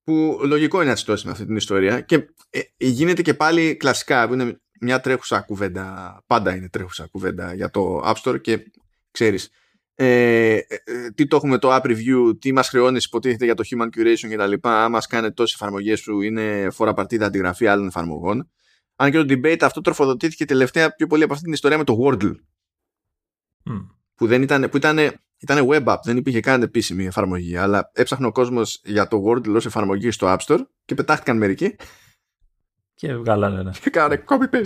Που 0.04 0.40
λογικό 0.44 0.82
είναι 0.82 0.90
να 0.90 0.96
τσιτώσει 0.96 1.26
με 1.26 1.32
αυτή 1.32 1.46
την 1.46 1.56
ιστορία 1.56 2.02
και 2.02 2.16
ε, 2.50 2.62
γίνεται 2.78 3.22
και 3.22 3.34
πάλι 3.34 3.76
κλασικά 3.76 4.28
που 4.28 4.34
είναι 4.34 4.62
μια 4.80 5.00
τρέχουσα 5.02 5.42
κουβέντα, 5.42 6.18
πάντα 6.28 6.56
είναι 6.56 6.70
τρέχουσα 6.70 7.08
κουβέντα 7.08 7.54
για 7.54 7.70
το 7.70 8.02
App 8.06 8.16
Store 8.24 8.42
και 8.42 8.72
ξέρεις 9.12 9.50
ε, 9.96 10.54
ε, 10.54 10.64
ε, 10.84 11.12
τι 11.16 11.28
το 11.28 11.36
έχουμε 11.36 11.58
το 11.58 11.76
app 11.76 11.82
review, 11.82 12.40
τι 12.40 12.52
μας 12.52 12.70
χρεώνεις 12.70 13.06
υποτίθεται 13.06 13.46
για 13.46 13.56
το 13.56 13.64
human 13.70 13.86
curation 13.86 14.30
και 14.30 14.38
τα 14.38 14.48
λοιπά, 14.48 14.84
αν 14.84 14.92
μας 14.92 15.08
κάνει 15.08 15.32
τόσες 15.32 15.56
εφαρμογές 15.56 16.00
σου 16.00 16.22
είναι 16.22 16.68
φορά 16.72 16.94
παρτίδα 16.94 17.26
αντιγραφή 17.26 17.68
άλλων 17.68 17.88
εφαρμογών. 17.88 18.50
Αν 18.96 19.12
και 19.12 19.24
το 19.24 19.26
debate 19.30 19.62
αυτό 19.62 19.82
τροφοδοτήθηκε 19.82 20.46
τελευταία 20.46 20.96
πιο 20.96 21.08
πολύ 21.08 21.24
από 21.24 21.32
αυτή 21.32 21.46
την 21.46 21.54
ιστορία 21.54 21.78
με 21.78 21.84
το 21.84 21.98
Wordle. 22.04 22.36
Που, 24.16 24.28
δεν 24.28 24.42
ήταν, 24.42 24.70
που 24.70 24.78
ήταν, 24.78 24.98
ήταν 25.38 25.68
web 25.70 25.84
app, 25.84 25.98
δεν 26.04 26.18
υπήρχε 26.18 26.40
καν 26.40 26.62
επίσημη 26.62 27.06
εφαρμογή, 27.06 27.58
αλλά 27.58 27.92
έψαχνε 27.94 28.26
ο 28.26 28.32
κόσμος 28.32 28.82
για 28.84 29.08
το 29.08 29.24
Wordle 29.28 29.56
ως 29.56 29.66
εφαρμογή 29.66 30.12
στο 30.12 30.28
App 30.38 30.46
Store 30.46 30.66
και 30.86 30.96
πετάχτηκαν 30.96 31.38
μερικοί. 31.38 31.76
Και 32.94 33.16
βγάλανε 33.16 33.60
ένα. 33.60 33.76
Και 33.82 33.90
κάνανε 33.90 34.24
copy 34.28 34.56
paste. 34.56 34.66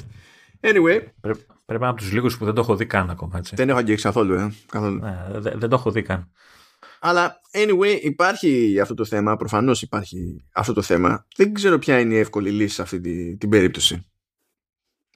Anyway. 0.61 0.99
Πρέπει 1.21 1.45
να 1.67 1.87
από 1.87 1.97
τους 1.97 2.11
λίγους 2.11 2.37
που 2.37 2.45
δεν 2.45 2.53
το 2.53 2.61
έχω 2.61 2.75
δει 2.75 2.85
καν 2.85 3.09
ακόμα. 3.09 3.37
Έτσι. 3.37 3.55
Δεν 3.55 3.69
έχω 3.69 3.77
αγγίξει 3.77 4.03
καθόλου. 4.03 4.33
Ε, 4.33 4.53
καθόλου. 4.71 4.99
Ναι, 4.99 5.25
δεν, 5.29 5.59
δεν 5.59 5.69
το 5.69 5.75
έχω 5.75 5.91
δει 5.91 6.01
καν. 6.01 6.31
Αλλά 6.99 7.39
anyway, 7.51 7.99
υπάρχει 8.01 8.79
αυτό 8.79 8.93
το 8.93 9.05
θέμα. 9.05 9.35
Προφανώς 9.35 9.81
υπάρχει 9.81 10.45
αυτό 10.51 10.73
το 10.73 10.81
θέμα. 10.81 11.25
Δεν 11.35 11.53
ξέρω 11.53 11.79
ποια 11.79 11.99
είναι 11.99 12.13
η 12.13 12.17
εύκολη 12.17 12.49
λύση 12.49 12.75
σε 12.75 12.81
αυτή 12.81 12.99
την, 12.99 13.37
την 13.37 13.49
περίπτωση. 13.49 14.05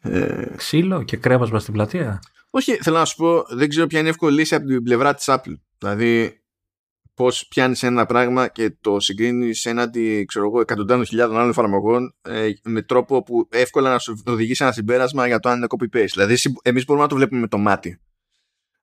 Ε... 0.01 0.45
Ξύλο 0.55 1.03
και 1.03 1.17
κρέμα 1.17 1.59
στην 1.59 1.73
πλατεία. 1.73 2.19
Όχι, 2.49 2.75
θέλω 2.75 2.97
να 2.97 3.05
σου 3.05 3.15
πω, 3.15 3.43
δεν 3.49 3.69
ξέρω 3.69 3.87
ποια 3.87 3.99
είναι 3.99 4.07
η 4.07 4.11
εύκολη 4.11 4.35
λύση 4.35 4.55
από 4.55 4.65
την 4.65 4.83
πλευρά 4.83 5.13
της 5.13 5.25
Apple. 5.27 5.53
Δηλαδή, 5.77 6.40
πώς 7.13 7.47
πιάνεις 7.47 7.83
ένα 7.83 8.05
πράγμα 8.05 8.47
και 8.47 8.75
το 8.81 8.99
συγκρίνεις 8.99 9.65
έναντι 9.65 10.25
ξέρω 10.25 10.45
εγώ, 10.45 10.59
εκατοντάδων 10.59 11.05
χιλιάδων 11.05 11.37
άλλων 11.37 11.49
εφαρμογών 11.49 12.15
ε, 12.21 12.49
με 12.63 12.81
τρόπο 12.81 13.23
που 13.23 13.47
εύκολα 13.51 13.91
να 13.91 13.99
σου 13.99 14.21
οδηγήσει 14.25 14.63
ένα 14.63 14.73
συμπέρασμα 14.73 15.27
για 15.27 15.39
το 15.39 15.49
αν 15.49 15.57
είναι 15.57 15.67
copy-paste. 15.69 16.07
Δηλαδή, 16.13 16.35
εμείς 16.61 16.85
μπορούμε 16.85 17.05
να 17.05 17.09
το 17.11 17.15
βλέπουμε 17.15 17.39
με 17.39 17.47
το 17.47 17.57
μάτι. 17.57 17.99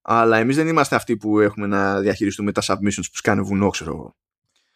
Αλλά 0.03 0.37
εμείς 0.37 0.57
δεν 0.57 0.69
είμαστε 0.69 0.97
αυτοί 0.97 1.17
που 1.17 1.41
έχουμε 1.41 1.67
να 1.67 2.01
διαχειριστούμε 2.01 2.53
τα 2.53 2.63
submissions 2.65 3.09
που 3.11 3.17
σκάνε 3.17 3.41
βουνό, 3.41 3.69
ξέρω 3.69 3.91
εγώ. 3.91 4.17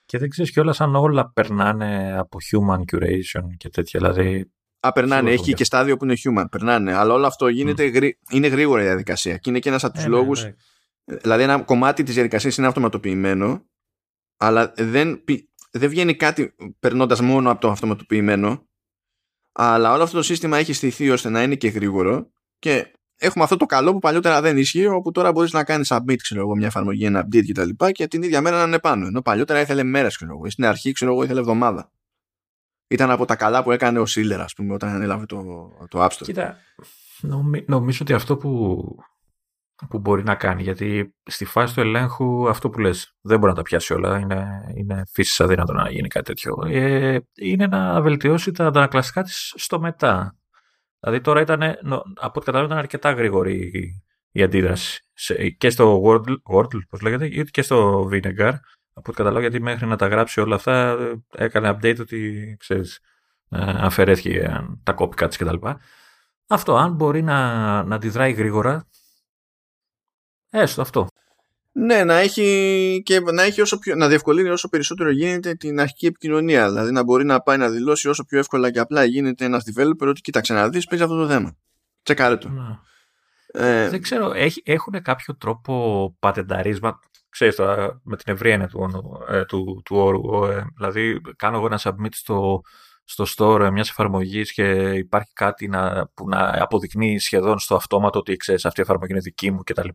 Και 0.04 0.18
δεν 0.18 0.28
ξέρεις 0.28 0.52
κιόλας 0.52 0.80
αν 0.80 0.94
όλα 0.94 1.32
περνάνε 1.34 2.16
από 2.18 2.38
human 2.50 2.78
curation 2.78 3.42
και 3.56 3.68
τέτοια. 3.68 4.00
Δηλαδή, 4.00 4.50
Α, 4.84 4.92
περνάνε. 4.92 5.30
Έχει 5.30 5.52
και 5.54 5.64
στάδιο 5.64 5.96
που 5.96 6.04
είναι 6.04 6.14
human. 6.24 6.44
Περνάνε. 6.50 6.92
Αλλά 6.92 7.12
όλο 7.14 7.26
αυτό 7.26 7.48
γίνεται, 7.48 7.90
mm. 7.94 8.10
είναι 8.30 8.46
γρήγορα 8.46 8.82
η 8.82 8.84
διαδικασία. 8.84 9.36
Και 9.36 9.50
είναι 9.50 9.58
και 9.58 9.68
ένας 9.68 9.84
από 9.84 9.94
τους 9.94 10.04
ε, 10.04 10.08
ναι, 10.08 10.14
λόγους. 10.14 10.44
Ναι. 10.44 10.54
Δηλαδή, 11.04 11.42
ένα 11.42 11.62
κομμάτι 11.62 12.02
της 12.02 12.14
διαδικασίας 12.14 12.56
είναι 12.56 12.66
αυτοματοποιημένο, 12.66 13.66
αλλά 14.36 14.72
δεν, 14.76 15.24
δεν 15.70 15.88
βγαίνει 15.88 16.14
κάτι 16.14 16.54
περνώντας 16.78 17.20
μόνο 17.20 17.50
από 17.50 17.60
το 17.60 17.70
αυτοματοποιημένο. 17.70 18.66
Αλλά 19.52 19.92
όλο 19.92 20.02
αυτό 20.02 20.16
το 20.16 20.22
σύστημα 20.22 20.58
έχει 20.58 20.72
στηθεί 20.72 21.10
ώστε 21.10 21.28
να 21.28 21.42
είναι 21.42 21.54
και 21.54 21.68
γρήγορο 21.68 22.30
και 22.58 22.92
έχουμε 23.16 23.44
αυτό 23.44 23.56
το 23.56 23.66
καλό 23.66 23.92
που 23.92 23.98
παλιότερα 23.98 24.40
δεν 24.40 24.56
ίσχυε, 24.56 24.88
όπου 24.88 25.10
τώρα 25.10 25.32
μπορείς 25.32 25.52
να 25.52 25.64
κάνεις 25.64 25.92
submit, 25.92 26.16
ξέρω 26.16 26.40
εγώ, 26.40 26.56
μια 26.56 26.66
εφαρμογή, 26.66 27.04
ένα 27.04 27.26
update 27.26 27.50
κτλ. 27.52 27.68
Και, 27.68 27.92
και 27.92 28.08
την 28.08 28.22
ίδια 28.22 28.40
μέρα 28.40 28.56
να 28.56 28.62
είναι 28.62 28.78
πάνω. 28.78 29.06
Ενώ 29.06 29.22
παλιότερα 29.22 29.60
ήθελε 29.60 29.82
μέρες, 29.82 30.16
ξέρω 30.16 30.32
εγώ. 30.32 30.50
Στην 30.50 30.64
αρχή, 30.64 30.92
ξέρω 30.92 31.12
εγώ, 31.12 31.22
ήθελε 31.22 31.40
εβδομάδα. 31.40 31.90
Ήταν 32.88 33.10
από 33.10 33.24
τα 33.24 33.36
καλά 33.36 33.62
που 33.62 33.70
έκανε 33.70 33.98
ο 33.98 34.06
Σίλερ, 34.06 34.40
ας 34.40 34.54
πούμε, 34.54 34.74
όταν 34.74 34.90
ανέλαβε 34.90 35.26
το, 35.26 35.70
το 35.88 36.04
App 36.04 36.08
Store. 36.08 36.22
Κοίτα, 36.22 36.56
νομίζω 37.66 37.98
ότι 38.02 38.12
αυτό 38.12 38.36
που, 38.36 38.84
που 39.88 39.98
μπορεί 39.98 40.22
να 40.22 40.34
κάνει, 40.34 40.62
γιατί 40.62 41.14
στη 41.24 41.44
φάση 41.44 41.74
του 41.74 41.80
ελέγχου 41.80 42.48
αυτό 42.48 42.70
που 42.70 42.78
λες 42.78 43.14
δεν 43.20 43.38
μπορεί 43.38 43.50
να 43.50 43.56
τα 43.56 43.62
πιάσει 43.62 43.94
όλα, 43.94 44.18
είναι, 44.18 44.72
είναι 44.76 45.02
φύσης 45.12 45.40
αδύνατο 45.40 45.72
να 45.72 45.90
γίνει 45.90 46.08
κάτι 46.08 46.24
τέτοιο, 46.24 46.56
ε, 46.66 47.18
είναι 47.34 47.66
να 47.66 48.00
βελτιώσει 48.00 48.52
τα 48.52 48.66
αντανακλαστικά 48.66 49.22
της 49.22 49.54
στο 49.56 49.80
μετά. 49.80 50.36
Δηλαδή 51.00 51.20
τώρα 51.20 51.40
ήταν, 51.40 51.62
από 51.62 52.32
ό,τι 52.34 52.44
καταλαβαίνω, 52.44 52.64
ήταν 52.64 52.78
αρκετά 52.78 53.12
γρήγορη 53.12 53.72
η 54.32 54.42
αντίδραση. 54.42 55.04
Και 55.58 55.70
στο 55.70 56.02
Wordle, 56.04 56.36
Wordle 56.54 56.80
πώς 56.88 57.00
λέγεται, 57.00 57.28
και 57.28 57.62
στο 57.62 58.08
Vinegar. 58.12 58.52
Από 58.94 59.10
ό,τι 59.10 59.16
καταλαβαίνω, 59.16 59.40
γιατί 59.40 59.60
μέχρι 59.60 59.86
να 59.86 59.96
τα 59.96 60.06
γράψει 60.06 60.40
όλα 60.40 60.54
αυτά 60.54 60.96
έκανε 61.30 61.70
update 61.70 62.00
ότι, 62.00 62.56
ξέρεις, 62.58 63.00
ε, 63.48 63.58
αφαιρέθηκε 63.76 64.64
τα 64.82 64.94
copycats 64.98 65.34
κτλ. 65.38 65.66
Αυτό, 66.46 66.76
αν 66.76 66.92
μπορεί 66.92 67.22
να, 67.22 67.82
να 67.82 67.94
αντιδράει 67.94 68.32
γρήγορα, 68.32 68.86
έστω 70.60 70.80
αυτό. 70.80 71.06
Ναι, 71.72 72.04
να 72.04 72.16
έχει, 72.16 73.02
και 73.04 73.20
να, 73.20 73.42
έχει 73.42 73.60
όσο 73.60 73.78
πιο, 73.78 73.94
να 73.94 74.08
διευκολύνει 74.08 74.48
όσο 74.48 74.68
περισσότερο 74.68 75.10
γίνεται 75.10 75.54
την 75.54 75.80
αρχική 75.80 76.06
επικοινωνία. 76.06 76.68
Δηλαδή 76.68 76.92
να 76.92 77.02
μπορεί 77.02 77.24
να 77.24 77.40
πάει 77.40 77.56
να 77.56 77.68
δηλώσει 77.68 78.08
όσο 78.08 78.24
πιο 78.24 78.38
εύκολα 78.38 78.70
και 78.70 78.78
απλά 78.78 79.04
γίνεται 79.04 79.44
ένας 79.44 79.64
developer 79.66 80.06
ότι 80.06 80.20
κοίταξε 80.20 80.52
να 80.52 80.68
δει, 80.68 80.86
παίζει 80.88 81.04
αυτό 81.04 81.16
το 81.16 81.28
θέμα. 81.28 81.56
Τσεκάρε 82.02 82.36
το. 82.36 82.48
Ναι. 82.48 82.78
Ε, 83.46 83.88
Δεν 83.88 84.02
ξέρω, 84.02 84.32
έχει, 84.32 84.62
έχουν 84.64 85.02
κάποιο 85.02 85.36
τρόπο 85.36 86.16
πατενταρίσμα. 86.18 86.98
Ξέρεις 87.28 87.54
τώρα, 87.54 88.00
με 88.04 88.16
την 88.16 88.32
ευρία 88.32 88.66
του, 88.66 88.90
ε, 89.28 89.44
του, 89.44 89.82
του 89.84 89.96
όρου. 89.96 90.44
Ε, 90.44 90.64
δηλαδή, 90.76 91.20
κάνω 91.36 91.56
εγώ 91.56 91.66
ένα 91.66 91.80
submit 91.82 92.12
στο, 92.12 92.60
στο 93.04 93.24
store 93.36 93.70
μιας 93.72 93.88
εφαρμογής 93.88 94.52
και 94.52 94.64
υπάρχει 94.94 95.32
κάτι 95.32 95.68
να, 95.68 96.08
που 96.14 96.28
να 96.28 96.62
αποδεικνύει 96.62 97.18
σχεδόν 97.18 97.58
στο 97.58 97.74
αυτόματο 97.74 98.18
ότι 98.18 98.36
ξέρεις 98.36 98.64
αυτή 98.64 98.80
η 98.80 98.82
εφαρμογή 98.82 99.12
είναι 99.12 99.20
δική 99.20 99.50
μου 99.50 99.62
κτλ 99.64 99.88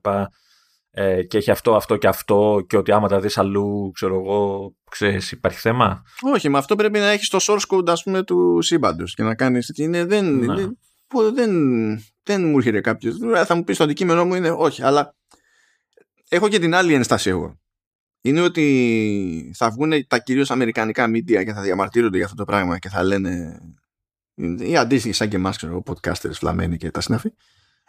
ε, 1.00 1.24
και 1.24 1.38
έχει 1.38 1.52
αυτό, 1.52 1.76
αυτό 1.76 1.98
και 1.98 2.08
αυτό 2.08 2.66
και 2.68 2.78
ότι 2.78 2.92
άμα 2.92 3.08
τα 3.08 3.20
δεις 3.20 3.38
αλλού, 3.38 3.92
ξέρω 3.94 4.16
εγώ, 4.16 4.74
ξέρεις, 4.90 5.32
υπάρχει 5.32 5.60
θέμα; 5.60 6.04
Όχι, 6.34 6.50
με 6.50 6.58
αυτό 6.58 6.76
πρέπει 6.76 7.00
να 7.00 7.10
έχεις 7.10 7.30
το 7.30 7.38
source 7.42 7.76
code, 7.76 7.90
ας 7.90 8.04
πούμε, 8.04 8.24
του 8.24 8.62
σύμπαντος 8.62 9.14
και 9.14 9.24
να 9.24 9.36
κάνεις, 9.36 9.72
είναι, 9.76 10.06
δεν, 10.06 10.36
ναι. 10.36 10.46
είναι, 10.46 10.76
δεν, 11.34 11.52
δεν 12.24 12.44
μου 12.48 12.58
έρχεται 12.58 12.82
κάποιος. 12.82 13.16
Θα 13.46 13.56
μου 13.56 13.64
πεις 13.64 13.78
το 13.78 13.84
αντικείμενό 13.84 14.26
μου 14.26 14.36
είναι 14.36 14.52
όχι, 14.52 14.84
αλλά 14.84 15.16
έχω 16.30 16.48
και 16.48 16.60
την 16.60 16.76
άλλη 16.76 16.94
ένσταση 16.94 17.30
εγώ. 17.30 17.60
Είναι 18.22 18.42
ότι 18.42 19.52
θα 19.56 19.70
βγουν 19.70 20.08
τα 20.08 20.20
κυρίως 20.20 20.52
αμερικανικά 20.52 21.10
media 21.10 21.44
και 21.46 21.54
θα 21.54 21.62
διαμαρτύρονται 21.62 22.16
για 22.16 22.26
αυτό 22.26 22.38
το 22.38 22.46
πράγμα 22.46 22.78
και 22.78 22.90
θα 22.90 23.04
λένε 23.04 23.60
ή 24.60 24.78
αντίστοιχοι 24.78 25.14
σαν 25.14 25.30
και 25.30 25.36
εμάς, 25.36 25.58
ξέρω, 25.58 25.84
podcasters, 25.86 26.34
φλαμένοι 26.34 26.78
και 26.78 26.92
τα 26.92 27.02
συναφή 27.02 27.30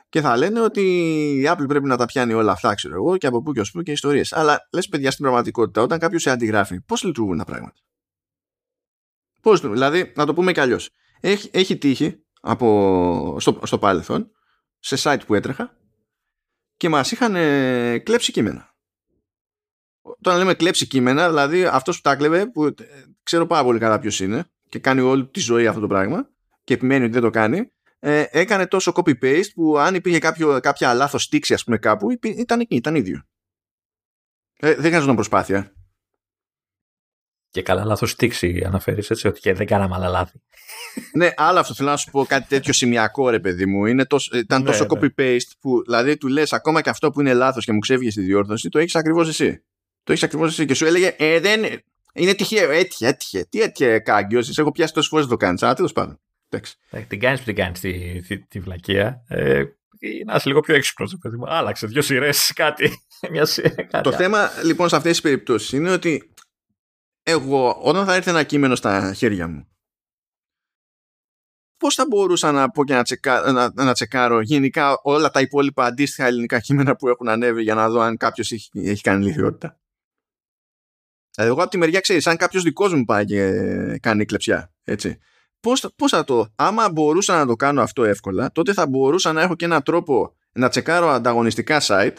και 0.08 0.20
θα 0.20 0.36
λένε 0.36 0.60
ότι 0.60 0.80
η 1.40 1.44
Apple 1.46 1.68
πρέπει 1.68 1.86
να 1.86 1.96
τα 1.96 2.06
πιάνει 2.06 2.32
όλα 2.32 2.52
αυτά, 2.52 2.74
ξέρω 2.74 2.94
εγώ, 2.94 3.16
και 3.16 3.26
από 3.26 3.42
πού 3.42 3.52
και 3.52 3.60
ως 3.60 3.70
πού 3.70 3.82
και 3.82 3.92
ιστορίες. 3.92 4.32
Αλλά 4.32 4.68
λες, 4.72 4.88
παιδιά, 4.88 5.10
στην 5.10 5.24
πραγματικότητα, 5.24 5.82
όταν 5.82 5.98
κάποιος 5.98 6.22
σε 6.22 6.30
αντιγράφει, 6.30 6.80
πώς 6.80 7.02
λειτουργούν 7.04 7.38
τα 7.38 7.44
πράγματα; 7.44 7.80
Πώς 9.42 9.60
δηλαδή, 9.60 10.12
να 10.16 10.26
το 10.26 10.34
πούμε 10.34 10.52
κι 10.52 10.60
αλλιώς. 10.60 10.90
Έχει, 11.20 11.50
έχει 11.52 11.78
τύχει 11.78 12.24
από, 12.40 13.36
στο, 13.40 13.60
στο 13.64 13.78
παρελθόν 13.78 14.30
σε 14.78 14.96
site 14.98 15.20
που 15.26 15.34
έτρεχα 15.34 15.76
και 16.76 16.88
μας 16.88 17.12
είχαν 17.12 17.34
ε, 17.36 17.98
κλέψει 17.98 18.32
κείμενα. 18.32 18.76
Όταν 20.02 20.38
λέμε 20.38 20.54
κλέψει 20.54 20.86
κείμενα, 20.86 21.28
δηλαδή 21.28 21.64
αυτός 21.64 21.96
που 21.96 22.02
τα 22.02 22.16
κλέβε, 22.16 22.46
που 22.46 22.64
ε, 22.64 22.74
ξέρω 23.22 23.46
πάρα 23.46 23.64
πολύ 23.64 23.78
καλά 23.78 23.98
ποιος 23.98 24.20
είναι 24.20 24.50
και 24.68 24.78
κάνει 24.78 25.00
όλη 25.00 25.26
τη 25.26 25.40
ζωή 25.40 25.66
αυτό 25.66 25.80
το 25.80 25.86
πράγμα 25.86 26.28
και 26.64 26.74
επιμένει 26.74 27.04
ότι 27.04 27.12
δεν 27.12 27.22
το 27.22 27.30
κάνει, 27.30 27.72
ε, 27.98 28.24
έκανε 28.30 28.66
τόσο 28.66 28.92
copy-paste 28.94 29.50
που 29.54 29.78
αν 29.78 29.94
υπήρχε 29.94 30.18
κάποιο, 30.18 30.60
κάποια 30.60 30.94
λάθος 30.94 31.22
στήξη 31.22 31.54
ας 31.54 31.64
πούμε 31.64 31.78
κάπου 31.78 32.10
ήταν 32.22 32.60
εκεί, 32.60 32.74
ήταν 32.74 32.94
ίδιο. 32.94 33.22
Ε, 34.58 34.74
δεν 34.74 34.84
χρειαζόταν 34.84 35.14
προσπάθεια. 35.14 35.72
Και 37.50 37.62
καλά 37.62 37.84
λάθος 37.84 38.10
στήξη 38.10 38.62
αναφέρεις 38.66 39.10
έτσι, 39.10 39.28
ότι 39.28 39.40
και 39.40 39.52
δεν 39.52 39.66
κάναμε 39.66 39.94
άλλα 39.94 40.08
λάθη. 40.08 40.42
ναι, 41.16 41.30
άλλο 41.36 41.58
αυτό 41.58 41.74
θέλω 41.74 41.90
να 41.90 41.96
σου 41.96 42.10
πω 42.10 42.24
κάτι 42.24 42.48
τέτοιο 42.48 42.72
σημειακό, 42.72 43.30
ρε 43.30 43.40
παιδί 43.40 43.66
μου. 43.66 43.86
Είναι 43.86 44.06
τόσο, 44.06 44.38
ήταν 44.38 44.64
τόσο 44.64 44.86
ναι, 44.90 45.00
ναι. 45.00 45.08
copy-paste 45.16 45.50
που 45.60 45.82
δηλαδή 45.82 46.16
του 46.16 46.28
λες 46.28 46.52
ακόμα 46.52 46.80
και 46.80 46.90
αυτό 46.90 47.10
που 47.10 47.20
είναι 47.20 47.34
λάθος 47.34 47.64
και 47.64 47.72
μου 47.72 47.78
ξέφυγε 47.78 48.10
στη 48.10 48.20
διόρθωση, 48.20 48.68
το 48.68 48.78
έχεις 48.78 48.94
ακριβώς 48.94 49.28
εσύ. 49.28 49.62
Το 50.02 50.12
έχεις 50.12 50.24
ακριβώς 50.24 50.50
εσύ 50.50 50.64
και 50.64 50.74
σου 50.74 50.86
έλεγε 50.86 51.14
Ε, 51.18 51.40
δεν. 51.40 51.64
Είναι 52.14 52.34
τυχαίο. 52.34 52.70
Έτυχε, 52.70 53.06
έτυχε. 53.06 53.44
Τι 53.44 53.60
έτυχε, 53.60 53.98
κάγκιος. 53.98 54.58
Έχω 54.58 54.70
πιάσει 54.70 54.92
τόσες 54.92 55.10
φορές 55.10 55.26
το 55.26 55.36
κάνει. 55.36 55.66
Α, 55.66 55.74
τέλος 55.74 55.92
πάντων. 55.92 56.20
Ε, 56.90 57.00
την 57.00 57.20
κάνεις 57.20 57.38
που 57.38 57.44
την 57.44 57.54
κάνεις 57.54 57.80
τη, 57.80 58.22
τη, 58.22 58.38
τη 58.38 58.60
βλακεία. 58.60 59.24
Ε, 59.28 59.64
να 60.26 60.34
είσαι 60.34 60.48
λίγο 60.48 60.60
πιο 60.60 60.74
έξυπνος, 60.74 61.18
παιδί 61.20 61.36
μου. 61.36 61.48
Άλλαξε 61.48 61.86
δύο 61.86 62.02
σειρές, 62.02 62.52
κάτι. 62.54 62.90
Μια 63.30 63.46
κάτι. 63.74 64.00
Το 64.02 64.12
θέμα 64.12 64.50
λοιπόν 64.64 64.88
σε 64.88 64.96
αυτές 64.96 65.12
τις 65.12 65.20
περιπτώσεις 65.20 65.72
είναι 65.72 65.90
ότι 65.90 66.32
εγώ 67.22 67.80
όταν 67.82 68.04
θα 68.04 68.14
έρθει 68.14 68.30
ένα 68.30 68.42
κείμενο 68.42 68.74
στα 68.74 69.12
χέρια 69.12 69.48
μου 69.48 69.68
πώς 71.78 71.94
θα 71.94 72.06
μπορούσα 72.06 72.52
να 72.52 72.70
πω 72.70 72.84
και 72.84 72.94
να, 72.94 73.02
τσεκα, 73.02 73.52
να, 73.52 73.84
να 73.84 73.92
τσεκάρω 73.92 74.40
γενικά 74.40 75.00
όλα 75.02 75.30
τα 75.30 75.40
υπόλοιπα 75.40 75.84
αντίστοιχα 75.84 76.26
ελληνικά 76.26 76.60
κείμενα 76.60 76.96
που 76.96 77.08
έχουν 77.08 77.28
ανέβει 77.28 77.62
για 77.62 77.74
να 77.74 77.88
δω 77.88 78.00
αν 78.00 78.16
κάποιος 78.16 78.52
έχει, 78.52 78.70
έχει 78.74 79.02
κάνει 79.02 79.24
λιθιότητα; 79.24 79.80
Δηλαδή, 81.34 81.52
εγώ 81.52 81.62
από 81.62 81.70
τη 81.70 81.78
μεριά 81.78 82.00
ξέρεις, 82.00 82.26
αν 82.26 82.36
κάποιος 82.36 82.62
δικός 82.62 82.94
μου 82.94 83.04
πάει 83.04 83.24
και 83.24 83.52
κάνει 84.02 84.24
κλεψιά, 84.24 84.72
έτσι 84.84 85.18
πώς, 85.60 85.88
πώς 85.96 86.10
θα 86.10 86.24
το, 86.24 86.52
άμα 86.56 86.90
μπορούσα 86.90 87.36
να 87.36 87.46
το 87.46 87.56
κάνω 87.56 87.82
αυτό 87.82 88.04
εύκολα, 88.04 88.52
τότε 88.52 88.72
θα 88.72 88.86
μπορούσα 88.86 89.32
να 89.32 89.42
έχω 89.42 89.54
και 89.54 89.64
έναν 89.64 89.82
τρόπο 89.82 90.36
να 90.52 90.68
τσεκάρω 90.68 91.08
ανταγωνιστικά 91.08 91.80
site 91.82 92.16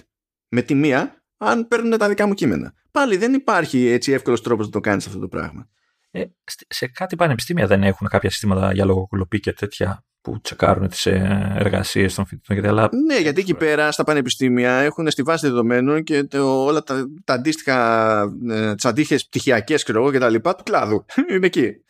με 0.49 0.61
τη 0.61 0.76
μία, 0.76 1.24
αν 1.38 1.68
παίρνουν 1.68 1.98
τα 1.98 2.07
δικά 2.07 2.28
μου 2.28 2.34
κείμενα. 2.34 2.74
Πάλι 2.91 3.18
δεν 3.18 3.34
υπάρχει 3.34 3.88
έτσι 3.88 4.11
εύκολος 4.11 4.41
τρόπος 4.41 4.66
να 4.66 4.72
το 4.72 4.80
κάνεις 4.80 5.07
αυτό 5.07 5.20
το 5.20 5.28
πράγμα. 5.28 5.70
Ε, 6.11 6.24
σε 6.68 6.88
κάτι 6.88 7.16
πανεπιστήμια 7.16 7.68
δεν 7.68 7.84
έχουν 7.84 8.07
κάποια 8.07 8.30
συστήματα 8.30 8.74
για 8.74 8.86
λογοκουλοπή 8.86 9.40
και 9.40 9.53
τέτοια 9.53 10.03
που 10.22 10.41
τσεκάρουν 10.41 10.88
τις 10.88 11.06
ε, 11.06 11.53
εργασίες 11.56 12.14
των 12.14 12.26
φοιτητών. 12.26 12.66
Αλλά... 12.66 12.90
Ναι, 13.06 13.18
γιατί 13.20 13.41
εκεί 13.41 13.53
πέρα 13.53 13.91
στα 13.91 14.03
πανεπιστήμια 14.03 14.72
έχουν 14.72 15.11
στη 15.11 15.22
βάση 15.22 15.48
δεδομένων 15.48 16.03
και 16.03 16.24
το, 16.24 16.64
όλα 16.64 16.84
τα, 16.84 17.06
τα 17.24 17.34
αντίστοιχα, 17.34 18.20
ε, 18.49 18.76
τις 18.76 18.86
αντίστοιχες 18.86 19.26
πτυχιακές 19.26 19.84
και 19.84 20.20
τα 20.20 20.30
λοιπά 20.30 20.56
του 20.56 20.64
κλάδου. 20.64 21.06
Είναι 21.32 21.45
εκεί 21.45 21.84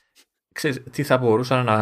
ξέρεις, 0.59 0.83
τι 0.91 1.03
θα 1.03 1.17
μπορούσε 1.17 1.55
να, 1.55 1.77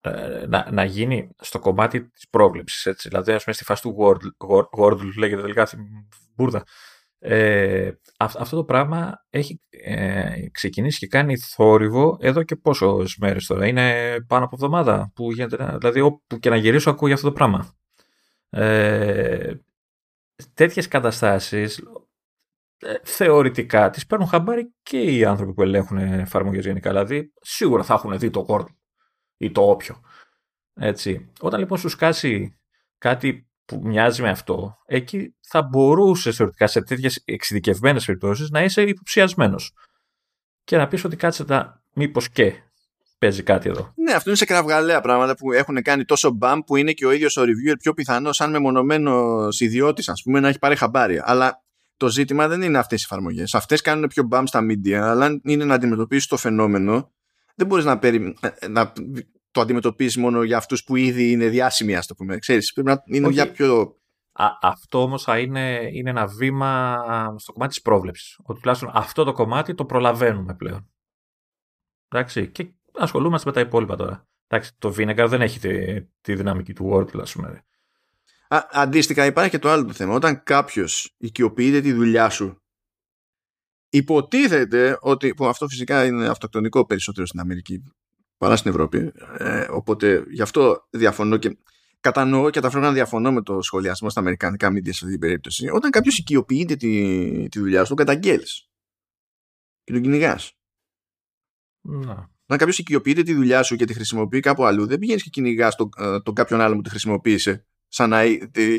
ε, 0.00 0.46
να, 0.48 0.68
να 0.70 0.84
γίνει 0.84 1.30
στο 1.38 1.58
κομμάτι 1.58 2.08
της 2.08 2.28
πρόβλεψης. 2.28 2.86
Έτσι. 2.86 3.08
Δηλαδή, 3.08 3.32
ας 3.32 3.42
πούμε, 3.44 3.54
στη 3.54 3.64
φάση 3.64 3.82
του 3.82 3.96
Wordle, 3.98 4.46
Wordle 4.78 5.12
λέγεται 5.18 5.40
τελικά 5.40 5.68
μπουρδα. 6.34 6.64
Ε, 7.18 7.90
αυτό 8.16 8.56
το 8.56 8.64
πράγμα 8.64 9.24
έχει 9.30 9.60
ε, 9.68 10.48
ξεκινήσει 10.50 10.98
και 10.98 11.06
κάνει 11.06 11.36
θόρυβο 11.36 12.18
εδώ 12.20 12.42
και 12.42 12.56
πόσο 12.56 13.04
μέρες 13.18 13.46
τώρα. 13.46 13.66
Είναι 13.66 14.16
πάνω 14.26 14.44
από 14.44 14.56
εβδομάδα 14.56 15.12
που 15.14 15.32
γίνεται, 15.32 15.76
δηλαδή 15.78 16.00
όπου 16.00 16.38
και 16.38 16.50
να 16.50 16.56
γυρίσω 16.56 16.90
ακούω 16.90 17.06
για 17.06 17.16
αυτό 17.16 17.28
το 17.28 17.34
πράγμα. 17.34 17.74
Ε, 18.50 19.52
τέτοιες 20.54 20.88
καταστάσεις 20.88 21.78
ε, 21.78 21.82
θεωρητικά 23.02 23.90
τις 23.90 24.06
παίρνουν 24.06 24.28
χαμπάρι 24.28 24.74
και 24.82 25.00
οι 25.00 25.24
άνθρωποι 25.24 25.52
που 25.52 25.62
ελέγχουν 25.62 25.98
εφαρμογές 25.98 26.64
γενικά. 26.64 26.90
Δηλαδή, 26.90 27.32
σίγουρα 27.40 27.82
θα 27.82 27.94
έχουν 27.94 28.18
δει 28.18 28.30
το 28.30 28.46
Word 28.48 28.66
ή 29.36 29.50
το 29.50 29.70
όποιο. 29.70 30.00
Έτσι. 30.74 31.32
Όταν 31.40 31.60
λοιπόν 31.60 31.78
σου 31.78 31.88
σκάσει 31.88 32.58
κάτι 32.98 33.48
που 33.64 33.80
μοιάζει 33.84 34.22
με 34.22 34.28
αυτό, 34.30 34.76
εκεί 34.86 35.36
θα 35.48 35.62
μπορούσες 35.62 36.36
θεωρητικά 36.36 36.66
σε 36.66 36.82
τέτοιες 36.82 37.22
εξειδικευμένες 37.24 38.04
περιπτώσεις 38.04 38.50
να 38.50 38.62
είσαι 38.62 38.82
υποψιασμένος. 38.82 39.72
Και 40.64 40.76
να 40.76 40.88
πεις 40.88 41.04
ότι 41.04 41.16
κάτσε 41.16 41.44
τα 41.44 41.82
μήπως 41.92 42.30
και 42.30 42.52
παίζει 43.18 43.42
κάτι 43.42 43.68
εδώ. 43.68 43.92
Ναι, 43.94 44.12
αυτό 44.12 44.28
είναι 44.28 44.38
σε 44.38 44.44
κραυγαλαία 44.44 45.00
πράγματα 45.00 45.34
που 45.36 45.52
έχουν 45.52 45.82
κάνει 45.82 46.04
τόσο 46.04 46.30
μπαμ 46.30 46.60
που 46.60 46.76
είναι 46.76 46.92
και 46.92 47.06
ο 47.06 47.10
ίδιος 47.10 47.36
ο 47.36 47.42
reviewer 47.42 47.76
πιο 47.78 47.92
πιθανός, 47.92 48.36
σαν 48.36 48.50
μεμονωμένος 48.50 49.60
ιδιώτης, 49.60 50.08
ας 50.08 50.22
πούμε, 50.22 50.40
να 50.40 50.48
έχει 50.48 50.58
πάρει 50.58 50.76
χαμπάρι. 50.76 51.20
Αλλά 51.22 51.64
το 51.96 52.08
ζήτημα 52.08 52.48
δεν 52.48 52.62
είναι 52.62 52.78
αυτές 52.78 53.00
οι 53.00 53.06
εφαρμογές. 53.10 53.54
Αυτές 53.54 53.80
κάνουν 53.80 54.08
πιο 54.08 54.22
μπαμ 54.22 54.44
στα 54.44 54.60
media, 54.70 54.92
αλλά 54.92 55.24
αν 55.24 55.40
είναι 55.44 55.64
να 55.64 55.74
αντιμετωπίσεις 55.74 56.26
το 56.26 56.36
φαινόμενο, 56.36 57.12
δεν 57.54 57.66
μπορείς 57.66 57.84
να, 57.84 57.98
περι... 57.98 58.36
να... 58.68 58.92
το 59.50 59.60
αντιμετωπίσεις 59.60 60.16
μόνο 60.16 60.42
για 60.42 60.56
αυτούς 60.56 60.84
που 60.84 60.96
ήδη 60.96 61.30
είναι 61.30 61.48
διάσημοι, 61.48 61.96
ας 61.96 62.06
το 62.06 62.14
πούμε. 62.14 62.38
Ξέρεις, 62.38 62.72
πρέπει 62.72 62.88
να 62.88 63.02
είναι 63.04 63.28
για 63.28 63.50
πιο. 63.50 63.96
Α, 64.32 64.46
αυτό 64.62 65.02
όμως 65.02 65.22
θα 65.22 65.38
είναι, 65.38 65.88
είναι 65.92 66.10
ένα 66.10 66.26
βήμα 66.26 66.96
στο 67.38 67.52
κομμάτι 67.52 67.72
της 67.72 67.82
πρόβλεψης. 67.82 68.38
Ότι 68.42 68.60
τουλάχιστον 68.60 68.90
αυτό 68.94 69.24
το 69.24 69.32
κομμάτι 69.32 69.74
το 69.74 69.84
προλαβαίνουμε 69.84 70.54
πλέον. 70.54 70.90
Εντάξει, 72.08 72.50
και 72.50 72.74
ασχολούμαστε 72.92 73.48
με 73.48 73.54
τα 73.54 73.60
υπόλοιπα 73.60 73.96
τώρα. 73.96 74.28
Εντάξει, 74.46 74.72
το 74.78 74.94
Vinegar 74.98 75.26
δεν 75.28 75.42
έχει 75.42 75.58
τη, 75.58 76.02
τη 76.02 76.34
δυναμική 76.34 76.72
του 76.72 76.90
Wordle, 76.92 77.20
ας 77.20 77.32
πούμε. 77.32 77.65
Α, 78.48 78.66
αντίστοιχα, 78.70 79.24
υπάρχει 79.24 79.50
και 79.50 79.58
το 79.58 79.70
άλλο 79.70 79.84
το 79.84 79.92
θέμα. 79.92 80.14
Όταν 80.14 80.42
κάποιος 80.42 81.14
οικειοποιείται 81.18 81.80
τη 81.80 81.92
δουλειά 81.92 82.28
σου, 82.28 82.62
υποτίθεται 83.88 84.98
ότι. 85.00 85.34
που 85.34 85.46
αυτό 85.46 85.68
φυσικά 85.68 86.04
είναι 86.04 86.26
αυτοκτονικό 86.26 86.86
περισσότερο 86.86 87.26
στην 87.26 87.40
Αμερική 87.40 87.82
παρά 88.38 88.56
στην 88.56 88.70
Ευρώπη. 88.70 89.12
Ε, 89.38 89.66
οπότε 89.70 90.24
γι' 90.28 90.42
αυτό 90.42 90.86
διαφωνώ 90.90 91.36
και 91.36 91.58
κατανοώ 92.00 92.50
και 92.50 92.60
ταυτόχρονα 92.60 92.92
διαφωνώ 92.92 93.32
με 93.32 93.42
το 93.42 93.62
σχολιασμό 93.62 94.10
στα 94.10 94.20
αμερικανικά 94.20 94.68
media 94.68 94.84
σε 94.84 94.90
αυτή 94.90 95.10
την 95.10 95.18
περίπτωση. 95.18 95.68
Όταν 95.68 95.90
κάποιος 95.90 96.18
οικειοποιείται 96.18 96.76
τη, 96.76 97.48
τη 97.48 97.58
δουλειά 97.58 97.82
σου, 97.82 97.94
τον 97.94 97.96
καταγγέλεις. 97.96 98.68
Και 99.84 99.92
τον 99.92 100.02
κυνηγάς. 100.02 100.52
Να. 101.80 102.12
Όταν 102.44 102.58
κάποιος 102.58 102.78
οικειοποιείται 102.78 103.22
τη 103.22 103.34
δουλειά 103.34 103.62
σου 103.62 103.76
και 103.76 103.84
τη 103.84 103.94
χρησιμοποιεί 103.94 104.40
κάπου 104.40 104.64
αλλού, 104.64 104.86
δεν 104.86 104.98
πηγαίνεις 104.98 105.22
και 105.22 105.30
κυνηγάς 105.30 105.76
τον, 105.76 105.88
ε, 105.96 106.20
τον 106.20 106.34
κάποιον 106.34 106.60
άλλο 106.60 106.74
που 106.74 106.80
τη 106.80 106.90
χρησιμοποίησε. 106.90 107.66
Σαν 107.88 108.10
να 108.10 108.24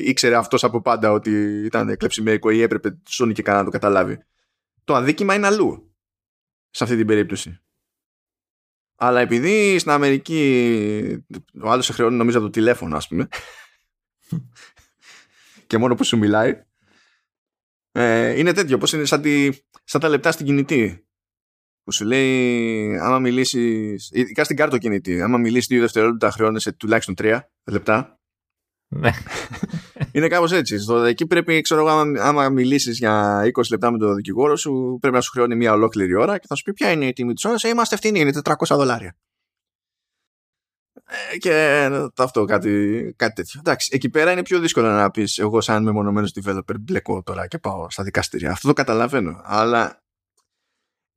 ήξερε 0.03 0.35
αυτός 0.35 0.63
από 0.63 0.81
πάντα 0.81 1.11
ότι 1.11 1.31
ήταν 1.65 1.97
κλεψιμέικο 1.97 2.49
ή 2.49 2.61
έπρεπε 2.61 2.97
σώνει 3.07 3.33
και 3.33 3.41
κανένα 3.41 3.63
να 3.63 3.71
το 3.71 3.77
καταλάβει. 3.77 4.17
Το 4.83 4.95
αδίκημα 4.95 5.33
είναι 5.35 5.47
αλλού. 5.47 5.95
Σε 6.69 6.83
αυτή 6.83 6.95
την 6.95 7.07
περίπτωση. 7.07 7.61
Αλλά 8.95 9.19
επειδή 9.19 9.79
στην 9.79 9.91
Αμερική 9.91 11.25
ο 11.61 11.69
άλλος 11.69 11.85
σε 11.85 11.93
χρεώνει 11.93 12.15
νομίζω 12.15 12.37
από 12.37 12.45
το 12.45 12.51
τηλέφωνο, 12.51 12.95
ας 12.95 13.07
πούμε. 13.07 13.27
και 15.67 15.77
μόνο 15.77 15.95
που 15.95 16.03
σου 16.03 16.17
μιλάει. 16.17 16.61
Ε, 17.91 18.39
είναι 18.39 18.53
τέτοιο, 18.53 18.77
πώς 18.77 18.93
είναι 18.93 19.05
σαν, 19.05 19.21
τη, 19.21 19.49
σαν 19.83 20.01
τα 20.01 20.09
λεπτά 20.09 20.31
στην 20.31 20.45
κινητή 20.45 21.07
που 21.83 21.91
σου 21.91 22.05
λέει 22.05 22.97
άμα 22.97 23.19
μιλήσεις. 23.19 24.09
ειδικά 24.13 24.43
στην 24.43 24.55
κάρτα 24.55 24.77
κινητή, 24.77 25.21
άμα 25.21 25.37
μιλήσεις 25.37 25.67
δύο 25.67 25.81
δευτερόλεπτα 25.81 26.31
χρεώνεσαι 26.31 26.71
τουλάχιστον 26.71 27.15
τρία 27.15 27.51
λεπτά. 27.65 28.16
Ναι. 28.89 29.11
Είναι 30.11 30.27
κάπως 30.27 30.51
έτσι. 30.51 30.79
Στο, 30.79 30.97
εκεί 30.97 31.27
πρέπει, 31.27 31.61
ξέρω 31.61 31.81
εγώ, 31.81 31.89
άμα, 31.89 32.23
άμα 32.23 32.49
μιλήσεις 32.49 32.97
για 32.97 33.41
20 33.53 33.61
λεπτά 33.69 33.91
με 33.91 33.97
τον 33.97 34.15
δικηγόρο 34.15 34.55
σου, 34.55 34.97
πρέπει 35.01 35.15
να 35.15 35.21
σου 35.21 35.31
χρεώνει 35.31 35.55
μια 35.55 35.73
ολόκληρη 35.73 36.15
ώρα 36.15 36.37
και 36.37 36.45
θα 36.47 36.55
σου 36.55 36.63
πει 36.63 36.73
ποια 36.73 36.91
είναι 36.91 37.05
η 37.05 37.13
τιμή 37.13 37.33
της 37.33 37.45
ώρας; 37.45 37.63
Ε, 37.63 37.69
είμαστε 37.69 37.95
φτηνοί, 37.95 38.19
είναι 38.19 38.31
400 38.43 38.53
δολάρια. 38.69 39.15
Ε, 41.33 41.37
και 41.37 41.89
αυτό 42.17 42.45
κάτι, 42.45 43.13
κάτι 43.15 43.33
τέτοιο. 43.33 43.59
Εντάξει, 43.59 43.89
εκεί 43.93 44.09
πέρα 44.09 44.31
είναι 44.31 44.43
πιο 44.43 44.59
δύσκολο 44.59 44.89
να 44.89 45.11
πεις 45.11 45.37
εγώ, 45.37 45.61
σαν 45.61 45.83
μεμονωμένος 45.83 46.33
developer, 46.41 46.79
μπλεκώ 46.79 47.23
τώρα 47.23 47.47
και 47.47 47.57
πάω 47.57 47.89
στα 47.89 48.03
δικαστήρια. 48.03 48.51
Αυτό 48.51 48.67
το 48.67 48.73
καταλαβαίνω. 48.73 49.41
Αλλά 49.43 50.01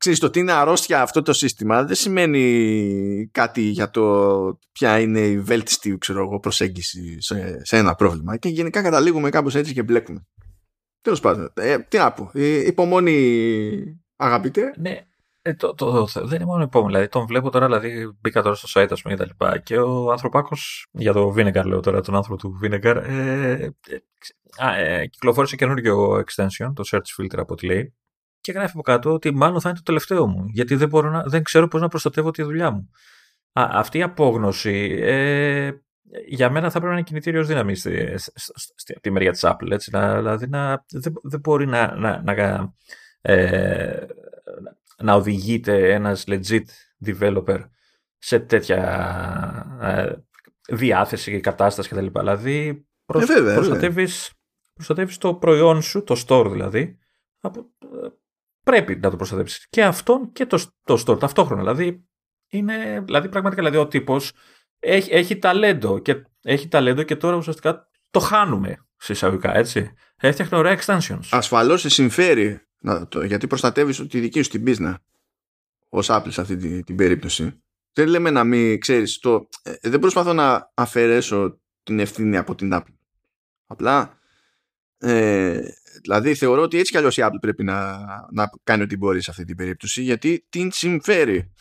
ξέρεις 0.01 0.19
το 0.19 0.27
ότι 0.27 0.39
είναι 0.39 0.53
αρρώστια 0.53 1.03
αυτό 1.03 1.23
το 1.23 1.33
σύστημα 1.33 1.85
δεν 1.85 1.97
σημαίνει 1.97 3.31
κάτι 3.33 3.61
για 3.61 3.91
το 3.91 4.59
ποια 4.73 5.01
είναι 5.01 5.21
η 5.21 5.39
βέλτιστη 5.39 5.99
ξέρω 5.99 6.23
εγώ, 6.23 6.41
προσέγγιση 6.41 7.21
σε, 7.21 7.65
σε 7.65 7.77
ένα 7.77 7.95
πρόβλημα 7.95 8.37
και 8.37 8.49
γενικά 8.49 8.83
καταλήγουμε 8.83 9.31
κάπως 9.31 9.55
έτσι 9.55 9.73
και 9.73 9.83
μπλέκουμε. 9.83 10.27
Τέλος 11.01 11.21
πάντων, 11.21 11.53
ε, 11.55 11.79
τι 11.79 11.97
να 11.97 12.13
πω, 12.13 12.31
υπομονή 12.65 14.03
αγαπητέ. 14.17 14.75
Ναι, 14.77 15.05
ε, 15.43 15.55
το, 15.55 15.75
το, 15.75 16.05
το, 16.13 16.27
δεν 16.27 16.37
είναι 16.37 16.45
μόνο 16.45 16.63
υπόμονη. 16.63 16.93
Δηλαδή, 16.93 17.09
τον 17.09 17.27
βλέπω 17.27 17.51
τώρα, 17.51 17.67
δηλαδή 17.67 18.17
μπήκα 18.21 18.43
τώρα 18.43 18.55
στο 18.55 18.81
site 18.81 18.89
ας 18.91 19.03
πούμε, 19.03 19.15
και 19.15 19.21
τα 19.21 19.27
λοιπά. 19.27 19.59
Και 19.59 19.79
ο 19.79 20.11
ανθρωπάκος, 20.11 20.87
για 20.91 21.13
το 21.13 21.35
Vinegar 21.37 21.65
λέω 21.65 21.81
τώρα, 21.81 22.01
τον 22.01 22.15
άνθρωπο 22.17 22.41
του 22.41 22.59
Vinegar, 22.63 23.03
ε, 23.07 23.53
ε, 23.53 23.71
ε, 24.77 25.07
κυκλοφόρησε 25.07 25.57
καινούργιο 25.57 26.19
extension, 26.19 26.73
το 26.75 26.89
search 26.91 27.23
filter 27.23 27.39
από 27.39 27.53
ό,τι 27.53 27.67
λέει, 27.67 27.95
και 28.41 28.53
γράφει 28.53 28.71
από 28.75 28.83
κάτω 28.83 29.13
ότι 29.13 29.31
μάλλον 29.31 29.61
θα 29.61 29.69
είναι 29.69 29.79
το 29.79 29.85
τελευταίο 29.85 30.27
μου, 30.27 30.45
γιατί 30.47 30.75
δεν, 30.75 30.89
μπορώ 30.89 31.11
να, 31.11 31.23
δεν 31.23 31.43
ξέρω 31.43 31.69
πώς 31.69 31.81
να 31.81 31.89
προστατεύω 31.89 32.31
τη 32.31 32.43
δουλειά 32.43 32.71
μου. 32.71 32.91
Α, 33.53 33.69
αυτή 33.73 33.99
η 33.99 34.03
απόγνωση 34.03 34.99
ε, 35.03 35.71
για 36.27 36.51
μένα 36.51 36.71
θα 36.71 36.79
πρέπει 36.79 36.87
να 36.87 36.93
είναι 36.99 37.03
κινητήριος 37.03 37.47
δύναμης 37.47 37.79
στη, 37.79 38.15
στη, 38.17 38.95
στη, 39.01 39.11
μεριά 39.11 39.33
της 39.33 39.43
Apple. 39.45 39.71
Έτσι, 39.71 39.91
να, 39.91 40.17
δηλαδή 40.17 40.49
να, 40.49 40.85
δεν, 40.91 41.13
δεν 41.23 41.41
μπορεί 41.41 41.67
να, 41.67 41.97
να, 41.97 42.23
να, 42.23 42.75
ε, 43.21 44.07
να 45.03 45.15
οδηγείται 45.15 45.93
ένας 45.93 46.25
legit 46.27 46.65
developer 47.07 47.61
σε 48.19 48.39
τέτοια 48.39 48.81
ε, 49.81 50.13
διάθεση 50.75 51.31
και 51.31 51.41
κατάσταση 51.41 51.89
κτλ. 51.89 52.07
Δηλαδή 52.19 52.87
προσ, 53.05 53.29
ε, 53.29 53.55
προστατεύεις, 53.55 54.33
προστατεύεις 54.75 55.19
το 55.19 55.35
προϊόν 55.35 55.83
σου, 55.83 56.05
το 56.05 56.25
store 56.27 56.49
δηλαδή, 56.51 56.99
από, 57.41 57.71
πρέπει 58.71 58.97
να 58.97 59.11
το 59.11 59.17
προστατεύσει. 59.17 59.67
Και 59.71 59.85
αυτόν 59.85 60.33
και 60.33 60.47
το, 60.47 60.65
το 60.85 61.03
store 61.07 61.21
ταυτόχρονα. 61.21 61.61
Δηλαδή, 61.61 62.05
είναι, 62.49 63.03
δηλαδή 63.05 63.29
πραγματικά 63.29 63.63
δηλαδή, 63.63 63.83
ο 63.83 63.89
τύπος 63.89 64.33
έχει, 64.79 65.13
έχει 65.13 65.39
ταλέντο 65.39 65.99
και, 65.99 66.23
έχει 66.43 66.69
ταλέντο 66.69 67.03
και 67.03 67.17
τώρα 67.17 67.37
ουσιαστικά 67.37 67.89
το 68.11 68.21
χάνουμε 68.21 68.87
σε 68.97 69.13
εισαγωγικά, 69.13 69.57
έτσι. 69.57 69.93
Έφτιαχνε 70.17 70.59
ωραία 70.59 70.79
extensions. 70.81 71.29
Ασφαλώς 71.31 71.81
σε 71.81 71.89
συμφέρει 71.89 72.61
να, 72.79 73.09
το, 73.09 73.25
γιατί 73.25 73.47
προστατεύεις 73.47 74.07
τη 74.07 74.21
δική 74.21 74.43
σου 74.43 74.51
την 74.51 74.65
business 74.67 74.95
ως 75.89 76.09
Apple 76.11 76.29
σε 76.29 76.41
αυτή 76.41 76.57
την, 76.57 76.85
την 76.85 76.97
περίπτωση. 76.97 77.63
Δεν 77.93 78.09
λέμε 78.09 78.31
να 78.31 78.45
μην 78.45 78.81
ξέρεις 78.81 79.19
το. 79.19 79.49
Ε, 79.63 79.89
δεν 79.89 79.99
προσπαθώ 79.99 80.33
να 80.33 80.71
αφαιρέσω 80.75 81.61
την 81.83 81.99
ευθύνη 81.99 82.37
από 82.37 82.55
την 82.55 82.71
Apple. 82.75 82.95
Απλά 83.67 84.19
ε, 84.99 85.61
δηλαδή 86.01 86.35
θεωρώ 86.35 86.63
ότι 86.63 86.79
έτσι 86.79 86.93
κι 86.93 86.99
αλλιώς 86.99 87.17
η 87.17 87.23
Apple 87.25 87.41
πρέπει 87.41 87.65
να, 87.65 87.99
να 88.33 88.51
κάνει 88.63 88.83
ό,τι 88.83 88.97
μπορεί 88.97 89.23
σε 89.23 89.31
αυτή 89.31 89.45
την 89.45 89.57
περίπτωση 89.57 90.03
γιατί 90.03 90.47
την 90.49 90.73
συμφέρει. 90.73 91.53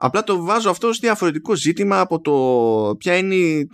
Απλά 0.00 0.24
το 0.24 0.42
βάζω 0.42 0.70
αυτό 0.70 0.88
ως 0.88 0.98
διαφορετικό 0.98 1.54
ζήτημα 1.54 2.00
από 2.00 2.20
το 2.20 2.96
ποια 2.96 3.16
είναι 3.16 3.66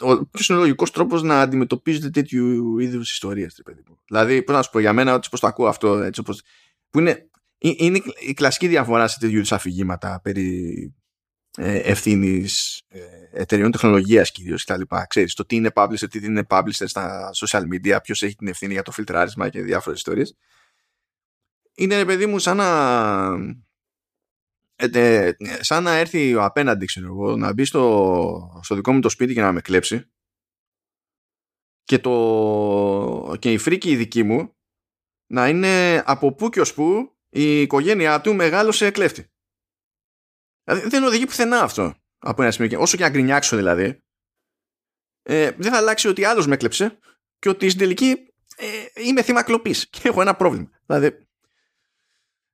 ο, 0.00 0.26
ποιος 0.26 0.48
είναι 0.48 0.58
ο 0.58 0.60
λογικός 0.60 0.90
τρόπος 0.90 1.22
να 1.22 1.40
αντιμετωπίζετε 1.40 2.10
τέτοιου 2.10 2.78
είδους 2.78 3.12
ιστορίες. 3.12 3.62
Δηλαδή, 4.06 4.42
πώς 4.42 4.54
να 4.54 4.62
σου 4.62 4.70
πω 4.70 4.78
για 4.78 4.92
μένα, 4.92 5.12
έτσι 5.12 5.30
πως 5.30 5.40
το 5.40 5.46
ακούω 5.46 5.66
αυτό, 5.66 5.96
έτσι 5.96 6.20
όπως, 6.20 6.42
που 6.90 6.98
είναι, 6.98 7.28
είναι 7.58 8.00
η 8.26 8.34
κλασική 8.34 8.68
διαφορά 8.68 9.08
σε 9.08 9.18
τέτοιου 9.18 9.36
είδους 9.36 9.52
αφηγήματα 9.52 10.20
περί 10.22 10.72
ε, 10.74 11.03
ευθύνης 11.58 12.82
ε, 12.88 13.00
εταιρεών 13.32 13.70
τεχνολογίας 13.70 14.30
κυρίως 14.30 14.64
κτλ. 14.64 14.82
Ξέρεις 15.08 15.34
το 15.34 15.44
τι 15.44 15.56
είναι 15.56 15.70
publisher, 15.74 16.10
τι 16.10 16.18
δεν 16.18 16.30
είναι 16.30 16.46
publisher 16.48 16.84
στα 16.84 17.30
social 17.34 17.62
media, 17.72 17.98
ποιος 18.02 18.22
έχει 18.22 18.34
την 18.34 18.48
ευθύνη 18.48 18.72
για 18.72 18.82
το 18.82 18.90
φιλτράρισμα 18.90 19.48
και 19.48 19.62
διάφορες 19.62 19.98
ιστορίες. 19.98 20.36
Είναι 21.74 21.96
ρε 21.96 22.04
παιδί 22.04 22.26
μου 22.26 22.38
σαν 22.38 22.56
να. 22.56 22.68
Ε, 24.76 25.30
σαν 25.60 25.82
να 25.82 25.92
έρθει 25.92 26.34
ο 26.34 26.44
απέναντι, 26.44 26.86
ξέρω 26.86 27.06
εγώ, 27.06 27.36
να 27.36 27.52
μπει 27.52 27.64
στο, 27.64 28.60
στο 28.62 28.74
δικό 28.74 28.92
μου 28.92 29.00
το 29.00 29.08
σπίτι 29.08 29.34
και 29.34 29.40
να 29.40 29.52
με 29.52 29.60
κλέψει 29.60 30.08
και, 31.84 31.98
το, 31.98 33.36
και 33.38 33.52
η 33.52 33.58
φρίκη 33.58 33.90
η 33.90 33.96
δική 33.96 34.22
μου 34.22 34.56
να 35.26 35.48
είναι 35.48 36.02
από 36.06 36.32
πού 36.34 36.48
και 36.48 36.60
ως 36.60 36.74
πού 36.74 37.16
η 37.28 37.60
οικογένειά 37.60 38.20
του 38.20 38.34
μεγάλωσε 38.34 38.90
κλέφτη. 38.90 39.33
Δηλαδή, 40.64 40.88
δεν 40.88 41.04
οδηγεί 41.04 41.26
πουθενά 41.26 41.60
αυτό 41.60 41.94
από 42.18 42.42
ένα 42.42 42.50
σημείο. 42.50 42.80
Όσο 42.80 42.96
και 42.96 43.02
να 43.02 43.08
γκρινιάξω 43.08 43.56
δηλαδή, 43.56 44.02
ε, 45.22 45.50
δεν 45.50 45.72
θα 45.72 45.76
αλλάξει 45.76 46.08
ότι 46.08 46.24
άλλος 46.24 46.46
με 46.46 46.54
έκλεψε 46.54 46.98
και 47.38 47.48
ότι 47.48 47.68
στην 47.68 47.80
τελική 47.80 48.16
ε, 48.56 48.66
είμαι 49.06 49.22
θύμα 49.22 49.42
κλοπής 49.42 49.88
και 49.90 50.00
έχω 50.02 50.20
ένα 50.20 50.34
πρόβλημα. 50.34 50.70
Δηλαδή. 50.86 51.26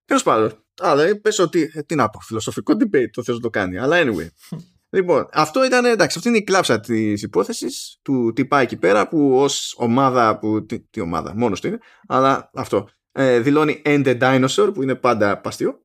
Τέλος 0.05 0.23
πάντων. 0.23 0.65
Αλλά 0.81 1.21
πες 1.21 1.39
ότι. 1.39 1.71
Ε, 1.75 1.83
τι 1.83 1.95
να 1.95 2.09
πω, 2.09 2.21
φιλοσοφικό 2.21 2.73
debate 2.73 3.11
το 3.11 3.23
θες 3.23 3.35
να 3.35 3.41
το 3.41 3.51
κάνει. 3.51 3.79
Αλλά 3.79 4.03
anyway. 4.05 4.29
λοιπόν, 4.97 5.29
αυτό 5.33 5.65
ήταν 5.65 5.85
εντάξει. 5.85 6.19
Αυτή 6.19 6.29
είναι 6.29 6.39
η 6.39 6.45
κλάψα 6.45 6.81
της 6.81 7.23
υπόθεσης 7.23 7.99
του 8.03 8.33
τι 8.33 8.45
πάει 8.45 8.63
εκεί 8.63 8.77
πέρα 8.77 9.09
που 9.09 9.39
ως 9.39 9.75
ομάδα. 9.79 10.39
Που, 10.39 10.67
τι, 10.67 10.81
τι 10.81 11.01
ομάδα, 11.01 11.35
μόνος 11.37 11.61
του 11.61 11.67
είναι. 11.67 11.79
Αλλά 12.07 12.51
αυτό. 12.55 12.89
Ε, 13.13 13.41
δηλώνει 13.41 13.83
End 13.85 14.07
the 14.07 14.21
Dinosaur 14.21 14.71
που 14.75 14.83
είναι 14.83 14.95
πάντα 14.95 15.41
παστιό. 15.41 15.85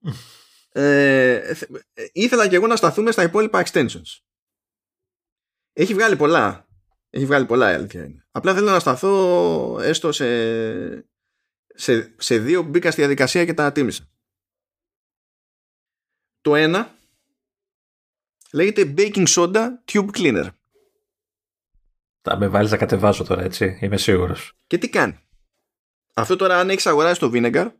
Ε, 0.76 1.54
ήθελα 2.12 2.48
και 2.48 2.56
εγώ 2.56 2.66
να 2.66 2.76
σταθούμε 2.76 3.10
στα 3.10 3.22
υπόλοιπα 3.22 3.62
extensions. 3.66 4.20
Έχει 5.72 5.94
βγάλει 5.94 6.16
πολλά. 6.16 6.68
Έχει 7.10 7.26
βγάλει 7.26 7.46
πολλά 7.46 7.70
η 7.70 7.74
αλήθεια 7.74 8.04
είναι. 8.04 8.26
Απλά 8.30 8.54
θέλω 8.54 8.70
να 8.70 8.80
σταθώ 8.80 9.78
έστω 9.80 10.12
σε, 10.12 11.08
σε, 11.74 12.14
σε 12.18 12.38
δύο 12.38 12.62
που 12.62 12.68
μπήκα 12.68 12.90
στη 12.90 13.00
διαδικασία 13.00 13.44
και 13.44 13.54
τα 13.54 13.72
τίμησα. 13.72 14.08
Το 16.40 16.54
ένα 16.54 16.98
λέγεται 18.52 18.94
Baking 18.96 19.26
Soda 19.26 19.68
Tube 19.92 20.10
Cleaner. 20.10 20.48
Θα 22.20 22.38
με 22.38 22.48
βάλεις 22.48 22.70
να 22.70 22.76
κατεβάσω 22.76 23.24
τώρα 23.24 23.42
έτσι, 23.42 23.78
είμαι 23.80 23.96
σίγουρος. 23.96 24.56
Και 24.66 24.78
τι 24.78 24.88
κάνει; 24.88 25.18
Αυτό 26.14 26.36
τώρα 26.36 26.58
αν 26.58 26.70
έχεις 26.70 26.86
αγοράσει 26.86 27.20
το 27.20 27.30
Vinegar 27.34 27.72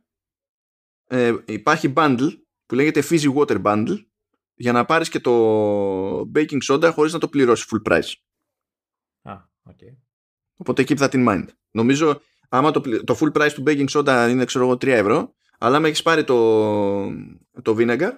ε, 1.06 1.34
υπάρχει 1.46 1.92
bundle 1.96 2.43
που 2.66 2.74
λέγεται 2.74 3.02
Fizzy 3.10 3.34
Water 3.34 3.62
Bundle 3.62 4.04
για 4.54 4.72
να 4.72 4.84
πάρεις 4.84 5.08
και 5.08 5.20
το 5.20 6.30
baking 6.34 6.62
soda 6.68 6.90
χωρίς 6.92 7.12
να 7.12 7.18
το 7.18 7.28
πληρώσεις 7.28 7.66
full 7.70 7.92
price. 7.92 8.12
Α, 9.22 9.36
okay. 9.70 9.96
Οπότε 10.56 10.84
keep 10.88 10.98
that 10.98 11.10
in 11.10 11.28
mind. 11.28 11.46
Νομίζω 11.70 12.20
άμα 12.48 12.70
το, 12.70 12.80
το 13.04 13.16
full 13.20 13.32
price 13.32 13.52
του 13.52 13.62
baking 13.66 13.88
soda 13.88 14.26
είναι 14.30 14.44
ξέρω 14.44 14.64
εγώ 14.64 14.74
3 14.74 14.86
ευρώ 14.86 15.34
αλλά 15.58 15.76
άμα 15.76 15.86
έχεις 15.86 16.02
πάρει 16.02 16.24
το, 16.24 17.04
το 17.62 17.76
vinegar 17.78 18.10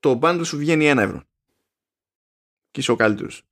το 0.00 0.18
bundle 0.22 0.42
σου 0.44 0.56
βγαίνει 0.56 0.92
1 0.92 0.96
ευρώ. 0.96 1.22
Και 2.70 2.80
είσαι 2.80 2.92
ο 2.92 2.96
καλύτερος. 2.96 3.42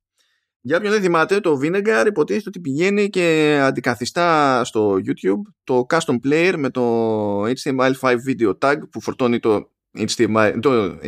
Για 0.65 0.77
όποιον 0.77 0.91
δεν 0.91 1.01
θυμάται, 1.01 1.39
το 1.39 1.59
Vinegar 1.61 2.03
υποτίθεται 2.07 2.49
ότι 2.49 2.59
πηγαίνει 2.59 3.09
και 3.09 3.57
αντικαθιστά 3.61 4.61
στο 4.63 4.95
YouTube 4.95 5.51
το 5.63 5.85
custom 5.89 6.15
player 6.23 6.53
με 6.57 6.69
το 6.69 7.43
HTML5 7.43 8.15
video 8.27 8.53
tag 8.59 8.75
που 8.91 9.01
φορτώνει 9.01 9.39
το 9.39 9.69
HTML, 9.97 10.57
το 10.59 10.99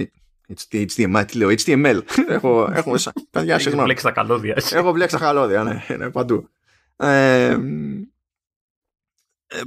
HTML, 0.69 1.23
τι 1.27 1.37
λέω, 1.37 1.49
HTML. 1.49 1.99
έχω, 2.27 2.71
έχω 2.73 2.91
μέσα. 2.91 3.13
Παιδιά, 3.29 3.59
συγγνώμη. 3.59 3.75
Έχω 3.75 3.83
μπλέξει 3.83 4.03
τα 4.03 4.11
καλώδια. 4.11 4.57
Έχω 4.71 4.91
μπλέξει 4.91 5.15
τα 5.15 5.21
καλώδια, 5.21 5.63
ναι, 5.63 5.95
ναι 5.97 6.09
παντού. 6.09 6.49
Ε, 6.95 7.57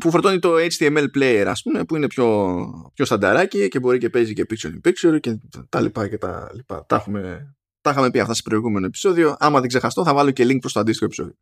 που 0.01 0.11
φορτώνει 0.11 0.39
το 0.39 0.55
HTML 0.57 1.07
player 1.15 1.45
ας 1.47 1.63
πούμε 1.63 1.85
που 1.85 1.97
είναι 1.97 2.07
πιο, 2.07 2.59
πιο 2.95 3.05
στανταράκι 3.05 3.69
και 3.69 3.79
μπορεί 3.79 3.99
και 3.99 4.11
παίζει 4.11 4.33
και 4.33 4.47
picture 4.51 4.71
in 4.71 4.89
picture 4.89 5.21
και 5.21 5.39
τα 5.69 5.81
λοιπά 5.81 6.09
και 6.09 6.19
τα 6.19 6.51
λοιπά. 6.55 6.85
Τα 6.87 6.97
έχουμε 6.97 7.55
τα 7.81 7.91
είχαμε 7.91 8.11
πει 8.11 8.21
αυτά 8.21 8.35
σε 8.35 8.43
προηγούμενο 8.43 8.87
επεισόδιο. 8.87 9.37
Άμα 9.39 9.61
δεν 9.61 9.69
ξεχαστώ, 9.69 10.05
θα 10.05 10.15
βάλω 10.15 10.31
και 10.31 10.45
link 10.45 10.59
προς 10.61 10.73
το 10.73 10.81
αντίστοιχο 10.81 11.05
επεισόδιο. 11.05 11.35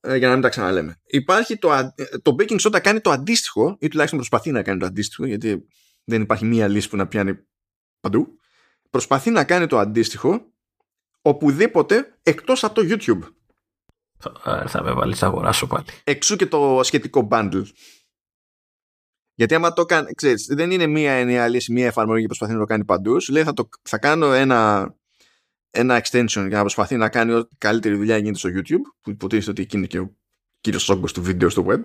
Ε, 0.00 0.16
για 0.16 0.26
να 0.26 0.32
μην 0.32 0.42
τα 0.42 0.48
ξαναλέμε. 0.48 1.00
Υπάρχει 1.06 1.58
το, 1.58 1.72
ε, 1.72 1.92
το 2.22 2.36
baking 2.38 2.60
soda 2.60 2.80
κάνει 2.82 3.00
το 3.00 3.10
αντίστοιχο, 3.10 3.76
ή 3.80 3.88
τουλάχιστον 3.88 4.18
προσπαθεί 4.18 4.50
να 4.50 4.62
κάνει 4.62 4.78
το 4.78 4.86
αντίστοιχο, 4.86 5.26
γιατί 5.26 5.66
δεν 6.04 6.22
υπάρχει 6.22 6.44
μία 6.44 6.68
λύση 6.68 6.88
που 6.88 6.96
να 6.96 7.06
πιάνει 7.06 7.38
παντού. 8.00 8.38
Προσπαθεί 8.90 9.30
να 9.30 9.44
κάνει 9.44 9.66
το 9.66 9.78
αντίστοιχο 9.78 10.52
οπουδήποτε 11.22 12.18
εκτός 12.22 12.64
από 12.64 12.74
το 12.74 12.82
YouTube. 12.84 13.20
Θα, 14.18 14.64
θα 14.68 14.82
με 14.82 14.92
βάλεις 14.92 15.22
αγοράσω 15.22 15.66
πάλι. 15.66 15.84
Εξού 16.04 16.36
και 16.36 16.46
το 16.46 16.80
σχετικό 16.82 17.28
bundle. 17.30 17.64
Γιατί 19.34 19.54
άμα 19.54 19.72
το 19.72 19.84
κάνει, 19.84 20.12
ξέρεις, 20.12 20.46
δεν 20.46 20.70
είναι 20.70 20.86
μία 20.86 21.12
ενιαία 21.12 21.48
λύση, 21.48 21.72
μία 21.72 21.86
εφαρμογή 21.86 22.20
που 22.20 22.26
προσπαθεί 22.26 22.52
να 22.52 22.58
το 22.58 22.64
κάνει 22.64 22.84
παντού. 22.84 23.20
Σου 23.20 23.32
λέει 23.32 23.42
θα, 23.42 23.52
το, 23.52 23.68
θα 23.82 23.98
κάνω 23.98 24.32
ένα 24.32 24.94
ένα 25.74 26.02
extension 26.02 26.46
για 26.48 26.56
να 26.56 26.60
προσπαθεί 26.60 26.96
να 26.96 27.08
κάνει 27.08 27.32
ό,τι 27.32 27.56
καλύτερη 27.56 27.94
δουλειά 27.94 28.16
γίνεται 28.16 28.38
στο 28.38 28.48
YouTube, 28.48 28.96
που 29.00 29.10
υποτίθεται 29.10 29.50
ότι 29.50 29.62
εκεί 29.62 29.76
είναι 29.76 29.86
και 29.86 29.98
ο 29.98 30.16
κύριος 30.60 30.88
όγκο 30.88 31.06
του 31.06 31.22
βίντεο 31.22 31.48
στο 31.48 31.66
web. 31.68 31.80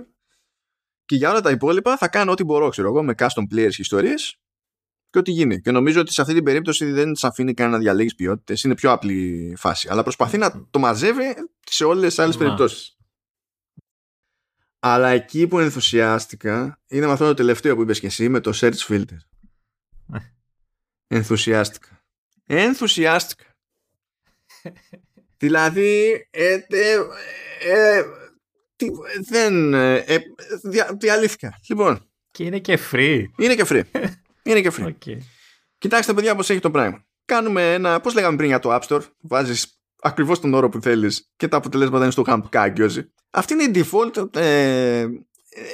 Και 1.06 1.16
για 1.16 1.30
όλα 1.30 1.42
τα 1.42 1.52
υπόλοιπα 1.52 1.98
θα 1.98 2.08
κάνω 2.08 2.32
ό,τι 2.32 2.44
μπορώ, 2.44 2.70
ξέρω 2.70 2.88
εγώ, 2.88 3.04
με 3.04 3.14
custom 3.18 3.54
players 3.54 3.70
και 3.70 3.82
ιστορίες 3.82 4.40
και 5.10 5.20
ό,τι 5.20 5.32
γίνει. 5.32 5.62
Και 5.62 5.72
νομίζω 5.72 6.02
ότι 6.02 6.12
σε 6.12 6.22
αυτή 6.22 6.34
την 6.34 6.44
περίπτωση 6.44 6.92
δεν 6.92 7.16
σα 7.16 7.28
αφήνει 7.28 7.54
καν 7.54 7.72
να 7.72 7.78
διαλέγεις 7.78 8.16
ποιότητες, 8.16 8.64
είναι 8.64 8.76
πιο 8.76 8.92
απλή 8.92 9.54
φάση. 9.58 9.88
Αλλά 9.92 10.04
προσπαθεί 10.04 10.38
να 10.38 10.68
το 10.70 10.80
μαζεύει 10.80 11.24
σε 11.70 11.84
όλες 11.84 12.08
τις 12.08 12.20
άλλες 12.20 12.38
περιπτώσεις. 12.38 12.98
Αλλά 14.80 15.10
εκεί 15.10 15.48
που 15.48 15.60
ενθουσιάστηκα 15.60 16.82
είναι 16.88 17.06
με 17.06 17.12
αυτό 17.12 17.26
το 17.26 17.34
τελευταίο 17.34 17.76
που 17.76 17.82
είπες 17.82 18.00
και 18.00 18.08
εσύ, 18.08 18.30
με 18.30 18.40
το 18.40 18.52
search 18.56 18.80
filter. 18.88 19.18
Ε. 20.14 20.20
ενθουσιάστηκα. 21.08 22.02
Ενθουσιάστηκα 22.46 23.47
δηλαδή, 25.38 26.28
ε, 26.30 26.54
ε, 26.54 26.94
ε, 27.60 28.04
τι, 28.76 28.88
δεν. 29.30 29.74
Ε, 29.74 30.04
δια, 30.64 30.96
διαλύθηκα. 31.00 31.60
Λοιπόν. 31.68 32.10
Και 32.32 32.44
είναι 32.44 32.60
και 32.60 32.80
free. 32.92 33.24
Είναι 33.38 33.56
και 33.56 33.66
free. 33.70 33.84
είναι 34.50 34.62
και 34.62 34.72
free. 34.78 34.86
Okay. 34.86 35.18
Κοιτάξτε, 35.78 36.14
παιδιά, 36.14 36.36
πώς 36.36 36.50
έχει 36.50 36.60
το 36.60 36.72
πράγμα. 36.72 37.06
Κάνουμε 37.26 37.74
ένα. 37.74 38.00
Πώς 38.00 38.14
λέγαμε 38.14 38.38
πριν 38.38 38.50
για 38.50 38.60
το 38.60 38.76
App 38.76 38.82
Store; 38.82 39.02
Βάζεις 39.20 39.82
ακριβώς 40.02 40.40
τον 40.40 40.54
όρο 40.54 40.70
που 40.70 40.82
θέλεις 40.82 41.32
και 41.36 41.48
τα 41.48 41.58
αποτελέσματα 41.58 42.04
είναι 42.04 42.12
στο 42.12 42.24
χάμπ 42.24 42.44
κάγκιοζι. 42.50 43.12
Αυτή 43.30 43.54
είναι 43.54 43.64
η 43.64 43.72
default 43.76 44.36
ε, 44.36 45.06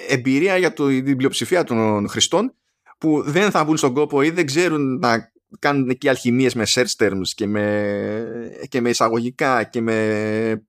εμπειρία 0.07 0.57
για 0.57 0.73
το, 0.73 0.87
την 0.87 1.17
πλειοψηφία 1.17 1.63
των 1.63 2.09
χρηστών 2.09 2.55
που 2.97 3.21
δεν 3.25 3.51
θα 3.51 3.63
μπουν 3.63 3.77
στον 3.77 3.93
κόπο 3.93 4.21
ή 4.21 4.29
δεν 4.29 4.45
ξέρουν 4.45 4.99
να 4.99 5.31
κάνουν 5.59 5.89
εκεί 5.89 6.09
αλχημίες 6.09 6.53
με 6.53 6.63
search 6.67 6.95
terms 6.97 7.27
και 7.35 7.47
με, 7.47 8.67
και 8.69 8.81
με 8.81 8.89
εισαγωγικά 8.89 9.63
και 9.63 9.81
με 9.81 10.67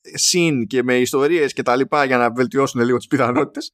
συν 0.00 0.66
και 0.66 0.82
με 0.82 0.98
ιστορίες 0.98 1.52
και 1.52 1.62
τα 1.62 1.76
λοιπά 1.76 2.04
για 2.04 2.16
να 2.16 2.32
βελτιώσουν 2.32 2.80
λίγο 2.80 2.96
τις 2.96 3.06
πιθανότητες. 3.06 3.72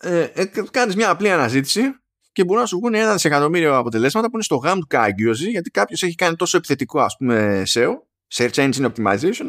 Ε, 0.00 0.20
ε, 0.20 0.44
κάνεις 0.70 0.96
μια 0.96 1.10
απλή 1.10 1.30
αναζήτηση 1.30 1.82
και 2.32 2.44
μπορούν 2.44 2.62
να 2.62 2.68
σου 2.68 2.78
βγουν 2.78 2.94
ένα 2.94 3.12
δισεκατομμύριο 3.12 3.76
αποτελέσματα 3.76 4.26
που 4.26 4.34
είναι 4.34 4.42
στο 4.42 4.56
γάμ 4.56 4.78
του 4.78 4.86
κάγκιοζη 4.86 5.50
γιατί 5.50 5.70
κάποιος 5.70 6.02
έχει 6.02 6.14
κάνει 6.14 6.36
τόσο 6.36 6.56
επιθετικό 6.56 7.00
ας 7.00 7.16
πούμε 7.16 7.62
SEO 7.66 7.90
Search 8.34 8.52
Engine 8.52 8.92
Optimization 8.92 9.46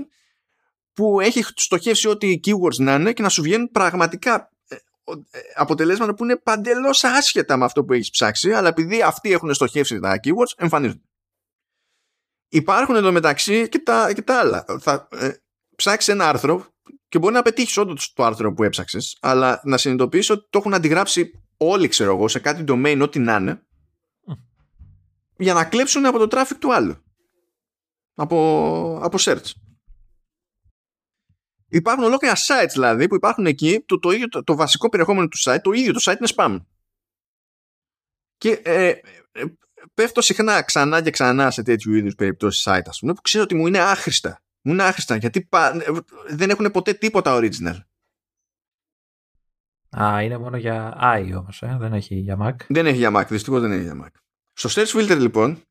που 0.94 1.20
έχει 1.20 1.44
στοχεύσει 1.56 2.08
ό,τι 2.08 2.40
keywords 2.45 2.76
να 2.78 2.94
είναι 2.94 3.14
και 3.14 3.22
να 3.22 3.30
σου 3.30 3.41
βγαίνουν 3.41 3.72
πραγματικά 3.72 4.34
ε, 4.36 4.45
αποτελέσματα 5.56 6.14
που 6.14 6.23
είναι 6.23 6.38
παντελώς 6.38 7.03
άσχετα 7.03 7.57
με 7.57 7.65
αυτό 7.65 7.84
που 7.84 7.94
έχεις 7.94 8.10
ψάξει 8.10 8.52
αλλά 8.52 8.68
επειδή 8.68 9.02
αυτοί 9.02 9.32
έχουν 9.32 9.53
στοχεύσει 9.53 9.99
τα 9.99 10.19
keywords 10.23 10.53
εμφανίζονται. 10.57 11.03
Υπάρχουν 12.49 12.95
εδώ 12.95 13.11
μεταξύ 13.11 13.69
και 13.69 13.80
τα, 13.80 14.14
και 14.14 14.22
τα 14.22 14.40
άλλα. 14.40 14.65
Θα 14.80 15.07
ε, 15.11 15.32
ψάξεις 15.76 16.14
ένα 16.14 16.30
άρθρο 16.30 16.65
και 17.07 17.19
μπορεί 17.19 17.34
να 17.34 17.41
πετύχεις 17.41 17.78
όντως 17.78 18.14
το 18.14 18.23
άρθρο 18.23 18.53
που 18.53 18.64
έψαξες, 18.64 19.18
αλλά 19.22 19.61
να 19.64 19.78
συνειδητοποιήσει 19.78 20.32
ότι 20.32 20.48
το 20.49 20.57
έχουν 20.57 20.73
αντιγράψει 20.73 21.32
όλοι, 21.57 21.88
ξέρω 21.88 22.15
εγώ, 22.15 22.28
σε 22.28 22.40
κάτι 22.40 22.64
domain, 22.68 22.99
ό,τι 23.02 23.19
να 23.19 23.36
είναι, 23.36 23.65
για 25.38 25.53
να 25.53 25.65
κλέψουν 25.65 26.06
από 26.06 26.28
το 26.28 26.28
traffic 26.38 26.57
του 26.60 26.73
άλλου. 26.73 26.95
Από, 28.15 28.99
από 29.03 29.18
search. 29.19 29.52
Υπάρχουν 31.72 32.03
ολόκληρα 32.03 32.35
sites 32.35 32.69
δηλαδή 32.72 33.07
που 33.07 33.15
υπάρχουν 33.15 33.45
εκεί, 33.45 33.84
το, 33.85 33.99
το, 33.99 34.11
ίδιο, 34.11 34.27
το, 34.27 34.43
το 34.43 34.56
βασικό 34.56 34.89
περιεχόμενο 34.89 35.27
του 35.27 35.38
site, 35.41 35.60
το 35.61 35.72
ίδιο 35.72 35.93
το 35.93 35.99
site 36.03 36.15
είναι 36.18 36.30
spam. 36.35 36.60
Και 38.38 38.61
ε, 38.64 38.88
ε, 39.31 39.43
πέφτω 39.93 40.22
συχνά 40.22 40.61
ξανά 40.61 41.02
και 41.02 41.10
ξανά 41.10 41.52
σε 41.52 41.64
τέτοιου 41.64 41.93
είδους 41.93 42.15
περιπτώσεις 42.15 42.64
site, 42.68 42.85
ας 42.85 42.99
πούμε, 42.99 43.14
που 43.14 43.22
ξέρω 43.22 43.43
ότι 43.43 43.56
μου 43.56 43.68
είναι 43.68 43.80
άχρηστα. 43.80 44.41
Μου 44.61 44.72
είναι 44.72 44.84
άχρηστα 44.84 45.15
γιατί 45.15 45.41
πα, 45.41 45.68
ε, 45.68 45.91
δεν 46.30 46.49
έχουν 46.49 46.72
ποτέ 46.72 46.93
τίποτα 46.93 47.39
original. 47.39 47.77
Α, 50.02 50.22
είναι 50.22 50.38
μόνο 50.38 50.57
για 50.57 50.98
i 51.02 51.34
όμως, 51.38 51.61
ε; 51.61 51.77
δεν 51.80 51.93
έχει 51.93 52.15
για 52.15 52.38
Mac. 52.41 52.56
Δεν 52.68 52.85
έχει 52.85 52.98
για 52.98 53.11
Mac, 53.15 53.26
δυστυχώς 53.27 53.61
δεν 53.61 53.72
έχει 53.72 53.81
για 53.81 54.06
Mac. 54.06 54.19
Στο 54.53 54.69
search 54.69 54.88
filter 54.88 55.18
λοιπόν, 55.18 55.61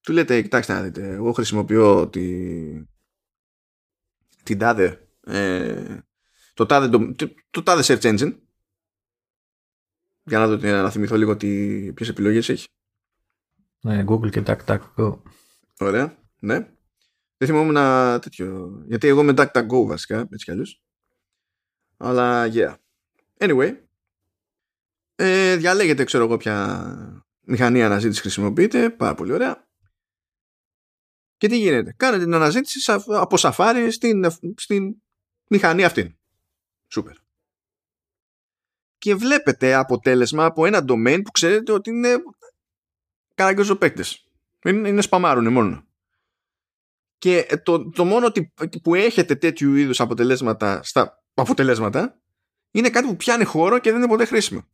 του 0.00 0.12
λέτε, 0.12 0.42
κοιτάξτε 0.42 0.72
να 0.72 0.82
δείτε, 0.82 1.08
εγώ 1.08 1.32
χρησιμοποιώ 1.32 2.08
τη, 2.08 2.24
την 4.42 4.58
τάδε 4.58 5.07
ε, 5.28 5.98
το, 6.54 6.66
τάδε, 6.66 6.88
το, 6.88 7.34
το 7.50 7.62
τάδε 7.62 7.82
search 7.86 8.18
engine 8.18 8.38
για 10.24 10.38
να 10.38 10.46
δω 10.46 10.56
να 10.56 10.90
θυμηθώ 10.90 11.16
λίγο 11.16 11.36
τι, 11.36 11.92
ποιες 11.92 12.08
επιλογές 12.08 12.48
έχει. 12.48 12.66
Ναι, 13.80 14.04
Google 14.06 14.30
και 14.30 14.42
DuckDuckGo. 14.46 15.18
Ωραία, 15.78 16.18
ναι. 16.38 16.58
Δεν 17.36 17.48
θυμόμουν 17.48 17.76
ένα 17.76 18.18
τέτοιο. 18.22 18.82
Γιατί 18.86 19.06
εγώ 19.06 19.22
με 19.22 19.32
DuckDuckGo 19.36 19.86
βασικά, 19.86 20.18
έτσι 20.18 20.44
κι 20.44 20.50
αλλιώς. 20.50 20.82
Αλλά, 21.96 22.48
yeah. 22.52 22.74
Anyway, 23.38 23.76
ε, 25.14 25.56
διαλέγετε, 25.56 26.04
ξέρω 26.04 26.24
εγώ, 26.24 26.36
ποια 26.36 27.24
μηχανή 27.40 27.82
αναζήτηση 27.82 28.20
χρησιμοποιείτε. 28.20 28.90
Πάρα 28.90 29.14
πολύ 29.14 29.32
ωραία. 29.32 29.68
Και 31.36 31.48
τι 31.48 31.58
γίνεται; 31.58 31.94
Κάνετε 31.96 32.24
την 32.24 32.34
αναζήτηση 32.34 32.92
από 33.06 33.36
Safari 33.38 33.88
στην, 33.90 34.24
στην 34.56 35.02
μηχανή 35.48 35.84
αυτή. 35.84 36.18
Σούπερ. 36.88 37.16
Και 38.98 39.14
βλέπετε 39.14 39.74
αποτέλεσμα 39.74 40.44
από 40.44 40.66
ένα 40.66 40.84
domain 40.88 41.20
που 41.24 41.30
ξέρετε 41.30 41.72
ότι 41.72 41.90
είναι 41.90 42.16
καραγκιόζο 43.34 43.78
Είναι, 44.64 44.88
είναι 44.88 45.00
σπαμάρουνε 45.00 45.48
μόνο. 45.48 45.86
Και 47.18 47.60
το, 47.62 47.90
το 47.90 48.04
μόνο 48.04 48.32
που 48.82 48.94
έχετε 48.94 49.34
τέτοιου 49.34 49.74
είδους 49.74 50.00
αποτελέσματα 50.00 50.82
στα 50.82 51.24
αποτελέσματα 51.34 52.20
είναι 52.70 52.90
κάτι 52.90 53.06
που 53.06 53.16
πιάνει 53.16 53.44
χώρο 53.44 53.78
και 53.78 53.90
δεν 53.90 53.98
είναι 53.98 54.08
ποτέ 54.08 54.24
χρήσιμο. 54.24 54.68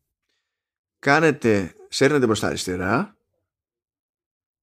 Κάνετε, 0.99 1.75
σέρνετε 1.89 2.27
προς 2.27 2.41
τα 2.41 2.47
αριστερά 2.47 3.17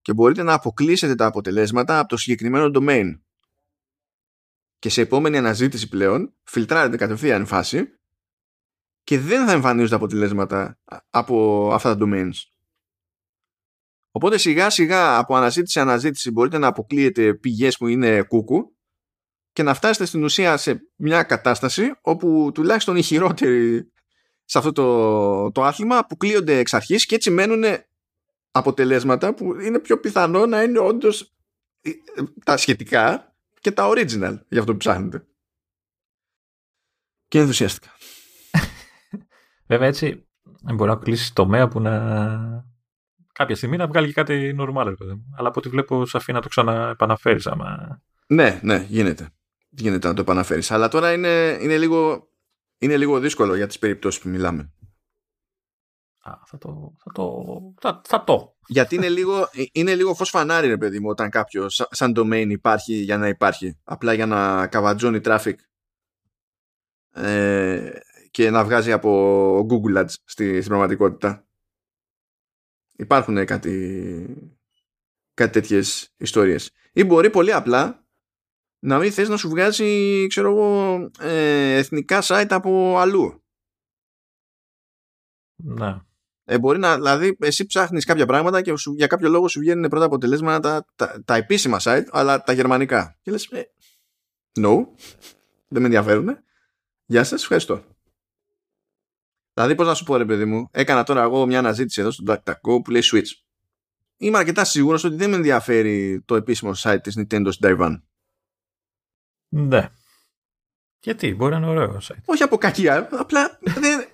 και 0.01 0.13
μπορείτε 0.13 0.43
να 0.43 0.53
αποκλείσετε 0.53 1.15
τα 1.15 1.25
αποτελέσματα 1.25 1.99
από 1.99 2.07
το 2.07 2.17
συγκεκριμένο 2.17 2.71
domain 2.73 3.19
και 4.81 4.89
σε 4.89 5.01
επόμενη 5.01 5.37
αναζήτηση 5.37 5.87
πλέον 5.87 6.33
φιλτράρεται 6.43 6.97
κατευθείαν 6.97 7.45
φάση 7.45 7.87
και 9.03 9.19
δεν 9.19 9.45
θα 9.45 9.51
εμφανίζονται 9.51 9.95
αποτελέσματα 9.95 10.79
από 11.09 11.69
αυτά 11.73 11.97
τα 11.97 12.05
domains. 12.05 12.31
Οπότε 14.11 14.37
σιγά 14.37 14.69
σιγά 14.69 15.17
από 15.17 15.35
αναζήτηση 15.35 15.71
σε 15.71 15.79
αναζήτηση 15.79 16.31
μπορείτε 16.31 16.57
να 16.57 16.67
αποκλείετε 16.67 17.33
πηγές 17.33 17.77
που 17.77 17.87
είναι 17.87 18.23
κούκου 18.23 18.75
και 19.53 19.63
να 19.63 19.73
φτάσετε 19.73 20.05
στην 20.05 20.23
ουσία 20.23 20.57
σε 20.57 20.81
μια 20.95 21.23
κατάσταση 21.23 21.91
όπου 22.01 22.51
τουλάχιστον 22.53 22.95
οι 22.95 23.01
χειρότεροι 23.01 23.91
σε 24.45 24.57
αυτό 24.57 24.71
το, 24.71 25.51
το 25.51 25.63
άθλημα 25.63 25.97
αποκλείονται 25.97 26.57
εξ 26.57 26.73
αρχής 26.73 27.05
και 27.05 27.15
έτσι 27.15 27.31
μένουν 27.31 27.63
αποτελέσματα 28.51 29.33
που 29.33 29.59
είναι 29.59 29.79
πιο 29.79 29.99
πιθανό 29.99 30.45
να 30.45 30.63
είναι 30.63 30.79
όντως 30.79 31.33
τα 32.45 32.57
σχετικά 32.57 33.30
και 33.61 33.71
τα 33.71 33.89
original 33.89 34.39
για 34.47 34.59
αυτό 34.59 34.71
που 34.71 34.77
ψάχνετε. 34.77 35.25
Και 37.27 37.39
ενθουσιάστηκα. 37.39 37.91
Βέβαια 39.69 39.87
έτσι 39.87 40.27
μπορεί 40.75 40.89
να 40.89 40.97
κλείσει 40.97 41.33
τομέα 41.33 41.67
που 41.67 41.79
να 41.79 42.69
κάποια 43.31 43.55
στιγμή 43.55 43.77
να 43.77 43.87
βγάλει 43.87 44.13
κάτι 44.13 44.55
normal. 44.59 44.95
Αλλά 45.37 45.47
από 45.47 45.59
ό,τι 45.59 45.69
βλέπω 45.69 46.05
σε 46.05 46.17
αφήνει 46.17 46.37
να 46.37 46.43
το 46.43 46.49
ξαναεπαναφέρεις. 46.49 47.47
Άμα... 47.47 48.01
Ναι, 48.27 48.59
ναι, 48.63 48.85
γίνεται. 48.89 49.29
Γίνεται 49.69 50.07
να 50.07 50.13
το 50.13 50.21
επαναφέρεις. 50.21 50.71
Αλλά 50.71 50.87
τώρα 50.87 51.13
είναι, 51.13 51.57
είναι, 51.61 51.77
λίγο, 51.77 52.29
είναι 52.77 52.97
λίγο 52.97 53.19
δύσκολο 53.19 53.55
για 53.55 53.67
τις 53.67 53.79
περιπτώσεις 53.79 54.21
που 54.21 54.29
μιλάμε. 54.29 54.73
Α, 56.19 56.33
θα 56.45 56.57
το. 56.57 56.95
Θα 56.97 57.11
το, 57.11 57.45
θα, 57.79 58.01
θα 58.05 58.23
το. 58.23 58.50
Γιατί 58.67 58.95
είναι 58.95 59.09
λίγο, 59.09 59.49
είναι 59.71 59.95
λίγο 59.95 60.13
φως 60.13 60.29
φανάρι, 60.29 60.67
ρε 60.67 60.77
παιδί 60.77 60.99
μου, 60.99 61.09
όταν 61.09 61.29
κάποιος 61.29 61.87
σαν 61.89 62.13
domain 62.17 62.47
υπάρχει 62.49 62.93
για 62.93 63.17
να 63.17 63.27
υπάρχει. 63.27 63.77
Απλά 63.83 64.13
για 64.13 64.25
να 64.25 64.67
καβατζώνει 64.67 65.19
traffic 65.23 65.53
ε, 67.13 67.91
και 68.31 68.49
να 68.49 68.63
βγάζει 68.63 68.91
από 68.91 69.67
Google 69.69 69.97
Ads 69.97 70.13
στη, 70.23 70.57
στην 70.57 70.67
πραγματικότητα. 70.67 71.45
Υπάρχουν 72.95 73.45
κάτι, 73.45 74.55
κάτι 75.33 75.51
τέτοιες 75.51 76.13
ιστορίες. 76.17 76.71
Ή 76.93 77.03
μπορεί 77.03 77.29
πολύ 77.29 77.53
απλά 77.53 78.05
να 78.79 78.97
μην 78.99 79.11
θες 79.11 79.29
να 79.29 79.37
σου 79.37 79.49
βγάζει 79.49 80.27
ξέρω 80.27 80.49
εγώ, 80.49 80.95
ε, 81.19 81.75
εθνικά 81.75 82.19
site 82.23 82.47
από 82.49 82.97
αλλού. 82.97 83.43
Ναι. 85.55 86.01
Ε, 86.51 86.59
μπορεί 86.59 86.79
να, 86.79 86.95
δηλαδή, 86.95 87.37
εσύ 87.39 87.65
ψάχνεις 87.65 88.05
κάποια 88.05 88.25
πράγματα 88.25 88.61
και 88.61 88.75
σου, 88.75 88.93
για 88.93 89.07
κάποιο 89.07 89.29
λόγο 89.29 89.47
σου 89.47 89.59
βγαίνουν 89.59 89.89
πρώτα 89.89 90.05
αποτελέσματα 90.05 90.85
τα, 90.95 91.21
τα, 91.25 91.35
επίσημα 91.35 91.77
site, 91.81 92.05
αλλά 92.11 92.43
τα 92.43 92.53
γερμανικά. 92.53 93.17
Και 93.21 93.31
λες, 93.31 93.45
ε, 93.45 93.63
no, 94.59 94.85
δεν 95.67 95.81
με 95.81 95.85
ενδιαφέρουν. 95.85 96.37
Γεια 97.05 97.23
σας, 97.23 97.41
ευχαριστώ. 97.41 97.83
Δηλαδή, 99.53 99.75
πώς 99.75 99.87
να 99.87 99.93
σου 99.93 100.03
πω, 100.03 100.15
ρε 100.17 100.25
παιδί 100.25 100.45
μου, 100.45 100.67
έκανα 100.71 101.03
τώρα 101.03 101.21
εγώ 101.21 101.45
μια 101.45 101.59
αναζήτηση 101.59 102.01
εδώ 102.01 102.11
στο 102.11 102.23
DuckDuckGo 102.27 102.83
που 102.83 102.91
λέει 102.91 103.01
Switch. 103.03 103.29
Είμαι 104.17 104.37
αρκετά 104.37 104.63
σίγουρος 104.63 105.03
ότι 105.03 105.15
δεν 105.15 105.29
με 105.29 105.35
ενδιαφέρει 105.35 106.21
το 106.25 106.35
επίσημο 106.35 106.71
site 106.77 106.99
της 107.01 107.19
Nintendo 107.19 107.47
στην 107.51 107.69
Taiwan. 107.69 108.01
Ναι. 109.47 109.89
Γιατί, 110.99 111.35
μπορεί 111.35 111.51
να 111.51 111.57
είναι 111.57 111.67
ωραίο 111.67 111.97
site. 112.01 112.23
Όχι 112.25 112.43
από 112.43 112.57
κακία, 112.57 113.09
απλά 113.11 113.59
δεν... 113.61 114.05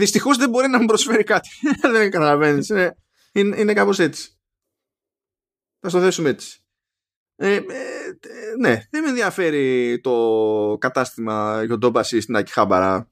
Δυστυχώς 0.00 0.36
δεν 0.36 0.50
μπορεί 0.50 0.68
να 0.68 0.80
μου 0.80 0.86
προσφέρει 0.86 1.24
κάτι. 1.24 1.48
δεν 1.92 2.10
καταλαβαίνεις. 2.10 2.68
Είναι, 2.68 2.96
είναι, 3.32 3.60
είναι 3.60 3.72
κάπως 3.72 3.98
έτσι. 3.98 4.38
Θα 5.80 5.88
στο 5.88 6.00
θέσουμε 6.00 6.28
έτσι. 6.28 6.64
Ε, 7.36 7.54
ε, 7.54 7.62
ναι, 8.58 8.86
δεν 8.90 9.02
με 9.02 9.08
ενδιαφέρει 9.08 10.00
το 10.00 10.76
κατάστημα 10.80 11.62
Γιοντόμπαση 11.64 12.20
στην 12.20 12.36
Ακιχάμπαρα 12.36 13.10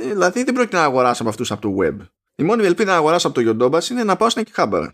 ε, 0.00 0.12
δηλαδή 0.12 0.42
δεν 0.42 0.54
πρόκειται 0.54 0.76
να 0.76 0.84
αγοράσω 0.84 1.22
από 1.22 1.30
αυτούς 1.30 1.50
από 1.50 1.60
το 1.60 1.76
web. 1.80 2.06
Η 2.34 2.42
μόνη 2.42 2.64
ελπίδα 2.64 2.90
να 2.90 2.96
αγοράσω 2.96 3.28
από 3.28 3.42
το 3.42 3.50
Yondobas 3.50 3.90
είναι 3.90 4.04
να 4.04 4.16
πάω 4.16 4.28
στην 4.30 4.44
Akihabara. 4.46 4.90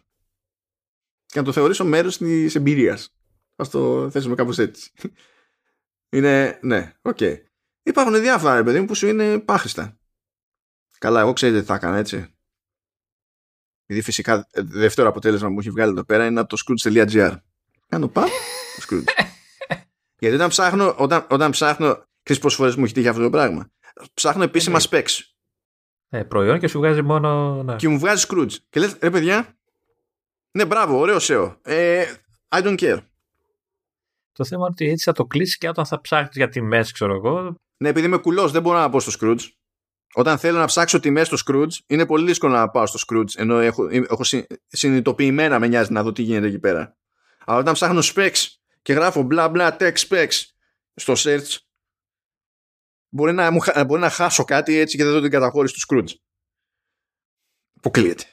Και 1.26 1.38
να 1.38 1.44
το 1.44 1.52
θεωρήσω 1.52 1.84
μέρος 1.84 2.16
της 2.16 2.54
εμπειρίας. 2.54 3.14
Ας 3.56 3.64
το 3.70 4.10
θέσουμε 4.10 4.34
κάπως 4.34 4.58
έτσι. 4.58 4.90
Είναι, 6.16 6.58
ναι, 6.62 6.92
OK. 7.02 7.16
Okay. 7.20 7.36
Υπάρχουν 7.82 8.20
διάφορα, 8.20 8.54
ρε 8.54 8.62
παιδί 8.62 8.80
μου, 8.80 8.86
που 8.86 8.94
σου 8.94 9.06
είναι 9.06 9.38
άχρηστα. 9.38 9.98
Καλά, 10.98 11.20
εγώ 11.20 11.32
ξέρετε 11.32 11.60
τι 11.60 11.66
θα 11.66 11.74
έκανα, 11.74 11.96
έτσι. 11.96 12.34
Επειδή 13.84 14.02
φυσικά 14.04 14.46
ε, 14.50 14.62
δεύτερο 14.62 15.08
αποτέλεσμα 15.08 15.46
που 15.46 15.52
μου 15.52 15.60
έχει 15.60 15.70
βγάλει 15.70 15.90
εδώ 15.90 16.04
πέρα 16.04 16.26
είναι 16.26 16.40
από 16.40 16.48
το 16.48 16.56
skroutz.gr. 16.66 17.36
Κάνω 17.88 18.08
πά, 18.08 18.22
το 18.76 18.86
Skroutz. 18.88 19.04
Γιατί 20.18 20.36
όταν 20.36 20.48
ψάχνω, 20.48 20.94
όταν, 20.98 21.26
όταν 21.30 21.50
ψάχνω, 21.50 22.04
ξέρεις 22.22 22.42
πόσες 22.42 22.58
φορές 22.58 22.76
μου 22.76 22.84
έχει 22.84 22.94
τύχει 22.94 23.08
αυτό 23.08 23.22
το 23.22 23.30
πράγμα 23.30 23.68
ψάχνω 24.14 24.42
επίσημα 24.42 24.78
ε, 24.78 24.82
specs. 24.90 25.20
Ε, 26.08 26.22
προϊόν 26.22 26.58
και 26.58 26.68
σου 26.68 26.78
βγάζει 26.78 27.02
μόνο. 27.02 27.62
Ναι. 27.62 27.76
Και 27.76 27.88
μου 27.88 27.98
βγάζει 27.98 28.26
Scrooge. 28.28 28.52
Και 28.70 28.80
λες, 28.80 28.96
ρε 29.00 29.10
παιδιά, 29.10 29.58
ναι, 30.50 30.66
μπράβο, 30.66 30.98
ωραίο 30.98 31.16
SEO. 31.20 31.56
Ε, 31.62 32.04
I 32.48 32.62
don't 32.62 32.78
care. 32.78 33.00
Το 34.32 34.44
θέμα 34.44 34.60
είναι 34.60 34.70
ότι 34.70 34.88
έτσι 34.88 35.04
θα 35.04 35.12
το 35.12 35.24
κλείσεις 35.24 35.58
και 35.58 35.68
όταν 35.68 35.86
θα 35.86 36.00
ψάχνεις 36.00 36.36
για 36.36 36.48
τιμές, 36.48 36.92
ξέρω 36.92 37.14
εγώ. 37.14 37.54
Ναι, 37.76 37.88
επειδή 37.88 38.06
είμαι 38.06 38.18
κουλός, 38.18 38.52
δεν 38.52 38.62
μπορώ 38.62 38.78
να 38.78 38.88
πω 38.88 39.00
στο 39.00 39.12
Scrooge. 39.20 39.48
Όταν 40.16 40.38
θέλω 40.38 40.58
να 40.58 40.64
ψάξω 40.64 41.00
τιμές 41.00 41.26
στο 41.26 41.36
Scrooge, 41.46 41.72
είναι 41.86 42.06
πολύ 42.06 42.26
δύσκολο 42.26 42.52
να 42.52 42.68
πάω 42.68 42.86
στο 42.86 42.98
Scrooge, 43.06 43.36
ενώ 43.36 43.58
έχω, 43.58 43.88
έχω 43.90 44.22
συνειδητοποιημένα 44.68 45.58
με 45.58 45.66
νοιάζει 45.66 45.92
να 45.92 46.02
δω 46.02 46.12
τι 46.12 46.22
γίνεται 46.22 46.46
εκεί 46.46 46.58
πέρα. 46.58 46.96
Αλλά 47.44 47.58
όταν 47.58 47.74
ψάχνω 47.74 48.00
specs 48.02 48.46
και 48.82 48.92
γράφω 48.92 49.22
μπλα 49.22 49.48
μπλα 49.48 49.76
tech 49.80 49.94
specs 49.94 50.42
στο 50.94 51.12
search, 51.16 51.56
μπορεί 53.08 53.32
να, 53.32 53.50
μπορεί 53.84 54.00
να 54.00 54.10
χάσω 54.10 54.44
κάτι 54.44 54.76
έτσι 54.76 54.96
και 54.96 55.04
δεν 55.04 55.12
δω 55.12 55.20
την 55.20 55.30
καταχώρηση 55.30 55.74
του 55.74 55.80
Scrooge. 55.86 56.14
Αποκλείεται. 57.76 58.24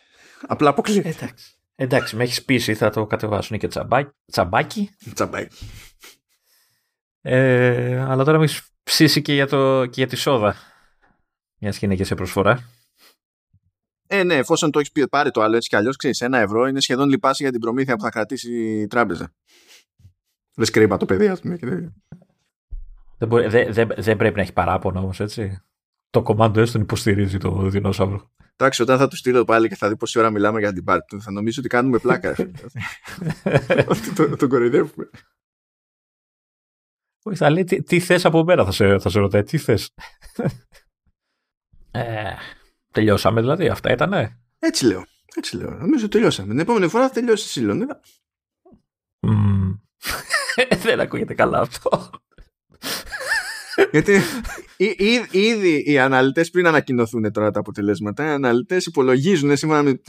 Απλά 0.48 0.70
αποκλείεται. 0.70 1.10
Εντάξει. 1.10 1.56
Εντάξει, 1.76 2.16
με 2.16 2.24
έχεις 2.24 2.45
πείσει, 2.45 2.76
θα 2.76 2.90
το 2.90 3.06
κατεβάσουν 3.06 3.58
και 3.58 3.68
τσαμπάκι. 3.68 4.12
Τσαμπάκι. 4.32 4.90
Τσαμπάκι. 5.14 5.56
Ε, 7.22 8.02
αλλά 8.02 8.24
τώρα 8.24 8.38
με 8.38 8.44
έχεις 8.44 8.62
ψήσει 8.84 9.22
και 9.22 9.34
για, 9.34 9.48
το, 9.48 9.86
και 9.86 9.94
για 9.95 10.08
τη 10.08 10.16
σόδα. 10.16 10.56
Μιας 11.61 11.77
και 11.77 11.85
είναι 11.85 11.95
και 11.95 12.03
σε 12.03 12.15
προσφορά. 12.15 12.69
Ε, 14.07 14.23
ναι, 14.23 14.35
εφόσον 14.35 14.71
το 14.71 14.79
έχεις 14.79 15.07
πάρει 15.09 15.31
το 15.31 15.41
άλλο 15.41 15.55
έτσι 15.55 15.69
κι 15.69 15.75
αλλιώς, 15.75 15.95
ξέρεις, 15.95 16.21
ένα 16.21 16.38
ευρώ 16.38 16.67
είναι 16.67 16.81
σχεδόν 16.81 17.09
λυπάσαι 17.09 17.43
για 17.43 17.51
την 17.51 17.61
προμήθεια 17.61 17.95
που 17.95 18.01
θα 18.01 18.09
κρατήσει 18.09 18.79
η 18.81 18.88
τράπεζα. 18.88 19.33
Δεν 20.53 20.67
κρίμα 20.71 20.97
το 20.97 21.05
παιδί, 21.05 21.27
ας 21.27 21.39
πούμε. 21.39 21.57
Δεν, 23.17 23.49
δεν, 23.49 23.73
δεν, 23.73 23.91
δεν 23.97 24.17
πρέπει 24.17 24.35
να 24.35 24.41
έχει 24.41 24.53
παράπονο 24.53 24.99
όμως, 24.99 25.19
έτσι. 25.19 25.61
Το 26.09 26.21
κομμάτι 26.21 26.59
έστω 26.59 26.79
υποστηρίζει 26.79 27.38
το 27.38 27.69
δεινόσαυρο. 27.69 28.31
Εντάξει, 28.55 28.81
όταν 28.81 28.97
θα 28.97 29.07
του 29.07 29.15
στείλω 29.15 29.43
πάλι 29.43 29.67
και 29.67 29.75
θα 29.75 29.89
δει 29.89 29.97
πόση 29.97 30.19
ώρα 30.19 30.29
μιλάμε 30.29 30.59
για 30.59 30.73
την 30.73 30.83
πάρτι 30.83 31.05
του, 31.07 31.21
θα 31.21 31.31
νομίζω 31.31 31.59
ότι 31.59 31.69
κάνουμε 31.69 31.97
πλάκα. 31.97 32.35
Ότι 33.91 34.13
τον 34.15 34.38
το 34.38 34.47
κοροϊδεύουμε. 34.47 35.09
Όχι, 37.23 37.38
θα 37.38 37.49
λέει 37.49 37.63
τι, 37.63 37.83
τι 37.83 37.99
θες 37.99 38.25
από 38.25 38.43
μένα, 38.43 38.65
θα 38.65 38.71
σε, 38.71 38.99
θα 38.99 39.09
σε 39.09 39.19
ρωτάει, 39.19 39.43
τι 39.43 39.57
θες; 39.57 39.93
Ε, 41.91 42.34
τελειώσαμε 42.91 43.41
δηλαδή, 43.41 43.68
αυτά 43.68 43.91
ήτανε. 43.91 44.39
Έτσι 44.59 44.85
λέω. 44.85 45.05
Έτσι 45.35 45.57
λέω. 45.57 45.69
Νομίζω 45.69 46.07
τελειώσαμε. 46.07 46.49
Την 46.49 46.59
επόμενη 46.59 46.88
φορά 46.88 47.07
θα 47.07 47.13
τελειώσει 47.13 47.45
η 47.45 47.49
Σιλονίδα. 47.49 48.01
Mm. 49.27 49.80
Δεν 50.84 50.99
ακούγεται 50.99 51.34
καλά 51.34 51.59
αυτό. 51.59 52.09
Γιατί 53.91 54.22
ήδη 55.31 55.84
οι 55.85 55.99
αναλυτές 55.99 56.49
πριν 56.49 56.68
ανακοινωθούν 56.68 57.31
τώρα 57.31 57.51
τα 57.51 57.59
αποτελέσματα, 57.59 58.26
οι 58.26 58.30
αναλυτές 58.30 58.85
υπολογίζουν 58.85 59.57
σύμφωνα 59.57 59.84
με 59.84 60.01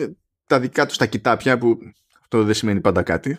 τα 0.47 0.61
δικά 0.61 0.87
τους 0.87 0.97
τα 0.97 1.07
κοιτάπια 1.07 1.59
που 1.59 1.79
αυτό 2.21 2.45
δεν 2.45 2.55
σημαίνει 2.55 2.81
πάντα 2.81 3.03
κάτι. 3.03 3.39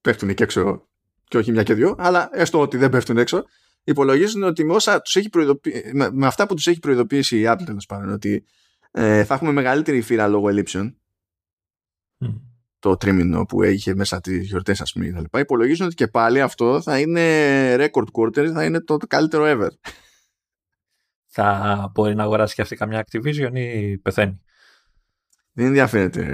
Πέφτουν 0.00 0.34
και 0.34 0.42
έξω 0.42 0.88
και 1.24 1.38
όχι 1.38 1.52
μια 1.52 1.62
και 1.62 1.74
δυο, 1.74 1.94
αλλά 1.98 2.28
έστω 2.32 2.60
ότι 2.60 2.76
δεν 2.76 2.90
πέφτουν 2.90 3.18
έξω. 3.18 3.44
Υπολογίζουν 3.84 4.42
ότι 4.42 4.64
με, 4.64 4.72
όσα 4.72 5.00
τους 5.00 5.16
έχει 5.16 5.28
με, 5.92 6.26
αυτά 6.26 6.46
που 6.46 6.54
τους 6.54 6.66
έχει 6.66 6.78
προειδοποιήσει 6.78 7.38
η 7.38 7.44
Apple 7.46 7.62
τέλος 7.64 7.86
πάντων, 7.86 8.12
ότι 8.12 8.44
ε, 8.90 9.24
θα 9.24 9.34
έχουμε 9.34 9.52
μεγαλύτερη 9.52 10.00
φύρα 10.00 10.28
λόγω 10.28 10.48
ελλείψεων 10.48 10.96
το 12.78 12.96
τρίμηνο 12.96 13.44
που 13.44 13.62
είχε 13.62 13.94
μέσα 13.94 14.20
τις 14.20 14.46
γιορτές, 14.46 14.80
ας 14.80 14.92
πούμε, 14.92 15.08
κτλ. 15.08 15.38
Υπολογίζουν 15.38 15.86
ότι 15.86 15.94
και 15.94 16.08
πάλι 16.08 16.40
αυτό 16.40 16.82
θα 16.82 17.00
είναι 17.00 17.74
record 17.76 18.06
quarter, 18.12 18.50
θα 18.52 18.64
είναι 18.64 18.80
το 18.80 18.96
καλύτερο 18.96 19.44
ever. 19.46 19.70
Θα 21.26 21.90
μπορεί 21.94 22.14
να 22.14 22.22
αγοράσει 22.22 22.54
και 22.54 22.62
αυτή 22.62 22.76
καμιά 22.76 23.04
Activision 23.06 23.50
ή 23.54 23.98
πεθαίνει; 23.98 24.40
Δεν 25.52 25.66
ενδιαφέρεται. 25.66 26.24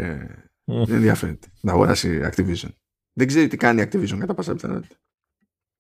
Δεν 0.65 0.95
ενδιαφέρεται 0.95 1.47
να 1.61 1.73
αγοράσει 1.73 2.21
Activision. 2.23 2.71
Δεν 3.13 3.27
ξέρει 3.27 3.47
τι 3.47 3.57
κάνει 3.57 3.83
Activision 3.83 4.17
κατά 4.19 4.35
πάσα 4.35 4.53
πιθανότητα. 4.53 4.97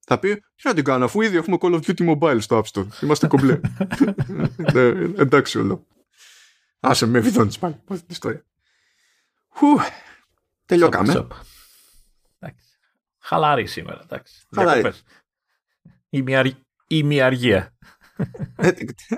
Θα 0.07 0.19
πει, 0.19 0.35
τι 0.35 0.69
να 0.69 0.75
την 0.75 0.85
κάνω, 0.85 1.05
αφού 1.05 1.21
ήδη 1.21 1.37
έχουμε 1.37 1.57
Call 1.61 1.73
of 1.73 1.81
Duty 1.81 2.17
Mobile 2.17 2.41
στο 2.41 2.63
App 2.63 2.73
Store. 2.73 2.87
Είμαστε 3.03 3.27
κομπλέ. 3.27 3.61
ναι, 4.73 4.83
εντάξει 5.17 5.59
όλο. 5.59 5.87
Άσε 6.81 7.07
με 7.07 7.19
βιδόνεις 7.21 7.59
πάλι. 7.59 7.81
Πώς 7.85 7.99
την 7.99 8.07
ιστορία. 8.11 8.45
Τελειώκαμε. 10.67 11.27
Χαλαρή 13.19 13.67
σήμερα, 13.67 14.01
εντάξει. 14.03 14.47
Χαλαρή. 14.55 14.93
Η 16.87 17.03
μιαργία. 17.03 17.75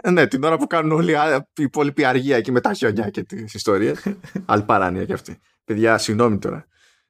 Ε, 0.00 0.10
ναι, 0.10 0.26
την 0.26 0.44
ώρα 0.44 0.56
που 0.56 0.66
κάνουν 0.66 0.92
όλοι 0.92 1.12
οι 1.12 1.62
υπόλοιποι 1.62 2.04
αργία 2.04 2.40
και 2.40 2.52
μετά 2.52 2.72
χιονιά 2.72 3.10
και 3.10 3.22
τις 3.22 3.54
ιστορίες. 3.54 4.06
Άλλη 4.44 4.62
παράνοια 4.62 5.04
και 5.04 5.12
αυτή. 5.12 5.40
Παιδιά, 5.64 5.98
συγγνώμη 5.98 6.38
τώρα. 6.38 6.66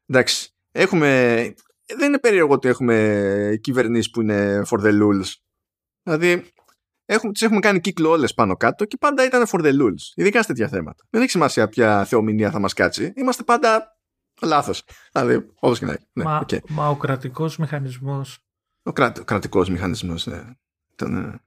Εντάξει, 0.07 0.51
έχουμε. 0.73 1.55
Δεν 1.96 2.08
είναι 2.08 2.18
περίεργο 2.18 2.52
ότι 2.52 2.68
έχουμε 2.68 3.58
κυβερνήσεις 3.60 4.10
που 4.10 4.20
είναι 4.20 4.62
for 4.70 4.80
the 4.80 5.02
rules. 5.02 5.32
Δηλαδή, 6.02 6.52
έχουμε, 7.04 7.32
τις 7.32 7.42
έχουμε 7.42 7.60
κάνει 7.60 7.80
κύκλο 7.80 8.10
όλες 8.10 8.34
πάνω 8.34 8.56
κάτω 8.56 8.84
και 8.84 8.96
πάντα 8.96 9.24
ήταν 9.24 9.46
for 9.46 9.60
the 9.60 9.72
lulz. 9.80 10.12
Ειδικά 10.14 10.40
σε 10.40 10.46
τέτοια 10.46 10.68
θέματα. 10.68 11.04
Δεν 11.10 11.20
έχει 11.22 11.30
σημασία 11.30 11.68
ποια 11.68 12.04
θεομηνία 12.04 12.50
θα 12.50 12.58
μας 12.58 12.72
κάτσει. 12.72 13.12
Είμαστε 13.16 13.42
πάντα 13.42 13.98
λάθος. 14.42 14.84
Δηλαδή, 15.12 15.50
όπως 15.60 15.78
και 15.78 15.84
να 15.84 15.92
έχει. 15.92 16.06
Ναι, 16.12 16.24
μα, 16.24 16.44
okay. 16.46 16.58
μα 16.68 16.88
ο 16.88 16.96
κρατικός 16.96 17.56
μηχανισμός... 17.56 18.38
Ο, 18.82 18.92
κρα, 18.92 19.12
ο 19.20 19.24
κρατικός 19.24 19.68
μηχανισμός, 19.68 20.26
ναι. 20.26 20.42
Ήταν, 20.92 21.16
ε, 21.16 21.40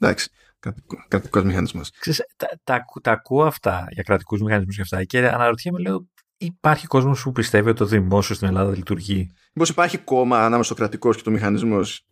εντάξει, 0.00 0.30
κρατικό, 0.58 1.04
κρατικός 1.08 1.42
μηχανισμός. 1.44 1.90
Ξέρεις, 1.90 2.22
τα, 2.36 2.48
τα, 2.64 2.84
τα, 3.02 3.12
ακούω 3.12 3.44
αυτά 3.44 3.86
για 3.90 4.02
κρατικούς 4.02 4.40
μηχανισμούς 4.40 4.76
και 4.76 4.82
αυτά 4.82 5.04
και 5.04 5.28
αναρωτιέμαι, 5.28 5.78
λέω, 5.78 6.08
υπάρχει 6.40 6.86
κόσμος 6.86 7.22
που 7.22 7.32
πιστεύει 7.32 7.68
ότι 7.68 7.78
το 7.78 7.84
δημόσιο 7.84 8.34
στην 8.34 8.48
Ελλάδα 8.48 8.76
λειτουργεί. 8.76 9.30
Μήπως 9.54 9.68
υπάρχει 9.68 9.98
κόμμα 9.98 10.38
ανάμεσα 10.38 10.62
στο 10.62 10.74
κρατικός 10.74 11.16
και 11.16 11.22
το 11.22 11.30
μηχανισμός; 11.30 12.06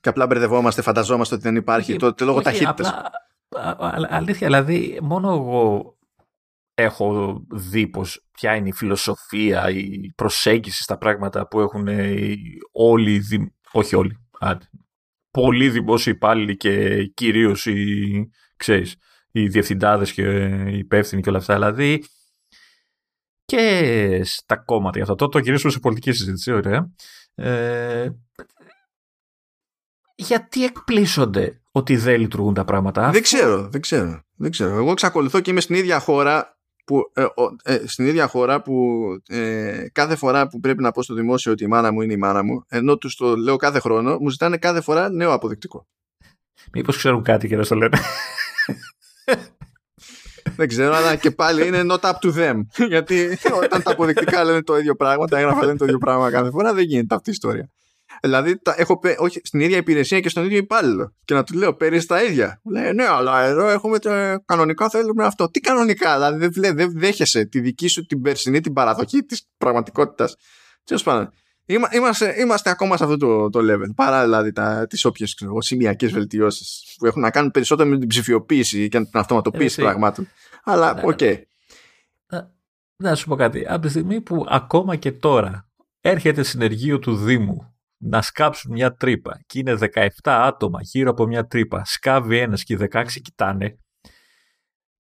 Και 0.00 0.08
απλά 0.08 0.26
μπερδευόμαστε, 0.26 0.82
φανταζόμαστε 0.82 1.34
ότι 1.34 1.44
δεν 1.44 1.56
υπάρχει 1.56 1.96
το, 1.96 2.14
το 2.14 2.24
λόγο 2.24 2.40
ταχύτητας. 2.40 2.92
Αλήθεια, 4.08 4.46
δηλαδή, 4.46 4.98
μόνο 5.02 5.32
εγώ 5.32 5.98
έχω 6.74 7.40
δει 7.50 7.86
πως 7.86 8.26
ποια 8.32 8.54
είναι 8.54 8.68
η 8.68 8.72
φιλοσοφία, 8.72 9.70
η 9.70 10.12
προσέγγιση 10.14 10.82
στα 10.82 10.98
πράγματα 10.98 11.48
που 11.48 11.60
έχουν 11.60 11.88
όλοι, 12.72 13.22
όχι 13.72 13.96
όλοι, 13.96 14.18
άντε, 14.38 14.70
πολλοί 15.30 15.70
δημόσιοι 15.70 16.12
υπάλληλοι 16.16 16.56
και 16.56 17.04
κυρίως 17.04 17.66
οι, 17.66 18.30
ξέρεις, 18.56 18.96
οι 19.32 19.48
διευθυντάδες 19.48 20.12
και 20.12 20.22
οι 20.68 20.78
υπεύθυνοι 20.78 21.22
και 21.22 21.28
όλα 21.28 21.38
αυτά. 21.38 21.54
Δηλαδή, 21.54 22.04
και 23.44 24.22
στα 24.24 24.56
κόμματα 24.56 24.98
για 24.98 25.02
αυτό. 25.02 25.14
Το, 25.14 25.28
το 25.28 25.38
γυρίσουμε 25.38 25.72
σε 25.72 25.78
πολιτική 25.78 26.12
συζήτηση, 26.12 26.52
ωραία. 26.52 26.90
Ε, 27.34 28.08
γιατί 30.14 30.64
εκπλήσονται 30.64 31.60
ότι 31.70 31.96
δεν 31.96 32.20
λειτουργούν 32.20 32.54
τα 32.54 32.64
πράγματα. 32.64 33.10
Δεν 33.10 33.22
ξέρω, 33.22 33.68
δεν 33.68 33.80
ξέρω. 33.80 34.22
Δεν 34.36 34.50
ξέρω. 34.50 34.76
Εγώ 34.76 34.90
εξακολουθώ 34.90 35.40
και 35.40 35.50
είμαι 35.50 35.60
στην 35.60 35.74
ίδια 35.74 35.98
χώρα 35.98 36.58
που, 36.84 37.12
ε, 37.14 37.26
ε, 37.62 37.86
στην 37.86 38.06
ίδια 38.06 38.26
χώρα 38.26 38.62
που 38.62 39.04
ε, 39.28 39.86
κάθε 39.92 40.16
φορά 40.16 40.48
που 40.48 40.60
πρέπει 40.60 40.82
να 40.82 40.90
πω 40.90 41.02
στο 41.02 41.14
δημόσιο 41.14 41.52
ότι 41.52 41.64
η 41.64 41.66
μάνα 41.66 41.92
μου 41.92 42.00
είναι 42.00 42.12
η 42.12 42.16
μάνα 42.16 42.42
μου, 42.42 42.64
ενώ 42.68 42.96
τους 42.96 43.16
το 43.16 43.36
λέω 43.36 43.56
κάθε 43.56 43.78
χρόνο, 43.78 44.18
μου 44.18 44.28
ζητάνε 44.28 44.56
κάθε 44.56 44.80
φορά 44.80 45.10
νέο 45.10 45.32
αποδεικτικό. 45.32 45.86
Μήπως 46.72 46.96
ξέρουν 46.96 47.22
κάτι 47.22 47.48
και 47.48 47.56
δεν 47.56 47.66
το 47.66 47.74
λένε; 47.74 47.98
Δεν 50.56 50.68
ξέρω, 50.68 50.94
αλλά 50.94 51.16
και 51.16 51.30
πάλι 51.30 51.66
είναι 51.66 51.82
not 51.88 52.00
up 52.00 52.12
to 52.22 52.34
them. 52.34 52.60
Γιατί 52.88 53.38
όταν 53.62 53.82
τα 53.82 53.90
αποδεικτικά 53.90 54.44
λένε 54.44 54.62
το 54.62 54.78
ίδιο 54.78 54.94
πράγμα, 54.94 55.26
τα 55.26 55.38
έγγραφα 55.38 55.64
λένε 55.64 55.78
το 55.78 55.84
ίδιο 55.84 55.98
πράγμα 55.98 56.30
κάθε 56.30 56.50
φορά, 56.50 56.74
δεν 56.74 56.84
γίνεται 56.84 57.14
αυτή 57.14 57.30
η 57.30 57.32
ιστορία. 57.32 57.70
Δηλαδή 58.20 58.58
τα 58.58 58.74
έχω 58.76 59.00
όχι, 59.18 59.40
στην 59.44 59.60
ίδια 59.60 59.76
υπηρεσία 59.76 60.20
και 60.20 60.28
στον 60.28 60.44
ίδιο 60.44 60.56
υπάλληλο. 60.56 61.14
Και 61.24 61.34
να 61.34 61.44
του 61.44 61.58
λέω, 61.58 61.74
παίρνεις 61.74 62.06
τα 62.06 62.22
ίδια. 62.22 62.60
Λέει, 62.64 62.92
ναι, 62.92 63.06
αλλά 63.06 63.42
εδώ 63.44 63.68
έχουμε 63.68 63.98
το, 63.98 64.10
κανονικά 64.44 64.88
θέλουμε 64.88 65.24
αυτό. 65.24 65.50
Τι 65.50 65.60
κανονικά, 65.60 66.14
δηλαδή 66.14 66.60
δεν, 66.60 66.76
δεν 66.76 66.98
δέχεσαι 66.98 67.44
τη 67.44 67.60
δική 67.60 67.88
σου 67.88 68.06
την 68.06 68.20
περσινή 68.20 68.60
την 68.60 68.72
παραδοχή 68.72 69.24
της 69.24 69.48
πραγματικότητας. 69.58 70.36
Τέλος 70.84 71.02
πάντων. 71.02 71.32
Είμαστε, 71.90 72.40
είμαστε 72.40 72.70
ακόμα 72.70 72.96
σε 72.96 73.04
αυτό 73.04 73.16
το, 73.16 73.50
το 73.50 73.60
level. 73.62 73.94
Παρά 73.94 74.22
δηλαδή 74.22 74.52
τις 74.86 75.04
όποιες 75.04 75.36
σημειακές 75.58 76.12
βελτιώσεις 76.12 76.94
που 76.98 77.06
έχουν 77.06 77.22
να 77.22 77.30
κάνουν 77.30 77.50
περισσότερο 77.50 77.88
με 77.88 77.98
την 77.98 78.08
ψηφιοποίηση 78.08 78.88
και 78.88 78.98
την 78.98 79.10
αυτοματοποίηση 79.12 79.80
πραγμάτων. 79.80 80.28
Αλλά 80.64 81.00
OK. 81.04 81.18
Okay. 81.20 81.36
Να 82.96 83.14
σου 83.14 83.28
πω 83.28 83.36
κάτι. 83.36 83.64
Από 83.68 83.80
τη 83.80 83.88
στιγμή 83.88 84.20
που 84.20 84.44
ακόμα 84.48 84.96
και 84.96 85.12
τώρα 85.12 85.68
έρχεται 86.00 86.42
συνεργείο 86.42 86.98
του 86.98 87.16
Δήμου 87.16 87.74
να 87.96 88.22
σκάψουν 88.22 88.72
μια 88.72 88.94
τρύπα 88.94 89.40
και 89.46 89.58
είναι 89.58 89.78
17 89.94 90.08
άτομα 90.24 90.78
γύρω 90.82 91.10
από 91.10 91.26
μια 91.26 91.46
τρύπα, 91.46 91.84
σκάβει 91.84 92.38
ένας 92.38 92.64
και 92.64 92.72
οι 92.72 92.88
16 92.92 93.04
κοιτάνε, 93.22 93.76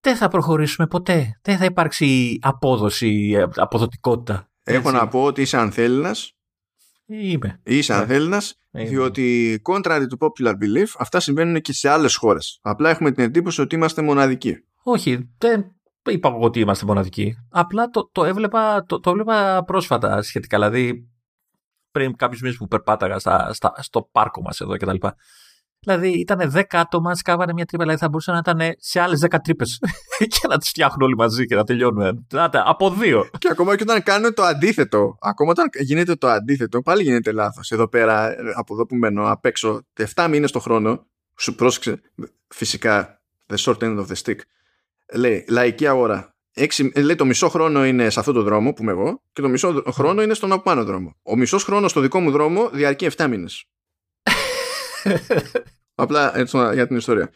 δεν 0.00 0.16
θα 0.16 0.28
προχωρήσουμε 0.28 0.86
ποτέ. 0.86 1.38
Δεν 1.42 1.56
θα 1.56 1.64
υπάρξει 1.64 2.38
απόδοση, 2.40 3.36
αποδοτικότητα. 3.54 4.50
Έχω 4.62 4.90
να 4.90 5.08
πω 5.08 5.22
ότι 5.22 5.40
είσαι 5.42 5.56
ανθέληνας. 5.56 6.37
Είμαι. 7.10 7.60
Είσαι 7.62 7.94
yeah. 7.94 7.96
ανθέληνας, 8.00 8.60
διότι 8.70 9.60
contrary 9.64 10.02
to 10.02 10.26
popular 10.26 10.52
belief, 10.52 10.86
αυτά 10.98 11.20
συμβαίνουν 11.20 11.60
και 11.60 11.72
σε 11.72 11.88
άλλες 11.88 12.16
χώρες. 12.16 12.58
Απλά 12.62 12.90
έχουμε 12.90 13.12
την 13.12 13.24
εντύπωση 13.24 13.60
ότι 13.60 13.74
είμαστε 13.74 14.02
μοναδικοί. 14.02 14.56
Όχι, 14.82 15.30
δεν 15.38 15.72
είπα 16.10 16.28
εγώ 16.28 16.40
ότι 16.40 16.60
είμαστε 16.60 16.86
μοναδικοί. 16.86 17.34
Απλά 17.50 17.88
το, 17.88 18.10
το, 18.12 18.24
έβλεπα, 18.24 18.84
το, 18.84 19.00
το 19.00 19.10
έβλεπα 19.10 19.64
πρόσφατα 19.64 20.22
σχετικά. 20.22 20.56
Δηλαδή, 20.56 21.08
πριν 21.90 22.16
κάποιους 22.16 22.40
μήνες 22.40 22.56
που 22.56 22.68
περπάταγα 22.68 23.18
στα, 23.18 23.52
στα, 23.52 23.72
στο 23.78 24.08
πάρκο 24.12 24.42
μας 24.42 24.60
εδώ 24.60 24.76
κτλ. 24.76 25.06
Δηλαδή 25.80 26.08
ήταν 26.08 26.52
10 26.54 26.62
άτομα, 26.70 27.14
σκάβανε 27.14 27.52
μια 27.52 27.64
τρύπα, 27.64 27.82
δηλαδή 27.82 28.00
θα 28.00 28.08
μπορούσαν 28.08 28.34
να 28.34 28.40
ήταν 28.40 28.74
σε 28.78 29.00
άλλες 29.00 29.24
10 29.30 29.36
τρύπες 29.42 29.80
και 30.32 30.46
να 30.48 30.58
τις 30.58 30.68
φτιάχνουν 30.68 31.02
όλοι 31.02 31.16
μαζί 31.16 31.46
και 31.46 31.54
να 31.54 31.64
τελειώνουν. 31.64 32.26
Άτε, 32.32 32.62
από 32.64 32.90
δύο. 32.90 33.28
Και 33.38 33.48
ακόμα 33.50 33.76
και 33.76 33.82
όταν 33.82 34.02
κάνουν 34.02 34.34
το 34.34 34.42
αντίθετο, 34.42 35.16
ακόμα 35.20 35.50
όταν 35.50 35.68
γίνεται 35.78 36.14
το 36.14 36.28
αντίθετο, 36.28 36.82
πάλι 36.82 37.02
γίνεται 37.02 37.32
λάθος. 37.32 37.70
Εδώ 37.70 37.88
πέρα, 37.88 38.34
από 38.54 38.74
εδώ 38.74 38.86
που 38.86 38.96
μένω, 38.96 39.30
απ' 39.30 39.44
έξω, 39.44 39.86
7 40.14 40.26
μήνες 40.30 40.50
το 40.50 40.58
χρόνο, 40.58 41.06
σου 41.38 41.54
πρόσεξε, 41.54 42.00
φυσικά, 42.48 43.22
the 43.46 43.56
short 43.56 43.78
end 43.78 43.98
of 43.98 44.06
the 44.06 44.22
stick, 44.24 44.38
λέει 45.14 45.44
λαϊκή 45.48 45.86
αγορά. 45.86 46.32
Έξι, 46.54 46.92
λέει 46.96 47.14
το 47.14 47.24
μισό 47.24 47.48
χρόνο 47.48 47.86
είναι 47.86 48.10
σε 48.10 48.20
αυτό 48.20 48.32
το 48.32 48.42
δρόμο 48.42 48.72
που 48.72 48.82
είμαι 48.82 48.92
εγώ 48.92 49.22
και 49.32 49.42
το 49.42 49.48
μισό 49.48 49.82
χρόνο 49.92 50.22
είναι 50.22 50.34
στον 50.34 50.52
απάνω 50.52 50.84
δρόμο. 50.84 51.16
Ο 51.22 51.36
μισός 51.36 51.64
χρόνος 51.64 51.90
στο 51.90 52.00
δικό 52.00 52.20
μου 52.20 52.30
δρόμο 52.30 52.70
διαρκεί 52.72 53.08
7 53.16 53.26
μήνες. 53.28 53.64
Απλά 55.94 56.38
έτσι 56.38 56.58
για 56.72 56.86
την 56.86 56.96
ιστορία. 56.96 57.30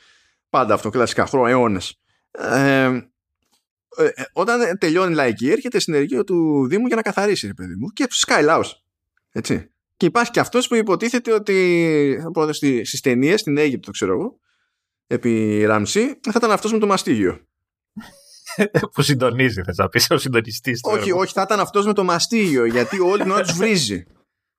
Πάντα 0.50 0.74
αυτό, 0.74 0.90
κλασικά, 0.90 1.26
χρόνο, 1.26 1.46
αιώνες. 1.46 2.00
Ε, 2.30 2.84
ε, 3.96 4.10
όταν 4.32 4.78
τελειώνει 4.78 5.12
η 5.12 5.14
λαϊκή, 5.14 5.50
έρχεται 5.50 5.80
συνεργείο 5.80 6.24
του 6.24 6.66
Δήμου 6.68 6.86
για 6.86 6.96
να 6.96 7.02
καθαρίσει, 7.02 7.46
ρε 7.46 7.54
παιδί 7.54 7.74
μου, 7.74 7.88
και 7.88 8.06
σκάει 8.08 8.42
λαός. 8.42 8.84
Έτσι. 9.32 9.70
Και 9.96 10.06
υπάρχει 10.06 10.30
και 10.30 10.40
αυτός 10.40 10.68
που 10.68 10.74
υποτίθεται 10.74 11.32
ότι 11.32 12.18
στις 12.84 13.00
ταινίες 13.00 13.40
στην 13.40 13.58
Αίγυπτο, 13.58 13.90
ξέρω 13.90 14.12
εγώ, 14.12 14.38
επί 15.06 15.64
Ραμσί, 15.64 16.20
θα 16.20 16.32
ήταν 16.36 16.50
αυτός 16.50 16.72
με 16.72 16.78
το 16.78 16.86
μαστίγιο. 16.86 17.46
που 18.94 19.02
συντονίζει, 19.02 19.62
θες 19.62 19.76
να 19.76 19.88
πεις, 19.88 20.10
ο 20.10 20.18
συντονιστής. 20.18 20.80
Όχι, 20.82 21.12
όχι, 21.12 21.32
θα 21.32 21.42
ήταν 21.42 21.60
αυτός 21.60 21.86
με 21.86 21.92
το 21.92 22.04
μαστίγιο, 22.04 22.64
γιατί 22.64 23.00
όλη 23.00 23.22
την 23.22 23.30
ώρα 23.30 23.42
τους 23.42 23.56
βρίζει. 23.56 24.04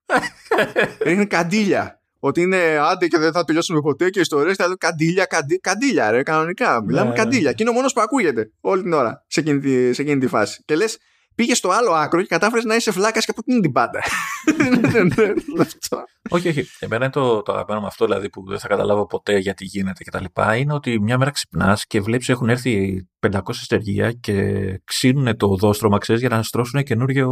είναι 1.06 1.24
καντήλια. 1.24 2.02
Ότι 2.26 2.40
είναι 2.40 2.78
άντε 2.80 3.06
και 3.06 3.18
δεν 3.18 3.32
θα 3.32 3.44
τελειώσουμε 3.44 3.80
ποτέ 3.80 4.10
και 4.10 4.20
ιστορίες. 4.20 4.56
Θα 4.56 4.74
καντήλια, 4.78 5.24
καντήλια, 5.24 5.60
καντήλια, 5.62 6.10
ρε, 6.10 6.22
κανονικά. 6.22 6.82
Μιλάμε 6.84 7.10
ναι, 7.10 7.16
καντήλια. 7.16 7.52
Και 7.52 7.62
είναι 7.62 7.70
ο 7.70 7.74
μόνος 7.74 7.92
που 7.92 8.00
ακούγεται 8.00 8.50
όλη 8.60 8.82
την 8.82 8.92
ώρα 8.92 9.24
σε 9.26 9.40
εκείνη 9.40 9.58
τη, 9.58 9.92
σε 9.92 10.02
εκείνη 10.02 10.20
τη 10.20 10.26
φάση. 10.26 10.62
Και 10.64 10.76
λες, 10.76 10.98
πήγες 11.34 11.58
στο 11.58 11.70
άλλο 11.70 11.90
άκρο 11.92 12.20
και 12.20 12.26
κατάφερες 12.26 12.64
να 12.64 12.74
είσαι 12.74 12.92
φλάκας 12.92 13.24
και 13.24 13.30
από 13.30 13.40
εκείνη 13.46 13.60
την 13.60 13.72
πάντα. 13.72 14.00
όχι, 16.36 16.48
όχι. 16.48 16.66
Εμένα 16.78 17.10
το, 17.10 17.42
το 17.42 17.52
αγαπημένο 17.52 17.80
με 17.80 17.86
αυτό 17.86 18.04
δηλαδή, 18.04 18.28
που 18.28 18.44
δεν 18.48 18.58
θα 18.58 18.68
καταλάβω 18.68 19.06
ποτέ 19.06 19.38
γιατί 19.38 19.64
γίνεται 19.64 20.04
κτλ. 20.04 20.24
είναι 20.58 20.72
ότι 20.72 21.00
μια 21.00 21.18
μέρα 21.18 21.30
ξυπνάς 21.30 21.86
και 21.86 22.00
βλέπεις 22.00 22.28
έχουν 22.28 22.48
έρθει 22.48 23.06
500 23.26 23.38
στεργεία 23.50 24.12
και 24.12 24.62
ξύνουν 24.84 25.36
το 25.36 25.46
οδόστρωμα 25.46 25.98
ξέρεις, 25.98 26.20
για 26.20 26.30
να 26.30 26.42
στρώσουν 26.42 26.82
καινούριο 26.82 27.28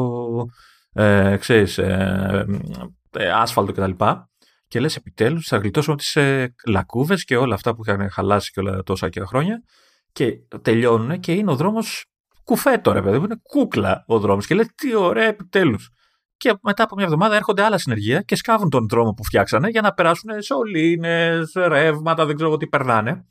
ε, 0.93 1.37
ξέρεις, 1.37 1.79
ε, 1.79 2.47
ε, 3.11 3.31
άσφαλτο 3.31 3.73
κτλ. 3.73 3.91
Και, 3.91 4.05
και 4.73 4.81
λες 4.81 4.97
επιτέλους 4.97 5.47
θα 5.47 5.57
γλιτώσουμε 5.57 5.97
τις 5.97 6.17
ε, 6.17 6.55
λακκούβες 6.67 7.25
και 7.25 7.37
όλα 7.37 7.55
αυτά 7.55 7.75
που 7.75 7.83
είχαν 7.87 8.11
χαλάσει 8.11 8.51
και 8.51 8.61
όλα 8.61 8.83
τόσα 8.83 9.09
και 9.09 9.21
χρόνια. 9.21 9.63
Και 10.13 10.39
τελειώνουν 10.63 11.21
και 11.21 11.33
είναι 11.33 11.51
ο 11.51 11.57
δρόμος 11.57 12.05
κουφέτο, 12.45 12.93
ρε 12.93 13.03
παιδί 13.03 13.19
μου. 13.19 13.25
Είναι 13.25 13.41
κούκλα 13.43 14.05
ο 14.07 14.19
δρόμος. 14.19 14.47
Και 14.47 14.55
λέει 14.55 14.71
τι 14.75 14.95
ωραία 14.95 15.27
επιτέλους. 15.27 15.91
Και 16.37 16.55
μετά 16.63 16.83
από 16.83 16.95
μια 16.95 17.05
εβδομάδα 17.05 17.37
έρχονται 17.37 17.63
άλλα 17.63 17.79
συνεργεία 17.79 18.21
και 18.21 18.37
σκάβουν 18.37 18.71
τον 18.71 18.89
δρόμο 18.89 19.13
που 19.13 19.25
φτιάξανε 19.25 19.69
για 19.69 19.81
να 19.81 19.93
περάσουν 19.93 20.43
σωλήνες, 20.43 21.53
ρεύματα, 21.55 22.27
δεν 22.27 22.37
ξέρω 22.37 22.57
τι 22.57 22.67
περνάνε. 22.67 23.27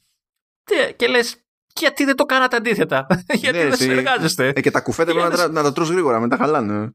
Και, 0.63 0.93
και 0.97 1.07
λες, 1.07 1.35
γιατί 1.79 2.05
δεν 2.05 2.15
το 2.15 2.25
κάνατε 2.25 2.55
αντίθετα; 2.55 3.07
γιατί 3.41 3.57
ναι, 3.57 3.63
δεν 3.63 3.75
συνεργάζεστε; 3.75 4.47
Ε, 4.47 4.61
και 4.61 4.71
τα 4.71 4.81
κουφέτα 4.81 5.13
πρέπει 5.13 5.37
να, 5.37 5.47
να 5.47 5.63
τα 5.63 5.71
τρως 5.71 5.89
γρήγορα, 5.89 6.19
μετά 6.19 6.37
χαλάνε. 6.37 6.93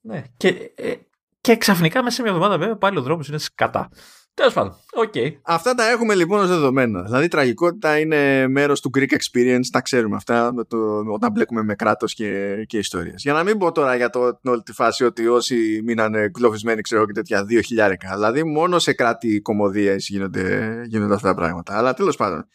Ναι. 0.00 0.22
Και, 0.36 0.72
ε, 0.74 0.94
και 1.44 1.56
ξαφνικά 1.56 2.02
μέσα 2.02 2.16
σε 2.16 2.22
μια 2.22 2.30
εβδομάδα 2.30 2.58
βέβαια 2.58 2.76
πάλι 2.76 2.98
ο 2.98 3.02
δρόμος 3.02 3.28
είναι 3.28 3.38
σκατά. 3.38 3.88
Τέλος 4.34 4.52
πάντων. 4.52 4.72
Okay. 5.06 5.32
Αυτά 5.42 5.74
τα 5.74 5.90
έχουμε 5.90 6.14
λοιπόν 6.14 6.40
ως 6.40 6.48
δεδομένα. 6.48 7.02
Δηλαδή 7.02 7.24
η 7.24 7.28
τραγικότητα 7.28 7.98
είναι 7.98 8.48
μέρος 8.48 8.80
του 8.80 8.90
Greek 8.94 9.12
experience, 9.12 9.66
τα 9.72 9.80
ξέρουμε 9.80 10.16
αυτά 10.16 10.52
με 10.52 10.64
το, 10.64 10.76
όταν 11.08 11.30
μπλέκουμε 11.32 11.62
με 11.62 11.74
κράτος 11.74 12.14
και, 12.14 12.54
και 12.66 12.78
ιστορίες. 12.78 13.22
Για 13.22 13.32
να 13.32 13.42
μην 13.42 13.58
πω 13.58 13.72
τώρα 13.72 13.96
για 13.96 14.10
το, 14.10 14.36
την 14.36 14.50
όλη 14.50 14.62
τη 14.62 14.72
φάση 14.72 15.04
ότι 15.04 15.26
όσοι 15.26 15.80
μείνανε 15.84 16.28
κλωβισμένοι, 16.28 16.80
ξέρω 16.80 17.06
και 17.06 17.12
τέτοια 17.12 17.44
δύο 17.44 17.60
χιλιάρικα. 17.60 18.14
Δηλαδή 18.14 18.44
μόνο 18.44 18.78
σε 18.78 18.92
κράτη 18.92 19.40
κομμωδίες 19.40 20.08
γίνονται, 20.08 20.82
γίνονται 20.86 21.14
αυτά 21.14 21.28
τα 21.28 21.34
πράγματα. 21.34 21.76
Αλλά 21.78 21.94
τέλος 21.94 22.16
πάντων. 22.16 22.48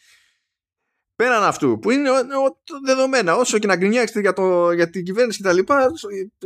Πέραν 1.20 1.42
αυτού 1.42 1.78
που 1.78 1.90
είναι 1.90 2.10
δεδομένα 2.86 3.36
όσο 3.36 3.58
και 3.58 3.66
να 3.66 3.76
γκρινιάξετε 3.76 4.20
για, 4.20 4.32
το, 4.32 4.72
για 4.72 4.90
την 4.90 5.04
κυβέρνηση 5.04 5.38
και 5.38 5.44
τα 5.44 5.52
λοιπά 5.52 5.90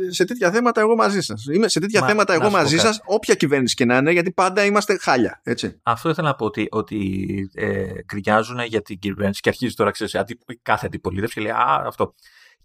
σε 0.09 0.25
τέτοια 0.25 0.51
θέματα 0.51 0.81
εγώ 0.81 0.95
μαζί 0.95 1.21
σας 1.21 1.45
είμαι 1.53 1.67
σε 1.67 1.79
τέτοια 1.79 2.05
θέματα 2.05 2.33
εγώ 2.33 2.49
μαζί 2.49 2.77
σας 2.77 2.99
όποια 3.05 3.35
κυβέρνηση 3.35 3.75
και 3.75 3.85
να 3.85 3.97
είναι 3.97 4.11
γιατί 4.11 4.31
πάντα 4.31 4.65
είμαστε 4.65 4.97
χάλια 5.01 5.41
έτσι. 5.43 5.79
αυτό 5.83 6.09
ήθελα 6.09 6.27
να 6.27 6.35
πω 6.35 6.45
ότι, 6.45 6.67
ότι 6.71 7.49
ε, 7.53 7.85
γκρινιάζουν 8.05 8.59
για 8.59 8.81
την 8.81 8.99
κυβέρνηση 8.99 9.41
και 9.41 9.49
αρχίζει 9.49 9.73
τώρα 9.73 9.91
ξέρεις, 9.91 10.15
κάθε 10.61 10.85
αντιπολίτευση 10.85 11.35
και 11.35 11.41
λέει 11.41 11.51
α 11.51 11.83
αυτό 11.85 12.13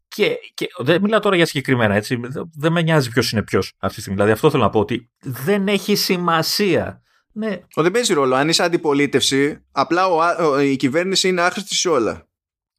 και, 0.09 0.39
και 0.55 0.67
δεν 0.79 1.01
μιλάω 1.03 1.21
τώρα 1.21 1.37
για 1.37 1.47
συγκεκριμένα, 1.47 1.95
έτσι. 1.95 2.21
Δεν 2.57 2.73
με 2.73 2.83
νοιάζει 2.83 3.11
ποιος 3.11 3.33
είναι 3.33 3.43
ποιος 3.43 3.73
αυτή 3.79 3.95
τη 3.95 4.01
στιγμή. 4.01 4.19
Δηλαδή, 4.19 4.33
αυτό 4.33 4.51
θέλω 4.51 4.63
να 4.63 4.71
πω 4.71 4.79
ότι 4.79 5.11
δεν 5.21 5.69
έχει 5.69 5.95
σημασία. 5.95 7.03
Ναι. 7.33 7.61
Ο, 7.75 7.83
δεν 7.83 7.91
παίζει 7.91 8.13
ρόλο. 8.13 8.35
Αν 8.35 8.49
είσαι 8.49 8.63
αντιπολίτευση, 8.63 9.65
απλά 9.73 10.07
ο, 10.07 10.61
η 10.61 10.77
κυβέρνηση 10.77 11.29
είναι 11.29 11.41
άχρηστη 11.41 11.75
σε 11.75 11.89
όλα. 11.89 12.29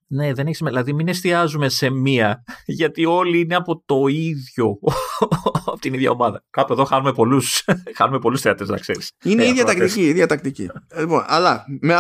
Ναι, 0.07 0.33
δεν 0.33 0.45
έχεις 0.45 0.57
σημασία. 0.57 0.81
Δηλαδή, 0.81 0.93
μην 0.93 1.07
εστιάζουμε 1.07 1.69
σε 1.69 1.89
μία, 1.89 2.43
γιατί 2.65 3.05
όλοι 3.05 3.39
είναι 3.39 3.55
από 3.55 3.83
το 3.85 4.07
ίδιο. 4.07 4.79
από 5.65 5.79
την 5.79 5.93
ίδια 5.93 6.11
ομάδα. 6.11 6.43
Κάπου 6.49 6.73
εδώ 6.73 6.83
χάνουμε 6.83 7.13
πολλούς 7.13 7.63
χάνουμε 7.97 8.19
πολλούς 8.19 8.41
θεατές, 8.41 8.69
να 8.69 8.77
ξέρεις. 8.77 9.11
Είναι 9.23 9.43
η 9.43 9.47
ίδια 9.47 9.65
τακτική. 9.65 10.01
ίδια 10.01 10.27
τακτική. 10.27 10.69
λοιπόν, 10.97 11.23
αλλά 11.27 11.65
με, 11.79 11.95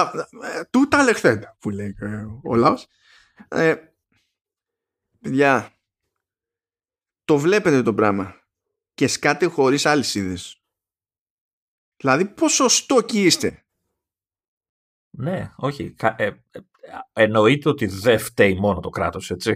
τούτα 0.69 1.03
λεχθέντα 1.03 1.57
που 1.59 1.69
λέει 1.69 1.95
ο 2.43 2.55
λαός. 2.55 2.87
Ε, 3.47 3.75
παιδιά, 5.21 5.69
το 7.25 7.37
βλέπετε 7.37 7.81
το 7.81 7.93
πράγμα 7.93 8.35
και 8.93 9.07
σκάτε 9.07 9.45
χωρίς 9.45 10.15
είδες. 10.15 10.60
Δηλαδή 12.01 12.25
πόσο 12.25 12.67
στόκι 12.67 13.23
είστε; 13.23 13.65
Ναι, 15.17 15.51
όχι. 15.55 15.95
Ε, 16.15 16.25
ε, 16.25 16.33
εννοείται 17.13 17.69
ότι 17.69 17.85
δεν 17.85 18.19
φταίει 18.19 18.55
μόνο 18.55 18.79
το 18.79 18.89
κράτος, 18.89 19.31
έτσι. 19.31 19.53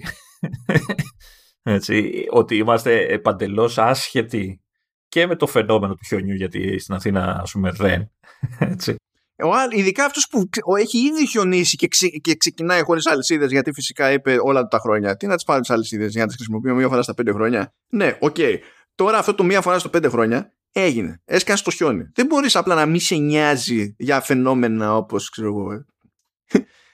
έτσι. 1.64 2.26
Ότι 2.30 2.56
είμαστε 2.56 3.20
παντελώς 3.20 3.78
άσχετοι 3.78 4.62
και 5.08 5.28
με 5.28 5.36
το 5.36 5.48
φαινόμενο 5.48 5.94
του 5.94 6.06
χιονιού, 6.08 6.36
γιατί 6.36 6.80
στην 6.80 6.96
Αθήνα, 6.96 7.40
ας 7.42 7.52
πούμε, 7.52 7.72
δεν. 7.72 8.12
Έτσι. 8.72 8.96
Ο, 9.44 9.48
ειδικά 9.70 10.06
αυτός 10.06 10.28
που 10.30 10.76
έχει 10.76 10.98
ήδη 10.98 11.28
χιονίσει 11.28 11.76
και, 11.76 11.88
ξε, 11.88 12.08
και 12.08 12.36
ξεκινάει 12.36 12.82
χωρίς 12.82 13.06
αλυσίδες, 13.06 13.52
γιατί 13.52 13.74
φυσικά 13.74 14.12
είπε 14.12 14.38
όλα 14.42 14.68
τα 14.68 14.80
χρόνια. 14.80 15.16
Τι 15.16 15.28
να 15.28 15.36
τις 15.36 15.44
πάρει 15.44 15.60
τις 15.60 15.70
αλυσίδες 15.70 16.12
για 16.12 16.22
να 16.22 16.28
τις 16.28 16.36
χρησιμοποιούμε 16.36 16.78
μία 16.78 16.88
φορά 16.88 17.02
στα 17.02 17.14
πέντε 17.14 17.32
χρόνια. 17.32 17.74
Ναι, 17.90 18.18
OK. 18.20 18.36
Okay. 18.38 18.58
Τώρα 18.96 19.18
αυτό 19.18 19.36
το 19.36 19.44
μία 19.44 19.62
φορά 19.62 19.80
στα 19.80 19.90
πέντε 19.90 20.10
χρόνια 20.10 20.54
έγινε. 20.82 21.22
Έσκανε 21.26 21.58
στο 21.58 21.72
χιόνι. 21.72 22.10
Δεν 22.14 22.26
μπορείς 22.26 22.56
απλά 22.56 22.76
να 22.76 22.86
μην 22.86 23.00
σε 23.00 23.16
νοιάζει 23.16 23.96
για 23.98 24.22
φαινόμενα 24.22 24.96
όπως 24.96 25.30
ξέρω 25.30 25.48
εγώ. 25.48 25.86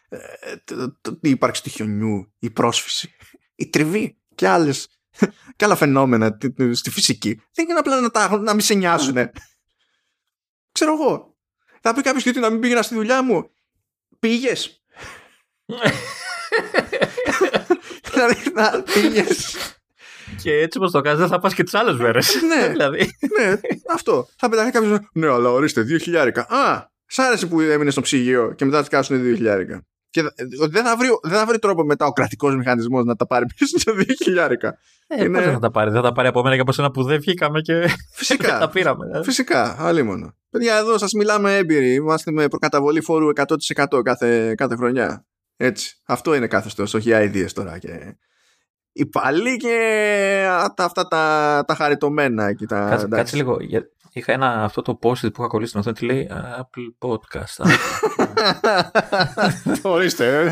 Ε, 0.10 0.56
η 1.22 1.30
ύπαρξη 1.30 1.64
του 1.64 1.70
χιονιού, 1.70 2.34
η 2.40 2.50
πρόσφυση, 2.50 3.16
η 3.56 3.70
τριβή 3.70 4.18
και 4.36 4.48
άλλες. 4.48 4.88
Και 5.56 5.66
άλλα 5.66 5.76
φαινόμενα 5.76 6.38
στη 6.72 6.90
φυσική. 6.90 7.42
Δεν 7.54 7.70
είναι 7.70 7.80
απλά 7.80 8.00
να, 8.00 8.10
τα, 8.10 8.38
να 8.38 8.54
μην 8.54 8.62
σε 8.62 8.74
νοιάζουν. 8.74 9.18
Ξέρω 10.72 10.94
εγώ. 10.94 11.38
Θα 11.82 11.94
πει 11.94 12.02
κάποιος 12.02 12.24
γιατί 12.24 12.40
να 12.40 12.50
μην 12.50 12.60
πήγαινα 12.60 12.82
στη 12.82 12.96
δουλειά 12.96 13.24
μου. 13.24 13.50
Πήγες. 14.20 14.84
δηλαδή 18.12 18.52
να 18.54 18.84
πήγες. 18.84 19.56
Και 20.42 20.54
έτσι 20.54 20.78
όπως 20.78 20.92
το 20.92 21.02
κάνεις, 21.02 21.20
δεν 21.20 21.28
θα 21.28 21.40
πας 21.40 21.54
και 21.54 21.64
τις 21.64 21.74
άλλες 21.74 21.96
μέρες. 21.96 22.36
ναι, 22.56 22.68
δηλαδή. 22.72 23.16
ναι, 23.40 23.60
αυτό. 23.94 24.28
Θα 24.38 24.50
πεταχθεί 24.50 24.72
κάποιος. 24.72 25.00
Ναι, 25.14 25.28
αλλά 25.28 25.50
ορίστε, 25.50 25.82
δύο 25.82 25.98
χιλιάρικα. 25.98 26.42
Α, 26.42 26.92
σ' 27.06 27.20
άρεσε 27.20 27.48
που 27.48 27.60
έμεινες 27.62 27.94
στο 27.94 28.02
ψυγείο 28.02 28.54
και 28.56 28.66
μετά 28.66 28.84
τη 28.84 28.90
κάσουν 28.90 29.22
δύο 29.22 29.36
χιλιάρικα. 29.36 29.86
Και 30.10 30.22
δεν 30.70 30.84
θα, 30.84 30.98
βρει, 30.98 31.08
δεν 31.22 31.38
θα 31.38 31.46
βρει 31.46 31.60
τρόπο 31.60 31.84
μετά 31.84 32.06
ο 32.06 32.12
κρατικός 32.12 32.56
μηχανισμός 32.56 33.06
να 33.06 33.16
τα 33.16 33.28
πάρει 33.28 33.46
πίσω 33.46 33.80
στα 33.80 33.94
δύο 33.94 34.16
χιλιάρικα. 34.24 34.78
Ε, 35.08 35.24
είναι... 35.24 35.42
δεν 35.42 35.54
θα 35.54 35.60
τα 35.60 35.72
πάρει. 35.72 35.92
Δεν 35.92 36.02
θα 36.02 36.08
τα 36.08 36.14
πάρει 36.14 36.28
από 36.28 36.44
μένα 36.44 36.56
και 36.56 36.62
από 36.62 36.72
σένα 36.72 36.92
που 36.92 37.04
δεν 37.04 37.20
βγήκαμε 37.20 37.62
και 37.62 37.90
Φυσικά. 38.14 38.58
τα 38.60 38.70
πήραμε. 38.70 39.06
Ε. 39.14 39.24
Φυσικά, 39.24 39.76
άλλη 39.80 40.04
μόνο. 40.04 40.36
Παιδιά, 40.50 40.78
εδώ 40.78 40.98
σας 40.98 41.12
μιλάμε 41.12 41.58
έμπειροι. 41.58 41.94
Είμαστε 41.94 42.32
με 42.32 42.48
προκαταβολή 42.48 43.02
φόρου 43.02 43.28
100% 43.36 44.04
κάθε, 44.04 44.56
κάθε 44.56 44.76
χρονιά. 44.76 45.26
Έτσι. 45.58 46.02
Αυτό 46.06 46.36
είναι 46.36 46.48
καθεστώ, 46.48 46.84
όχι 46.84 47.10
ideas 47.12 47.52
τώρα. 47.54 47.78
Και... 47.78 48.18
Οι 48.94 49.06
παλιοί 49.06 49.58
και 49.58 50.46
αυτά 50.78 51.08
τα, 51.08 51.64
τα 51.68 51.76
χαριτωμένα. 51.76 52.54
Και 52.54 52.66
τα, 52.66 52.88
κάτσε, 52.90 53.08
κάτσε 53.08 53.36
λίγο. 53.36 53.58
Είχα 54.14 54.34
ένα 54.34 54.64
αυτό 54.64 54.82
το 54.82 55.00
post 55.02 55.20
που 55.20 55.34
είχα 55.38 55.48
κολλήσει 55.48 55.70
στην 55.70 55.80
οθόνη. 55.80 55.96
Τι 55.96 56.06
λέει 56.06 56.30
Apple 56.32 57.10
Podcast. 57.10 57.72
Ορίστε. 59.92 60.52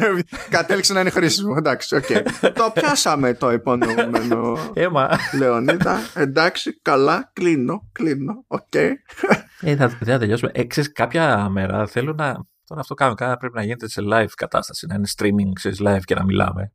Κατέληξε 0.50 0.94
να 0.94 1.00
είναι 1.00 1.10
χρήσιμο. 1.10 1.56
Εντάξει, 1.58 2.00
okay. 2.02 2.22
το 2.54 2.72
πιάσαμε 2.74 3.34
το 3.34 3.52
υπονοούμενο. 3.52 4.58
Έμα. 4.74 5.10
Λεωνίδα. 5.38 5.98
Εντάξει, 6.14 6.80
καλά. 6.82 7.32
Κλείνω. 7.34 7.90
Κλείνω. 7.92 8.44
Οκ. 8.48 8.74
Ε, 8.74 9.76
θα, 9.76 9.90
θα 9.90 10.18
τελειώσουμε. 10.18 10.52
Ε, 10.54 10.64
κάποια 10.94 11.50
μέρα 11.50 11.88
θέλω 11.88 12.14
να. 12.14 12.46
Τώρα 12.66 12.82
αυτό 12.82 12.94
κάνω. 12.94 13.16
Πρέπει 13.16 13.52
να 13.54 13.64
γίνεται 13.64 13.90
σε 13.90 14.02
live 14.12 14.32
κατάσταση. 14.36 14.88
Να 14.88 14.96
είναι 14.96 15.08
streaming 15.18 15.52
σε 15.60 15.72
live 15.80 16.02
και 16.04 16.16
να 16.16 16.24
μιλάμε 16.24 16.74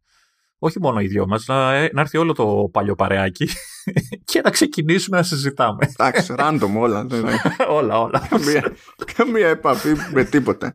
όχι 0.65 0.81
μόνο 0.81 1.01
οι 1.01 1.07
δυο 1.07 1.27
μας, 1.27 1.47
να, 1.47 1.81
να 1.93 2.01
έρθει 2.01 2.19
όλο 2.19 2.33
το 2.33 2.69
παλιό 2.73 2.95
παρεάκι 2.95 3.49
και 4.31 4.41
να 4.41 4.51
ξεκινήσουμε 4.51 5.17
να 5.17 5.23
συζητάμε. 5.23 5.93
Εντάξει, 5.99 6.35
random 6.39 6.71
όλα. 6.77 7.07
όλα, 7.69 8.01
όλα. 8.01 8.27
Καμία, 8.29 8.73
καμία 9.15 9.49
επαφή 9.49 9.93
με 10.13 10.25
τίποτα. 10.25 10.75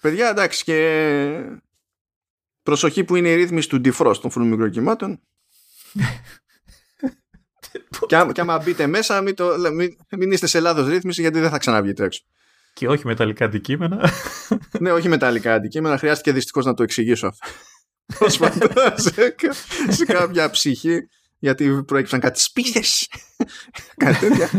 Παιδιά, 0.00 0.28
εντάξει, 0.28 0.64
και 0.64 0.78
προσοχή 2.62 3.04
που 3.04 3.16
είναι 3.16 3.28
η 3.28 3.34
ρύθμιση 3.34 3.68
του 3.68 3.80
defrost 3.84 4.16
των 4.20 4.30
φρουρομικροκυμάτων. 4.30 5.20
και, 8.06 8.16
άμα, 8.16 8.32
και 8.32 8.40
άμα 8.40 8.58
μπείτε 8.58 8.86
μέσα, 8.86 9.20
μην, 9.20 9.34
το, 9.34 9.56
μην, 9.72 9.96
μην 10.10 10.32
είστε 10.32 10.46
σε 10.46 10.60
λάθος 10.60 10.88
ρύθμιση 10.88 11.20
γιατί 11.20 11.40
δεν 11.40 11.50
θα 11.50 11.58
ξαναβγείτε 11.58 12.04
έξω. 12.04 12.22
Και 12.74 12.88
όχι 12.88 13.06
μεταλλικά 13.06 13.44
αντικείμενα. 13.44 14.10
ναι, 14.80 14.92
όχι 14.92 15.08
μεταλλικά 15.08 15.54
αντικείμενα. 15.54 15.98
Χρειάστηκε 15.98 16.32
δυστυχώς 16.32 16.64
να 16.64 16.74
το 16.74 16.82
εξηγήσω 16.82 17.26
αυτό 17.26 17.46
σε, 18.94 19.34
σε 19.88 20.04
κάποια 20.04 20.50
ψυχή 20.50 20.98
γιατί 21.38 21.82
προέκυψαν 21.84 22.20
κάτι 22.20 22.40
σπίθες 22.40 23.08
κάτι 23.96 24.18
τέτοια 24.28 24.50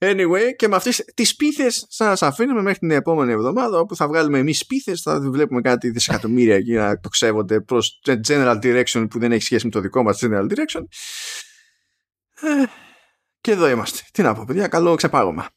Anyway, 0.00 0.54
και 0.56 0.68
με 0.68 0.76
αυτές 0.76 1.04
τις 1.14 1.28
σπίθες 1.28 1.86
σας 1.88 2.22
αφήνουμε 2.22 2.62
μέχρι 2.62 2.78
την 2.78 2.90
επόμενη 2.90 3.32
εβδομάδα 3.32 3.78
όπου 3.78 3.96
θα 3.96 4.08
βγάλουμε 4.08 4.38
εμείς 4.38 4.58
σπίθες, 4.58 5.02
θα 5.02 5.20
βλέπουμε 5.20 5.60
κάτι 5.60 5.90
δισεκατομμύρια 5.90 6.54
εκεί 6.54 6.72
να 6.72 7.00
το 7.00 7.08
ξέβονται 7.08 7.60
προς 7.60 8.00
general 8.26 8.58
direction 8.62 9.06
που 9.10 9.18
δεν 9.18 9.32
έχει 9.32 9.42
σχέση 9.42 9.64
με 9.64 9.70
το 9.70 9.80
δικό 9.80 10.02
μας 10.02 10.18
general 10.22 10.46
direction. 10.50 10.82
Ε, 12.40 12.64
και 13.40 13.50
εδώ 13.50 13.68
είμαστε. 13.68 14.00
Τι 14.12 14.22
να 14.22 14.34
πω, 14.34 14.44
παιδιά, 14.46 14.68
καλό 14.68 14.94
ξεπάγωμα. 14.94 15.48